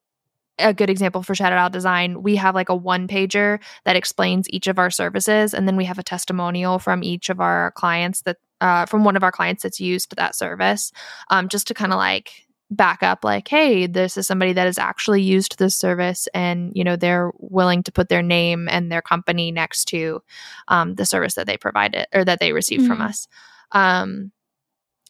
a 0.59 0.73
good 0.73 0.91
example 0.91 1.23
for 1.23 1.35
Shout 1.35 1.53
Out 1.53 1.73
Design, 1.73 2.23
we 2.23 2.37
have 2.37 2.55
like 2.55 2.69
a 2.69 2.75
one 2.75 3.09
pager 3.09 3.61
that 3.85 3.97
explains 3.97 4.49
each 4.51 4.67
of 4.67 4.79
our 4.79 4.91
services. 4.91 5.53
And 5.55 5.67
then 5.67 5.77
we 5.77 5.85
have 5.85 5.99
a 5.99 6.03
testimonial 6.03 6.79
from 6.79 7.03
each 7.03 7.29
of 7.29 7.41
our 7.41 7.73
clients 7.73 8.23
that, 8.23 8.39
uh, 8.61 8.87
from 8.87 9.05
one 9.05 9.17
of 9.17 9.23
our 9.23 9.33
clients 9.33 9.63
that's 9.63 9.81
used 9.81 10.17
that 10.17 10.35
service, 10.35 10.93
um, 11.31 11.49
just 11.49 11.67
to 11.69 11.75
kind 11.75 11.93
of 11.93 11.99
like 11.99 12.47
back 12.71 13.03
up, 13.03 13.25
like, 13.25 13.47
hey, 13.47 13.87
this 13.87 14.17
is 14.17 14.27
somebody 14.27 14.53
that 14.53 14.67
has 14.67 14.79
actually 14.79 15.23
used 15.23 15.59
this 15.59 15.77
service 15.77 16.27
and, 16.35 16.73
you 16.75 16.83
know, 16.83 16.97
they're 16.97 17.31
willing 17.39 17.83
to 17.83 17.93
put 17.93 18.09
their 18.09 18.23
name 18.23 18.69
and 18.69 18.91
their 18.91 19.03
company 19.03 19.53
next 19.53 19.85
to 19.85 20.21
um, 20.69 20.95
the 20.95 21.07
service 21.07 21.35
that 21.35 21.47
they 21.47 21.57
provided 21.57 22.07
or 22.13 22.25
that 22.25 22.41
they 22.41 22.53
received 22.53 22.83
mm-hmm. 22.83 22.93
from 22.93 23.03
us. 23.03 23.29
Um, 23.73 24.33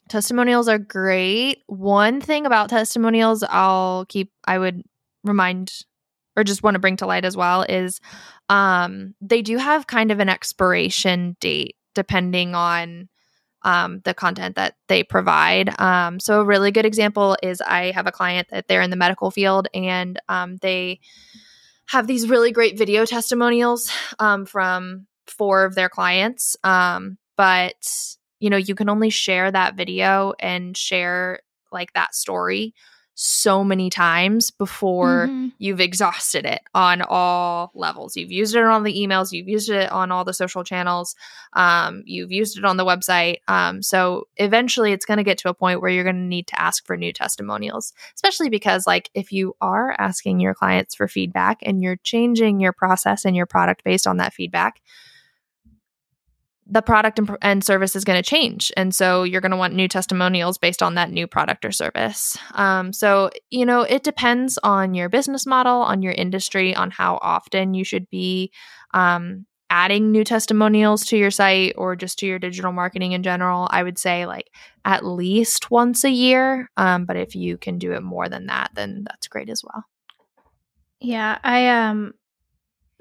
testimonials 0.09 0.67
are 0.67 0.77
great. 0.77 1.63
One 1.67 2.21
thing 2.21 2.45
about 2.45 2.69
testimonials, 2.69 3.43
I'll 3.43 4.05
keep, 4.05 4.31
I 4.45 4.59
would 4.59 4.83
remind 5.27 5.71
or 6.35 6.43
just 6.43 6.63
want 6.63 6.75
to 6.75 6.79
bring 6.79 6.97
to 6.97 7.07
light 7.07 7.25
as 7.25 7.35
well 7.35 7.63
is 7.63 7.99
um, 8.47 9.15
they 9.19 9.41
do 9.41 9.57
have 9.57 9.87
kind 9.87 10.11
of 10.11 10.19
an 10.19 10.29
expiration 10.29 11.35
date 11.39 11.75
depending 11.95 12.53
on 12.53 13.09
um, 13.63 14.01
the 14.05 14.13
content 14.13 14.55
that 14.55 14.75
they 14.87 15.03
provide. 15.03 15.77
Um, 15.81 16.19
so, 16.19 16.39
a 16.39 16.45
really 16.45 16.71
good 16.71 16.85
example 16.85 17.35
is 17.41 17.59
I 17.59 17.91
have 17.91 18.07
a 18.07 18.11
client 18.11 18.49
that 18.51 18.67
they're 18.67 18.83
in 18.83 18.91
the 18.91 18.95
medical 18.95 19.31
field 19.31 19.67
and 19.73 20.21
um, 20.29 20.57
they 20.57 20.99
have 21.87 22.05
these 22.05 22.29
really 22.29 22.51
great 22.51 22.77
video 22.77 23.05
testimonials 23.05 23.91
um, 24.19 24.45
from 24.45 25.07
four 25.25 25.65
of 25.65 25.75
their 25.75 25.89
clients. 25.89 26.55
Um, 26.63 27.17
but, 27.35 28.15
you 28.39 28.49
know, 28.49 28.57
you 28.57 28.75
can 28.75 28.89
only 28.89 29.09
share 29.09 29.51
that 29.51 29.75
video 29.75 30.33
and 30.39 30.77
share 30.77 31.39
like 31.71 31.93
that 31.93 32.15
story 32.15 32.73
so 33.19 33.63
many 33.63 33.89
times 33.89 34.51
before 34.51 35.25
mm-hmm. 35.27 35.47
you've 35.57 35.79
exhausted 35.79 36.45
it 36.45 36.61
on 36.75 37.01
all 37.01 37.71
levels. 37.73 38.15
You've 38.15 38.31
used 38.31 38.55
it 38.55 38.63
on 38.63 38.83
the 38.83 38.93
emails, 38.93 39.31
you've 39.31 39.47
used 39.47 39.71
it 39.71 39.91
on 39.91 40.11
all 40.11 40.23
the 40.23 40.35
social 40.35 40.63
channels, 40.63 41.15
um, 41.53 42.03
you've 42.05 42.31
used 42.31 42.59
it 42.59 42.63
on 42.63 42.77
the 42.77 42.85
website. 42.85 43.37
Um, 43.47 43.81
so 43.81 44.27
eventually 44.37 44.91
it's 44.91 45.05
going 45.05 45.17
to 45.17 45.23
get 45.23 45.39
to 45.39 45.49
a 45.49 45.55
point 45.55 45.81
where 45.81 45.89
you're 45.89 46.03
going 46.03 46.15
to 46.15 46.21
need 46.21 46.45
to 46.47 46.61
ask 46.61 46.85
for 46.85 46.95
new 46.95 47.11
testimonials, 47.11 47.91
especially 48.13 48.49
because, 48.49 48.85
like, 48.85 49.09
if 49.15 49.31
you 49.31 49.55
are 49.61 49.95
asking 49.97 50.39
your 50.39 50.53
clients 50.53 50.93
for 50.93 51.07
feedback 51.07 51.57
and 51.63 51.81
you're 51.81 51.95
changing 51.95 52.59
your 52.59 52.71
process 52.71 53.25
and 53.25 53.35
your 53.35 53.47
product 53.47 53.83
based 53.83 54.05
on 54.05 54.17
that 54.17 54.33
feedback, 54.33 54.79
the 56.69 56.81
product 56.81 57.17
and, 57.19 57.37
and 57.41 57.63
service 57.63 57.95
is 57.95 58.03
going 58.03 58.21
to 58.21 58.29
change. 58.29 58.71
And 58.75 58.93
so 58.93 59.23
you're 59.23 59.41
going 59.41 59.51
to 59.51 59.57
want 59.57 59.73
new 59.73 59.87
testimonials 59.87 60.57
based 60.57 60.83
on 60.83 60.95
that 60.95 61.11
new 61.11 61.27
product 61.27 61.63
or 61.63 61.71
service. 61.71 62.37
Um, 62.53 62.91
so, 62.91 63.29
you 63.49 63.65
know, 63.65 63.81
it 63.81 64.03
depends 64.03 64.57
on 64.63 64.93
your 64.93 65.09
business 65.09 65.45
model, 65.45 65.81
on 65.81 66.01
your 66.01 66.13
industry, 66.13 66.75
on 66.75 66.91
how 66.91 67.19
often 67.21 67.73
you 67.73 67.83
should 67.83 68.09
be 68.09 68.51
um, 68.93 69.45
adding 69.69 70.11
new 70.11 70.23
testimonials 70.23 71.05
to 71.05 71.17
your 71.17 71.31
site 71.31 71.73
or 71.77 71.95
just 71.95 72.19
to 72.19 72.25
your 72.27 72.39
digital 72.39 72.71
marketing 72.71 73.13
in 73.13 73.23
general. 73.23 73.67
I 73.71 73.83
would 73.83 73.97
say 73.97 74.25
like 74.25 74.49
at 74.85 75.05
least 75.05 75.71
once 75.71 76.03
a 76.03 76.11
year. 76.11 76.69
Um, 76.77 77.05
but 77.05 77.17
if 77.17 77.35
you 77.35 77.57
can 77.57 77.77
do 77.77 77.93
it 77.93 78.03
more 78.03 78.29
than 78.29 78.47
that, 78.47 78.71
then 78.73 79.03
that's 79.05 79.27
great 79.27 79.49
as 79.49 79.61
well. 79.63 79.83
Yeah, 80.99 81.37
I 81.43 81.67
um 81.67 82.13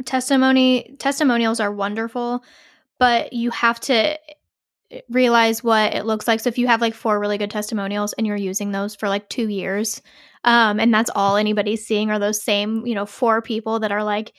testimony 0.05 0.95
testimonials 0.99 1.59
are 1.59 1.73
wonderful 1.73 2.45
but 2.99 3.33
you 3.33 3.51
have 3.51 3.81
to 3.81 4.19
eh, 4.91 5.01
realize 5.09 5.63
what 5.65 5.95
it 5.95 6.07
looks 6.07 6.29
like. 6.29 6.41
So 6.41 6.49
if 6.49 6.59
you 6.59 6.67
have 6.67 6.81
like 6.81 6.95
four 6.95 7.19
really 7.19 7.39
good 7.39 7.51
testimonials 7.51 8.13
and 8.15 8.27
you're 8.27 8.37
using 8.37 8.73
those 8.73 8.95
for 8.95 9.09
like 9.09 9.29
two 9.29 9.49
years, 9.49 10.01
um, 10.45 10.79
and 10.81 10.93
that's 10.95 11.11
all 11.15 11.37
anybody's 11.37 11.87
seeing 11.87 12.11
are 12.11 12.19
those 12.19 12.43
same, 12.43 12.87
you 12.87 12.95
know, 12.95 13.07
four 13.07 13.43
people 13.43 13.81
that 13.81 13.93
are 13.93 14.05
like, 14.05 14.33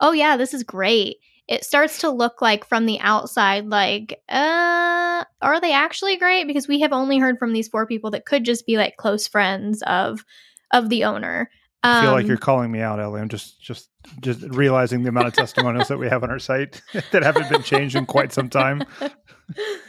oh 0.00 0.12
yeah, 0.12 0.36
this 0.36 0.54
is 0.54 0.62
great. 0.62 1.16
It 1.48 1.64
starts 1.64 1.98
to 1.98 2.10
look 2.10 2.40
like 2.40 2.64
from 2.64 2.86
the 2.86 2.98
outside, 3.00 3.66
like, 3.66 4.18
uh, 4.30 5.24
are 5.42 5.60
they 5.60 5.72
actually 5.72 6.16
great? 6.16 6.46
Because 6.46 6.66
we 6.66 6.80
have 6.80 6.92
only 6.92 7.18
heard 7.18 7.38
from 7.38 7.52
these 7.52 7.68
four 7.68 7.86
people 7.86 8.10
that 8.12 8.24
could 8.24 8.44
just 8.44 8.66
be 8.66 8.76
like 8.78 8.96
close 8.96 9.28
friends 9.28 9.82
of 9.82 10.24
of 10.72 10.88
the 10.88 11.04
owner. 11.04 11.50
I 11.84 12.02
feel 12.02 12.12
like 12.12 12.26
you're 12.26 12.36
um, 12.36 12.40
calling 12.40 12.72
me 12.72 12.80
out, 12.80 12.98
Ellie. 12.98 13.20
I'm 13.20 13.28
just 13.28 13.60
just 13.60 13.90
just 14.20 14.40
realizing 14.42 15.02
the 15.02 15.10
amount 15.10 15.28
of 15.28 15.34
testimonials 15.34 15.88
that 15.88 15.98
we 15.98 16.08
have 16.08 16.22
on 16.22 16.30
our 16.30 16.38
site 16.38 16.80
that 17.12 17.22
haven't 17.22 17.50
been 17.50 17.62
changed 17.62 17.94
in 17.94 18.06
quite 18.06 18.32
some 18.32 18.48
time. 18.48 18.82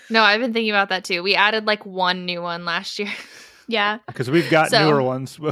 No, 0.09 0.21
I've 0.21 0.41
been 0.41 0.51
thinking 0.51 0.69
about 0.69 0.89
that 0.89 1.05
too. 1.05 1.23
We 1.23 1.33
added 1.33 1.65
like 1.65 1.85
one 1.85 2.25
new 2.25 2.41
one 2.41 2.65
last 2.65 2.99
year. 2.99 3.11
Yeah, 3.67 3.97
because 4.05 4.29
we've 4.29 4.47
got 4.51 4.69
so, 4.69 4.87
newer 4.87 5.01
ones. 5.01 5.39
All 5.41 5.51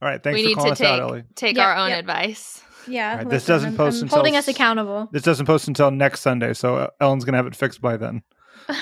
right, 0.00 0.22
thanks 0.22 0.40
we 0.40 0.54
for 0.54 0.60
calling 0.60 0.72
us 0.72 0.78
take, 0.78 0.88
out, 0.88 1.00
Ellie. 1.00 1.24
Take 1.34 1.56
yep, 1.58 1.66
our 1.66 1.76
own 1.76 1.90
yep. 1.90 1.98
advice. 1.98 2.62
Yeah, 2.88 3.16
right, 3.16 3.28
this 3.28 3.44
doesn't 3.44 3.76
post 3.76 3.98
I'm, 3.98 4.04
until 4.04 4.16
holding 4.16 4.36
us 4.36 4.48
accountable. 4.48 5.10
This 5.12 5.22
doesn't 5.22 5.44
post 5.44 5.68
until 5.68 5.90
next 5.90 6.20
Sunday, 6.20 6.54
so 6.54 6.76
uh, 6.76 6.86
Ellen's 6.98 7.26
gonna 7.26 7.36
have 7.36 7.46
it 7.46 7.54
fixed 7.54 7.82
by 7.82 7.98
then. 7.98 8.22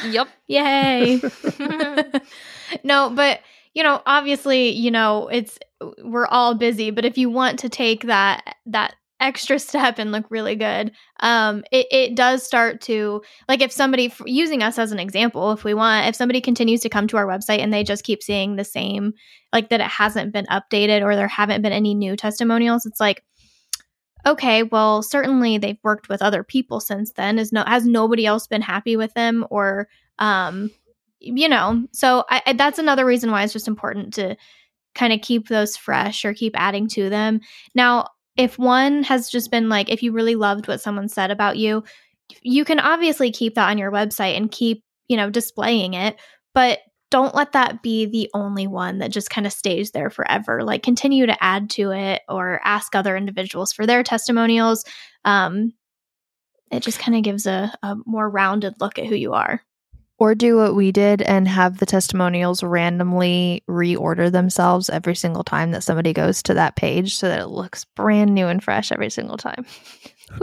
Yep. 0.05 0.29
Yay. 0.47 1.21
no, 2.85 3.11
but 3.11 3.41
you 3.75 3.83
know, 3.83 4.03
obviously, 4.07 4.71
you 4.71 4.93
know, 4.93 5.27
it's 5.27 5.59
we're 6.03 6.27
all 6.27 6.55
busy, 6.55 6.91
but 6.91 7.05
if 7.05 7.17
you 7.17 7.31
want 7.31 7.59
to 7.61 7.69
take 7.69 8.03
that 8.03 8.57
that 8.67 8.95
extra 9.21 9.59
step 9.59 9.99
and 9.99 10.13
look 10.13 10.25
really 10.31 10.57
good, 10.57 10.93
um, 11.21 11.63
it, 11.71 11.87
it 11.91 12.15
does 12.15 12.43
start 12.43 12.81
to 12.83 13.23
like 13.49 13.61
if 13.61 13.71
somebody 13.73 14.13
using 14.25 14.63
us 14.63 14.79
as 14.79 14.93
an 14.93 14.99
example, 14.99 15.53
if 15.53 15.65
we 15.65 15.75
want, 15.75 16.09
if 16.09 16.17
somebody 16.17 16.41
continues 16.41 16.81
to 16.81 16.89
come 16.89 17.07
to 17.09 17.17
our 17.17 17.27
website 17.27 17.59
and 17.61 17.73
they 17.73 17.85
just 17.85 18.05
keep 18.05 18.23
seeing 18.23 18.57
the 18.57 18.65
same, 18.65 19.13
like 19.53 19.69
that 19.69 19.81
it 19.81 19.87
hasn't 19.87 20.33
been 20.33 20.47
updated 20.47 21.03
or 21.03 21.17
there 21.17 21.29
haven't 21.29 21.63
been 21.63 21.73
any 21.73 21.95
new 21.95 22.17
testimonials, 22.17 22.87
it's 22.87 23.01
like, 23.01 23.23
okay, 24.27 24.63
well, 24.63 25.03
certainly 25.03 25.59
they've 25.59 25.79
worked 25.83 26.09
with 26.09 26.23
other 26.23 26.43
people 26.43 26.81
since 26.81 27.13
then. 27.13 27.39
Is 27.39 27.53
no 27.53 27.65
has 27.67 27.87
nobody 27.87 28.27
else 28.27 28.47
been 28.47 28.63
happy 28.63 28.97
with 28.97 29.13
them 29.15 29.47
or 29.51 29.89
um 30.19 30.71
you 31.23 31.51
know, 31.51 31.87
so 31.93 32.25
I, 32.31 32.43
I, 32.47 32.53
that's 32.55 32.79
another 32.79 33.05
reason 33.05 33.31
why 33.31 33.45
it's 33.45 33.53
just 33.53 33.69
important 33.69 34.15
to 34.15 34.37
kind 34.95 35.13
of 35.13 35.21
keep 35.21 35.49
those 35.49 35.77
fresh 35.77 36.25
or 36.25 36.35
keep 36.35 36.55
adding 36.57 36.89
to 36.89 37.09
them. 37.09 37.41
Now, 37.75 38.09
if 38.37 38.59
one 38.59 39.03
has 39.05 39.29
just 39.29 39.51
been 39.51 39.69
like, 39.69 39.91
if 39.91 40.03
you 40.03 40.13
really 40.13 40.35
loved 40.35 40.69
what 40.69 40.81
someone 40.81 41.09
said 41.09 41.31
about 41.31 41.59
you, 41.59 41.85
you 42.43 42.65
can 42.65 42.81
obviously 42.81 43.31
keep 43.31 43.55
that 43.55 43.69
on 43.69 43.79
your 43.79 43.91
website 43.91 44.37
and 44.37 44.51
keep, 44.51 44.83
you 45.09 45.17
know, 45.17 45.31
displaying 45.31 45.95
it, 45.95 46.17
but 46.55 46.81
don't 47.11 47.35
let 47.35 47.53
that 47.53 47.83
be 47.83 48.07
the 48.07 48.31
only 48.35 48.69
one 48.69 48.99
that 48.99 49.11
just 49.11 49.31
kind 49.31 49.47
of 49.47 49.53
stays 49.53 49.91
there 49.91 50.11
forever. 50.11 50.63
Like 50.63 50.83
continue 50.83 51.27
to 51.27 51.43
add 51.43 51.69
to 51.71 51.91
it 51.91 52.23
or 52.29 52.61
ask 52.65 52.95
other 52.95 53.17
individuals 53.17 53.73
for 53.73 53.85
their 53.85 54.05
testimonials. 54.05 54.85
Um, 55.25 55.73
it 56.71 56.85
just 56.85 57.01
kind 57.01 57.17
of 57.17 57.25
gives 57.25 57.47
a, 57.47 57.75
a 57.83 57.97
more 58.07 58.31
rounded 58.31 58.75
look 58.81 58.99
at 58.99 59.07
who 59.07 59.17
you 59.17 59.33
are. 59.33 59.61
Or 60.21 60.35
do 60.35 60.57
what 60.59 60.75
we 60.77 60.93
did 60.93 61.23
and 61.23 61.49
have 61.49 61.79
the 61.79 61.87
testimonials 61.87 62.63
randomly 62.63 63.65
reorder 63.69 64.31
themselves 64.31 64.89
every 64.91 65.15
single 65.17 65.43
time 65.43 65.71
that 65.73 65.83
somebody 65.83 66.13
goes 66.13 66.43
to 66.45 66.55
that 66.55 66.77
page 66.77 67.17
so 67.17 67.27
that 67.27 67.41
it 67.41 67.47
looks 67.47 67.85
brand 67.97 68.35
new 68.35 68.47
and 68.47 68.63
fresh 68.63 68.93
every 68.93 69.09
single 69.11 69.39
time. 69.39 69.65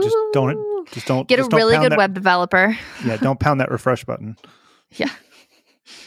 Just 0.02 0.16
don't 0.32 0.86
just 0.92 1.06
don't 1.06 1.28
get 1.28 1.38
a 1.38 1.42
just 1.42 1.50
don't 1.52 1.58
really 1.58 1.78
good 1.78 1.92
that- 1.92 1.98
web 1.98 2.12
developer. 2.12 2.76
Yeah, 3.06 3.16
don't 3.18 3.38
pound 3.40 3.60
that 3.60 3.70
refresh 3.70 4.04
button. 4.04 4.36
Yeah. 4.96 5.10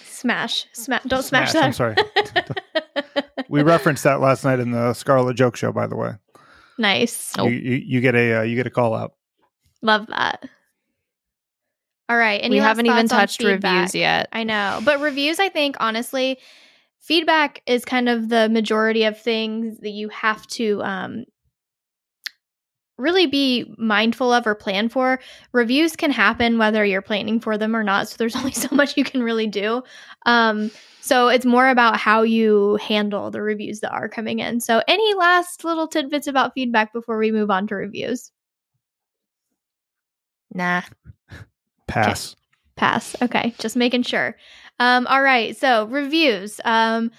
Smash, 0.10 0.68
smash! 0.74 1.02
Don't 1.08 1.24
smash, 1.24 1.52
Smash, 1.52 1.64
I'm 1.64 1.74
sorry. 1.74 1.96
We 3.50 3.64
referenced 3.64 4.04
that 4.04 4.22
last 4.22 4.44
night 4.46 4.60
in 4.60 4.72
the 4.72 4.94
Scarlet 4.94 5.36
Joke 5.36 5.56
Show, 5.58 5.72
by 5.72 5.88
the 5.88 5.96
way. 5.96 6.12
nice. 6.78 7.34
You, 7.38 7.50
you, 7.50 7.76
you 7.86 8.02
get 8.02 8.16
a 8.16 8.40
uh, 8.40 8.42
you 8.44 8.56
get 8.56 8.68
a 8.68 8.70
call 8.70 8.94
out. 8.94 9.14
Love 9.82 10.08
that. 10.08 10.48
All 12.12 12.18
right. 12.18 12.42
Any 12.44 12.58
we 12.58 12.58
haven't 12.58 12.88
even 12.88 13.08
touched 13.08 13.42
reviews 13.42 13.96
yet. 13.96 14.28
I 14.34 14.44
know. 14.44 14.82
But 14.84 15.00
reviews, 15.00 15.40
I 15.40 15.48
think, 15.48 15.78
honestly, 15.80 16.40
feedback 17.00 17.62
is 17.66 17.86
kind 17.86 18.10
of 18.10 18.28
the 18.28 18.50
majority 18.50 19.06
of 19.06 19.18
things 19.18 19.80
that 19.80 19.92
you 19.92 20.10
have 20.10 20.46
to 20.48 20.84
um, 20.84 21.24
really 22.98 23.28
be 23.28 23.74
mindful 23.78 24.34
of 24.34 24.46
or 24.46 24.56
plan 24.56 24.90
for. 24.90 25.22
Reviews 25.54 25.96
can 25.96 26.12
happen 26.12 26.58
whether 26.58 26.84
you're 26.84 27.02
planning 27.02 27.40
for 27.40 27.58
them 27.58 27.74
or 27.74 27.82
not. 27.82 28.10
So 28.10 28.18
there's 28.18 28.36
only 28.42 28.52
so 28.52 28.76
much 28.76 28.98
you 28.98 29.06
can 29.06 29.24
really 29.24 29.48
do. 29.48 29.82
Um, 30.26 30.70
so 31.00 31.30
it's 31.30 31.46
more 31.46 31.70
about 31.70 31.96
how 31.96 32.24
you 32.24 32.76
handle 32.82 33.32
the 33.32 33.42
reviews 33.42 33.80
that 33.80 33.94
are 33.94 34.10
coming 34.10 34.40
in. 34.40 34.60
So, 34.60 34.84
any 34.86 35.14
last 35.14 35.64
little 35.64 35.88
tidbits 35.88 36.28
about 36.28 36.56
feedback 36.56 36.92
before 36.92 37.18
we 37.18 37.32
move 37.32 37.50
on 37.50 37.68
to 37.68 37.76
reviews? 37.76 38.34
Nah. 40.54 40.82
Pass. 41.94 42.36
Pass. 42.76 43.16
Okay, 43.22 43.54
just 43.60 43.76
making 43.76 44.04
sure. 44.04 44.36
Um, 44.80 45.06
all 45.08 45.22
right, 45.22 45.56
so 45.56 45.86
reviews. 45.88 46.60
Um, 46.66 47.12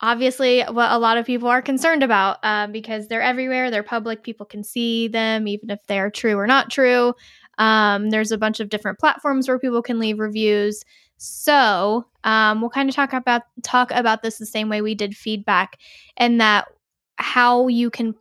obviously, 0.00 0.62
what 0.62 0.90
a 0.92 0.98
lot 0.98 1.16
of 1.16 1.26
people 1.26 1.48
are 1.48 1.62
concerned 1.62 2.02
about 2.02 2.38
um, 2.42 2.72
because 2.72 3.08
they're 3.08 3.22
everywhere, 3.22 3.70
they're 3.70 3.82
public, 3.82 4.22
people 4.22 4.46
can 4.46 4.62
see 4.62 5.08
them, 5.08 5.48
even 5.48 5.70
if 5.70 5.80
they're 5.86 6.10
true 6.10 6.36
or 6.36 6.46
not 6.46 6.70
true. 6.70 7.14
Um, 7.58 8.10
there's 8.10 8.32
a 8.32 8.38
bunch 8.38 8.60
of 8.60 8.68
different 8.68 8.98
platforms 8.98 9.48
where 9.48 9.58
people 9.58 9.82
can 9.82 9.98
leave 9.98 10.18
reviews. 10.18 10.84
So 11.18 12.04
um, 12.24 12.60
we'll 12.60 12.70
kind 12.70 12.88
of 12.88 12.94
talk 12.94 13.12
about 13.12 13.42
talk 13.62 13.92
about 13.92 14.22
this 14.22 14.38
the 14.38 14.46
same 14.46 14.68
way 14.68 14.82
we 14.82 14.94
did 14.94 15.16
feedback, 15.16 15.78
and 16.16 16.40
that 16.40 16.66
how 17.16 17.68
you 17.68 17.90
can 17.90 18.14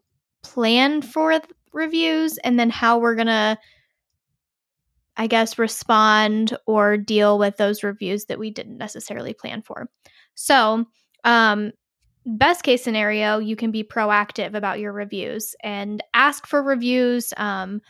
plan 0.44 1.02
for 1.02 1.32
th- 1.32 1.44
reviews, 1.74 2.38
and 2.39 2.60
then 2.60 2.70
how 2.70 3.00
we're 3.00 3.16
gonna 3.16 3.58
I 5.18 5.28
guess, 5.28 5.59
respond 5.59 6.57
or 6.66 6.97
deal 6.97 7.38
with 7.38 7.57
those 7.57 7.84
reviews 7.84 8.26
that 8.26 8.39
we 8.39 8.49
didn't 8.49 8.78
necessarily 8.78 9.34
plan 9.34 9.62
for. 9.62 9.89
So, 10.36 10.86
um, 11.24 11.72
best 12.26 12.64
case 12.64 12.84
scenario, 12.84 13.39
you 13.39 13.55
can 13.55 13.72
be 13.72 13.84
proactive 13.84 14.53
about 14.53 14.80
your 14.80 14.93
reviews 14.93 15.55
and 15.64 16.03
ask 16.14 16.47
for 16.47 16.62
reviews. 16.64 17.34
Um, 17.38 17.82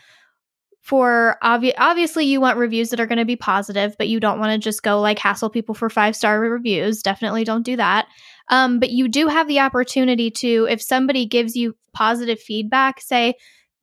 for 0.80 1.36
obvi- 1.44 1.74
obviously, 1.78 2.24
you 2.24 2.40
want 2.40 2.58
reviews 2.58 2.90
that 2.90 2.98
are 2.98 3.06
going 3.06 3.18
to 3.18 3.24
be 3.24 3.36
positive, 3.36 3.94
but 3.98 4.08
you 4.08 4.18
don't 4.18 4.40
want 4.40 4.52
to 4.52 4.58
just 4.58 4.82
go 4.82 5.00
like 5.00 5.18
hassle 5.18 5.48
people 5.48 5.76
for 5.76 5.88
five 5.88 6.16
star 6.16 6.40
reviews. 6.40 7.02
Definitely 7.02 7.44
don't 7.44 7.62
do 7.62 7.76
that. 7.76 8.08
Um, 8.48 8.80
but 8.80 8.90
you 8.90 9.06
do 9.06 9.28
have 9.28 9.46
the 9.46 9.60
opportunity 9.60 10.30
to, 10.32 10.66
if 10.68 10.82
somebody 10.82 11.24
gives 11.24 11.54
you 11.54 11.76
positive 11.94 12.40
feedback, 12.40 13.00
say, 13.00 13.34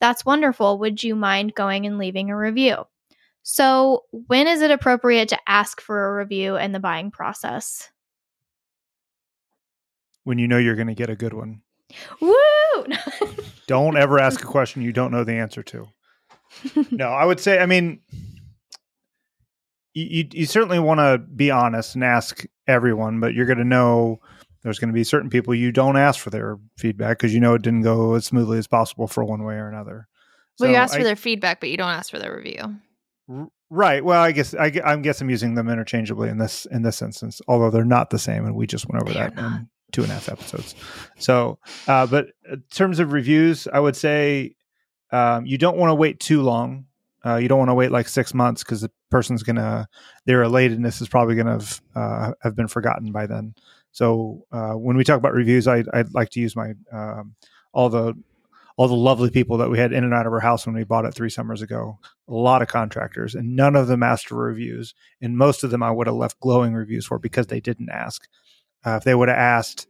That's 0.02 0.26
wonderful. 0.26 0.80
Would 0.80 1.02
you 1.02 1.16
mind 1.16 1.56
going 1.56 1.86
and 1.86 1.98
leaving 1.98 2.30
a 2.30 2.38
review? 2.38 2.84
So, 3.44 4.04
when 4.12 4.48
is 4.48 4.62
it 4.62 4.72
appropriate 4.72 5.30
to 5.30 5.40
ask 5.48 5.82
for 5.82 6.08
a 6.08 6.18
review 6.18 6.56
in 6.56 6.72
the 6.72 6.80
buying 6.80 7.12
process? 7.12 7.90
When 10.24 10.38
you 10.38 10.48
know 10.48 10.58
you're 10.58 10.76
going 10.76 10.88
to 10.88 10.94
get 10.94 11.10
a 11.10 11.16
good 11.16 11.34
one. 11.34 11.62
Woo! 12.22 12.34
Don't 13.68 13.98
ever 13.98 14.20
ask 14.20 14.42
a 14.44 14.48
question 14.48 14.82
you 14.82 14.94
don't 14.94 15.12
know 15.12 15.24
the 15.24 15.34
answer 15.34 15.64
to. 15.64 15.88
No, 16.92 17.08
I 17.08 17.26
would 17.26 17.40
say, 17.40 17.60
I 17.60 17.66
mean, 17.66 18.00
you, 19.94 20.06
you, 20.06 20.28
you 20.32 20.46
certainly 20.46 20.80
want 20.80 21.00
to 21.00 21.18
be 21.18 21.52
honest 21.52 21.96
and 21.96 22.04
ask 22.04 22.46
everyone, 22.68 23.20
but 23.20 23.34
you're 23.34 23.46
going 23.46 23.60
to 23.60 23.64
know 23.64 24.20
there's 24.64 24.80
going 24.80 24.90
to 24.90 24.94
be 24.94 25.04
certain 25.04 25.30
people 25.30 25.54
you 25.54 25.72
don't 25.72 25.98
ask 25.98 26.20
for 26.20 26.32
their 26.32 26.58
feedback 26.78 27.18
because 27.18 27.34
you 27.34 27.40
know 27.40 27.54
it 27.54 27.62
didn't 27.62 27.84
go 27.84 28.16
as 28.16 28.26
smoothly 28.26 28.58
as 28.58 28.68
possible 28.68 29.08
for 29.08 29.24
one 29.24 29.44
way 29.44 29.56
or 29.56 29.70
another. 29.70 30.08
Well, 30.60 30.70
you 30.70 30.76
So 30.76 30.82
ask 30.82 30.98
for 30.98 31.04
their 31.04 31.16
feedback, 31.16 31.60
but 31.60 31.70
you 31.70 31.78
don't 31.78 31.90
ask 31.90 32.12
for 32.12 32.20
their 32.20 32.36
review. 32.36 32.76
Right. 33.70 34.04
Well, 34.04 34.22
I 34.22 34.32
guess 34.32 34.56
I, 34.56 34.72
I 34.84 34.96
guess 34.98 35.22
I'm 35.22 35.30
using 35.30 35.54
them 35.54 35.70
interchangeably 35.70 36.30
in 36.30 36.40
this 36.40 36.66
in 36.66 36.82
this 36.82 37.02
instance, 37.02 37.42
although 37.48 37.70
they're 37.70 37.86
not 37.86 38.10
the 38.10 38.18
same, 38.20 38.46
and 38.46 38.56
we 38.56 38.66
just 38.66 38.88
went 38.90 39.04
over 39.04 39.14
They 39.14 39.20
are 39.20 39.30
that 39.30 39.36
not. 39.36 39.60
in 39.60 39.70
two 39.92 40.02
and 40.04 40.12
a 40.12 40.16
half 40.16 40.30
episodes. 40.30 40.74
So, 41.20 41.60
uh, 41.88 42.08
but 42.08 42.28
in 42.52 42.64
terms 42.72 43.00
of 43.00 43.12
reviews, 43.12 43.68
I 43.72 43.80
would 43.80 43.96
say 43.96 44.56
um, 45.12 45.46
you 45.46 45.58
don't 45.60 45.78
want 45.78 45.92
to 45.92 45.96
wait 45.96 46.20
too 46.20 46.42
long. 46.42 46.86
Uh, 47.26 47.36
you 47.36 47.48
don't 47.48 47.60
want 47.60 47.70
to 47.70 47.76
wait 47.76 47.92
like 47.92 48.08
six 48.08 48.34
months 48.34 48.64
because 48.64 48.82
the 48.82 48.92
person's 49.12 49.44
gonna 49.44 49.88
their 50.26 50.42
elatedness 50.44 51.02
is 51.02 51.10
probably 51.10 51.36
gonna 51.36 51.52
have, 51.52 51.82
uh, 51.96 52.32
have 52.42 52.56
been 52.56 52.68
forgotten 52.68 53.12
by 53.12 53.28
then. 53.28 53.54
So 53.92 54.46
uh, 54.52 54.74
when 54.74 54.98
we 54.98 55.04
talk 55.04 55.18
about 55.18 55.34
reviews, 55.34 55.68
I, 55.68 55.84
I'd 55.94 56.14
like 56.14 56.30
to 56.32 56.40
use 56.40 56.56
my 56.56 56.74
um, 56.92 57.36
all 57.74 57.90
the 57.90 58.16
all 58.80 58.88
the 58.88 58.96
lovely 58.96 59.30
people 59.30 59.58
that 59.58 59.70
we 59.70 59.78
had 59.78 59.92
in 59.92 60.06
and 60.06 60.14
out 60.14 60.26
of 60.26 60.32
our 60.32 60.40
house 60.40 60.66
when 60.66 60.74
we 60.74 60.86
bought 60.86 61.04
it 61.04 61.14
three 61.14 61.30
summers 61.30 61.62
ago. 61.62 62.00
A 62.30 62.34
lot 62.34 62.62
of 62.62 62.70
contractors, 62.70 63.36
and 63.36 63.54
none 63.54 63.76
of 63.76 63.88
them 63.88 64.02
asked 64.02 64.30
for 64.30 64.38
reviews. 64.38 64.96
And 65.20 65.38
most 65.38 65.66
of 65.66 65.70
them 65.70 65.84
I 65.84 65.92
would 65.92 66.08
have 66.08 66.16
left 66.16 66.40
glowing 66.40 66.74
reviews 66.74 67.06
for 67.06 67.20
because 67.20 67.48
they 67.48 67.60
didn't 67.60 67.90
ask. 67.90 68.26
Uh, 68.86 68.92
if 68.92 69.04
they 69.04 69.14
would 69.14 69.28
have 69.28 69.38
asked 69.38 69.88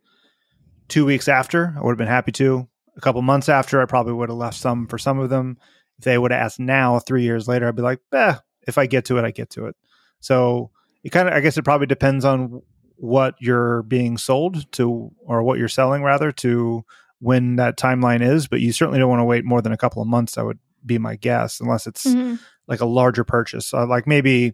two 0.88 1.06
weeks 1.06 1.28
after, 1.28 1.76
I 1.78 1.84
would 1.84 1.92
have 1.92 2.00
been 2.00 2.08
happy 2.08 2.32
to. 2.32 2.68
A 2.98 3.00
couple 3.00 3.22
months 3.22 3.48
after, 3.48 3.80
I 3.80 3.86
probably 3.86 4.14
would 4.14 4.30
have 4.30 4.40
left 4.40 4.58
some 4.58 4.88
for 4.88 4.98
some 4.98 5.20
of 5.20 5.30
them. 5.30 5.60
If 6.00 6.06
they 6.06 6.18
would 6.18 6.32
have 6.32 6.42
asked 6.42 6.60
now, 6.60 6.98
three 6.98 7.22
years 7.22 7.48
later, 7.48 7.68
I'd 7.68 7.76
be 7.76 7.84
like, 7.84 8.00
eh, 8.12 8.38
if 8.68 8.80
I 8.80 8.88
get 8.88 9.06
to 9.06 9.20
it, 9.20 9.24
I 9.24 9.30
get 9.30 9.52
to 9.52 9.68
it. 9.68 9.76
So 10.20 10.72
it 11.04 11.12
kind 11.12 11.28
of, 11.28 11.36
I 11.36 11.42
guess 11.42 11.60
it 11.60 11.64
probably 11.64 11.86
depends 11.86 12.26
on 12.26 12.64
what 12.96 13.36
you're 13.40 13.84
being 13.84 14.18
sold 14.18 14.72
to 14.72 15.12
or 15.20 15.44
what 15.44 15.60
you're 15.60 15.68
selling 15.68 16.02
rather 16.02 16.32
to 16.32 16.84
when 17.20 17.56
that 17.58 17.78
timeline 17.78 18.22
is. 18.22 18.48
But 18.48 18.62
you 18.62 18.72
certainly 18.72 19.00
don't 19.00 19.10
want 19.10 19.20
to 19.20 19.26
wait 19.26 19.46
more 19.46 19.62
than 19.62 19.72
a 19.74 19.78
couple 19.78 20.02
of 20.02 20.08
months, 20.08 20.38
I 20.38 20.44
would 20.44 20.60
be 20.86 20.98
my 20.98 21.16
guess, 21.16 21.60
unless 21.60 21.86
it's 21.88 22.06
Mhm. 22.06 22.40
like 22.68 22.80
a 22.80 22.86
larger 22.86 23.24
purchase. 23.24 23.74
Uh, 23.74 23.86
like 23.86 24.08
maybe 24.08 24.54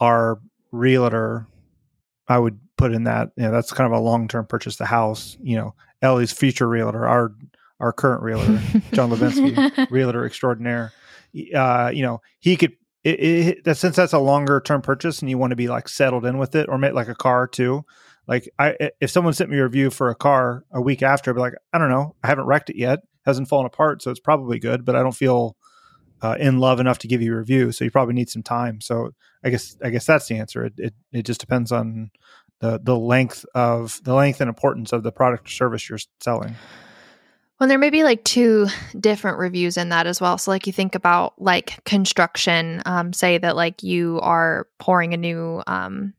our 0.00 0.40
realtor, 0.72 1.46
I 2.26 2.38
would 2.38 2.58
put 2.76 2.92
in 2.92 3.04
that. 3.04 3.30
You 3.36 3.44
know, 3.44 3.50
that's 3.52 3.72
kind 3.72 3.92
of 3.92 3.98
a 3.98 4.02
long 4.02 4.28
term 4.28 4.46
purchase. 4.46 4.76
The 4.76 4.86
house, 4.86 5.36
you 5.42 5.56
know, 5.56 5.74
Ellie's 6.02 6.32
future 6.32 6.68
realtor, 6.68 7.06
our 7.06 7.34
our 7.80 7.92
current 7.92 8.22
realtor, 8.22 8.60
John 8.92 9.10
Levinsky, 9.10 9.88
realtor 9.90 10.24
extraordinaire. 10.24 10.92
Uh, 11.54 11.90
you 11.94 12.02
know, 12.02 12.20
he 12.40 12.56
could. 12.56 12.72
It, 13.04 13.20
it, 13.20 13.64
that 13.64 13.76
since 13.76 13.94
that's 13.96 14.12
a 14.12 14.18
longer 14.18 14.60
term 14.60 14.82
purchase 14.82 15.20
and 15.20 15.30
you 15.30 15.38
want 15.38 15.50
to 15.52 15.56
be 15.56 15.68
like 15.68 15.88
settled 15.88 16.24
in 16.26 16.36
with 16.38 16.54
it, 16.56 16.68
or 16.68 16.78
make 16.78 16.94
like 16.94 17.08
a 17.08 17.14
car 17.14 17.46
too. 17.46 17.84
Like 18.28 18.48
I, 18.58 18.90
if 19.00 19.10
someone 19.10 19.32
sent 19.32 19.50
me 19.50 19.58
a 19.58 19.64
review 19.64 19.90
for 19.90 20.10
a 20.10 20.14
car 20.14 20.64
a 20.70 20.80
week 20.80 21.02
after, 21.02 21.30
I'd 21.30 21.34
be 21.34 21.40
like, 21.40 21.54
I 21.72 21.78
don't 21.78 21.88
know, 21.88 22.14
I 22.22 22.26
haven't 22.26 22.44
wrecked 22.44 22.70
it 22.70 22.76
yet, 22.76 23.00
hasn't 23.24 23.48
fallen 23.48 23.66
apart, 23.66 24.02
so 24.02 24.10
it's 24.10 24.20
probably 24.20 24.58
good, 24.58 24.84
but 24.84 24.94
I 24.94 25.02
don't 25.02 25.16
feel 25.16 25.56
uh, 26.20 26.36
in 26.38 26.58
love 26.58 26.78
enough 26.78 26.98
to 26.98 27.08
give 27.08 27.22
you 27.22 27.32
a 27.32 27.38
review. 27.38 27.72
So 27.72 27.84
you 27.84 27.90
probably 27.90 28.14
need 28.14 28.28
some 28.28 28.42
time. 28.42 28.80
So 28.82 29.12
I 29.42 29.50
guess 29.50 29.76
I 29.82 29.90
guess 29.90 30.04
that's 30.04 30.28
the 30.28 30.36
answer. 30.36 30.66
It 30.66 30.74
it, 30.76 30.94
it 31.12 31.22
just 31.22 31.40
depends 31.40 31.72
on 31.72 32.10
the 32.60 32.78
the 32.82 32.98
length 32.98 33.46
of 33.54 34.00
the 34.04 34.14
length 34.14 34.40
and 34.40 34.48
importance 34.48 34.92
of 34.92 35.02
the 35.02 35.12
product 35.12 35.48
or 35.48 35.50
service 35.50 35.88
you're 35.88 35.98
selling. 36.20 36.54
Well, 37.58 37.68
there 37.68 37.78
may 37.78 37.90
be 37.90 38.04
like 38.04 38.22
two 38.22 38.68
different 38.98 39.38
reviews 39.38 39.76
in 39.76 39.88
that 39.88 40.06
as 40.06 40.20
well. 40.20 40.38
So, 40.38 40.52
like, 40.52 40.68
you 40.68 40.72
think 40.72 40.94
about 40.94 41.40
like 41.42 41.82
construction, 41.84 42.82
um, 42.86 43.12
say 43.12 43.38
that 43.38 43.56
like 43.56 43.82
you 43.82 44.20
are 44.22 44.68
pouring 44.78 45.12
a 45.12 45.16
new 45.16 45.62
um, 45.66 46.14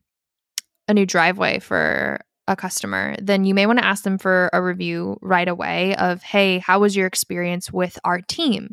a 0.89 0.93
new 0.93 1.05
driveway 1.05 1.59
for 1.59 2.19
a 2.47 2.55
customer, 2.55 3.15
then 3.21 3.45
you 3.45 3.53
may 3.53 3.67
want 3.67 3.79
to 3.79 3.85
ask 3.85 4.03
them 4.03 4.17
for 4.17 4.49
a 4.51 4.61
review 4.61 5.17
right 5.21 5.47
away 5.47 5.95
of, 5.95 6.21
hey, 6.23 6.57
how 6.57 6.79
was 6.79 6.95
your 6.95 7.05
experience 7.05 7.71
with 7.71 7.97
our 8.03 8.19
team? 8.21 8.71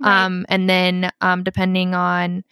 Right. 0.00 0.24
Um, 0.24 0.46
and 0.48 0.70
then 0.70 1.10
um, 1.20 1.42
depending 1.42 1.94
on 1.94 2.44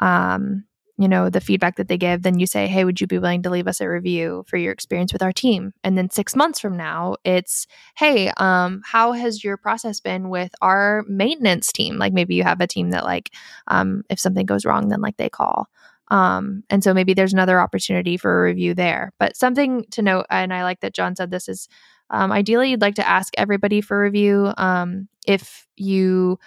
um, 0.00 0.64
you 0.98 1.08
know 1.08 1.30
the 1.30 1.40
feedback 1.40 1.76
that 1.76 1.88
they 1.88 1.96
give, 1.96 2.22
then 2.22 2.40
you 2.40 2.46
say, 2.46 2.66
hey, 2.66 2.84
would 2.84 3.00
you 3.00 3.06
be 3.06 3.18
willing 3.18 3.42
to 3.44 3.50
leave 3.50 3.68
us 3.68 3.80
a 3.80 3.88
review 3.88 4.44
for 4.48 4.56
your 4.56 4.72
experience 4.72 5.12
with 5.12 5.22
our 5.22 5.32
team? 5.32 5.72
And 5.84 5.96
then 5.96 6.10
six 6.10 6.34
months 6.36 6.60
from 6.60 6.76
now, 6.76 7.16
it's 7.24 7.66
hey 7.96 8.30
um 8.36 8.82
how 8.84 9.12
has 9.12 9.42
your 9.42 9.56
process 9.56 10.00
been 10.00 10.28
with 10.28 10.52
our 10.60 11.04
maintenance 11.08 11.72
team 11.72 11.96
like 11.98 12.12
maybe 12.12 12.34
you 12.34 12.42
have 12.42 12.60
a 12.60 12.66
team 12.66 12.90
that 12.90 13.04
like 13.04 13.30
um 13.68 14.02
if 14.10 14.18
something 14.20 14.44
goes 14.44 14.64
wrong 14.64 14.88
then 14.88 15.00
like 15.00 15.16
they 15.16 15.28
call 15.28 15.68
um 16.10 16.62
and 16.70 16.82
so 16.82 16.94
maybe 16.94 17.14
there's 17.14 17.32
another 17.32 17.60
opportunity 17.60 18.16
for 18.16 18.40
a 18.40 18.44
review 18.48 18.74
there. 18.74 19.12
But 19.18 19.36
something 19.36 19.84
to 19.92 20.02
note 20.02 20.26
and 20.30 20.52
i 20.52 20.62
like 20.62 20.80
that 20.80 20.94
john 20.94 21.16
said 21.16 21.30
this 21.30 21.48
is 21.48 21.68
um, 22.10 22.32
ideally 22.32 22.70
you'd 22.70 22.80
like 22.80 22.94
to 22.94 23.06
ask 23.06 23.34
everybody 23.36 23.80
for 23.80 24.00
review. 24.00 24.52
Um 24.56 25.08
if 25.26 25.66
you 25.76 26.38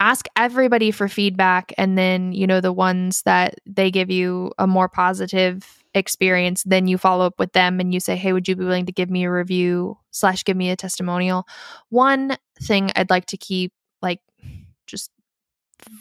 ask 0.00 0.26
everybody 0.36 0.90
for 0.92 1.08
feedback 1.08 1.72
and 1.76 1.98
then 1.98 2.32
you 2.32 2.46
know 2.46 2.60
the 2.60 2.72
ones 2.72 3.22
that 3.22 3.56
they 3.66 3.90
give 3.90 4.10
you 4.10 4.52
a 4.58 4.66
more 4.66 4.88
positive 4.88 5.82
experience 5.94 6.62
then 6.64 6.86
you 6.86 6.96
follow 6.96 7.26
up 7.26 7.38
with 7.38 7.52
them 7.52 7.80
and 7.80 7.92
you 7.92 7.98
say 7.98 8.14
hey 8.14 8.32
would 8.32 8.46
you 8.46 8.54
be 8.54 8.64
willing 8.64 8.86
to 8.86 8.92
give 8.92 9.10
me 9.10 9.24
a 9.24 9.30
review 9.30 9.98
slash 10.12 10.44
give 10.44 10.56
me 10.56 10.70
a 10.70 10.76
testimonial? 10.76 11.46
One 11.88 12.36
thing 12.62 12.90
i'd 12.96 13.10
like 13.10 13.26
to 13.26 13.36
keep 13.36 13.72
like 14.02 14.20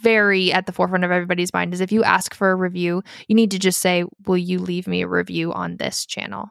very 0.01 0.51
at 0.51 0.65
the 0.65 0.71
forefront 0.71 1.03
of 1.03 1.11
everybody's 1.11 1.53
mind 1.53 1.73
is 1.73 1.81
if 1.81 1.91
you 1.91 2.03
ask 2.03 2.33
for 2.33 2.51
a 2.51 2.55
review, 2.55 3.03
you 3.27 3.35
need 3.35 3.51
to 3.51 3.59
just 3.59 3.79
say, 3.79 4.03
"Will 4.25 4.37
you 4.37 4.59
leave 4.59 4.87
me 4.87 5.01
a 5.01 5.07
review 5.07 5.53
on 5.53 5.77
this 5.77 6.05
channel?" 6.05 6.49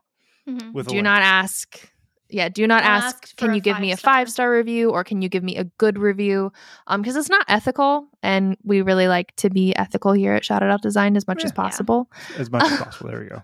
Mhm. 0.48 0.86
Do 0.86 1.02
not 1.02 1.22
ask 1.22 1.90
yeah 2.28 2.48
do 2.48 2.66
not 2.66 2.82
ask, 2.82 3.22
ask 3.22 3.36
can 3.36 3.54
you 3.54 3.60
give 3.60 3.78
me 3.78 3.92
a 3.92 3.96
five-star. 3.96 4.12
five 4.14 4.28
star 4.30 4.50
review 4.52 4.90
or 4.90 5.04
can 5.04 5.22
you 5.22 5.28
give 5.28 5.44
me 5.44 5.56
a 5.56 5.62
good 5.78 5.96
review 5.96 6.52
um 6.88 7.00
because 7.00 7.14
it's 7.14 7.28
not 7.30 7.44
ethical 7.46 8.08
and 8.20 8.56
we 8.64 8.82
really 8.82 9.06
like 9.06 9.32
to 9.36 9.48
be 9.48 9.72
ethical 9.76 10.10
here 10.12 10.34
at 10.34 10.44
shout 10.44 10.60
it 10.60 10.68
out 10.68 10.82
design 10.82 11.16
as 11.16 11.28
much 11.28 11.44
as 11.44 11.52
Yeah. 11.52 11.62
possible 11.62 12.10
as 12.36 12.50
much 12.50 12.64
as 12.64 12.78
possible. 12.82 13.10
There 13.10 13.20
we 13.20 13.26
go. 13.28 13.42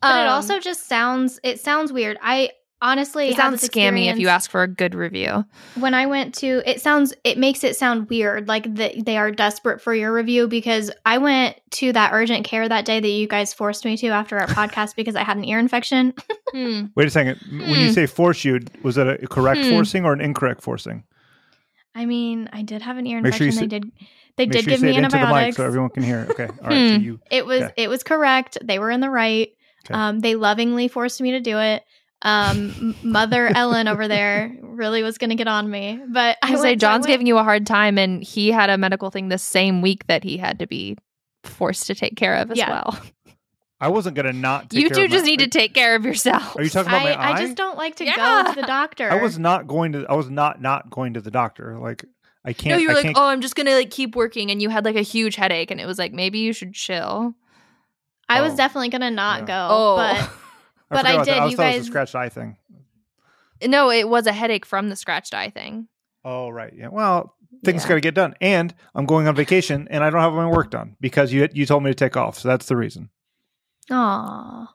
But 0.00 0.20
it 0.20 0.26
Um, 0.28 0.34
also 0.34 0.60
just 0.60 0.86
sounds 0.86 1.40
it 1.42 1.58
sounds 1.58 1.92
weird. 1.92 2.16
I 2.22 2.50
honestly 2.82 3.28
it 3.28 3.36
sounds 3.36 3.62
scammy 3.66 4.10
if 4.10 4.18
you 4.18 4.28
ask 4.28 4.50
for 4.50 4.62
a 4.62 4.68
good 4.68 4.94
review 4.94 5.44
when 5.78 5.92
I 5.94 6.06
went 6.06 6.34
to 6.36 6.62
it 6.64 6.80
sounds 6.80 7.12
it 7.24 7.36
makes 7.38 7.62
it 7.62 7.76
sound 7.76 8.08
weird 8.08 8.48
like 8.48 8.74
that 8.76 9.04
they 9.04 9.16
are 9.18 9.30
desperate 9.30 9.80
for 9.82 9.94
your 9.94 10.12
review 10.12 10.48
because 10.48 10.90
I 11.04 11.18
went 11.18 11.60
to 11.72 11.92
that 11.92 12.12
urgent 12.12 12.44
care 12.44 12.68
that 12.68 12.84
day 12.84 12.98
that 13.00 13.08
you 13.08 13.26
guys 13.28 13.52
forced 13.52 13.84
me 13.84 13.96
to 13.98 14.08
after 14.08 14.38
our 14.38 14.46
podcast 14.46 14.96
because 14.96 15.14
I 15.16 15.24
had 15.24 15.36
an 15.36 15.44
ear 15.44 15.58
infection. 15.58 16.14
Hmm. 16.52 16.86
Wait 16.96 17.06
a 17.06 17.10
second. 17.10 17.38
When 17.48 17.68
you 17.78 17.86
Hmm. 17.86 17.92
say 17.92 18.06
force 18.06 18.44
you, 18.44 18.58
was 18.82 18.96
that 18.96 19.06
a 19.22 19.26
correct 19.28 19.60
Hmm. 19.60 19.70
forcing 19.70 20.04
or 20.04 20.12
an 20.12 20.20
incorrect 20.20 20.62
forcing? 20.62 21.04
I 21.94 22.06
mean, 22.06 22.48
I 22.52 22.62
did 22.62 22.82
have 22.82 22.96
an 22.98 23.06
ear 23.06 23.20
Make 23.20 23.34
sure 23.34 23.46
infection. 23.46 23.64
you 23.64 23.68
they 23.68 23.76
say- 23.76 23.80
did 23.80 23.92
they 24.36 24.46
Make 24.46 24.52
did 24.52 24.64
sure 24.64 24.70
give 24.72 24.82
me 24.82 24.88
say 24.92 24.98
it 24.98 25.04
into 25.04 25.10
the 25.10 25.16
mic 25.18 25.26
antibiotics. 25.26 25.56
so 25.58 25.64
everyone 25.64 25.90
can 25.90 26.02
hear. 26.02 26.26
Okay. 26.30 26.46
All 26.48 26.54
right. 26.68 26.88
So 26.88 26.96
Hmm. 26.96 27.02
you 27.04 27.20
It 27.30 27.46
was 27.46 27.62
Okay. 27.62 27.72
it 27.76 27.88
was 27.88 28.02
correct. 28.02 28.58
They 28.64 28.80
were 28.80 28.90
in 28.90 28.98
the 29.00 29.10
right. 29.10 29.50
Okay. 29.86 29.94
Um, 29.94 30.18
they 30.18 30.34
lovingly 30.34 30.88
forced 30.88 31.20
me 31.20 31.30
to 31.32 31.40
do 31.40 31.58
it. 31.58 31.84
Um, 32.22 32.94
Mother 33.02 33.46
Ellen 33.54 33.88
over 33.88 34.06
there 34.08 34.54
really 34.62 35.02
was 35.02 35.16
going 35.18 35.30
to 35.30 35.36
get 35.36 35.48
on 35.48 35.70
me, 35.70 36.00
but 36.08 36.36
I 36.42 36.48
I 36.48 36.48
say 36.48 36.52
went- 36.52 36.62
so 36.62 36.68
I 36.68 36.74
John's 36.74 37.02
went- 37.04 37.12
giving 37.14 37.26
you 37.26 37.38
a 37.38 37.42
hard 37.44 37.66
time, 37.66 37.96
and 37.98 38.22
he 38.22 38.50
had 38.50 38.68
a 38.70 38.76
medical 38.78 39.10
thing 39.10 39.28
the 39.28 39.38
same 39.38 39.80
week 39.82 40.06
that 40.06 40.22
he 40.24 40.36
had 40.36 40.58
to 40.58 40.66
be 40.66 40.96
forced 41.44 41.86
to 41.86 41.94
take 41.94 42.16
care 42.16 42.34
of 42.36 42.50
as 42.50 42.58
Yeah. 42.58 42.68
well. 42.70 43.00
I 43.82 43.88
wasn't 43.88 44.14
gonna 44.16 44.34
not 44.34 44.68
take 44.68 44.82
You 44.82 44.88
care 44.90 44.96
two 44.98 45.04
of 45.04 45.10
just 45.10 45.24
my- 45.24 45.30
need 45.30 45.38
to 45.40 45.46
take 45.48 45.72
care 45.72 45.94
of 45.96 46.04
yourself. 46.04 46.54
Are 46.56 46.62
you 46.62 46.68
talking 46.68 46.88
about 46.90 47.00
I, 47.00 47.04
my 47.04 47.12
eye? 47.12 47.32
I 47.32 47.40
just 47.40 47.56
don't 47.56 47.78
like 47.78 47.96
to 47.96 48.04
Yeah. 48.04 48.42
go 48.44 48.52
to 48.52 48.60
the 48.60 48.66
doctor. 48.66 49.10
I 49.10 49.22
was 49.22 49.38
not 49.38 49.66
going 49.66 49.92
to 49.92 50.04
I 50.06 50.12
was 50.14 50.28
not 50.28 50.60
not 50.60 50.90
going 50.90 51.14
to 51.14 51.22
the 51.22 51.30
doctor. 51.30 51.78
Like 51.78 52.04
I 52.44 52.52
can't 52.52 52.74
No, 52.74 52.76
you 52.76 52.88
were 52.88 52.92
I 52.92 52.96
like, 52.96 53.04
can't 53.04 53.16
"Oh, 53.18 53.24
I'm 53.28 53.40
just 53.40 53.54
gonna 53.56 53.72
like 53.72 53.90
keep 53.90 54.14
working," 54.16 54.50
and 54.50 54.60
you 54.60 54.68
had 54.68 54.84
like 54.84 54.96
a 54.96 55.02
huge 55.02 55.36
headache, 55.36 55.70
and 55.70 55.80
it 55.80 55.86
was 55.86 55.98
like 55.98 56.12
maybe 56.12 56.40
you 56.40 56.52
should 56.52 56.74
chill. 56.74 57.34
I 58.28 58.42
was 58.42 58.52
Oh. 58.52 58.56
definitely 58.56 58.90
going 58.90 59.00
to 59.00 59.10
not 59.10 59.40
Yeah. 59.40 59.46
go, 59.46 59.68
Oh, 59.70 60.30
but 60.90 60.96
but 60.96 61.06
I 61.06 61.12
about 61.14 61.26
that. 61.26 61.32
did, 61.34 61.40
I 61.42 61.46
you 61.48 61.56
thought 61.56 61.62
it 61.62 61.68
was 61.68 61.76
guys- 61.76 61.80
a 61.82 61.90
scratched 61.90 62.14
eye 62.14 62.28
thing. 62.28 62.56
no, 63.66 63.90
it 63.90 64.08
was 64.08 64.26
a 64.26 64.32
headache 64.32 64.66
from 64.66 64.88
the 64.90 64.96
scratched 64.96 65.32
eye 65.34 65.50
thing. 65.50 65.88
Oh 66.24 66.50
right. 66.50 66.72
Yeah. 66.76 66.88
Well, 66.88 67.34
things 67.64 67.82
Yeah. 67.84 67.88
got 67.88 67.94
to 67.94 68.00
get 68.00 68.14
done, 68.14 68.34
and 68.40 68.74
I'm 68.94 69.06
going 69.06 69.26
on 69.28 69.34
vacation, 69.34 69.88
and 69.90 70.04
I 70.04 70.10
don't 70.10 70.20
have 70.20 70.32
my 70.34 70.46
work 70.46 70.70
done 70.70 70.96
because 71.00 71.32
you 71.32 71.48
you 71.52 71.64
told 71.66 71.82
me 71.82 71.90
to 71.90 71.94
take 71.94 72.16
off. 72.16 72.38
So 72.38 72.48
that's 72.48 72.66
the 72.66 72.76
reason. 72.76 73.08
Aw. 73.90 74.72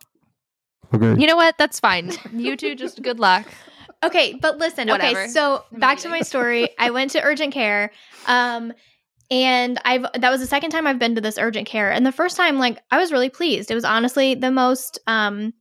Okay. 0.93 1.19
You 1.19 1.27
know 1.27 1.35
what? 1.35 1.57
That's 1.57 1.79
fine. 1.79 2.11
You 2.33 2.55
two, 2.55 2.75
just 2.75 3.01
good 3.01 3.19
luck. 3.19 3.45
Okay, 4.03 4.33
but 4.39 4.57
listen. 4.57 4.87
Whatever. 4.87 5.21
Okay, 5.21 5.27
so 5.29 5.63
back 5.71 5.97
to 5.99 6.09
my 6.09 6.21
story. 6.21 6.69
I 6.77 6.91
went 6.91 7.11
to 7.11 7.21
urgent 7.23 7.53
care, 7.53 7.91
um, 8.27 8.71
and 9.31 9.79
I've 9.85 10.05
that 10.19 10.29
was 10.29 10.41
the 10.41 10.47
second 10.47 10.69
time 10.71 10.85
I've 10.85 10.99
been 10.99 11.15
to 11.15 11.21
this 11.21 11.37
urgent 11.37 11.67
care, 11.67 11.91
and 11.91 12.05
the 12.05 12.11
first 12.11 12.37
time, 12.37 12.59
like, 12.59 12.79
I 12.91 12.97
was 12.97 13.11
really 13.11 13.29
pleased. 13.29 13.71
It 13.71 13.75
was 13.75 13.85
honestly 13.85 14.35
the 14.35 14.51
most 14.51 14.99
um 15.07 15.53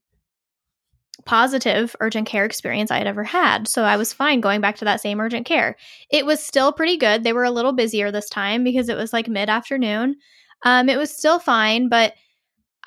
positive 1.27 1.97
urgent 2.01 2.27
care 2.27 2.45
experience 2.45 2.91
I 2.91 2.99
had 2.99 3.07
ever 3.07 3.25
had. 3.25 3.69
So 3.69 3.85
I 3.85 3.97
was 3.97 4.13
fine 4.13 4.41
going 4.41 4.61
back 4.61 4.77
to 4.77 4.85
that 4.87 5.01
same 5.01 5.21
urgent 5.21 5.47
care. 5.47 5.77
It 6.11 6.27
was 6.27 6.45
still 6.45 6.73
pretty 6.73 6.97
good. 6.97 7.25
They 7.25 7.33
were 7.33 7.45
a 7.45 7.51
little 7.51 7.73
busier 7.73 8.11
this 8.11 8.29
time 8.29 8.65
because 8.65 8.89
it 8.89 8.97
was 8.97 9.13
like 9.13 9.29
mid 9.29 9.49
afternoon. 9.49 10.17
Um, 10.65 10.89
it 10.89 10.99
was 10.99 11.11
still 11.11 11.39
fine, 11.39 11.89
but 11.89 12.15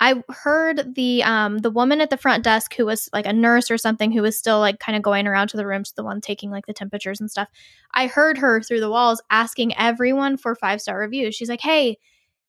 I 0.00 0.22
heard 0.28 0.94
the 0.94 1.22
um 1.24 1.58
the 1.58 1.70
woman 1.70 2.00
at 2.00 2.10
the 2.10 2.16
front 2.16 2.44
desk 2.44 2.74
who 2.74 2.86
was 2.86 3.08
like 3.12 3.26
a 3.26 3.32
nurse 3.32 3.70
or 3.70 3.78
something 3.78 4.12
who 4.12 4.22
was 4.22 4.38
still 4.38 4.60
like 4.60 4.78
kind 4.78 4.96
of 4.96 5.02
going 5.02 5.26
around 5.26 5.48
to 5.48 5.56
the 5.56 5.66
rooms, 5.66 5.92
the 5.92 6.04
one 6.04 6.20
taking 6.20 6.50
like 6.50 6.66
the 6.66 6.72
temperatures 6.72 7.20
and 7.20 7.30
stuff. 7.30 7.48
I 7.94 8.06
heard 8.06 8.38
her 8.38 8.62
through 8.62 8.80
the 8.80 8.90
walls 8.90 9.20
asking 9.30 9.76
everyone 9.76 10.36
for 10.36 10.54
five 10.54 10.80
star 10.80 10.98
reviews. 10.98 11.34
She's 11.34 11.48
like, 11.48 11.60
"Hey, 11.60 11.98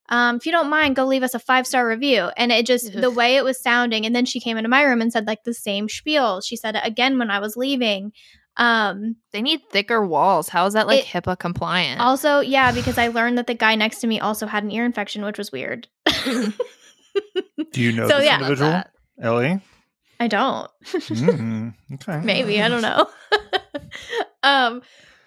um, 0.10 0.36
if 0.38 0.46
you 0.46 0.52
don't 0.52 0.70
mind, 0.70 0.96
go 0.96 1.06
leave 1.06 1.24
us 1.24 1.34
a 1.34 1.40
five 1.40 1.66
star 1.66 1.88
review." 1.88 2.30
And 2.38 2.52
it 2.52 2.66
just 2.66 2.92
the 2.94 3.10
way 3.12 3.36
it 3.38 3.44
was 3.44 3.62
sounding. 3.62 4.06
And 4.06 4.16
then 4.16 4.26
she 4.26 4.40
came 4.40 4.58
into 4.58 4.70
my 4.70 4.84
room 4.84 5.02
and 5.02 5.12
said 5.12 5.26
like 5.28 5.44
the 5.44 5.54
same 5.54 5.88
spiel. 5.90 6.42
She 6.42 6.56
said 6.56 6.76
it 6.76 6.82
again 6.86 7.18
when 7.20 7.32
I 7.32 7.40
was 7.40 7.56
leaving. 7.56 8.12
Um, 8.58 9.16
They 9.32 9.42
need 9.42 9.62
thicker 9.72 10.06
walls. 10.06 10.50
How 10.50 10.66
is 10.66 10.74
that 10.74 10.86
like 10.88 11.00
It- 11.02 11.06
HIPAA 11.24 11.40
compliant? 11.40 12.02
also, 12.02 12.42
yeah, 12.42 12.74
because 12.74 12.98
I 12.98 13.08
learned 13.08 13.38
that 13.38 13.48
the 13.48 13.54
guy 13.54 13.76
next 13.76 14.00
to 14.00 14.08
me 14.08 14.20
also 14.20 14.48
had 14.48 14.64
an 14.66 14.72
ear 14.72 14.84
infection, 14.84 15.24
which 15.24 15.38
was 15.38 15.52
weird. 15.52 15.88
Do 17.72 17.82
you 17.82 17.92
know 17.94 18.08
So, 18.10 18.18
this 18.18 18.26
yeah. 18.26 18.36
individual, 18.38 18.72
That. 18.72 18.92
Ellie? 19.22 19.62
I 20.20 20.28
don't. 20.28 20.70
Mm, 20.86 21.74
okay. 21.94 22.20
maybe 22.24 22.62
i 22.62 22.68
don't 22.68 22.82
know 22.82 23.08
um 24.44 24.82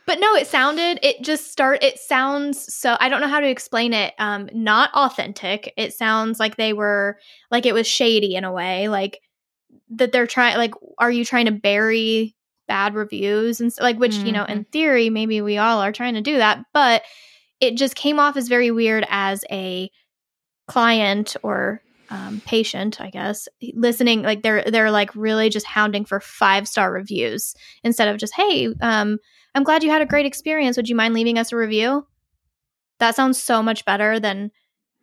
but 0.06 0.18
no 0.18 0.34
it 0.34 0.46
sounded 0.46 0.98
it 1.02 1.22
just 1.22 1.50
start 1.50 1.82
it 1.82 1.98
sounds 1.98 2.72
so 2.72 2.96
i 3.00 3.08
don't 3.08 3.20
know 3.20 3.28
how 3.28 3.40
to 3.40 3.48
explain 3.48 3.92
it 3.92 4.14
um 4.18 4.48
not 4.52 4.92
authentic. 4.94 5.72
It 5.76 5.94
sounds 5.94 6.40
like 6.40 6.56
they 6.56 6.72
were 6.72 7.18
like 7.50 7.66
it 7.66 7.74
was 7.74 7.86
shady 7.86 8.34
in 8.34 8.44
a 8.44 8.52
way 8.52 8.88
like 8.88 9.20
that 9.90 10.12
they're 10.12 10.26
trying 10.26 10.56
like 10.56 10.74
are 10.98 11.10
you 11.10 11.24
trying 11.24 11.46
to 11.46 11.52
bury 11.52 12.34
bad 12.68 12.94
reviews 12.94 13.60
and 13.60 13.72
like 13.80 13.98
which 13.98 14.14
you 14.16 14.32
know 14.32 14.44
in 14.44 14.64
theory 14.64 15.10
maybe 15.10 15.40
we 15.40 15.58
all 15.58 15.80
are 15.80 15.92
trying 15.92 16.14
to 16.14 16.20
do 16.20 16.38
that 16.38 16.64
but 16.72 17.02
it 17.60 17.76
just 17.76 17.94
came 17.94 18.18
off 18.18 18.36
as 18.36 18.48
very 18.48 18.70
weird 18.70 19.04
as 19.08 19.44
a 19.50 19.90
client 20.66 21.36
or 21.42 21.82
um, 22.10 22.42
patient, 22.44 23.00
I 23.00 23.08
guess, 23.08 23.48
listening 23.74 24.22
like 24.22 24.42
they're 24.42 24.64
they're 24.64 24.90
like 24.90 25.14
really 25.14 25.48
just 25.48 25.66
hounding 25.66 26.04
for 26.04 26.20
five 26.20 26.68
star 26.68 26.92
reviews 26.92 27.54
instead 27.82 28.08
of 28.08 28.18
just 28.18 28.34
hey, 28.34 28.68
um, 28.82 29.18
I'm 29.54 29.64
glad 29.64 29.82
you 29.82 29.90
had 29.90 30.02
a 30.02 30.06
great 30.06 30.26
experience. 30.26 30.76
Would 30.76 30.88
you 30.88 30.96
mind 30.96 31.14
leaving 31.14 31.38
us 31.38 31.52
a 31.52 31.56
review? 31.56 32.06
That 32.98 33.14
sounds 33.14 33.42
so 33.42 33.62
much 33.62 33.84
better 33.84 34.18
than 34.20 34.50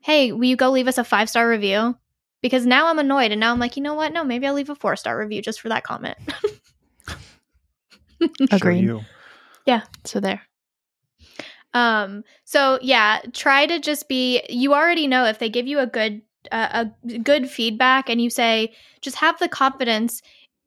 hey, 0.02 0.32
will 0.32 0.46
you 0.46 0.56
go 0.56 0.72
leave 0.72 0.88
us 0.88 0.98
a 0.98 1.04
five 1.04 1.30
star 1.30 1.48
review? 1.48 1.96
Because 2.42 2.66
now 2.66 2.88
I'm 2.88 3.00
annoyed 3.00 3.32
and 3.32 3.40
now 3.40 3.52
I'm 3.52 3.60
like, 3.60 3.76
you 3.76 3.84
know 3.84 3.96
what? 3.96 4.14
No, 4.14 4.24
maybe 4.24 4.48
I'll 4.48 4.54
leave 4.54 4.70
a 4.70 4.76
four 4.76 4.96
star 4.96 5.18
review 5.18 5.42
just 5.42 5.60
for 5.62 5.70
that 5.70 5.84
comment. 5.84 6.18
Sure 8.60 9.02
yeah. 9.66 9.84
So 10.06 10.20
there. 10.20 10.42
Um, 11.74 12.24
so 12.46 12.80
yeah, 12.82 13.22
try 13.34 13.66
to 13.66 13.80
just 13.80 14.10
be 14.10 14.44
you 14.50 14.74
already 14.74 15.08
know 15.08 15.26
if 15.26 15.40
they 15.40 15.50
give 15.50 15.68
you 15.68 15.80
a 15.80 15.88
good 15.88 16.22
uh, 16.52 16.86
a 17.06 17.18
good 17.20 17.50
feedback 17.50 18.10
and 18.10 18.22
you 18.22 18.30
say 18.30 18.74
just 19.02 19.18
have 19.18 19.38
the 19.40 19.48
confidence 19.48 20.22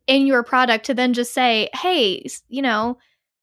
in 0.07 0.27
your 0.27 0.43
product 0.43 0.87
to 0.87 0.95
then 0.95 1.13
just 1.13 1.35
say, 1.35 1.69
"Hey, 1.75 2.25
you 2.49 2.63
know, 2.63 2.99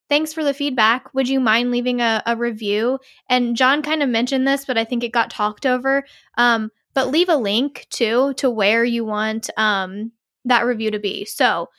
thanks 0.10 0.34
for 0.34 0.44
the 0.44 0.54
feedback. 0.54 1.14
Would 1.14 1.30
you 1.30 1.40
mind 1.40 1.72
leaving 1.72 2.02
a, 2.02 2.22
a 2.26 2.36
review?" 2.36 3.00
And 3.30 3.56
John 3.56 3.82
kind 3.82 4.04
of 4.04 4.10
mentioned 4.10 4.48
this, 4.48 4.66
but 4.66 4.78
I 4.78 4.84
think 4.84 5.04
it 5.04 5.14
got 5.14 5.30
talked 5.30 5.66
over. 5.66 6.06
Um, 6.38 6.72
but 6.94 7.10
leave 7.10 7.30
a 7.30 7.36
link 7.36 7.88
too 7.90 8.34
to 8.36 8.50
where 8.50 8.84
you 8.84 9.06
want 9.06 9.50
um 9.58 10.12
that 10.46 10.66
review 10.66 10.92
to 10.92 11.00
be. 11.00 11.26
So, 11.26 11.70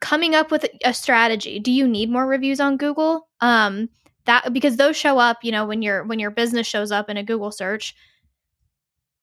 coming 0.00 0.34
up 0.34 0.50
with 0.50 0.66
a 0.84 0.94
strategy. 0.94 1.58
Do 1.58 1.72
you 1.72 1.86
need 1.88 2.10
more 2.10 2.26
reviews 2.26 2.60
on 2.60 2.76
Google? 2.76 3.28
Um, 3.40 3.88
that 4.24 4.52
because 4.52 4.76
those 4.76 4.96
show 4.96 5.18
up 5.18 5.38
you 5.42 5.52
know 5.52 5.66
when 5.66 5.82
your 5.82 6.04
when 6.04 6.18
your 6.18 6.30
business 6.30 6.66
shows 6.66 6.90
up 6.90 7.08
in 7.08 7.16
a 7.16 7.22
google 7.22 7.50
search 7.50 7.94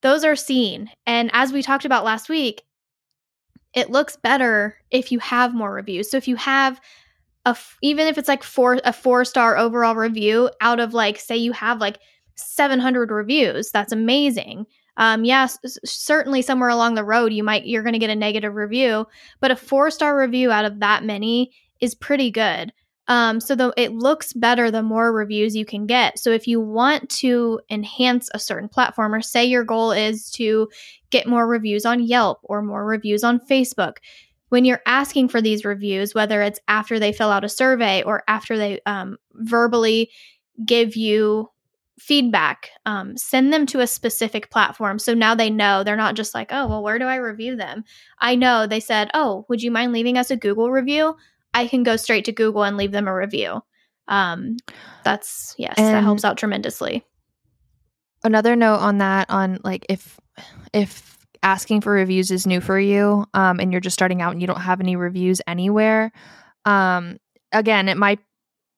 those 0.01 0.23
are 0.23 0.35
seen 0.35 0.89
and 1.05 1.29
as 1.33 1.51
we 1.51 1.61
talked 1.61 1.85
about 1.85 2.05
last 2.05 2.29
week 2.29 2.63
it 3.73 3.89
looks 3.89 4.15
better 4.17 4.77
if 4.89 5.11
you 5.11 5.19
have 5.19 5.53
more 5.53 5.73
reviews 5.73 6.09
so 6.09 6.17
if 6.17 6.27
you 6.27 6.35
have 6.35 6.79
a 7.45 7.49
f- 7.49 7.77
even 7.81 8.07
if 8.07 8.17
it's 8.17 8.27
like 8.27 8.43
four 8.43 8.79
a 8.83 8.93
four 8.93 9.25
star 9.25 9.57
overall 9.57 9.95
review 9.95 10.49
out 10.61 10.79
of 10.79 10.93
like 10.93 11.19
say 11.19 11.35
you 11.35 11.51
have 11.51 11.79
like 11.79 11.99
700 12.35 13.11
reviews 13.11 13.71
that's 13.71 13.91
amazing 13.91 14.65
um 14.97 15.25
yes 15.25 15.57
s- 15.63 15.77
certainly 15.85 16.41
somewhere 16.41 16.69
along 16.69 16.95
the 16.95 17.03
road 17.03 17.33
you 17.33 17.43
might 17.43 17.65
you're 17.65 17.83
going 17.83 17.93
to 17.93 17.99
get 17.99 18.09
a 18.09 18.15
negative 18.15 18.55
review 18.55 19.05
but 19.39 19.51
a 19.51 19.55
four 19.55 19.89
star 19.91 20.17
review 20.17 20.51
out 20.51 20.65
of 20.65 20.79
that 20.79 21.03
many 21.03 21.51
is 21.79 21.95
pretty 21.95 22.31
good 22.31 22.71
um, 23.07 23.41
so 23.41 23.55
the, 23.55 23.73
it 23.75 23.93
looks 23.93 24.31
better 24.31 24.71
the 24.71 24.83
more 24.83 25.11
reviews 25.11 25.53
you 25.53 25.65
can 25.65 25.85
get. 25.85 26.17
So 26.17 26.29
if 26.31 26.47
you 26.47 26.61
want 26.61 27.09
to 27.09 27.59
enhance 27.69 28.29
a 28.33 28.39
certain 28.39 28.69
platform, 28.69 29.13
or 29.13 29.21
say 29.21 29.43
your 29.43 29.65
goal 29.65 29.91
is 29.91 30.31
to 30.31 30.69
get 31.09 31.27
more 31.27 31.45
reviews 31.45 31.85
on 31.85 32.01
Yelp 32.01 32.39
or 32.43 32.61
more 32.61 32.85
reviews 32.85 33.23
on 33.23 33.39
Facebook, 33.39 33.97
when 34.51 34.65
you're 34.65 34.81
asking 34.85 35.29
for 35.29 35.41
these 35.41 35.63
reviews, 35.63 36.13
whether 36.13 36.41
it's 36.41 36.59
after 36.67 36.99
they 36.99 37.13
fill 37.13 37.29
out 37.29 37.45
a 37.45 37.49
survey 37.49 38.03
or 38.03 38.21
after 38.27 38.57
they 38.57 38.81
um, 38.85 39.15
verbally 39.31 40.11
give 40.65 40.97
you 40.97 41.49
feedback, 41.97 42.69
um, 42.85 43.15
send 43.15 43.53
them 43.53 43.65
to 43.65 43.79
a 43.79 43.87
specific 43.87 44.51
platform. 44.51 44.99
So 44.99 45.13
now 45.13 45.35
they 45.35 45.49
know 45.49 45.85
they're 45.85 45.95
not 45.95 46.15
just 46.15 46.35
like, 46.35 46.49
oh, 46.51 46.67
well, 46.67 46.83
where 46.83 46.99
do 46.99 47.05
I 47.05 47.15
review 47.15 47.55
them? 47.55 47.85
I 48.19 48.35
know 48.35 48.67
they 48.67 48.81
said, 48.81 49.09
oh, 49.13 49.45
would 49.47 49.63
you 49.63 49.71
mind 49.71 49.93
leaving 49.93 50.17
us 50.17 50.31
a 50.31 50.35
Google 50.35 50.69
review? 50.69 51.15
I 51.53 51.67
can 51.67 51.83
go 51.83 51.95
straight 51.95 52.25
to 52.25 52.33
Google 52.33 52.65
and 52.65 52.75
leave 52.75 52.91
them 52.91 53.07
a 53.07 53.15
review. 53.15 53.61
Um, 54.09 54.57
that's 55.05 55.55
yes, 55.57 55.77
that 55.77 56.03
helps 56.03 56.25
out 56.25 56.37
tremendously. 56.37 57.05
another 58.25 58.57
note 58.57 58.79
on 58.79 58.97
that 58.97 59.29
on 59.29 59.59
like 59.63 59.85
if 59.87 60.19
if 60.73 61.20
asking 61.43 61.81
for 61.81 61.91
reviews 61.91 62.31
is 62.31 62.47
new 62.47 62.61
for 62.61 62.79
you 62.79 63.25
um, 63.33 63.59
and 63.59 63.71
you're 63.71 63.81
just 63.81 63.93
starting 63.93 64.21
out 64.21 64.31
and 64.31 64.41
you 64.41 64.47
don't 64.47 64.61
have 64.61 64.79
any 64.79 64.95
reviews 64.95 65.41
anywhere 65.47 66.11
um, 66.65 67.17
again 67.51 67.89
it 67.89 67.97
might 67.97 68.19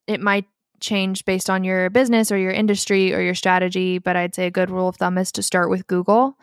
it 0.08 0.22
might 0.22 0.46
change 0.80 1.24
based 1.26 1.50
on 1.50 1.64
your 1.64 1.90
business 1.90 2.32
or 2.32 2.38
your 2.38 2.52
industry 2.52 3.14
or 3.14 3.22
your 3.22 3.36
strategy 3.36 4.00
but 4.00 4.16
i'd 4.16 4.36
say 4.36 4.46
a 4.46 4.52
good 4.52 4.70
rule 4.70 4.88
of 4.88 4.98
thumb 4.98 5.18
is 5.18 5.32
to 5.32 5.42
start 5.42 5.70
with 5.70 5.88
google 5.88 6.38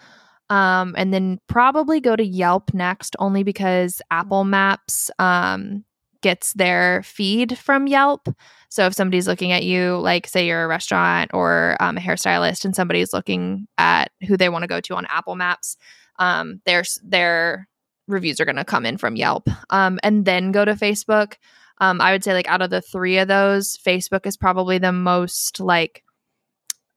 um, 0.49 0.95
and 0.99 1.15
then 1.15 1.39
probably 1.47 2.01
go 2.01 2.17
to 2.17 2.25
yelp 2.25 2.73
next 2.73 3.15
only 3.19 3.43
because 3.43 4.01
apple 4.11 4.45
maps 4.45 5.11
um, 5.19 5.85
gets 6.23 6.53
their 6.55 7.03
feed 7.03 7.59
from 7.59 7.87
yelp. 7.87 8.29
So 8.69 8.87
if 8.87 8.95
somebody's 8.95 9.27
looking 9.27 9.53
at 9.53 9.65
you, 9.65 9.99
like 9.99 10.27
say 10.27 10.47
you're 10.47 10.65
a 10.65 10.69
restaurant 10.69 11.31
or 11.35 11.77
um, 11.81 11.97
a 11.97 12.01
hairstylist, 12.01 12.65
and 12.65 12.75
somebody's 12.75 13.13
looking 13.13 13.67
at 13.79 14.13
who 14.27 14.37
they 14.37 14.49
want 14.49 14.63
to 14.63 14.69
go 14.69 14.81
to 14.81 14.95
on 14.95 15.07
Apple 15.07 15.35
Maps, 15.35 15.77
um, 16.21 16.61
their 16.65 16.85
their 17.03 17.67
reviews 18.07 18.41
are 18.41 18.45
going 18.45 18.57
to 18.57 18.65
come 18.65 18.87
in 18.87 18.97
from 18.97 19.17
Yelp, 19.17 19.49
um, 19.71 19.99
and 20.03 20.25
then 20.25 20.53
go 20.53 20.65
to 20.65 20.75
Facebook. 20.75 21.35
Um, 21.79 22.01
I 22.01 22.13
would 22.13 22.23
say 22.23 22.35
like 22.35 22.49
out 22.49 22.63
of 22.63 22.71
the 22.71 22.83
three 22.83 23.19
of 23.19 23.27
those, 23.27 23.77
Facebook 23.79 24.27
is 24.27 24.37
probably 24.37 24.79
the 24.79 24.93
most 24.93 25.59
like 25.59 26.05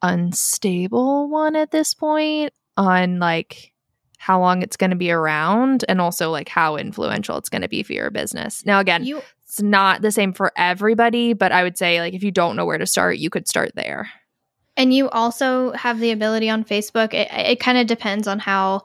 unstable 0.01 1.29
one 1.29 1.55
at 1.55 1.71
this 1.71 1.93
point 1.93 2.53
on 2.75 3.19
like 3.19 3.71
how 4.17 4.39
long 4.39 4.61
it's 4.61 4.77
going 4.77 4.89
to 4.89 4.97
be 4.97 5.11
around 5.11 5.85
and 5.87 6.01
also 6.01 6.29
like 6.29 6.49
how 6.49 6.75
influential 6.75 7.37
it's 7.37 7.49
going 7.49 7.61
to 7.61 7.69
be 7.69 7.83
for 7.83 7.93
your 7.93 8.11
business. 8.11 8.65
Now 8.65 8.79
again, 8.79 9.05
You 9.05 9.21
it's 9.53 9.61
not 9.61 10.01
the 10.01 10.11
same 10.11 10.33
for 10.33 10.51
everybody, 10.55 11.33
but 11.33 11.51
I 11.51 11.63
would 11.63 11.77
say 11.77 12.01
like 12.01 12.13
if 12.13 12.23
you 12.23 12.31
don't 12.31 12.55
know 12.55 12.65
where 12.65 12.77
to 12.77 12.87
start, 12.87 13.17
you 13.17 13.29
could 13.29 13.47
start 13.47 13.71
there. 13.75 14.09
And 14.75 14.93
you 14.93 15.09
also 15.09 15.71
have 15.73 15.99
the 15.99 16.11
ability 16.11 16.49
on 16.49 16.63
Facebook. 16.63 17.13
It, 17.13 17.27
it 17.31 17.59
kind 17.59 17.77
of 17.77 17.85
depends 17.85 18.27
on 18.27 18.39
how 18.39 18.81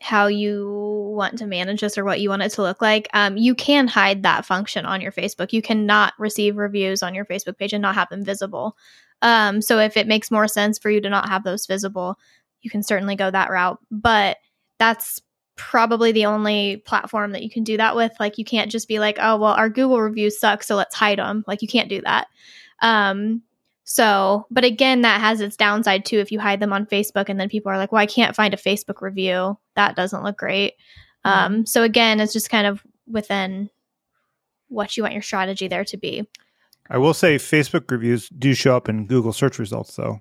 how 0.00 0.26
you 0.26 1.12
want 1.14 1.38
to 1.38 1.46
manage 1.46 1.80
this 1.80 1.98
or 1.98 2.04
what 2.04 2.20
you 2.20 2.28
want 2.28 2.42
it 2.42 2.50
to 2.50 2.62
look 2.62 2.80
like. 2.80 3.08
Um, 3.12 3.36
you 3.36 3.54
can 3.54 3.88
hide 3.88 4.22
that 4.22 4.44
function 4.44 4.86
on 4.86 5.00
your 5.00 5.12
Facebook. 5.12 5.52
You 5.52 5.62
cannot 5.62 6.14
receive 6.18 6.56
reviews 6.56 7.02
on 7.02 7.14
your 7.14 7.24
Facebook 7.24 7.58
page 7.58 7.72
and 7.72 7.82
not 7.82 7.94
have 7.94 8.08
them 8.08 8.24
visible. 8.24 8.76
Um, 9.22 9.60
so 9.60 9.78
if 9.78 9.96
it 9.96 10.06
makes 10.06 10.30
more 10.30 10.48
sense 10.48 10.78
for 10.78 10.90
you 10.90 11.00
to 11.00 11.10
not 11.10 11.28
have 11.28 11.44
those 11.44 11.66
visible, 11.66 12.18
you 12.62 12.70
can 12.70 12.82
certainly 12.82 13.16
go 13.16 13.30
that 13.30 13.50
route. 13.50 13.78
But 13.90 14.38
that's 14.78 15.20
probably 15.56 16.12
the 16.12 16.26
only 16.26 16.78
platform 16.78 17.32
that 17.32 17.42
you 17.42 17.50
can 17.50 17.64
do 17.64 17.76
that 17.76 17.96
with. 17.96 18.12
Like 18.20 18.38
you 18.38 18.44
can't 18.44 18.70
just 18.70 18.88
be 18.88 18.98
like, 18.98 19.18
oh 19.20 19.36
well, 19.36 19.52
our 19.52 19.68
Google 19.68 20.00
reviews 20.00 20.38
suck, 20.38 20.62
so 20.62 20.76
let's 20.76 20.94
hide 20.94 21.18
them. 21.18 21.44
Like 21.46 21.62
you 21.62 21.68
can't 21.68 21.88
do 21.88 22.00
that. 22.02 22.28
Um, 22.80 23.42
so, 23.90 24.46
but 24.50 24.64
again, 24.64 25.00
that 25.00 25.18
has 25.22 25.40
its 25.40 25.56
downside 25.56 26.04
too. 26.04 26.18
If 26.18 26.30
you 26.30 26.38
hide 26.38 26.60
them 26.60 26.74
on 26.74 26.84
Facebook 26.84 27.30
and 27.30 27.40
then 27.40 27.48
people 27.48 27.72
are 27.72 27.78
like, 27.78 27.90
well, 27.90 28.02
I 28.02 28.06
can't 28.06 28.36
find 28.36 28.52
a 28.52 28.58
Facebook 28.58 29.00
review, 29.00 29.58
that 29.76 29.96
doesn't 29.96 30.22
look 30.22 30.36
great. 30.36 30.74
Um, 31.24 31.64
so 31.64 31.82
again, 31.82 32.20
it's 32.20 32.34
just 32.34 32.50
kind 32.50 32.66
of 32.66 32.82
within 33.06 33.70
what 34.68 34.94
you 34.96 35.02
want 35.04 35.14
your 35.14 35.22
strategy 35.22 35.68
there 35.68 35.86
to 35.86 35.96
be. 35.96 36.28
I 36.90 36.98
will 36.98 37.14
say 37.14 37.36
Facebook 37.36 37.90
reviews 37.90 38.28
do 38.28 38.52
show 38.52 38.76
up 38.76 38.90
in 38.90 39.06
Google 39.06 39.32
search 39.32 39.58
results 39.58 39.96
though. 39.96 40.20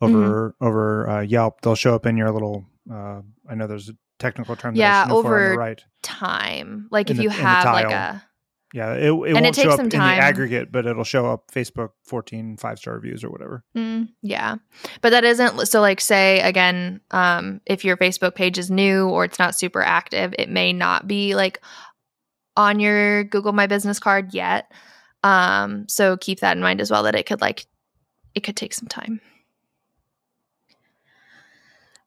Over 0.00 0.54
over 0.60 1.08
uh, 1.08 1.20
Yelp, 1.22 1.62
they'll 1.62 1.74
show 1.74 1.94
up 1.96 2.06
in 2.06 2.16
your 2.16 2.30
little. 2.30 2.64
Uh, 2.88 3.22
I 3.50 3.54
know 3.56 3.66
there's 3.66 3.88
a 3.88 3.96
technical 4.20 4.54
term. 4.54 4.76
Yeah, 4.76 5.06
that 5.06 5.06
I 5.06 5.08
should 5.08 5.16
on 5.16 5.22
the 5.24 5.28
over- 5.28 5.54
right. 5.56 5.84
Time. 6.02 6.86
Like 6.90 7.10
In 7.10 7.14
if 7.14 7.16
the- 7.18 7.22
you 7.24 7.28
have 7.30 7.64
like 7.64 7.90
a 7.90 8.22
Yeah, 8.74 8.94
it, 8.94 9.04
it 9.04 9.12
won't 9.12 9.46
it 9.46 9.54
show 9.54 9.70
up 9.70 9.78
in 9.78 9.88
the 9.88 9.96
aggregate, 9.98 10.72
but 10.72 10.84
it'll 10.84 11.04
show 11.04 11.26
up 11.26 11.52
Facebook 11.52 11.90
14 12.02 12.56
five 12.56 12.80
star 12.80 12.94
reviews 12.94 13.22
or 13.22 13.30
whatever. 13.30 13.62
Mm. 13.76 14.08
Yeah. 14.20 14.56
But 15.00 15.10
that 15.10 15.22
isn't 15.22 15.68
so 15.68 15.80
like 15.80 16.00
say 16.00 16.40
again, 16.40 17.00
um, 17.12 17.60
if 17.66 17.84
your 17.84 17.96
Facebook 17.96 18.34
page 18.34 18.58
is 18.58 18.72
new 18.72 19.08
or 19.08 19.24
it's 19.24 19.38
not 19.38 19.54
super 19.54 19.80
active, 19.80 20.34
it 20.40 20.48
may 20.48 20.72
not 20.72 21.06
be 21.06 21.36
like 21.36 21.60
on 22.56 22.80
your 22.80 23.22
Google 23.22 23.52
My 23.52 23.68
Business 23.68 24.00
card 24.00 24.34
yet. 24.34 24.72
Um, 25.22 25.86
so 25.88 26.16
keep 26.16 26.40
that 26.40 26.56
in 26.56 26.60
mind 26.60 26.80
as 26.80 26.90
well 26.90 27.04
that 27.04 27.14
it 27.14 27.26
could 27.26 27.40
like 27.40 27.66
it 28.34 28.40
could 28.40 28.56
take 28.56 28.74
some 28.74 28.88
time. 28.88 29.20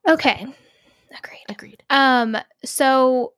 Okay. 0.05 0.45
Agreed. 1.17 1.45
Agreed. 1.47 1.83
Um, 1.89 2.35
so 2.65 3.31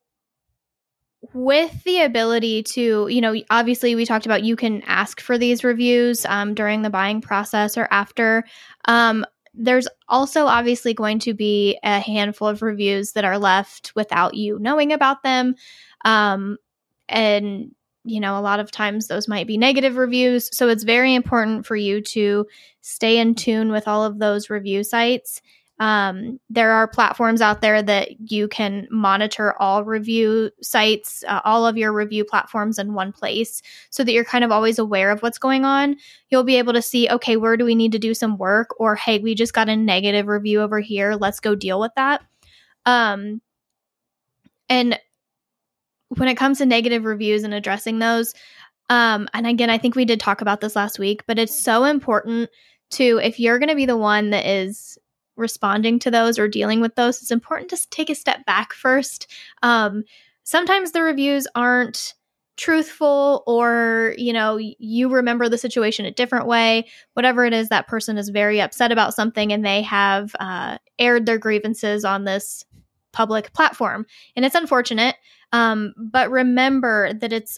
with 1.34 1.84
the 1.84 2.02
ability 2.02 2.64
to, 2.64 3.08
you 3.10 3.22
know, 3.22 3.36
obviously 3.50 3.96
we 3.96 4.06
talked 4.06 4.26
about 4.26 4.44
you 4.44 4.56
can 4.56 4.82
ask 4.84 5.20
for 5.20 5.38
these 5.38 5.64
reviews 5.64 6.26
um, 6.26 6.54
during 6.54 6.82
the 6.82 6.90
buying 6.90 7.22
process 7.22 7.78
or 7.78 7.88
after. 7.92 8.46
Um, 8.86 9.26
there's 9.54 9.88
also 10.08 10.46
obviously 10.46 10.94
going 10.94 11.20
to 11.20 11.34
be 11.34 11.78
a 11.84 12.00
handful 12.00 12.48
of 12.48 12.62
reviews 12.62 13.14
that 13.14 13.26
are 13.26 13.38
left 13.38 13.92
without 13.96 14.36
you 14.36 14.58
knowing 14.60 14.94
about 14.94 15.24
them. 15.24 15.56
Um, 16.06 16.58
and, 17.10 17.76
you 18.06 18.22
know, 18.22 18.40
a 18.40 18.42
lot 18.42 18.62
of 18.62 18.72
times 18.72 19.08
those 19.08 19.28
might 19.28 19.48
be 19.48 19.58
negative 19.58 19.98
reviews. 19.98 20.56
So 20.56 20.70
it's 20.70 20.84
very 20.84 21.14
important 21.14 21.66
for 21.66 21.76
you 21.76 22.02
to 22.02 22.48
stay 22.82 23.18
in 23.18 23.36
tune 23.36 23.72
with 23.72 23.88
all 23.88 24.06
of 24.06 24.20
those 24.20 24.50
review 24.50 24.84
sites 24.84 25.42
um, 25.80 26.40
there 26.50 26.72
are 26.72 26.88
platforms 26.88 27.40
out 27.42 27.62
there 27.62 27.82
that 27.82 28.30
you 28.30 28.50
can 28.50 28.86
monitor 28.92 29.54
all 29.62 29.86
review 29.86 30.52
sites, 30.62 31.24
uh, 31.28 31.40
all 31.46 31.66
of 31.66 31.78
your 31.78 31.94
review 31.94 32.26
platforms 32.26 32.78
in 32.78 32.94
one 32.94 33.14
place 33.14 33.62
so 33.90 34.04
that 34.04 34.12
you're 34.12 34.26
kind 34.26 34.44
of 34.44 34.52
always 34.52 34.78
aware 34.78 35.10
of 35.10 35.22
what's 35.22 35.38
going 35.38 35.64
on. 35.64 35.96
You'll 36.30 36.44
be 36.44 36.58
able 36.58 36.74
to 36.74 36.82
see, 36.82 37.08
okay, 37.10 37.38
where 37.38 37.56
do 37.56 37.64
we 37.64 37.76
need 37.76 37.94
to 37.94 38.00
do 38.00 38.14
some 38.14 38.38
work? 38.38 38.78
Or, 38.78 38.96
hey, 38.96 39.20
we 39.20 39.36
just 39.36 39.54
got 39.54 39.70
a 39.70 39.76
negative 39.76 40.28
review 40.28 40.60
over 40.62 40.82
here. 40.82 41.16
Let's 41.16 41.40
go 41.40 41.56
deal 41.56 41.80
with 41.80 41.94
that. 41.96 42.24
Um, 42.86 43.42
and 44.68 45.00
when 46.10 46.28
it 46.28 46.36
comes 46.36 46.58
to 46.58 46.66
negative 46.66 47.06
reviews 47.06 47.44
and 47.44 47.54
addressing 47.54 48.00
those, 48.00 48.34
um, 48.90 49.30
and 49.34 49.48
again, 49.48 49.70
I 49.70 49.78
think 49.78 49.96
we 49.96 50.04
did 50.04 50.20
talk 50.20 50.42
about 50.42 50.60
this 50.60 50.76
last 50.76 51.00
week, 51.00 51.24
but 51.26 51.40
it's 51.40 51.58
so 51.58 51.86
important 51.86 52.50
to, 52.92 53.20
if 53.24 53.40
you're 53.40 53.60
going 53.60 53.70
to 53.70 53.76
be 53.76 53.86
the 53.86 53.96
one 53.96 54.32
that 54.32 54.46
is 54.46 54.98
responding 55.40 56.00
to 56.00 56.12
those 56.12 56.38
or 56.38 56.48
dealing 56.48 56.82
with 56.82 56.96
those, 56.96 57.22
it's 57.22 57.32
important 57.32 57.70
to 57.72 57.90
take 57.90 58.10
a 58.10 58.16
step 58.16 58.46
back 58.46 58.74
first. 58.74 59.28
Um, 59.64 60.04
sometimes 60.44 60.92
the 60.92 61.02
reviews 61.02 61.48
aren't 61.56 62.14
truthful 62.60 63.42
or 63.48 64.14
you 64.18 64.34
know 64.34 64.58
you 64.58 65.08
remember 65.08 65.48
the 65.48 65.58
situation 65.58 66.06
a 66.06 66.12
different 66.12 66.46
way 66.46 66.86
whatever 67.14 67.46
it 67.46 67.54
is 67.54 67.70
that 67.70 67.88
person 67.88 68.18
is 68.18 68.28
very 68.28 68.60
upset 68.60 68.92
about 68.92 69.14
something 69.14 69.54
and 69.54 69.66
they 69.66 69.82
have 69.82 70.36
uh, 70.42 70.78
aired 71.00 71.26
their 71.26 71.38
grievances 71.38 72.04
on 72.04 72.26
this 72.26 72.66
public 73.14 73.54
platform 73.54 74.06
and 74.36 74.44
it's 74.44 74.56
unfortunate 74.56 75.16
um, 75.54 75.94
but 75.96 76.30
remember 76.30 77.14
that 77.14 77.32
it's 77.32 77.58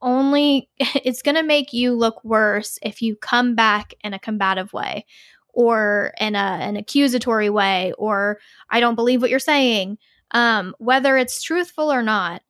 only 0.00 0.68
it's 0.78 1.22
going 1.22 1.36
to 1.36 1.44
make 1.44 1.72
you 1.72 1.92
look 1.92 2.24
worse 2.24 2.80
if 2.82 3.00
you 3.00 3.14
come 3.14 3.54
back 3.54 3.94
in 4.02 4.12
a 4.12 4.18
combative 4.18 4.72
way 4.72 5.06
or 5.52 6.12
in 6.20 6.34
a, 6.34 6.38
an 6.38 6.76
accusatory 6.76 7.50
way 7.50 7.92
or 7.98 8.38
i 8.70 8.80
don't 8.80 8.94
believe 8.94 9.20
what 9.20 9.30
you're 9.30 9.38
saying 9.38 9.98
um, 10.34 10.74
whether 10.78 11.18
it's 11.18 11.42
truthful 11.42 11.92
or 11.92 12.02
not 12.02 12.42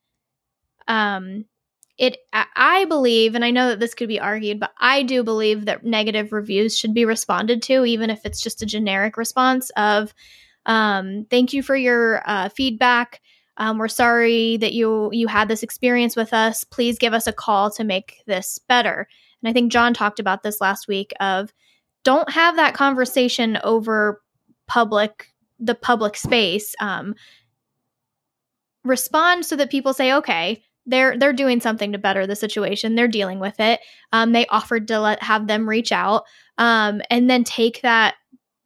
um, 0.86 1.44
it 1.98 2.18
I- 2.32 2.84
believe 2.88 3.34
and 3.34 3.44
i 3.44 3.50
know 3.50 3.68
that 3.68 3.80
this 3.80 3.94
could 3.94 4.09
be 4.09 4.20
argued 4.20 4.61
but 4.61 4.72
i 4.78 5.03
do 5.03 5.22
believe 5.22 5.66
that 5.66 5.84
negative 5.84 6.32
reviews 6.32 6.76
should 6.76 6.94
be 6.94 7.05
responded 7.05 7.62
to 7.62 7.84
even 7.84 8.11
if 8.11 8.24
it's 8.24 8.40
just 8.40 8.62
a 8.62 8.66
generic 8.66 9.16
response 9.16 9.70
of 9.76 10.14
um, 10.66 11.26
thank 11.28 11.53
you 11.53 11.61
for 11.61 11.74
your 11.74 12.22
uh, 12.24 12.48
feedback. 12.48 13.20
Um, 13.57 13.78
we're 13.78 13.88
sorry 13.88 14.57
that 14.59 14.72
you 14.72 15.11
you 15.12 15.26
had 15.26 15.48
this 15.48 15.64
experience 15.64 16.14
with 16.14 16.32
us. 16.32 16.62
Please 16.62 16.98
give 16.98 17.12
us 17.12 17.26
a 17.26 17.32
call 17.32 17.68
to 17.72 17.82
make 17.82 18.22
this 18.26 18.59
better. 18.68 19.09
And 19.42 19.50
i 19.50 19.53
think 19.53 19.72
john 19.72 19.92
talked 19.92 20.20
about 20.20 20.42
this 20.42 20.61
last 20.61 20.88
week 20.88 21.12
of 21.20 21.53
don't 22.05 22.30
have 22.30 22.57
that 22.57 22.74
conversation 22.74 23.59
over 23.64 24.20
public 24.66 25.28
the 25.59 25.74
public 25.74 26.16
space 26.16 26.74
um, 26.80 27.14
respond 28.84 29.46
so 29.46 29.55
that 29.55 29.70
people 29.70 29.94
say 29.94 30.12
okay 30.12 30.62
they're 30.86 31.16
they're 31.16 31.32
doing 31.32 31.61
something 31.61 31.92
to 31.92 31.98
better 31.98 32.26
the 32.26 32.36
situation. 32.36 32.94
They're 32.94 33.09
dealing 33.09 33.38
with 33.38 33.61
it. 33.61 33.80
Um, 34.12 34.32
they 34.32 34.46
offered 34.46 34.88
to 34.88 35.00
let 35.00 35.22
have 35.22 35.46
them 35.46 35.68
reach 35.68 35.92
out 35.92 36.24
um, 36.59 37.03
and 37.11 37.30
then 37.30 37.44
take 37.44 37.82
that 37.82 38.14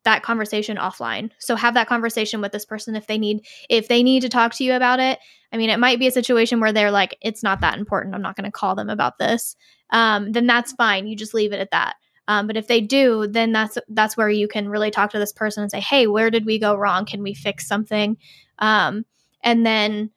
that 0.05 0.23
conversation 0.23 0.77
offline. 0.77 1.31
So 1.39 1.57
have 1.57 1.75
that 1.75 1.89
conversation 1.89 2.41
with 2.41 2.53
this 2.53 2.65
person 2.65 2.95
if 2.95 3.07
they 3.07 3.19
need 3.19 3.45
if 3.69 3.89
they 3.89 4.03
need 4.03 4.21
to 4.21 4.29
talk 4.29 4.55
to 4.55 4.65
you 4.65 4.75
about 4.75 5.01
it. 5.01 5.19
I 5.53 5.57
mean 5.57 5.71
it 5.71 5.81
might 5.81 5.99
be 5.99 6.07
a 6.07 6.13
situation 6.13 6.61
where 6.61 6.73
they're 6.73 6.91
like 6.91 7.17
it's 7.21 7.43
not 7.43 7.61
that 7.61 7.79
important. 7.79 8.15
I'm 8.15 8.23
not 8.23 8.37
going 8.37 8.45
to 8.45 8.53
call 8.53 8.75
them 8.75 8.89
about 8.89 9.19
this. 9.19 9.57
Um, 9.91 10.33
then 10.33 10.47
that's 10.47 10.73
fine. 10.73 11.07
You 11.07 11.17
just 11.17 11.35
leave 11.35 11.53
it 11.53 11.61
at 11.61 11.71
that 11.73 11.97
um, 12.29 12.47
but 12.47 12.57
if 12.57 12.67
they 12.67 12.81
do 12.81 13.27
then 13.27 13.53
that's 13.53 13.79
that's 13.89 14.17
where 14.17 14.31
you 14.31 14.49
can 14.49 14.69
really 14.69 14.91
talk 14.91 15.11
to 15.11 15.19
this 15.19 15.33
person 15.33 15.63
and 15.63 15.71
say 15.71 15.81
hey 15.81 16.07
where 16.07 16.31
did 16.31 16.47
we 16.47 16.59
go 16.59 16.75
wrong 16.75 17.05
can 17.05 17.23
we 17.23 17.35
fix 17.35 17.67
something 17.67 18.17
um, 18.59 19.05
and 19.43 19.65
then 19.65 20.11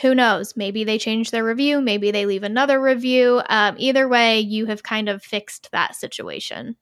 who 0.00 0.14
knows 0.14 0.56
maybe 0.56 0.84
they 0.84 0.98
change 0.98 1.30
their 1.30 1.44
review 1.44 1.80
maybe 1.80 2.10
they 2.10 2.26
leave 2.26 2.42
another 2.42 2.80
review 2.80 3.42
um, 3.48 3.74
either 3.78 4.08
way 4.08 4.40
you 4.40 4.66
have 4.66 4.82
kind 4.82 5.08
of 5.08 5.22
fixed 5.22 5.70
that 5.72 5.94
situation 5.94 6.76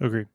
Agree. 0.00 0.26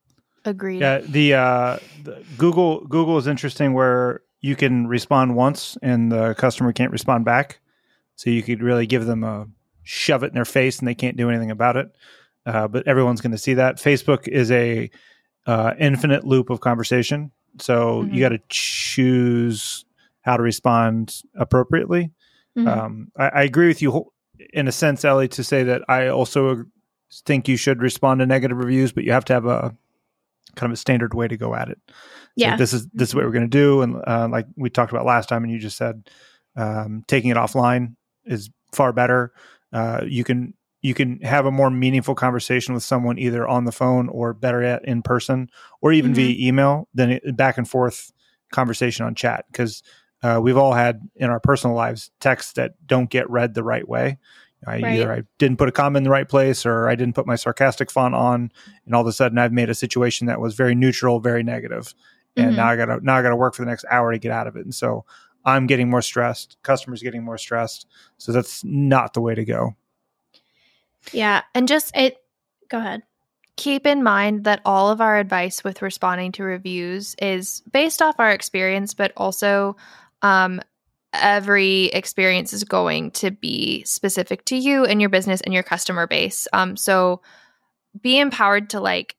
Agreed. 0.46 0.80
Yeah, 0.80 1.00
the, 1.00 1.34
uh, 1.34 1.78
the 2.04 2.24
Google 2.38 2.82
Google 2.86 3.18
is 3.18 3.28
interesting 3.28 3.74
where 3.74 4.22
you 4.42 4.56
can 4.56 4.88
respond 4.88 5.36
once 5.36 5.78
and 5.82 6.12
the 6.12 6.34
customer 6.36 6.72
can't 6.72 6.92
respond 6.92 7.26
back. 7.26 7.60
So 8.16 8.30
you 8.30 8.42
could 8.42 8.64
really 8.64 8.88
give 8.88 9.06
them 9.06 9.24
a 9.24 9.48
shove 9.90 10.22
it 10.24 10.28
in 10.28 10.36
their 10.36 10.46
face 10.46 10.78
and 10.80 10.88
they 10.88 10.94
can't 10.94 11.18
do 11.18 11.30
anything 11.30 11.50
about 11.52 11.76
it. 11.76 11.88
Uh, 12.46 12.68
but 12.68 12.88
everyone's 12.88 13.22
going 13.22 13.32
to 13.32 13.38
see 13.38 13.56
that. 13.56 13.78
Facebook 13.78 14.28
is 14.28 14.52
a 14.52 14.90
uh, 15.48 15.74
infinite 15.80 16.24
loop 16.26 16.50
of 16.52 16.60
conversation, 16.62 17.32
so 17.60 18.04
Mhm. 18.04 18.14
you 18.14 18.20
got 18.20 18.30
to 18.30 18.40
choose 18.50 19.86
how 20.22 20.38
to 20.38 20.44
respond 20.44 21.22
appropriately. 21.36 22.12
Mhm. 22.58 22.68
Um, 22.68 23.12
I, 23.18 23.30
I 23.30 23.42
agree 23.44 23.68
with 23.68 23.82
you 23.82 24.12
in 24.54 24.68
a 24.68 24.72
sense, 24.72 25.04
Ellie, 25.04 25.28
to 25.30 25.44
say 25.44 25.64
that 25.64 25.82
I 25.90 26.08
also 26.08 26.66
think 27.26 27.48
you 27.48 27.58
should 27.58 27.82
respond 27.82 28.20
to 28.20 28.26
negative 28.28 28.58
reviews, 28.58 28.92
but 28.92 29.04
you 29.04 29.12
have 29.12 29.26
to 29.26 29.34
have 29.34 29.46
a 29.46 29.76
kind 30.56 30.72
of 30.72 30.74
a 30.74 30.78
standard 30.78 31.14
way 31.14 31.28
to 31.28 31.38
go 31.38 31.56
at 31.56 31.70
it. 31.70 31.80
So 31.88 31.94
Yeah. 32.36 32.56
this 32.58 32.74
is 32.74 32.88
this 32.90 33.10
is 33.10 33.16
what 33.16 33.26
we're 33.26 33.32
going 33.32 33.50
to 33.50 33.58
do, 33.66 33.82
and 33.82 33.96
uh, 34.06 34.28
like 34.30 34.46
we 34.56 34.70
talked 34.70 34.92
about 34.92 35.06
last 35.06 35.30
time, 35.30 35.44
and 35.44 35.52
you 35.52 35.58
just 35.60 35.78
said 35.78 36.10
um, 36.56 37.04
taking 37.08 37.30
it 37.32 37.38
offline 37.38 37.96
is 38.26 38.50
far 38.74 38.92
better. 38.94 39.32
Uh, 39.74 40.02
you 40.08 40.24
can 40.24 40.54
you 40.82 40.94
can 40.94 41.20
have 41.22 41.46
a 41.46 41.52
more 41.52 41.70
meaningful 41.70 42.16
conversation 42.16 42.74
with 42.74 42.84
someone 42.84 43.20
either 43.20 43.46
on 43.48 43.66
the 43.66 43.72
phone 43.72 44.08
or 44.10 44.34
better 44.34 44.62
yet 44.62 44.84
in 44.86 45.02
person 45.02 45.50
or 45.82 45.92
even 45.92 46.12
Mhm. 46.12 46.16
via 46.16 46.48
email 46.48 46.88
than 46.94 47.12
it, 47.12 47.36
back 47.36 47.58
and 47.58 47.68
forth 47.70 48.12
conversation 48.54 49.06
on 49.06 49.14
chat 49.14 49.44
because 49.52 49.84
uh, 50.24 50.40
we've 50.42 50.58
all 50.58 50.74
had 50.74 51.02
in 51.16 51.30
our 51.30 51.40
personal 51.40 51.76
lives 51.76 52.12
texts 52.22 52.54
that 52.54 52.74
don't 52.88 53.10
get 53.10 53.30
read 53.30 53.54
the 53.54 53.64
right 53.64 53.88
way. 53.90 54.18
I 54.68 54.72
Right. 54.72 54.86
either 54.86 55.14
I 55.14 55.22
didn't 55.38 55.58
put 55.58 55.70
a 55.70 55.72
comma 55.72 55.98
in 55.98 56.04
the 56.04 56.10
right 56.10 56.28
place 56.28 56.66
or 56.66 56.90
I 56.90 56.96
didn't 56.96 57.16
put 57.16 57.28
my 57.28 57.36
sarcastic 57.36 57.90
font 57.92 58.16
on, 58.16 58.52
and 58.86 58.96
all 58.96 59.02
of 59.02 59.08
a 59.08 59.14
sudden 59.14 59.38
I've 59.38 59.54
made 59.54 59.70
a 59.70 59.76
situation 59.76 60.28
that 60.28 60.40
was 60.42 60.56
very 60.56 60.76
neutral, 60.76 61.20
very 61.20 61.44
negative, 61.44 61.94
and 62.38 62.52
Mhm. 62.52 62.56
now 62.56 62.68
I 62.68 62.76
gotta 62.78 63.00
now 63.02 63.16
I 63.18 63.22
gotta 63.22 63.36
work 63.38 63.54
for 63.54 63.64
the 63.64 63.70
next 63.70 63.86
hour 63.92 64.12
to 64.12 64.18
get 64.18 64.32
out 64.32 64.48
of 64.48 64.56
it, 64.58 64.64
and 64.66 64.74
so 64.76 65.06
I'm 65.50 65.68
getting 65.68 65.90
more 65.90 66.02
stressed, 66.02 66.58
customers 66.64 67.02
getting 67.04 67.24
more 67.24 67.38
stressed, 67.38 67.88
so 68.18 68.32
that's 68.32 68.64
not 68.64 69.14
the 69.14 69.22
way 69.22 69.36
to 69.36 69.44
go. 69.46 69.76
yeah. 71.12 71.42
And 71.54 71.68
just 71.68 71.96
It. 71.96 72.18
Go 72.70 72.78
ahead. 72.78 73.02
keep 73.58 73.86
in 73.86 74.04
mind 74.04 74.44
that 74.46 74.62
all 74.64 74.90
of 74.90 75.02
our 75.02 75.18
advice 75.18 75.64
with 75.64 75.82
responding 75.82 76.32
to 76.34 76.44
reviews 76.44 77.16
is 77.22 77.62
based 77.72 78.02
off 78.02 78.20
our 78.20 78.32
experience, 78.32 78.94
but 78.94 79.12
also 79.18 79.76
um, 80.22 80.62
every 81.14 81.86
experience 81.86 82.54
is 82.54 82.64
going 82.64 83.12
to 83.12 83.32
be 83.32 83.84
specific 83.84 84.46
to 84.46 84.56
you 84.56 84.86
and 84.86 85.02
your 85.02 85.10
business 85.10 85.42
and 85.42 85.54
your 85.54 85.64
customer 85.64 86.08
base. 86.08 86.48
Um, 86.54 86.78
so 86.78 87.22
be 88.00 88.20
empowered 88.20 88.70
to 88.70 88.80
like 88.80 89.16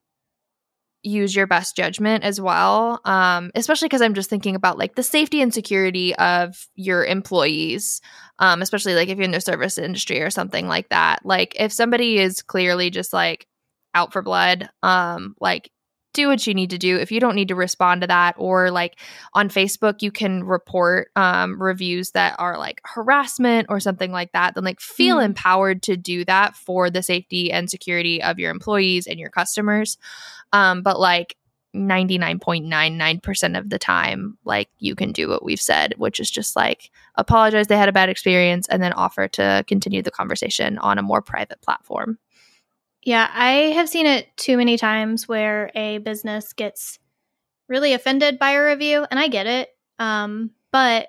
use 1.02 1.34
your 1.34 1.46
best 1.46 1.74
judgment 1.76 2.24
as 2.24 2.40
well 2.40 3.00
um, 3.04 3.50
especially 3.54 3.86
because 3.86 4.02
i'm 4.02 4.14
just 4.14 4.28
thinking 4.30 4.54
about 4.54 4.78
like 4.78 4.94
the 4.96 5.02
safety 5.02 5.40
and 5.40 5.54
security 5.54 6.14
of 6.16 6.66
your 6.74 7.04
employees 7.04 8.00
um, 8.38 8.62
especially 8.62 8.94
like 8.94 9.08
if 9.08 9.16
you're 9.18 9.24
in 9.24 9.30
the 9.32 9.40
service 9.40 9.76
industry 9.78 10.22
or 10.22 10.30
something 10.30 10.66
like 10.66 10.88
that. 10.88 11.18
Like 11.26 11.54
if 11.60 11.72
somebody 11.74 12.18
is 12.18 12.40
clearly 12.40 12.88
just 12.88 13.12
like 13.12 13.46
out 13.94 14.14
for 14.14 14.22
blood 14.22 14.70
um 14.82 15.34
like 15.40 15.70
do 16.14 16.26
what 16.26 16.44
you 16.44 16.54
need 16.54 16.70
to 16.70 16.78
do. 16.78 16.96
If 16.96 17.12
you 17.12 17.20
don't 17.20 17.36
need 17.36 17.48
to 17.48 17.54
respond 17.54 18.00
to 18.00 18.06
that 18.08 18.34
or 18.38 18.70
like 18.70 18.98
on 19.34 19.48
facebook 19.50 20.00
you 20.00 20.10
can 20.10 20.42
report 20.42 21.10
um 21.16 21.60
reviews 21.60 22.12
that 22.12 22.34
are 22.38 22.56
like 22.58 22.80
harassment 22.84 23.66
or 23.68 23.78
something 23.78 24.10
like 24.10 24.32
that 24.32 24.54
then 24.54 24.64
like 24.64 24.80
feel 24.80 25.18
Mhm. 25.18 25.24
empowered 25.26 25.82
to 25.82 25.96
do 25.98 26.24
that 26.24 26.56
for 26.56 26.88
the 26.88 27.02
safety 27.02 27.52
and 27.52 27.68
security 27.70 28.22
of 28.22 28.38
your 28.38 28.50
employees 28.50 29.06
and 29.06 29.20
your 29.20 29.30
customers 29.30 29.98
um 30.52 30.82
but 30.82 30.98
like 31.00 31.36
99.99% 31.74 33.56
of 33.58 33.70
the 33.70 33.78
time 33.78 34.36
like 34.44 34.68
you 34.78 34.94
can 34.96 35.12
do 35.12 35.28
what 35.28 35.44
we've 35.44 35.60
said 35.60 35.94
which 35.98 36.18
is 36.18 36.30
just 36.30 36.56
like 36.56 36.90
apologize 37.14 37.68
they 37.68 37.76
had 37.76 37.88
a 37.88 37.92
bad 37.92 38.08
experience 38.08 38.66
and 38.68 38.82
then 38.82 38.92
offer 38.94 39.28
to 39.28 39.64
continue 39.68 40.02
the 40.02 40.10
conversation 40.10 40.78
on 40.78 40.98
a 40.98 41.02
more 41.02 41.22
private 41.22 41.60
platform 41.62 42.18
Yeah, 43.02 43.30
I 43.32 43.72
have 43.76 43.88
seen 43.88 44.06
it 44.06 44.36
too 44.36 44.56
many 44.56 44.76
times 44.76 45.28
where 45.28 45.70
a 45.74 45.98
business 45.98 46.52
gets 46.52 46.98
really 47.68 47.92
offended 47.94 48.38
by 48.38 48.50
a 48.50 48.64
review, 48.66 49.06
and 49.10 49.18
I 49.20 49.28
get 49.28 49.46
it. 49.46 49.68
Um, 50.00 50.50
but 50.72 51.08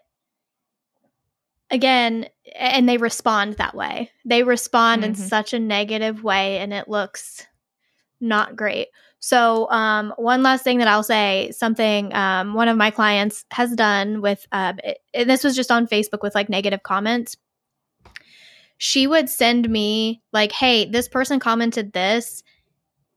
again, 1.69 2.27
and 2.55 2.87
they 2.87 2.97
respond 2.97 3.53
that 3.55 3.75
way. 3.75 4.11
They 4.25 4.43
respond 4.43 5.03
in 5.03 5.13
Mhm. 5.13 5.17
such 5.17 5.53
a 5.53 5.59
negative 5.59 6.23
way, 6.23 6.59
and 6.59 6.73
it 6.73 6.87
looks 6.87 7.47
not 8.19 8.55
great. 8.55 8.89
So, 9.24 9.69
um, 9.69 10.13
one 10.17 10.41
last 10.41 10.63
thing 10.63 10.80
that 10.80 10.88
I'll 10.88 11.03
say 11.03 11.51
something 11.51 12.11
um, 12.13 12.55
one 12.55 12.67
of 12.67 12.76
my 12.76 12.89
clients 12.89 13.45
has 13.51 13.72
done 13.76 14.19
with, 14.19 14.47
uh, 14.51 14.74
it, 14.84 14.97
and 15.13 15.30
this 15.30 15.43
was 15.43 15.55
just 15.55 15.72
on 15.72 15.88
Facebook 15.88 16.24
with 16.24 16.34
like 16.34 16.49
negative 16.49 16.82
comments. 16.82 17.38
She 18.80 19.05
would 19.05 19.30
send 19.30 19.69
me 19.69 20.24
like 20.34 20.51
hey 20.51 20.86
this 20.89 21.07
person 21.07 21.39
commented 21.39 21.93
this. 21.93 22.41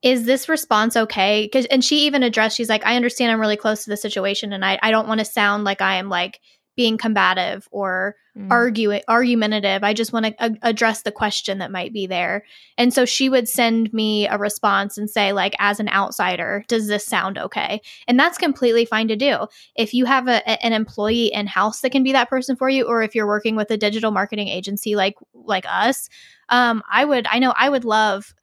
Is 0.03 0.27
this 0.27 0.51
response 0.51 0.95
okay? 0.95 1.47
Because 1.47 1.65
and 1.67 1.83
she 1.83 2.05
even 2.05 2.23
addressed 2.23 2.59
she's 2.59 2.69
like 2.69 2.85
i 2.85 2.97
understand 2.97 3.33
i'm 3.33 3.41
really 3.41 3.57
close 3.57 3.85
to 3.85 3.91
the 3.91 3.97
situation 3.97 4.53
and 4.53 4.63
i, 4.63 4.79
I 4.83 4.91
don't 4.91 5.09
want 5.09 5.21
to 5.21 5.25
sound 5.25 5.65
like 5.65 5.81
i 5.81 5.95
am 5.95 6.11
like 6.11 6.39
being 6.77 6.99
combative 6.99 7.69
or 7.71 8.17
Mm. 8.37 8.51
arguing 8.51 9.01
argumentative. 9.07 9.85
I 9.85 9.93
just 9.95 10.13
want 10.13 10.27
to 10.27 10.35
a- 10.45 10.57
address 10.63 11.03
the 11.03 11.13
question 11.13 11.59
that 11.59 11.71
might 11.71 11.93
be 11.93 12.09
there. 12.09 12.45
And 12.77 12.93
so 12.93 13.05
she 13.05 13.29
would 13.29 13.49
send 13.49 13.93
me 13.95 14.27
a 14.27 14.37
response 14.37 14.99
and 14.99 15.09
say 15.09 15.33
like 15.33 15.55
as 15.61 15.79
an 15.79 15.89
outsider 15.91 16.65
does 16.67 16.89
this 16.89 17.07
sound 17.07 17.39
okay? 17.39 17.81
And 18.09 18.19
that's 18.19 18.37
completely 18.37 18.87
fine 18.87 19.07
to 19.07 19.15
do. 19.15 19.47
If 19.77 19.95
you 19.95 20.05
have 20.07 20.27
a- 20.27 20.67
an 20.67 20.73
employee 20.73 21.33
in 21.33 21.47
house 21.47 21.81
that 21.83 21.91
can 21.91 22.03
be 22.03 22.11
that 22.11 22.29
person 22.29 22.57
for 22.57 22.69
you 22.69 22.83
or 22.89 23.05
if 23.05 23.15
you're 23.15 23.29
working 23.29 23.55
with 23.55 23.71
a 23.71 23.77
digital 23.77 24.11
marketing 24.11 24.49
agency 24.49 24.97
like 24.97 25.15
like 25.33 25.65
us 25.69 26.09
um 26.49 26.83
i 26.91 27.05
would 27.05 27.27
i 27.31 27.39
know 27.39 27.55
i 27.57 27.69
would 27.69 27.85
love 27.85 28.35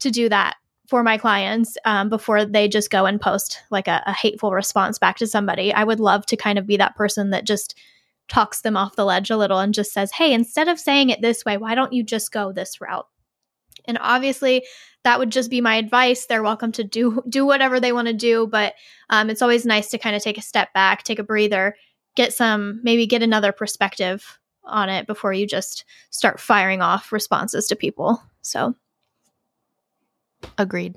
to 0.00 0.10
do 0.10 0.28
that 0.30 0.54
for 0.86 1.02
my 1.02 1.18
clients 1.18 1.76
um, 1.84 2.08
before 2.08 2.44
they 2.44 2.68
just 2.68 2.90
go 2.90 3.06
and 3.06 3.20
post 3.20 3.62
like 3.70 3.88
a, 3.88 4.02
a 4.06 4.12
hateful 4.12 4.52
response 4.52 4.98
back 4.98 5.16
to 5.18 5.26
somebody. 5.26 5.72
I 5.72 5.84
would 5.84 6.00
love 6.00 6.26
to 6.26 6.36
kind 6.36 6.58
of 6.58 6.66
be 6.66 6.76
that 6.76 6.96
person 6.96 7.30
that 7.30 7.44
just 7.44 7.76
talks 8.28 8.60
them 8.62 8.76
off 8.76 8.96
the 8.96 9.04
ledge 9.04 9.30
a 9.30 9.36
little 9.36 9.60
and 9.60 9.72
just 9.72 9.92
says 9.92 10.10
hey 10.10 10.32
instead 10.32 10.66
of 10.66 10.80
saying 10.80 11.10
it 11.10 11.22
this 11.22 11.44
way 11.44 11.56
why 11.56 11.76
don't 11.76 11.92
you 11.92 12.02
just 12.02 12.32
go 12.32 12.52
this 12.52 12.80
route? 12.80 13.06
And 13.86 13.98
obviously 14.00 14.64
that 15.04 15.20
would 15.20 15.30
just 15.30 15.50
be 15.50 15.60
my 15.60 15.76
advice. 15.76 16.26
They're 16.26 16.42
welcome 16.42 16.72
to 16.72 16.84
do 16.84 17.22
do 17.28 17.46
whatever 17.46 17.78
they 17.78 17.92
want 17.92 18.08
to 18.08 18.14
do 18.14 18.46
but 18.46 18.74
um, 19.10 19.30
it's 19.30 19.42
always 19.42 19.64
nice 19.64 19.90
to 19.90 19.98
kind 19.98 20.16
of 20.16 20.22
take 20.22 20.38
a 20.38 20.42
step 20.42 20.72
back 20.72 21.02
take 21.02 21.18
a 21.18 21.24
breather 21.24 21.76
get 22.16 22.32
some 22.32 22.80
maybe 22.82 23.06
get 23.06 23.22
another 23.22 23.52
perspective 23.52 24.38
on 24.66 24.88
it 24.88 25.06
before 25.06 25.32
you 25.32 25.46
just 25.46 25.84
start 26.10 26.40
firing 26.40 26.82
off 26.82 27.12
responses 27.12 27.68
to 27.68 27.76
people. 27.76 28.20
So 28.42 28.74
agreed 30.58 30.96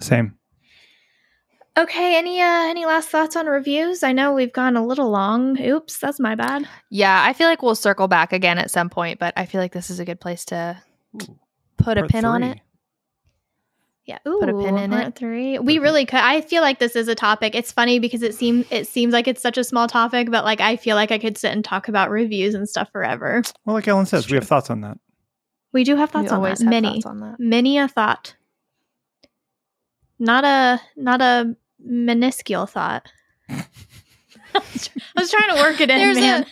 Same. 0.00 0.36
okay 1.76 2.16
any 2.16 2.40
uh 2.40 2.44
any 2.68 2.86
last 2.86 3.08
thoughts 3.08 3.36
on 3.36 3.46
reviews 3.46 4.02
i 4.02 4.12
know 4.12 4.32
we've 4.32 4.52
gone 4.52 4.76
a 4.76 4.84
little 4.86 5.10
long 5.10 5.60
oops 5.60 5.98
that's 5.98 6.20
my 6.20 6.34
bad 6.34 6.66
Yeah, 6.90 7.22
I 7.24 7.32
feel 7.32 7.48
like 7.48 7.62
we'll 7.62 7.74
circle 7.74 8.08
back 8.08 8.32
again 8.32 8.58
at 8.58 8.70
some 8.70 8.88
point, 8.88 9.18
but 9.18 9.34
I 9.36 9.46
feel 9.46 9.60
like 9.60 9.72
this 9.72 9.90
is 9.90 9.98
a 9.98 10.04
good 10.04 10.20
place 10.20 10.44
to 10.46 10.80
Ooh, 11.16 11.38
put 11.76 11.98
a 11.98 12.02
part 12.02 12.10
pin 12.10 12.24
on 12.24 12.42
it. 12.44 12.60
Yeah, 14.06 14.18
Ooh, 14.28 14.38
Put 14.38 14.50
a 14.50 14.52
pin 14.52 14.76
in 14.76 14.92
it. 14.92 15.16
Three. 15.16 15.58
We 15.58 15.78
really 15.78 16.04
could. 16.04 16.20
I 16.20 16.42
feel 16.42 16.60
like 16.60 16.78
this 16.78 16.94
is 16.94 17.08
a 17.08 17.14
topic. 17.14 17.54
It's 17.54 17.72
funny 17.72 17.98
because 17.98 18.22
it 18.22 18.34
seems 18.34 18.66
it 18.70 18.86
seems 18.86 19.14
like 19.14 19.26
it's 19.26 19.40
such 19.40 19.56
a 19.56 19.64
small 19.64 19.88
topic, 19.88 20.30
but 20.30 20.44
like 20.44 20.60
I 20.60 20.76
feel 20.76 20.94
like 20.94 21.10
I 21.10 21.18
could 21.18 21.38
sit 21.38 21.52
and 21.52 21.64
talk 21.64 21.88
about 21.88 22.10
reviews 22.10 22.54
and 22.54 22.68
stuff 22.68 22.90
forever. 22.92 23.42
Well, 23.64 23.74
like 23.74 23.88
Ellen 23.88 24.04
says, 24.06 24.30
we 24.30 24.34
have 24.36 24.46
thoughts 24.46 24.68
on 24.70 24.82
that. 24.82 24.98
We 25.72 25.84
do 25.84 25.96
have 25.96 26.10
thoughts 26.10 26.24
we 26.24 26.28
on 26.30 26.36
always 26.36 26.58
that. 26.58 26.64
have 26.66 26.70
Many, 26.70 26.92
thoughts 27.00 27.06
on 27.06 27.20
that. 27.20 27.36
many 27.40 27.78
a 27.78 27.88
thought. 27.88 28.34
Not 30.18 30.44
a 30.44 30.80
not 30.96 31.20
a 31.20 31.56
minuscule 31.78 32.66
thought. 32.66 33.10
I 34.56 34.60
was 35.20 35.30
trying 35.30 35.50
to 35.56 35.62
work 35.62 35.80
it 35.80 35.90
in, 35.90 35.98
There's 36.14 36.46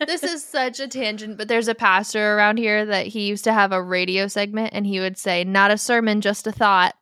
a- 0.00 0.06
this 0.06 0.22
is 0.22 0.44
such 0.44 0.78
a 0.78 0.86
tangent, 0.86 1.36
but 1.36 1.48
there's 1.48 1.66
a 1.68 1.74
pastor 1.74 2.36
around 2.36 2.58
here 2.58 2.86
that 2.86 3.08
he 3.08 3.26
used 3.26 3.44
to 3.44 3.52
have 3.52 3.72
a 3.72 3.82
radio 3.82 4.28
segment 4.28 4.70
and 4.74 4.86
he 4.86 5.00
would 5.00 5.18
say, 5.18 5.42
Not 5.44 5.70
a 5.72 5.78
sermon, 5.78 6.20
just 6.20 6.46
a 6.46 6.52
thought. 6.52 6.94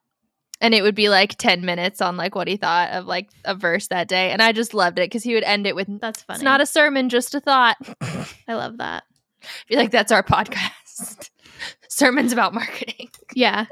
And 0.59 0.73
it 0.73 0.81
would 0.83 0.95
be 0.95 1.11
like 1.11 1.37
10 1.37 1.67
minutes 1.67 2.01
on 2.01 2.17
like 2.17 2.35
what 2.35 2.49
he 2.49 2.57
thought 2.57 2.91
of 2.93 3.05
like 3.05 3.29
a 3.45 3.55
verse 3.55 3.89
that 3.89 4.09
day. 4.09 4.31
And 4.31 4.41
I 4.41 4.53
just 4.53 4.73
loved 4.73 4.99
it 4.99 5.11
because 5.11 5.23
he 5.23 5.35
would 5.35 5.45
end 5.45 5.67
it 5.67 5.77
with, 5.77 5.89
That's 6.01 6.23
funny. 6.23 6.37
It's 6.39 6.45
not 6.45 6.63
a 6.63 6.67
sermon, 6.67 7.11
just 7.11 7.35
a 7.35 7.41
thought. 7.41 7.77
I 8.49 8.55
love 8.55 8.79
that. 8.79 9.05
Feel 9.69 9.79
like 9.79 9.91
that's 9.91 10.13
our 10.13 10.23
podcast. 10.23 11.29
Sermons 11.89 12.33
about 12.33 12.55
marketing. 12.55 13.11
Yeah. 13.35 13.67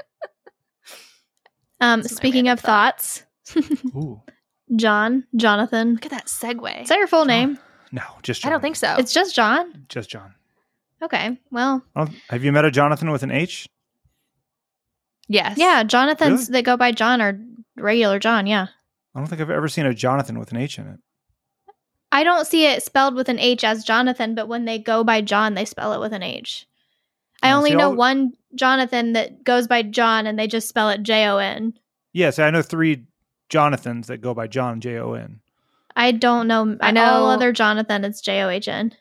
Um, 1.81 2.01
That's 2.01 2.15
speaking 2.15 2.45
random 2.45 2.53
of 2.53 2.59
thoughts, 2.61 3.23
Ooh, 3.95 4.21
John, 4.75 5.25
Jonathan. 5.35 5.93
Look 5.93 6.05
at 6.05 6.11
that 6.11 6.25
segue. 6.27 6.83
Is 6.83 6.89
that 6.89 6.97
your 6.97 7.07
full 7.07 7.25
name? 7.25 7.59
no, 7.91 8.01
just 8.23 8.45
I 8.45 8.49
don't 8.49 8.61
think 8.61 8.75
so. 8.75 8.95
It's 8.97 9.13
just 9.13 9.35
John. 9.35 9.85
just 9.89 10.09
John. 10.09 10.33
Okay. 11.01 11.37
Well, 11.51 11.83
have 12.29 12.43
you 12.43 12.51
met 12.51 12.65
a 12.65 12.71
Jonathan 12.71 13.11
with 13.11 13.23
an 13.23 13.31
H? 13.31 13.67
Yes. 15.27 15.57
Yeah, 15.57 15.83
Jonathans 15.83 16.47
that 16.49 16.63
go 16.63 16.77
by 16.77 16.91
John 16.91 17.21
are 17.21 17.39
regular 17.77 18.19
John. 18.19 18.47
Yeah. 18.47 18.67
I 19.13 19.19
don't 19.19 19.27
think 19.27 19.41
I've 19.41 19.49
ever 19.49 19.67
seen 19.67 19.85
a 19.85 19.93
Jonathan 19.93 20.39
with 20.39 20.51
an 20.51 20.57
H 20.57 20.77
in 20.77 20.87
it. 20.87 20.99
I 22.11 22.23
don't 22.23 22.45
see 22.45 22.65
it 22.65 22.83
spelled 22.83 23.15
with 23.15 23.27
an 23.29 23.39
H 23.39 23.63
as 23.63 23.83
Jonathan, 23.83 24.35
but 24.35 24.47
when 24.47 24.65
they 24.65 24.77
go 24.79 25.03
by 25.03 25.21
John, 25.21 25.53
they 25.53 25.65
spell 25.65 25.93
it 25.93 25.99
with 25.99 26.13
an 26.13 26.23
H. 26.23 26.67
I 27.41 27.51
Oh, 27.51 27.57
only 27.57 27.75
know 27.75 27.89
all- 27.89 27.95
one 27.95 28.33
Jonathan 28.55 29.13
that 29.13 29.43
goes 29.43 29.67
by 29.67 29.81
John 29.83 30.25
and 30.27 30.37
they 30.39 30.47
just 30.47 30.67
spell 30.67 30.89
it 30.89 31.03
J 31.03 31.27
O 31.27 31.37
N. 31.37 31.73
Yes, 32.13 32.39
I 32.39 32.49
know 32.49 32.61
three 32.61 33.05
Jonathans 33.49 34.07
that 34.07 34.17
go 34.21 34.33
by 34.33 34.47
John 34.47 34.81
J 34.81 34.97
O 34.97 35.13
N. 35.13 35.41
I 35.95 36.11
don't 36.11 36.47
know. 36.47 36.77
I 36.81 36.87
All 36.87 36.93
know- 36.93 37.25
other 37.27 37.51
Jonathan, 37.53 38.03
it's 38.03 38.21
J 38.21 38.41
O 38.43 38.49
H 38.49 38.67
N. 38.67 38.93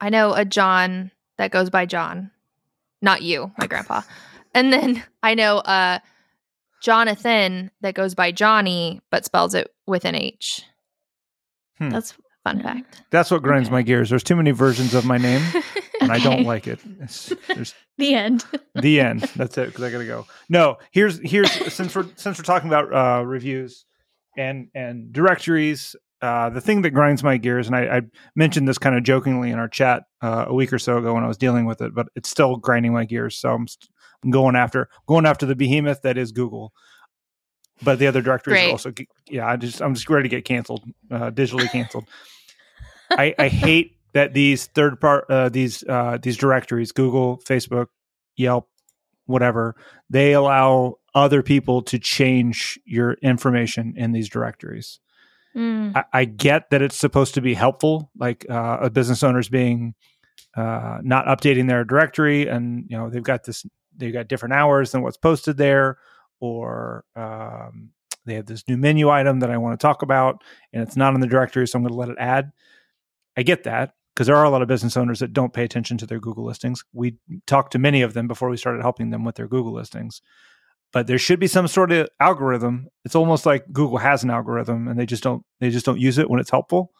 I 0.00 0.08
know 0.10 0.32
a 0.34 0.44
John 0.44 1.10
that 1.38 1.50
goes 1.50 1.70
by 1.70 1.86
John. 1.86 2.30
Not 3.02 3.22
you, 3.22 3.52
my 3.58 3.66
grandpa. 3.66 4.02
And 4.54 4.72
then 4.72 5.02
I 5.22 5.34
know 5.34 5.58
a 5.66 6.00
Jonathan 6.80 7.70
that 7.82 7.94
goes 7.94 8.14
by 8.14 8.32
Johnny, 8.32 9.02
but 9.10 9.24
spells 9.24 9.54
it 9.54 9.68
with 9.86 10.06
an 10.06 10.14
H. 10.14 10.62
Hmm. 11.78 11.90
That's 11.90 12.14
Fun 12.44 12.62
fact. 12.62 13.02
That's 13.10 13.30
what 13.32 13.42
grinds 13.42 13.66
Okay. 13.68 13.72
my 13.74 13.82
gears. 13.82 14.08
There's 14.08 14.22
too 14.22 14.36
many 14.36 14.52
versions 14.52 14.94
of 14.94 15.04
my 15.04 15.18
name, 15.18 15.42
and 16.10 16.12
I 16.12 16.24
don't 16.24 16.44
like 16.44 16.66
it. 16.66 16.80
The 17.98 18.14
end. 18.14 18.44
the 18.74 19.00
end. 19.00 19.20
That's 19.36 19.56
it 19.56 19.66
because 19.68 19.82
I 19.82 19.90
gotta 19.90 20.04
go. 20.04 20.26
No, 20.48 20.76
here's 20.90 21.18
here's 21.18 21.50
since 21.72 21.94
we're 21.94 22.06
since 22.16 22.36
we're 22.38 22.44
talking 22.44 22.68
about 22.68 22.92
uh, 22.92 23.24
reviews 23.24 23.86
and 24.36 24.68
and 24.74 25.12
directories. 25.12 25.96
Uh, 26.22 26.50
the 26.50 26.60
thing 26.60 26.82
that 26.82 26.90
grinds 26.90 27.22
my 27.22 27.36
gears, 27.36 27.66
and 27.66 27.76
I, 27.76 27.98
I 27.98 28.02
mentioned 28.34 28.66
this 28.66 28.78
kind 28.78 28.96
of 28.96 29.02
jokingly 29.02 29.50
in 29.50 29.58
our 29.58 29.68
chat 29.68 30.04
uh, 30.22 30.46
a 30.48 30.54
week 30.54 30.72
or 30.72 30.78
so 30.78 30.98
ago 30.98 31.14
when 31.14 31.24
I 31.24 31.28
was 31.28 31.36
dealing 31.36 31.66
with 31.66 31.80
it, 31.82 31.94
but 31.94 32.08
it's 32.14 32.30
still 32.30 32.56
grinding 32.56 32.92
my 32.92 33.04
gears. 33.04 33.36
So 33.36 33.52
I'm, 33.52 33.68
st- 33.68 33.90
I'm 34.24 34.30
going 34.30 34.56
after 34.56 34.88
going 35.06 35.26
after 35.26 35.46
the 35.46 35.54
behemoth 35.54 36.02
that 36.02 36.18
is 36.18 36.32
Google. 36.32 36.72
But 37.82 37.98
the 37.98 38.06
other 38.06 38.22
directories 38.22 38.54
Great. 38.54 38.68
are 38.68 38.72
also, 38.72 38.92
yeah. 39.28 39.46
I 39.46 39.56
just 39.56 39.82
I'm 39.82 39.94
just 39.94 40.08
ready 40.08 40.28
to 40.28 40.34
get 40.34 40.46
canceled, 40.46 40.84
uh, 41.10 41.30
digitally 41.30 41.70
canceled. 41.70 42.06
I, 43.10 43.34
I 43.38 43.48
hate 43.66 43.95
that 44.16 44.32
these 44.32 44.64
third 44.68 44.98
part 44.98 45.26
uh, 45.28 45.50
these 45.50 45.84
uh, 45.84 46.16
these 46.20 46.38
directories 46.38 46.90
Google, 46.90 47.38
Facebook, 47.46 47.88
Yelp, 48.34 48.68
whatever 49.26 49.76
they 50.08 50.32
allow 50.32 50.94
other 51.14 51.42
people 51.42 51.82
to 51.82 51.98
change 51.98 52.78
your 52.86 53.14
information 53.22 53.92
in 53.96 54.12
these 54.12 54.28
directories. 54.30 55.00
Mm. 55.54 55.94
I, 55.94 56.04
I 56.12 56.24
get 56.24 56.70
that 56.70 56.80
it's 56.80 56.96
supposed 56.96 57.34
to 57.34 57.42
be 57.42 57.52
helpful, 57.52 58.10
like 58.18 58.46
uh, 58.48 58.78
a 58.80 58.90
business 58.90 59.22
owners 59.22 59.50
being 59.50 59.94
uh, 60.56 60.98
not 61.02 61.26
updating 61.26 61.68
their 61.68 61.84
directory, 61.84 62.48
and 62.48 62.86
you 62.88 62.96
know 62.96 63.10
they've 63.10 63.22
got 63.22 63.44
this 63.44 63.66
they've 63.98 64.14
got 64.14 64.28
different 64.28 64.54
hours 64.54 64.92
than 64.92 65.02
what's 65.02 65.18
posted 65.18 65.58
there, 65.58 65.98
or 66.40 67.04
um, 67.16 67.90
they 68.24 68.34
have 68.34 68.46
this 68.46 68.66
new 68.66 68.78
menu 68.78 69.10
item 69.10 69.40
that 69.40 69.50
I 69.50 69.58
want 69.58 69.78
to 69.78 69.86
talk 69.86 70.00
about, 70.00 70.42
and 70.72 70.82
it's 70.82 70.96
not 70.96 71.14
in 71.14 71.20
the 71.20 71.26
directory, 71.26 71.68
so 71.68 71.76
I'm 71.76 71.82
going 71.82 71.92
to 71.92 71.98
let 71.98 72.08
it 72.08 72.16
add. 72.18 72.52
I 73.36 73.42
get 73.42 73.64
that 73.64 73.92
because 74.16 74.26
there 74.26 74.36
are 74.36 74.44
a 74.44 74.50
lot 74.50 74.62
of 74.62 74.68
business 74.68 74.96
owners 74.96 75.18
that 75.18 75.34
don't 75.34 75.52
pay 75.52 75.62
attention 75.62 75.98
to 75.98 76.06
their 76.06 76.18
Google 76.18 76.46
listings. 76.46 76.82
We 76.94 77.16
talked 77.46 77.72
to 77.72 77.78
many 77.78 78.00
of 78.00 78.14
them 78.14 78.26
before 78.26 78.48
we 78.48 78.56
started 78.56 78.80
helping 78.80 79.10
them 79.10 79.24
with 79.24 79.34
their 79.34 79.46
Google 79.46 79.74
listings. 79.74 80.22
But 80.90 81.06
there 81.06 81.18
should 81.18 81.38
be 81.38 81.48
some 81.48 81.68
sort 81.68 81.92
of 81.92 82.08
algorithm. 82.18 82.88
It's 83.04 83.14
almost 83.14 83.44
like 83.44 83.70
Google 83.70 83.98
has 83.98 84.24
an 84.24 84.30
algorithm 84.30 84.88
and 84.88 84.98
they 84.98 85.04
just 85.04 85.22
don't 85.22 85.44
they 85.60 85.68
just 85.68 85.84
don't 85.84 86.00
use 86.00 86.16
it 86.16 86.30
when 86.30 86.40
it's 86.40 86.48
helpful. 86.48 86.92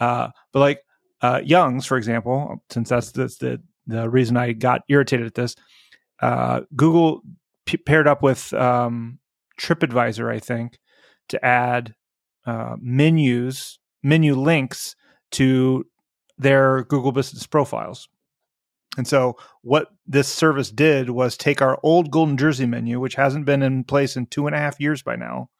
Uh, 0.00 0.30
but 0.52 0.58
like 0.58 0.80
uh, 1.20 1.40
Young's, 1.44 1.86
for 1.86 1.96
example, 1.96 2.56
since 2.70 2.88
that's, 2.88 3.12
the 3.12 3.62
the 3.86 4.10
reason 4.10 4.36
I 4.36 4.52
got 4.52 4.82
irritated 4.88 5.26
at 5.26 5.34
this, 5.34 5.54
uh, 6.20 6.62
Google 6.74 7.22
p- 7.66 7.76
paired 7.76 8.08
up 8.08 8.20
with 8.20 8.52
um, 8.52 9.20
TripAdvisor, 9.60 10.32
I 10.32 10.40
think, 10.40 10.80
to 11.28 11.44
add 11.44 11.94
uh, 12.46 12.76
menus, 12.80 13.78
menu 14.02 14.34
links 14.34 14.96
to 15.32 15.84
their 16.38 16.84
Google 16.84 17.12
Business 17.12 17.46
profiles. 17.46 18.08
And 18.96 19.06
so, 19.06 19.36
what 19.62 19.88
this 20.06 20.28
service 20.28 20.70
did 20.70 21.10
was 21.10 21.36
take 21.36 21.62
our 21.62 21.78
old 21.82 22.10
Golden 22.10 22.36
Jersey 22.36 22.66
menu, 22.66 22.98
which 22.98 23.14
hasn't 23.14 23.44
been 23.44 23.62
in 23.62 23.84
place 23.84 24.16
in 24.16 24.26
two 24.26 24.46
and 24.46 24.56
a 24.56 24.58
half 24.58 24.80
years 24.80 25.02
by 25.02 25.16
now, 25.16 25.50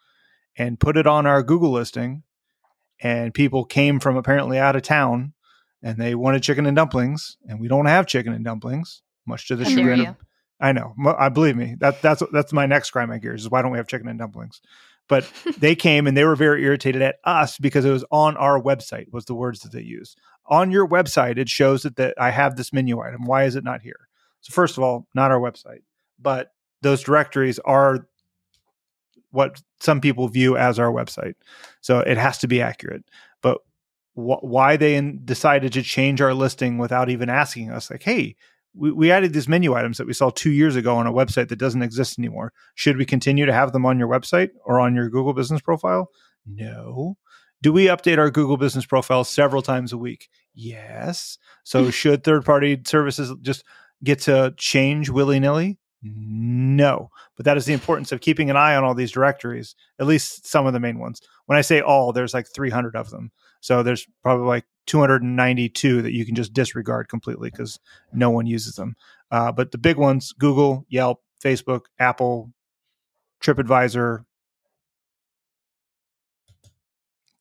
and 0.57 0.81
put 0.81 0.97
it 0.97 1.07
on 1.07 1.26
our 1.26 1.43
Google 1.43 1.70
listing. 1.70 2.22
And 3.01 3.33
people 3.33 3.64
came 3.64 4.01
from 4.01 4.16
apparently 4.16 4.59
out 4.59 4.74
of 4.74 4.83
town 4.83 5.35
and 5.83 5.99
they 5.99 6.14
wanted 6.14 6.43
chicken 6.43 6.66
and 6.66 6.76
dumplings, 6.76 7.37
and 7.49 7.61
we 7.61 7.68
don't 7.68 7.87
have 7.87 8.07
chicken 8.07 8.33
and 8.33 8.45
dumplings, 8.45 9.03
much 9.26 9.47
to 9.49 9.57
the 9.57 9.64
chagrin. 9.64 10.07
Of, 10.07 10.16
I 10.61 10.72
know. 10.72 10.95
I 11.16 11.29
believe 11.29 11.57
me. 11.57 11.76
That 11.79 12.03
that's 12.03 12.22
that's 12.33 12.53
my 12.53 12.66
next 12.66 12.91
grind 12.91 13.11
my 13.11 13.18
gears 13.18 13.43
is 13.43 13.51
why 13.51 13.62
don't 13.62 13.70
we 13.70 13.79
have 13.79 13.87
chicken 13.87 14.09
and 14.09 14.18
dumplings? 14.18 14.61
But 15.09 15.30
they 15.59 15.74
came 15.74 16.06
and 16.06 16.16
they 16.16 16.24
were 16.24 16.36
very 16.36 16.62
irritated 16.62 17.02
at 17.02 17.16
us 17.24 17.59
because 17.59 17.84
it 17.84 17.90
was 17.90 18.04
on 18.11 18.36
our 18.36 18.61
website 18.61 19.06
was 19.11 19.24
the 19.24 19.34
words 19.34 19.61
that 19.61 19.72
they 19.72 19.82
used. 19.82 20.18
On 20.46 20.70
your 20.70 20.86
website, 20.86 21.38
it 21.38 21.48
shows 21.48 21.82
that, 21.82 21.96
that 21.96 22.14
I 22.18 22.30
have 22.30 22.56
this 22.56 22.72
menu 22.72 23.00
item. 23.00 23.24
Why 23.24 23.44
is 23.44 23.56
it 23.56 23.64
not 23.64 23.82
here? 23.82 24.09
So 24.42 24.52
first 24.52 24.76
of 24.76 24.84
all, 24.84 25.06
not 25.14 25.30
our 25.30 25.40
website, 25.40 25.82
but 26.18 26.52
those 26.82 27.02
directories 27.02 27.59
are 27.61 28.06
what 29.30 29.61
some 29.80 30.00
people 30.00 30.28
view 30.28 30.56
as 30.56 30.78
our 30.78 30.90
website. 30.90 31.34
So 31.80 32.00
it 32.00 32.16
has 32.16 32.38
to 32.38 32.48
be 32.48 32.62
accurate. 32.62 33.04
But 33.42 33.59
wh- 34.14 34.42
why 34.42 34.76
they 34.76 34.94
in- 34.94 35.24
decided 35.24 35.72
to 35.74 35.82
change 35.82 36.20
our 36.20 36.34
listing 36.34 36.78
without 36.78 37.11
even 37.11 37.28
asking 37.28 37.70
us, 37.70 37.90
like, 37.90 38.02
hey, 38.02 38.36
we, 38.79 38.93
we 38.93 39.11
added 39.11 39.33
these 39.33 39.49
menu 39.49 39.74
items 39.74 39.99
that 39.99 40.07
we 40.07 40.12
saw 40.12 40.31
two 40.31 40.51
years 40.51 40.76
ago 40.76 40.97
on 40.97 41.07
a 41.07 41.12
website 41.12 41.49
that 41.49 41.59
doesn't 41.59 41.83
exist 41.83 42.18
anymore. 42.18 42.53
Should 42.74 42.97
we 42.97 43.05
continue 43.05 43.45
to 43.45 43.53
have 43.53 43.72
them 43.72 43.85
on 43.85 43.99
your 43.99 44.09
website 44.09 44.51
or 44.64 44.81
on 44.81 44.95
your 44.95 45.11
Google 45.11 45.35
business 45.35 45.61
profile? 45.61 46.11
No. 46.47 47.16
Do 47.61 47.72
we 47.72 47.87
update 47.87 48.18
our 48.18 48.31
Google 48.31 48.57
business 48.57 48.87
profile 48.87 49.24
several 49.24 49.62
times 49.62 49.93
a 49.93 49.99
week? 49.99 50.29
Yes. 50.55 51.39
So 51.64 51.85
hmm. 51.85 51.91
should 51.91 52.22
third 52.22 52.45
party 52.45 52.81
services 52.87 53.35
just 53.43 53.64
get 54.05 54.20
to 54.20 54.55
change 54.57 55.11
willy 55.11 55.41
nilly? 55.41 55.79
No. 56.03 57.11
But 57.37 57.45
that 57.47 57.57
is 57.57 57.66
the 57.66 57.72
importance 57.72 58.12
of 58.12 58.20
keeping 58.20 58.51
an 58.51 58.57
eye 58.57 58.76
on 58.76 58.85
all 58.85 58.95
these 58.95 59.11
directories, 59.11 59.74
at 59.99 60.07
least 60.07 60.47
some 60.47 60.66
of 60.66 60.72
the 60.72 60.81
main 60.81 61.01
ones. 61.01 61.20
When 61.47 61.59
I 61.59 61.62
say 61.62 61.81
all, 61.81 62.12
there's 62.12 62.35
like 62.35 62.47
300 62.47 62.95
of 62.95 63.11
them. 63.11 63.33
So 63.61 63.83
there's 63.83 64.07
probably 64.22 64.47
like 64.47 64.64
292 64.89 66.03
that 66.03 66.12
you 66.12 66.24
can 66.24 66.34
just 66.34 66.53
disregard 66.53 67.09
completely 67.09 67.51
because 67.51 67.78
no 68.12 68.30
one 68.30 68.47
uses 68.47 68.74
them. 68.74 68.97
Uh, 69.30 69.53
but 69.53 69.70
the 69.70 69.78
big 69.78 69.97
ones 69.97 70.32
Google, 70.32 70.84
Yelp, 70.89 71.22
Facebook, 71.43 71.82
Apple, 71.99 72.53
TripAdvisor, 73.43 74.24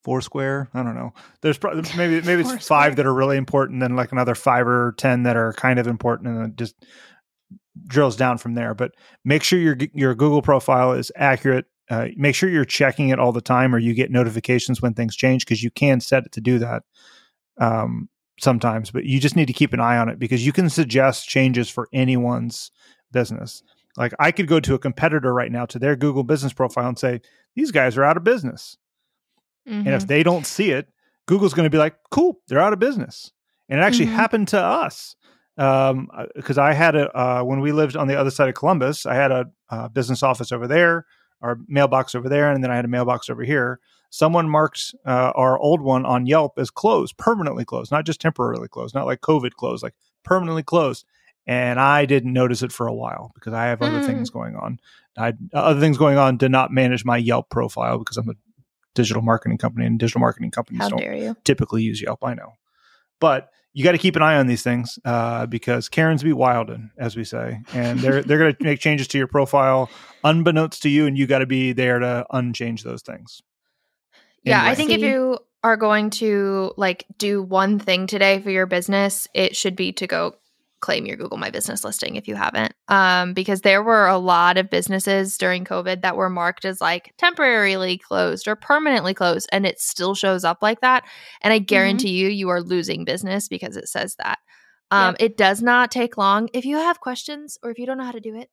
Foursquare. 0.03 0.69
I 0.73 0.83
don't 0.83 0.95
know. 0.95 1.13
There's 1.41 1.57
probably 1.57 1.89
maybe 1.97 2.25
maybe 2.25 2.41
it's 2.41 2.67
five 2.67 2.97
that 2.97 3.05
are 3.05 3.13
really 3.13 3.37
important, 3.37 3.79
then 3.79 3.95
like 3.95 4.11
another 4.11 4.35
five 4.35 4.67
or 4.67 4.93
ten 4.97 5.23
that 5.23 5.35
are 5.35 5.53
kind 5.53 5.79
of 5.79 5.87
important, 5.87 6.29
and 6.29 6.37
then 6.37 6.45
it 6.51 6.55
just 6.55 6.75
drills 7.87 8.15
down 8.15 8.37
from 8.37 8.53
there. 8.53 8.73
But 8.73 8.91
make 9.25 9.43
sure 9.43 9.59
your 9.59 9.77
your 9.93 10.15
Google 10.15 10.41
profile 10.41 10.93
is 10.93 11.11
accurate. 11.15 11.65
Uh, 11.89 12.07
make 12.17 12.35
sure 12.35 12.49
you're 12.49 12.65
checking 12.65 13.09
it 13.09 13.19
all 13.19 13.31
the 13.31 13.41
time, 13.41 13.73
or 13.73 13.79
you 13.79 13.93
get 13.93 14.11
notifications 14.11 14.81
when 14.81 14.93
things 14.93 15.15
change 15.15 15.45
because 15.45 15.63
you 15.63 15.71
can 15.71 16.01
set 16.01 16.25
it 16.25 16.33
to 16.33 16.41
do 16.41 16.59
that 16.59 16.83
um, 17.59 18.09
sometimes. 18.39 18.91
But 18.91 19.05
you 19.05 19.19
just 19.19 19.35
need 19.35 19.47
to 19.47 19.53
keep 19.53 19.73
an 19.73 19.79
eye 19.79 19.97
on 19.97 20.09
it 20.09 20.19
because 20.19 20.45
you 20.45 20.51
can 20.53 20.69
suggest 20.69 21.27
changes 21.27 21.69
for 21.69 21.87
anyone's 21.93 22.71
business. 23.11 23.63
Like 23.95 24.13
I 24.19 24.31
could 24.31 24.47
go 24.47 24.59
to 24.59 24.75
a 24.75 24.79
competitor 24.79 25.33
right 25.33 25.51
now 25.51 25.65
to 25.67 25.79
their 25.79 25.95
Google 25.95 26.23
business 26.23 26.53
profile 26.53 26.87
and 26.87 26.99
say 26.99 27.21
these 27.55 27.71
guys 27.71 27.97
are 27.97 28.03
out 28.03 28.17
of 28.17 28.23
business. 28.23 28.77
And 29.65 29.87
Mhm. 29.87 29.95
if 29.95 30.07
they 30.07 30.23
don't 30.23 30.45
see 30.45 30.71
it, 30.71 30.87
Google's 31.25 31.53
going 31.53 31.65
to 31.65 31.69
be 31.69 31.77
like, 31.77 31.95
cool, 32.11 32.39
they're 32.47 32.59
out 32.59 32.73
of 32.73 32.79
business. 32.79 33.31
And 33.69 33.79
it 33.79 33.83
actually 33.83 34.07
Mhm. 34.07 34.13
happened 34.15 34.47
to 34.49 34.61
us. 34.61 35.15
Um, 35.57 36.07
because 36.35 36.57
I 36.59 36.73
had 36.73 36.95
a, 36.95 37.09
uh, 37.17 37.41
when 37.43 37.59
we 37.59 37.71
lived 37.71 37.97
on 37.97 38.07
the 38.07 38.15
other 38.15 38.29
side 38.29 38.47
of 38.47 38.53
Columbus, 38.55 39.05
I 39.07 39.15
had 39.15 39.31
a, 39.31 39.45
uh 39.69 39.87
business 39.89 40.21
office 40.21 40.51
over 40.51 40.67
there, 40.67 41.05
our 41.41 41.57
mailbox 41.67 42.13
over 42.13 42.29
there, 42.29 42.51
and 42.51 42.63
then 42.63 42.69
I 42.71 42.75
had 42.75 42.85
a 42.85 42.89
mailbox 42.89 43.29
over 43.29 43.43
here. 43.43 43.79
Someone 44.09 44.49
marked 44.49 44.95
uh, 45.05 45.31
our 45.35 45.57
old 45.59 45.81
one 45.81 46.05
on 46.05 46.25
Yelp 46.25 46.57
as 46.57 46.69
closed, 46.69 47.17
permanently 47.17 47.65
closed, 47.65 47.91
not 47.91 48.05
just 48.05 48.21
temporarily 48.21 48.67
closed, 48.67 48.95
not 48.95 49.05
like 49.05 49.21
COVID 49.21 49.53
closed, 49.53 49.83
like 49.83 49.95
permanently 50.23 50.63
closed. 50.63 51.05
And 51.45 51.79
I 51.79 52.05
didn't 52.05 52.33
notice 52.33 52.61
it 52.61 52.71
for 52.71 52.87
a 52.87 52.93
while 52.93 53.31
because 53.35 53.53
I 53.53 53.65
have 53.65 53.81
other 53.81 53.99
Hmm. 53.99 54.05
things 54.05 54.29
going 54.29 54.55
on. 54.55 54.79
I 55.17 55.33
other 55.53 55.79
things 55.79 55.97
going 55.97 56.17
on 56.17 56.37
to 56.39 56.49
not 56.49 56.71
manage 56.71 57.05
my 57.05 57.17
Yelp 57.17 57.49
profile 57.49 57.97
because 57.99 58.17
I'm 58.17 58.29
a 58.29 58.35
digital 58.95 59.21
marketing 59.21 59.57
company 59.57 59.85
and 59.85 59.99
digital 59.99 60.19
marketing 60.21 60.51
companies 60.51 60.81
How 60.81 60.89
don't 60.89 61.01
typically 61.43 61.83
use 61.83 62.01
Yelp. 62.01 62.23
I 62.23 62.33
know, 62.33 62.53
but 63.19 63.49
you 63.73 63.83
got 63.83 63.91
to 63.91 63.97
keep 63.99 64.15
an 64.15 64.23
eye 64.23 64.37
on 64.37 64.47
these 64.47 64.63
things 64.63 64.97
uh, 65.05 65.45
because 65.45 65.87
Karens 65.87 66.23
be 66.23 66.33
wilding, 66.33 66.89
as 66.97 67.15
we 67.15 67.23
say, 67.23 67.59
and 67.73 67.99
they're 67.99 68.23
they're 68.23 68.39
going 68.39 68.55
to 68.59 68.63
make 68.63 68.79
changes 68.79 69.07
to 69.09 69.17
your 69.17 69.27
profile 69.27 69.91
unbeknownst 70.23 70.81
to 70.81 70.89
you, 70.89 71.05
and 71.05 71.17
you 71.17 71.27
got 71.27 71.39
to 71.39 71.45
be 71.45 71.73
there 71.73 71.99
to 71.99 72.25
unchange 72.31 72.83
those 72.83 73.01
things. 73.01 73.41
Yeah, 74.43 74.63
I 74.63 74.75
think 74.75 74.91
if 74.91 75.01
you 75.01 75.39
are 75.63 75.77
going 75.77 76.09
to 76.11 76.73
like 76.77 77.05
do 77.17 77.41
one 77.41 77.79
thing 77.79 78.07
today 78.07 78.39
for 78.41 78.49
your 78.49 78.65
business, 78.65 79.27
it 79.33 79.55
should 79.55 79.75
be 79.75 79.91
to 79.93 80.07
go 80.07 80.35
claim 80.79 81.05
your 81.05 81.17
Google 81.17 81.37
My 81.37 81.49
Business 81.49 81.83
listing 81.83 82.15
if 82.15 82.27
you 82.27 82.35
haven't. 82.35 82.73
Um, 82.87 83.33
because 83.33 83.61
there 83.61 83.81
were 83.81 84.07
a 84.07 84.17
lot 84.17 84.57
of 84.57 84.69
businesses 84.69 85.37
during 85.37 85.65
COVID 85.65 86.01
that 86.03 86.15
were 86.15 86.29
marked 86.29 86.65
as 86.65 86.79
like 86.79 87.13
temporarily 87.17 87.97
closed 87.97 88.47
or 88.47 88.55
permanently 88.55 89.13
closed, 89.13 89.49
and 89.51 89.65
it 89.65 89.79
still 89.79 90.15
shows 90.15 90.43
up 90.43 90.59
like 90.61 90.81
that. 90.81 91.03
And 91.41 91.51
I 91.51 91.59
guarantee 91.59 92.11
you, 92.11 92.29
you 92.29 92.49
are 92.49 92.61
losing 92.61 93.05
business 93.05 93.47
because 93.47 93.75
it 93.75 93.89
says 93.89 94.15
that. 94.19 94.39
Um, 94.91 95.15
Yep. 95.19 95.31
It 95.31 95.37
does 95.37 95.61
not 95.61 95.91
take 95.91 96.17
long. 96.17 96.49
If 96.53 96.63
you 96.63 96.77
have 96.77 96.99
questions 97.01 97.57
or 97.61 97.71
if 97.71 97.79
you 97.79 97.85
don't 97.85 97.97
know 97.97 98.05
how 98.05 98.11
to 98.11 98.21
do 98.21 98.35
it, 98.35 98.49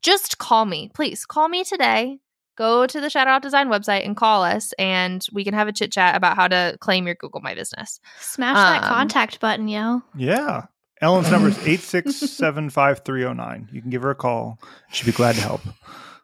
just 0.00 0.38
call 0.38 0.64
me. 0.64 0.90
Please 0.94 1.26
call 1.26 1.48
me 1.48 1.62
today. 1.64 2.18
Go 2.56 2.86
to 2.86 3.00
the 3.00 3.08
Shout 3.08 3.28
Out 3.28 3.40
Design 3.42 3.68
website 3.68 4.04
and 4.04 4.14
call 4.16 4.42
us, 4.44 4.72
and 4.78 5.24
we 5.32 5.42
can 5.44 5.54
have 5.54 5.68
a 5.68 5.72
chit 5.72 5.90
chat 5.90 6.14
about 6.16 6.36
how 6.36 6.48
to 6.48 6.76
claim 6.80 7.06
your 7.06 7.14
Google 7.14 7.40
My 7.40 7.54
Business. 7.54 7.98
Smash 8.20 8.56
that 8.56 8.82
Um, 8.82 8.88
contact 8.88 9.40
button, 9.40 9.68
yo. 9.68 10.02
Yeah. 10.16 10.64
Ellen's 11.00 11.30
number 11.30 11.48
is 11.48 11.56
8675309. 11.58 13.72
You 13.72 13.80
can 13.80 13.90
give 13.90 14.02
her 14.02 14.10
a 14.10 14.14
call. 14.14 14.58
She'd 14.92 15.06
be 15.06 15.12
glad 15.12 15.34
to 15.36 15.40
help. 15.40 15.62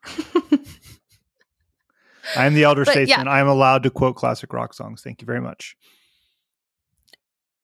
I 2.36 2.44
am 2.46 2.54
the 2.54 2.64
elder 2.64 2.84
But, 2.84 2.94
yeah. 2.94 3.04
statesman. 3.06 3.28
I 3.28 3.40
am 3.40 3.48
allowed 3.48 3.82
to 3.84 3.90
quote 3.90 4.16
classic 4.16 4.52
rock 4.52 4.74
songs. 4.74 5.02
Thank 5.02 5.22
you 5.22 5.26
very 5.26 5.40
much. 5.40 5.76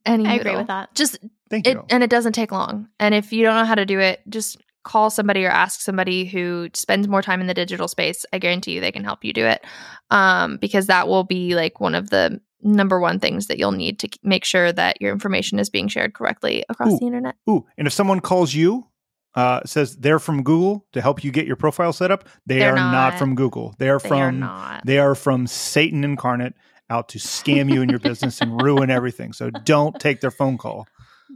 Any 0.06 0.26
I 0.26 0.34
agree 0.34 0.56
with 0.56 0.66
that. 0.68 0.94
Just 0.94 1.18
Thank 1.50 1.66
it, 1.66 1.74
you. 1.74 1.84
and 1.90 2.02
it 2.02 2.10
doesn't 2.10 2.32
take 2.34 2.50
long. 2.52 2.88
And 2.98 3.14
if 3.14 3.32
you 3.32 3.42
don't 3.44 3.54
know 3.56 3.64
how 3.64 3.74
to 3.74 3.86
do 3.86 3.98
it, 4.00 4.20
just 4.28 4.58
call 4.84 5.10
somebody 5.10 5.44
or 5.44 5.50
ask 5.50 5.80
somebody 5.80 6.24
who 6.24 6.68
spends 6.74 7.08
more 7.08 7.22
time 7.22 7.40
in 7.40 7.46
the 7.46 7.54
digital 7.54 7.88
space. 7.88 8.24
I 8.32 8.38
guarantee 8.38 8.72
you 8.72 8.80
they 8.80 8.92
can 8.92 9.04
help 9.04 9.24
you 9.24 9.32
do 9.32 9.44
it, 9.44 9.64
um, 10.10 10.58
because 10.58 10.86
that 10.86 11.08
will 11.08 11.24
be 11.24 11.54
like 11.54 11.80
one 11.80 11.94
of 11.94 12.10
the 12.10 12.40
number 12.62 12.98
one 13.00 13.18
things 13.18 13.48
that 13.48 13.58
you'll 13.58 13.72
need 13.72 13.98
to 13.98 14.08
make 14.22 14.44
sure 14.44 14.72
that 14.72 15.00
your 15.00 15.12
information 15.12 15.58
is 15.58 15.68
being 15.68 15.88
shared 15.88 16.14
correctly 16.14 16.64
across 16.68 16.92
Ooh. 16.92 16.98
the 16.98 17.06
internet. 17.06 17.34
Ooh, 17.48 17.66
and 17.76 17.86
if 17.86 17.92
someone 17.92 18.20
calls 18.20 18.54
you, 18.54 18.86
uh, 19.34 19.60
says 19.66 19.96
they're 19.96 20.18
from 20.20 20.42
Google 20.42 20.86
to 20.92 21.00
help 21.02 21.24
you 21.24 21.32
get 21.32 21.46
your 21.46 21.56
profile 21.56 21.92
set 21.92 22.10
up, 22.10 22.28
they 22.46 22.60
They're 22.60 22.72
are 22.72 22.76
not. 22.76 22.92
not. 22.92 23.18
from 23.18 23.34
Google. 23.34 23.74
They 23.78 23.88
are 23.88 23.98
They 23.98 24.08
from 24.08 24.42
are 24.42 24.80
they 24.84 24.98
are 24.98 25.14
from 25.14 25.46
Satan 25.46 26.04
incarnate 26.04 26.54
out 26.88 27.08
to 27.10 27.18
scam 27.18 27.72
you 27.72 27.82
in 27.82 27.88
your 27.88 27.98
business 27.98 28.40
and 28.40 28.62
ruin 28.62 28.90
everything. 28.90 29.32
So 29.32 29.50
don't 29.50 29.98
take 29.98 30.20
their 30.20 30.30
phone 30.30 30.56
call. 30.58 30.86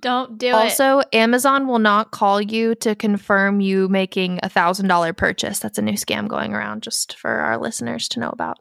Don't 0.01 0.39
do 0.39 0.49
it. 0.49 0.53
Also, 0.55 1.03
Amazon 1.13 1.67
will 1.67 1.79
not 1.79 2.11
call 2.11 2.41
you 2.41 2.75
to 2.77 2.95
confirm 2.95 3.61
you 3.61 3.89
making 3.89 4.39
a 4.43 4.49
thousand 4.49 4.89
dollar 4.89 5.13
purchase. 5.13 5.59
That's 5.59 5.79
a 5.79 5.83
new 5.83 5.95
scam 5.95 6.29
going 6.29 6.55
around, 6.55 6.83
just 6.83 7.19
for 7.19 7.31
our 7.31 7.59
listeners 7.59 8.09
to 8.09 8.21
know 8.21 8.31
about. 8.31 8.59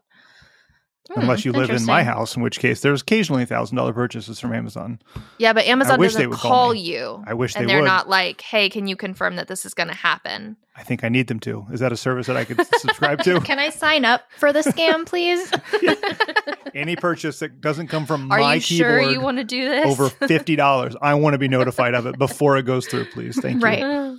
Hmm, 1.10 1.20
Unless 1.20 1.44
you 1.46 1.52
live 1.52 1.70
in 1.70 1.86
my 1.86 2.02
house, 2.02 2.36
in 2.36 2.42
which 2.42 2.58
case 2.58 2.80
there's 2.82 3.00
occasionally 3.00 3.46
thousand 3.46 3.76
dollar 3.76 3.92
purchases 3.94 4.38
from 4.40 4.52
Amazon. 4.52 5.00
Yeah, 5.38 5.52
but 5.54 5.64
Amazon 5.66 5.98
wish 5.98 6.12
they 6.12 6.18
doesn't 6.24 6.30
would 6.30 6.38
call 6.38 6.50
call 6.50 6.74
you. 6.74 7.22
I 7.26 7.34
wish 7.34 7.54
they 7.54 7.60
and 7.60 7.68
they 7.68 7.72
they're 7.74 7.82
would. 7.82 7.88
not 7.88 8.08
like, 8.08 8.40
"Hey, 8.42 8.68
can 8.68 8.86
you 8.86 8.94
confirm 8.96 9.36
that 9.36 9.48
this 9.48 9.64
is 9.64 9.72
going 9.74 9.88
to 9.88 9.94
happen?" 9.94 10.56
I 10.76 10.82
think 10.82 11.04
I 11.04 11.08
need 11.08 11.26
them 11.26 11.40
to. 11.40 11.66
Is 11.72 11.80
that 11.80 11.92
a 11.92 11.96
service 11.96 12.26
that 12.26 12.36
I 12.36 12.44
could 12.44 12.60
subscribe 12.76 13.22
to? 13.24 13.40
Can 13.40 13.58
I 13.58 13.70
sign 13.70 14.04
up 14.04 14.22
for 14.36 14.52
the 14.52 14.60
scam, 14.60 15.06
please? 15.06 15.50
Any 16.74 16.96
purchase 16.96 17.38
that 17.40 17.60
doesn't 17.60 17.88
come 17.88 18.06
from 18.06 18.30
Are 18.32 18.38
my 18.38 18.54
you 18.54 18.60
sure 18.60 18.98
keyboard 18.98 19.12
you 19.12 19.20
want 19.20 19.38
to 19.38 19.44
do 19.44 19.68
this? 19.68 19.86
over 19.86 20.08
fifty 20.08 20.56
dollars, 20.56 20.94
I 21.00 21.14
want 21.14 21.34
to 21.34 21.38
be 21.38 21.48
notified 21.48 21.94
of 21.94 22.06
it 22.06 22.18
before 22.18 22.56
it 22.56 22.64
goes 22.64 22.86
through. 22.86 23.06
Please, 23.06 23.38
thank 23.40 23.56
you. 23.56 23.62
Right. 23.64 24.16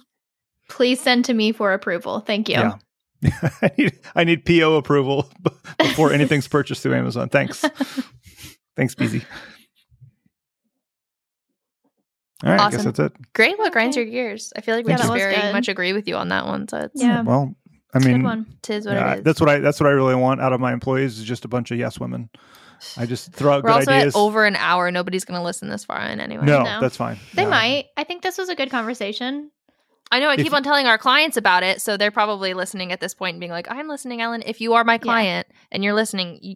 please 0.70 1.00
send 1.00 1.26
to 1.26 1.34
me 1.34 1.52
for 1.52 1.74
approval. 1.74 2.20
Thank 2.22 2.50
you. 2.50 2.56
Yeah. 2.56 2.78
I 3.62 3.72
need 3.78 4.00
I 4.16 4.24
need 4.24 4.46
PO 4.46 4.76
approval 4.78 5.30
before 5.80 6.14
anything's 6.14 6.48
purchased 6.48 6.84
through 6.84 6.96
Amazon. 6.96 7.28
Thanks. 7.30 7.64
Thanks, 8.78 8.96
Beezy. 8.96 9.24
All 12.46 12.52
right, 12.52 12.62
I 12.62 12.72
guess 12.72 12.86
that's 12.86 13.00
it. 13.00 13.12
Great. 13.34 13.60
What 13.60 13.74
grinds 13.74 13.98
your 13.98 14.06
gears? 14.06 14.54
I 14.56 14.62
feel 14.62 14.74
like 14.76 14.86
we 14.86 14.92
Yeah, 14.94 14.98
just 15.00 15.12
very 15.12 15.36
good. 15.36 15.52
much 15.52 15.68
agree 15.68 15.92
with 15.92 16.08
you 16.08 16.16
on 16.16 16.30
that 16.30 16.46
one. 16.46 16.70
So 16.70 16.78
it's 16.78 17.02
Yeah. 17.02 17.22
Well, 17.24 17.54
I 17.94 18.00
mean, 18.00 18.46
tis 18.62 18.86
what 18.86 18.94
yeah, 18.96 19.14
it 19.14 19.18
is. 19.20 19.24
that's 19.24 19.40
what 19.42 19.50
I 19.50 19.60
that's 19.60 19.80
what 19.80 19.88
I 19.88 19.92
really 19.92 20.16
want 20.16 20.42
out 20.42 20.54
of 20.54 20.60
my 20.60 20.74
employees 20.74 21.18
is 21.18 21.26
just 21.26 21.44
a 21.46 21.48
bunch 21.48 21.72
of 21.72 21.78
yes 21.80 22.00
women. 22.00 22.30
I 22.98 23.06
just 23.06 23.34
throw 23.34 23.54
out 23.54 23.64
We're 23.64 23.72
good 23.72 23.80
also 23.80 23.92
ideas. 23.92 24.16
at 24.16 24.20
over 24.20 24.46
an 24.46 24.56
hour. 24.56 24.90
Nobody's 24.92 25.26
going 25.26 25.38
to 25.38 25.44
listen 25.44 25.68
this 25.70 25.84
far 25.84 26.00
in 26.02 26.20
anyway. 26.22 26.46
no, 26.46 26.64
No. 26.64 26.80
that's 26.80 26.96
fine. 26.96 27.18
They 27.34 27.42
Yeah. 27.44 27.50
might. 27.50 27.86
I 27.98 28.04
think 28.06 28.22
this 28.22 28.38
was 28.38 28.48
a 28.48 28.56
good 28.56 28.70
conversation. 28.72 29.52
I 30.12 30.20
know 30.20 30.30
I 30.30 30.36
If- 30.36 30.44
keep 30.44 30.54
on 30.54 30.64
telling 30.64 30.88
our 30.88 30.98
clients 30.98 31.36
about 31.36 31.64
it, 31.64 31.82
so 31.82 31.98
they're 31.98 32.10
probably 32.10 32.54
listening 32.54 32.92
at 32.94 33.00
this 33.02 33.14
point 33.14 33.34
and 33.34 33.40
being 33.42 33.52
like, 33.52 33.68
"I'm 33.70 33.88
listening, 33.90 34.22
Ellen. 34.22 34.44
If 34.46 34.62
you 34.62 34.74
are 34.76 34.84
my 34.86 34.98
client 34.98 35.48
and 35.72 35.84
you're 35.84 35.94
listening, 35.94 36.40
you, 36.42 36.56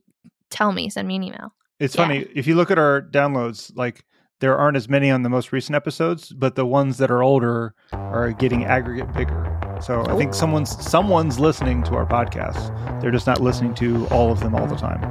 tell 0.50 0.72
me. 0.72 0.90
Send 0.90 1.08
me 1.08 1.18
an 1.18 1.24
email." 1.24 1.54
It's 1.80 1.94
Yeah. 1.96 2.04
funny 2.04 2.20
if 2.34 2.48
you 2.48 2.56
look 2.56 2.72
at 2.72 2.78
our 2.80 3.02
downloads, 3.02 3.72
like 3.76 4.06
there 4.44 4.58
aren't 4.58 4.76
as 4.76 4.90
many 4.90 5.10
on 5.10 5.24
the 5.24 5.30
most 5.30 5.54
recent 5.54 5.74
episodes, 5.74 6.34
but 6.34 6.56
the 6.56 6.66
ones 6.66 6.98
that 6.98 7.10
are 7.10 7.24
older 7.24 7.74
are 7.94 8.34
getting 8.34 8.66
aggregate 8.66 9.14
bigger. 9.14 9.80
So 9.82 10.02
I 10.02 10.18
think 10.18 10.32
oh. 10.32 10.34
someone's 10.34 10.86
someone's 10.86 11.40
listening 11.40 11.82
to 11.84 11.96
our 11.96 12.06
podcast. 12.06 13.02
They're 13.02 13.10
just 13.10 13.26
not 13.26 13.40
listening 13.40 13.74
to 13.76 14.06
all 14.08 14.34
of 14.34 14.42
them 14.42 14.54
all 14.54 14.68
the 14.68 14.76
time. 14.76 15.02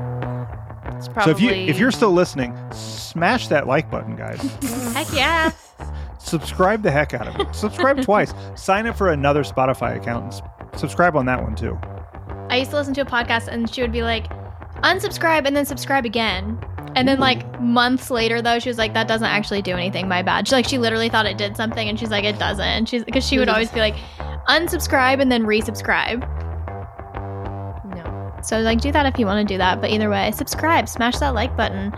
It's 0.94 1.08
So 1.24 1.30
if 1.30 1.40
you 1.40 1.48
if 1.48 1.78
you're 1.78 1.90
still 1.90 2.12
listening, 2.12 2.54
smash 2.72 3.48
that 3.48 3.66
like 3.66 3.90
button, 3.90 4.16
guys. 4.16 4.38
Heck 4.92 5.10
yeah. 5.14 5.50
Subscribe 6.18 6.82
the 6.82 6.90
heck 6.90 7.14
out 7.14 7.26
of 7.26 7.40
it. 7.40 7.54
Subscribe 7.54 8.02
twice. 8.04 8.34
Sign 8.54 8.86
up 8.86 8.98
for 8.98 9.12
another 9.12 9.44
Spotify 9.44 9.96
account 9.96 10.34
and 10.34 10.78
subscribe 10.78 11.16
on 11.16 11.24
that 11.24 11.42
one 11.42 11.54
too. 11.54 11.78
I 12.50 12.58
used 12.58 12.70
to 12.72 12.76
listen 12.76 12.92
to 12.92 13.00
a 13.00 13.06
podcast 13.06 13.48
and 13.48 13.72
she 13.72 13.80
would 13.80 13.92
be 13.92 14.02
like, 14.02 14.28
unsubscribe 14.82 15.46
and 15.46 15.56
then 15.56 15.64
subscribe 15.64 16.04
again. 16.04 16.62
And 16.94 17.08
then 17.08 17.18
like 17.20 17.60
months 17.60 18.10
later 18.10 18.42
though, 18.42 18.58
she 18.58 18.68
was 18.68 18.78
like, 18.78 18.92
that 18.94 19.08
doesn't 19.08 19.26
actually 19.26 19.62
do 19.62 19.72
anything, 19.72 20.08
my 20.08 20.22
bad. 20.22 20.46
She 20.46 20.54
like 20.54 20.68
she 20.68 20.78
literally 20.78 21.08
thought 21.08 21.26
it 21.26 21.38
did 21.38 21.56
something 21.56 21.88
and 21.88 21.98
she's 21.98 22.10
like, 22.10 22.24
it 22.24 22.38
doesn't. 22.38 22.88
She's 22.88 23.04
because 23.04 23.26
she 23.26 23.38
would 23.38 23.48
always 23.48 23.70
be 23.70 23.80
like, 23.80 23.94
unsubscribe 24.48 25.20
and 25.20 25.32
then 25.32 25.44
resubscribe. 25.44 26.20
no. 27.94 28.32
So 28.42 28.60
like 28.60 28.80
do 28.80 28.92
that 28.92 29.06
if 29.06 29.18
you 29.18 29.26
want 29.26 29.46
to 29.46 29.54
do 29.54 29.58
that. 29.58 29.80
But 29.80 29.90
either 29.90 30.10
way, 30.10 30.30
subscribe, 30.32 30.88
smash 30.88 31.18
that 31.18 31.34
like 31.34 31.56
button. 31.56 31.92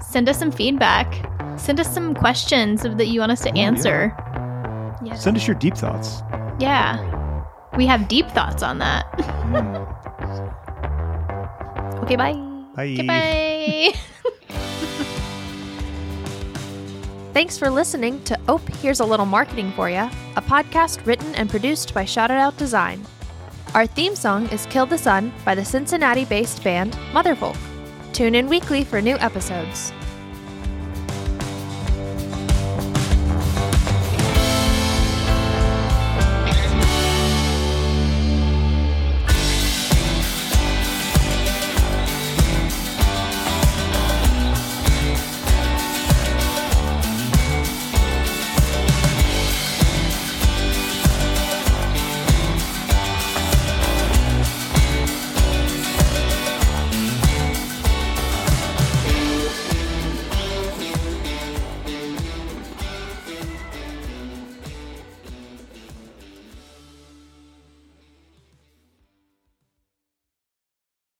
Send 0.00 0.28
us 0.28 0.38
some 0.38 0.52
feedback. 0.52 1.28
Send 1.58 1.80
us 1.80 1.92
some 1.92 2.14
questions 2.14 2.82
that 2.82 3.06
you 3.06 3.20
want 3.20 3.32
us 3.32 3.42
to 3.42 3.50
Oh, 3.50 3.54
yeah. 3.54 3.62
answer. 3.62 4.16
Send 5.16 5.36
us 5.36 5.46
your 5.46 5.56
deep 5.56 5.76
thoughts. 5.76 6.22
Yeah. 6.60 7.44
We 7.76 7.86
have 7.86 8.08
deep 8.08 8.28
thoughts 8.28 8.62
on 8.62 8.78
that. 8.78 9.10
Mm. 9.18 9.98
Okay, 12.02 12.16
bye. 12.16 12.51
Bye. 12.74 12.94
Goodbye. 12.96 13.92
Thanks 17.32 17.58
for 17.58 17.70
listening 17.70 18.22
to 18.24 18.38
Ope 18.48 18.68
Here's 18.76 19.00
a 19.00 19.04
Little 19.04 19.24
Marketing 19.26 19.72
for 19.72 19.88
You, 19.88 20.08
a 20.36 20.42
podcast 20.42 21.06
written 21.06 21.34
and 21.34 21.48
produced 21.48 21.94
by 21.94 22.04
Shout 22.04 22.30
Out 22.30 22.56
Design. 22.58 23.04
Our 23.74 23.86
theme 23.86 24.14
song 24.14 24.48
is 24.50 24.66
Kill 24.66 24.84
the 24.84 24.98
Sun 24.98 25.32
by 25.44 25.54
the 25.54 25.64
Cincinnati 25.64 26.26
based 26.26 26.62
band 26.62 26.92
Motherfolk. 27.12 27.56
Tune 28.12 28.34
in 28.34 28.48
weekly 28.48 28.84
for 28.84 29.00
new 29.00 29.16
episodes. 29.16 29.94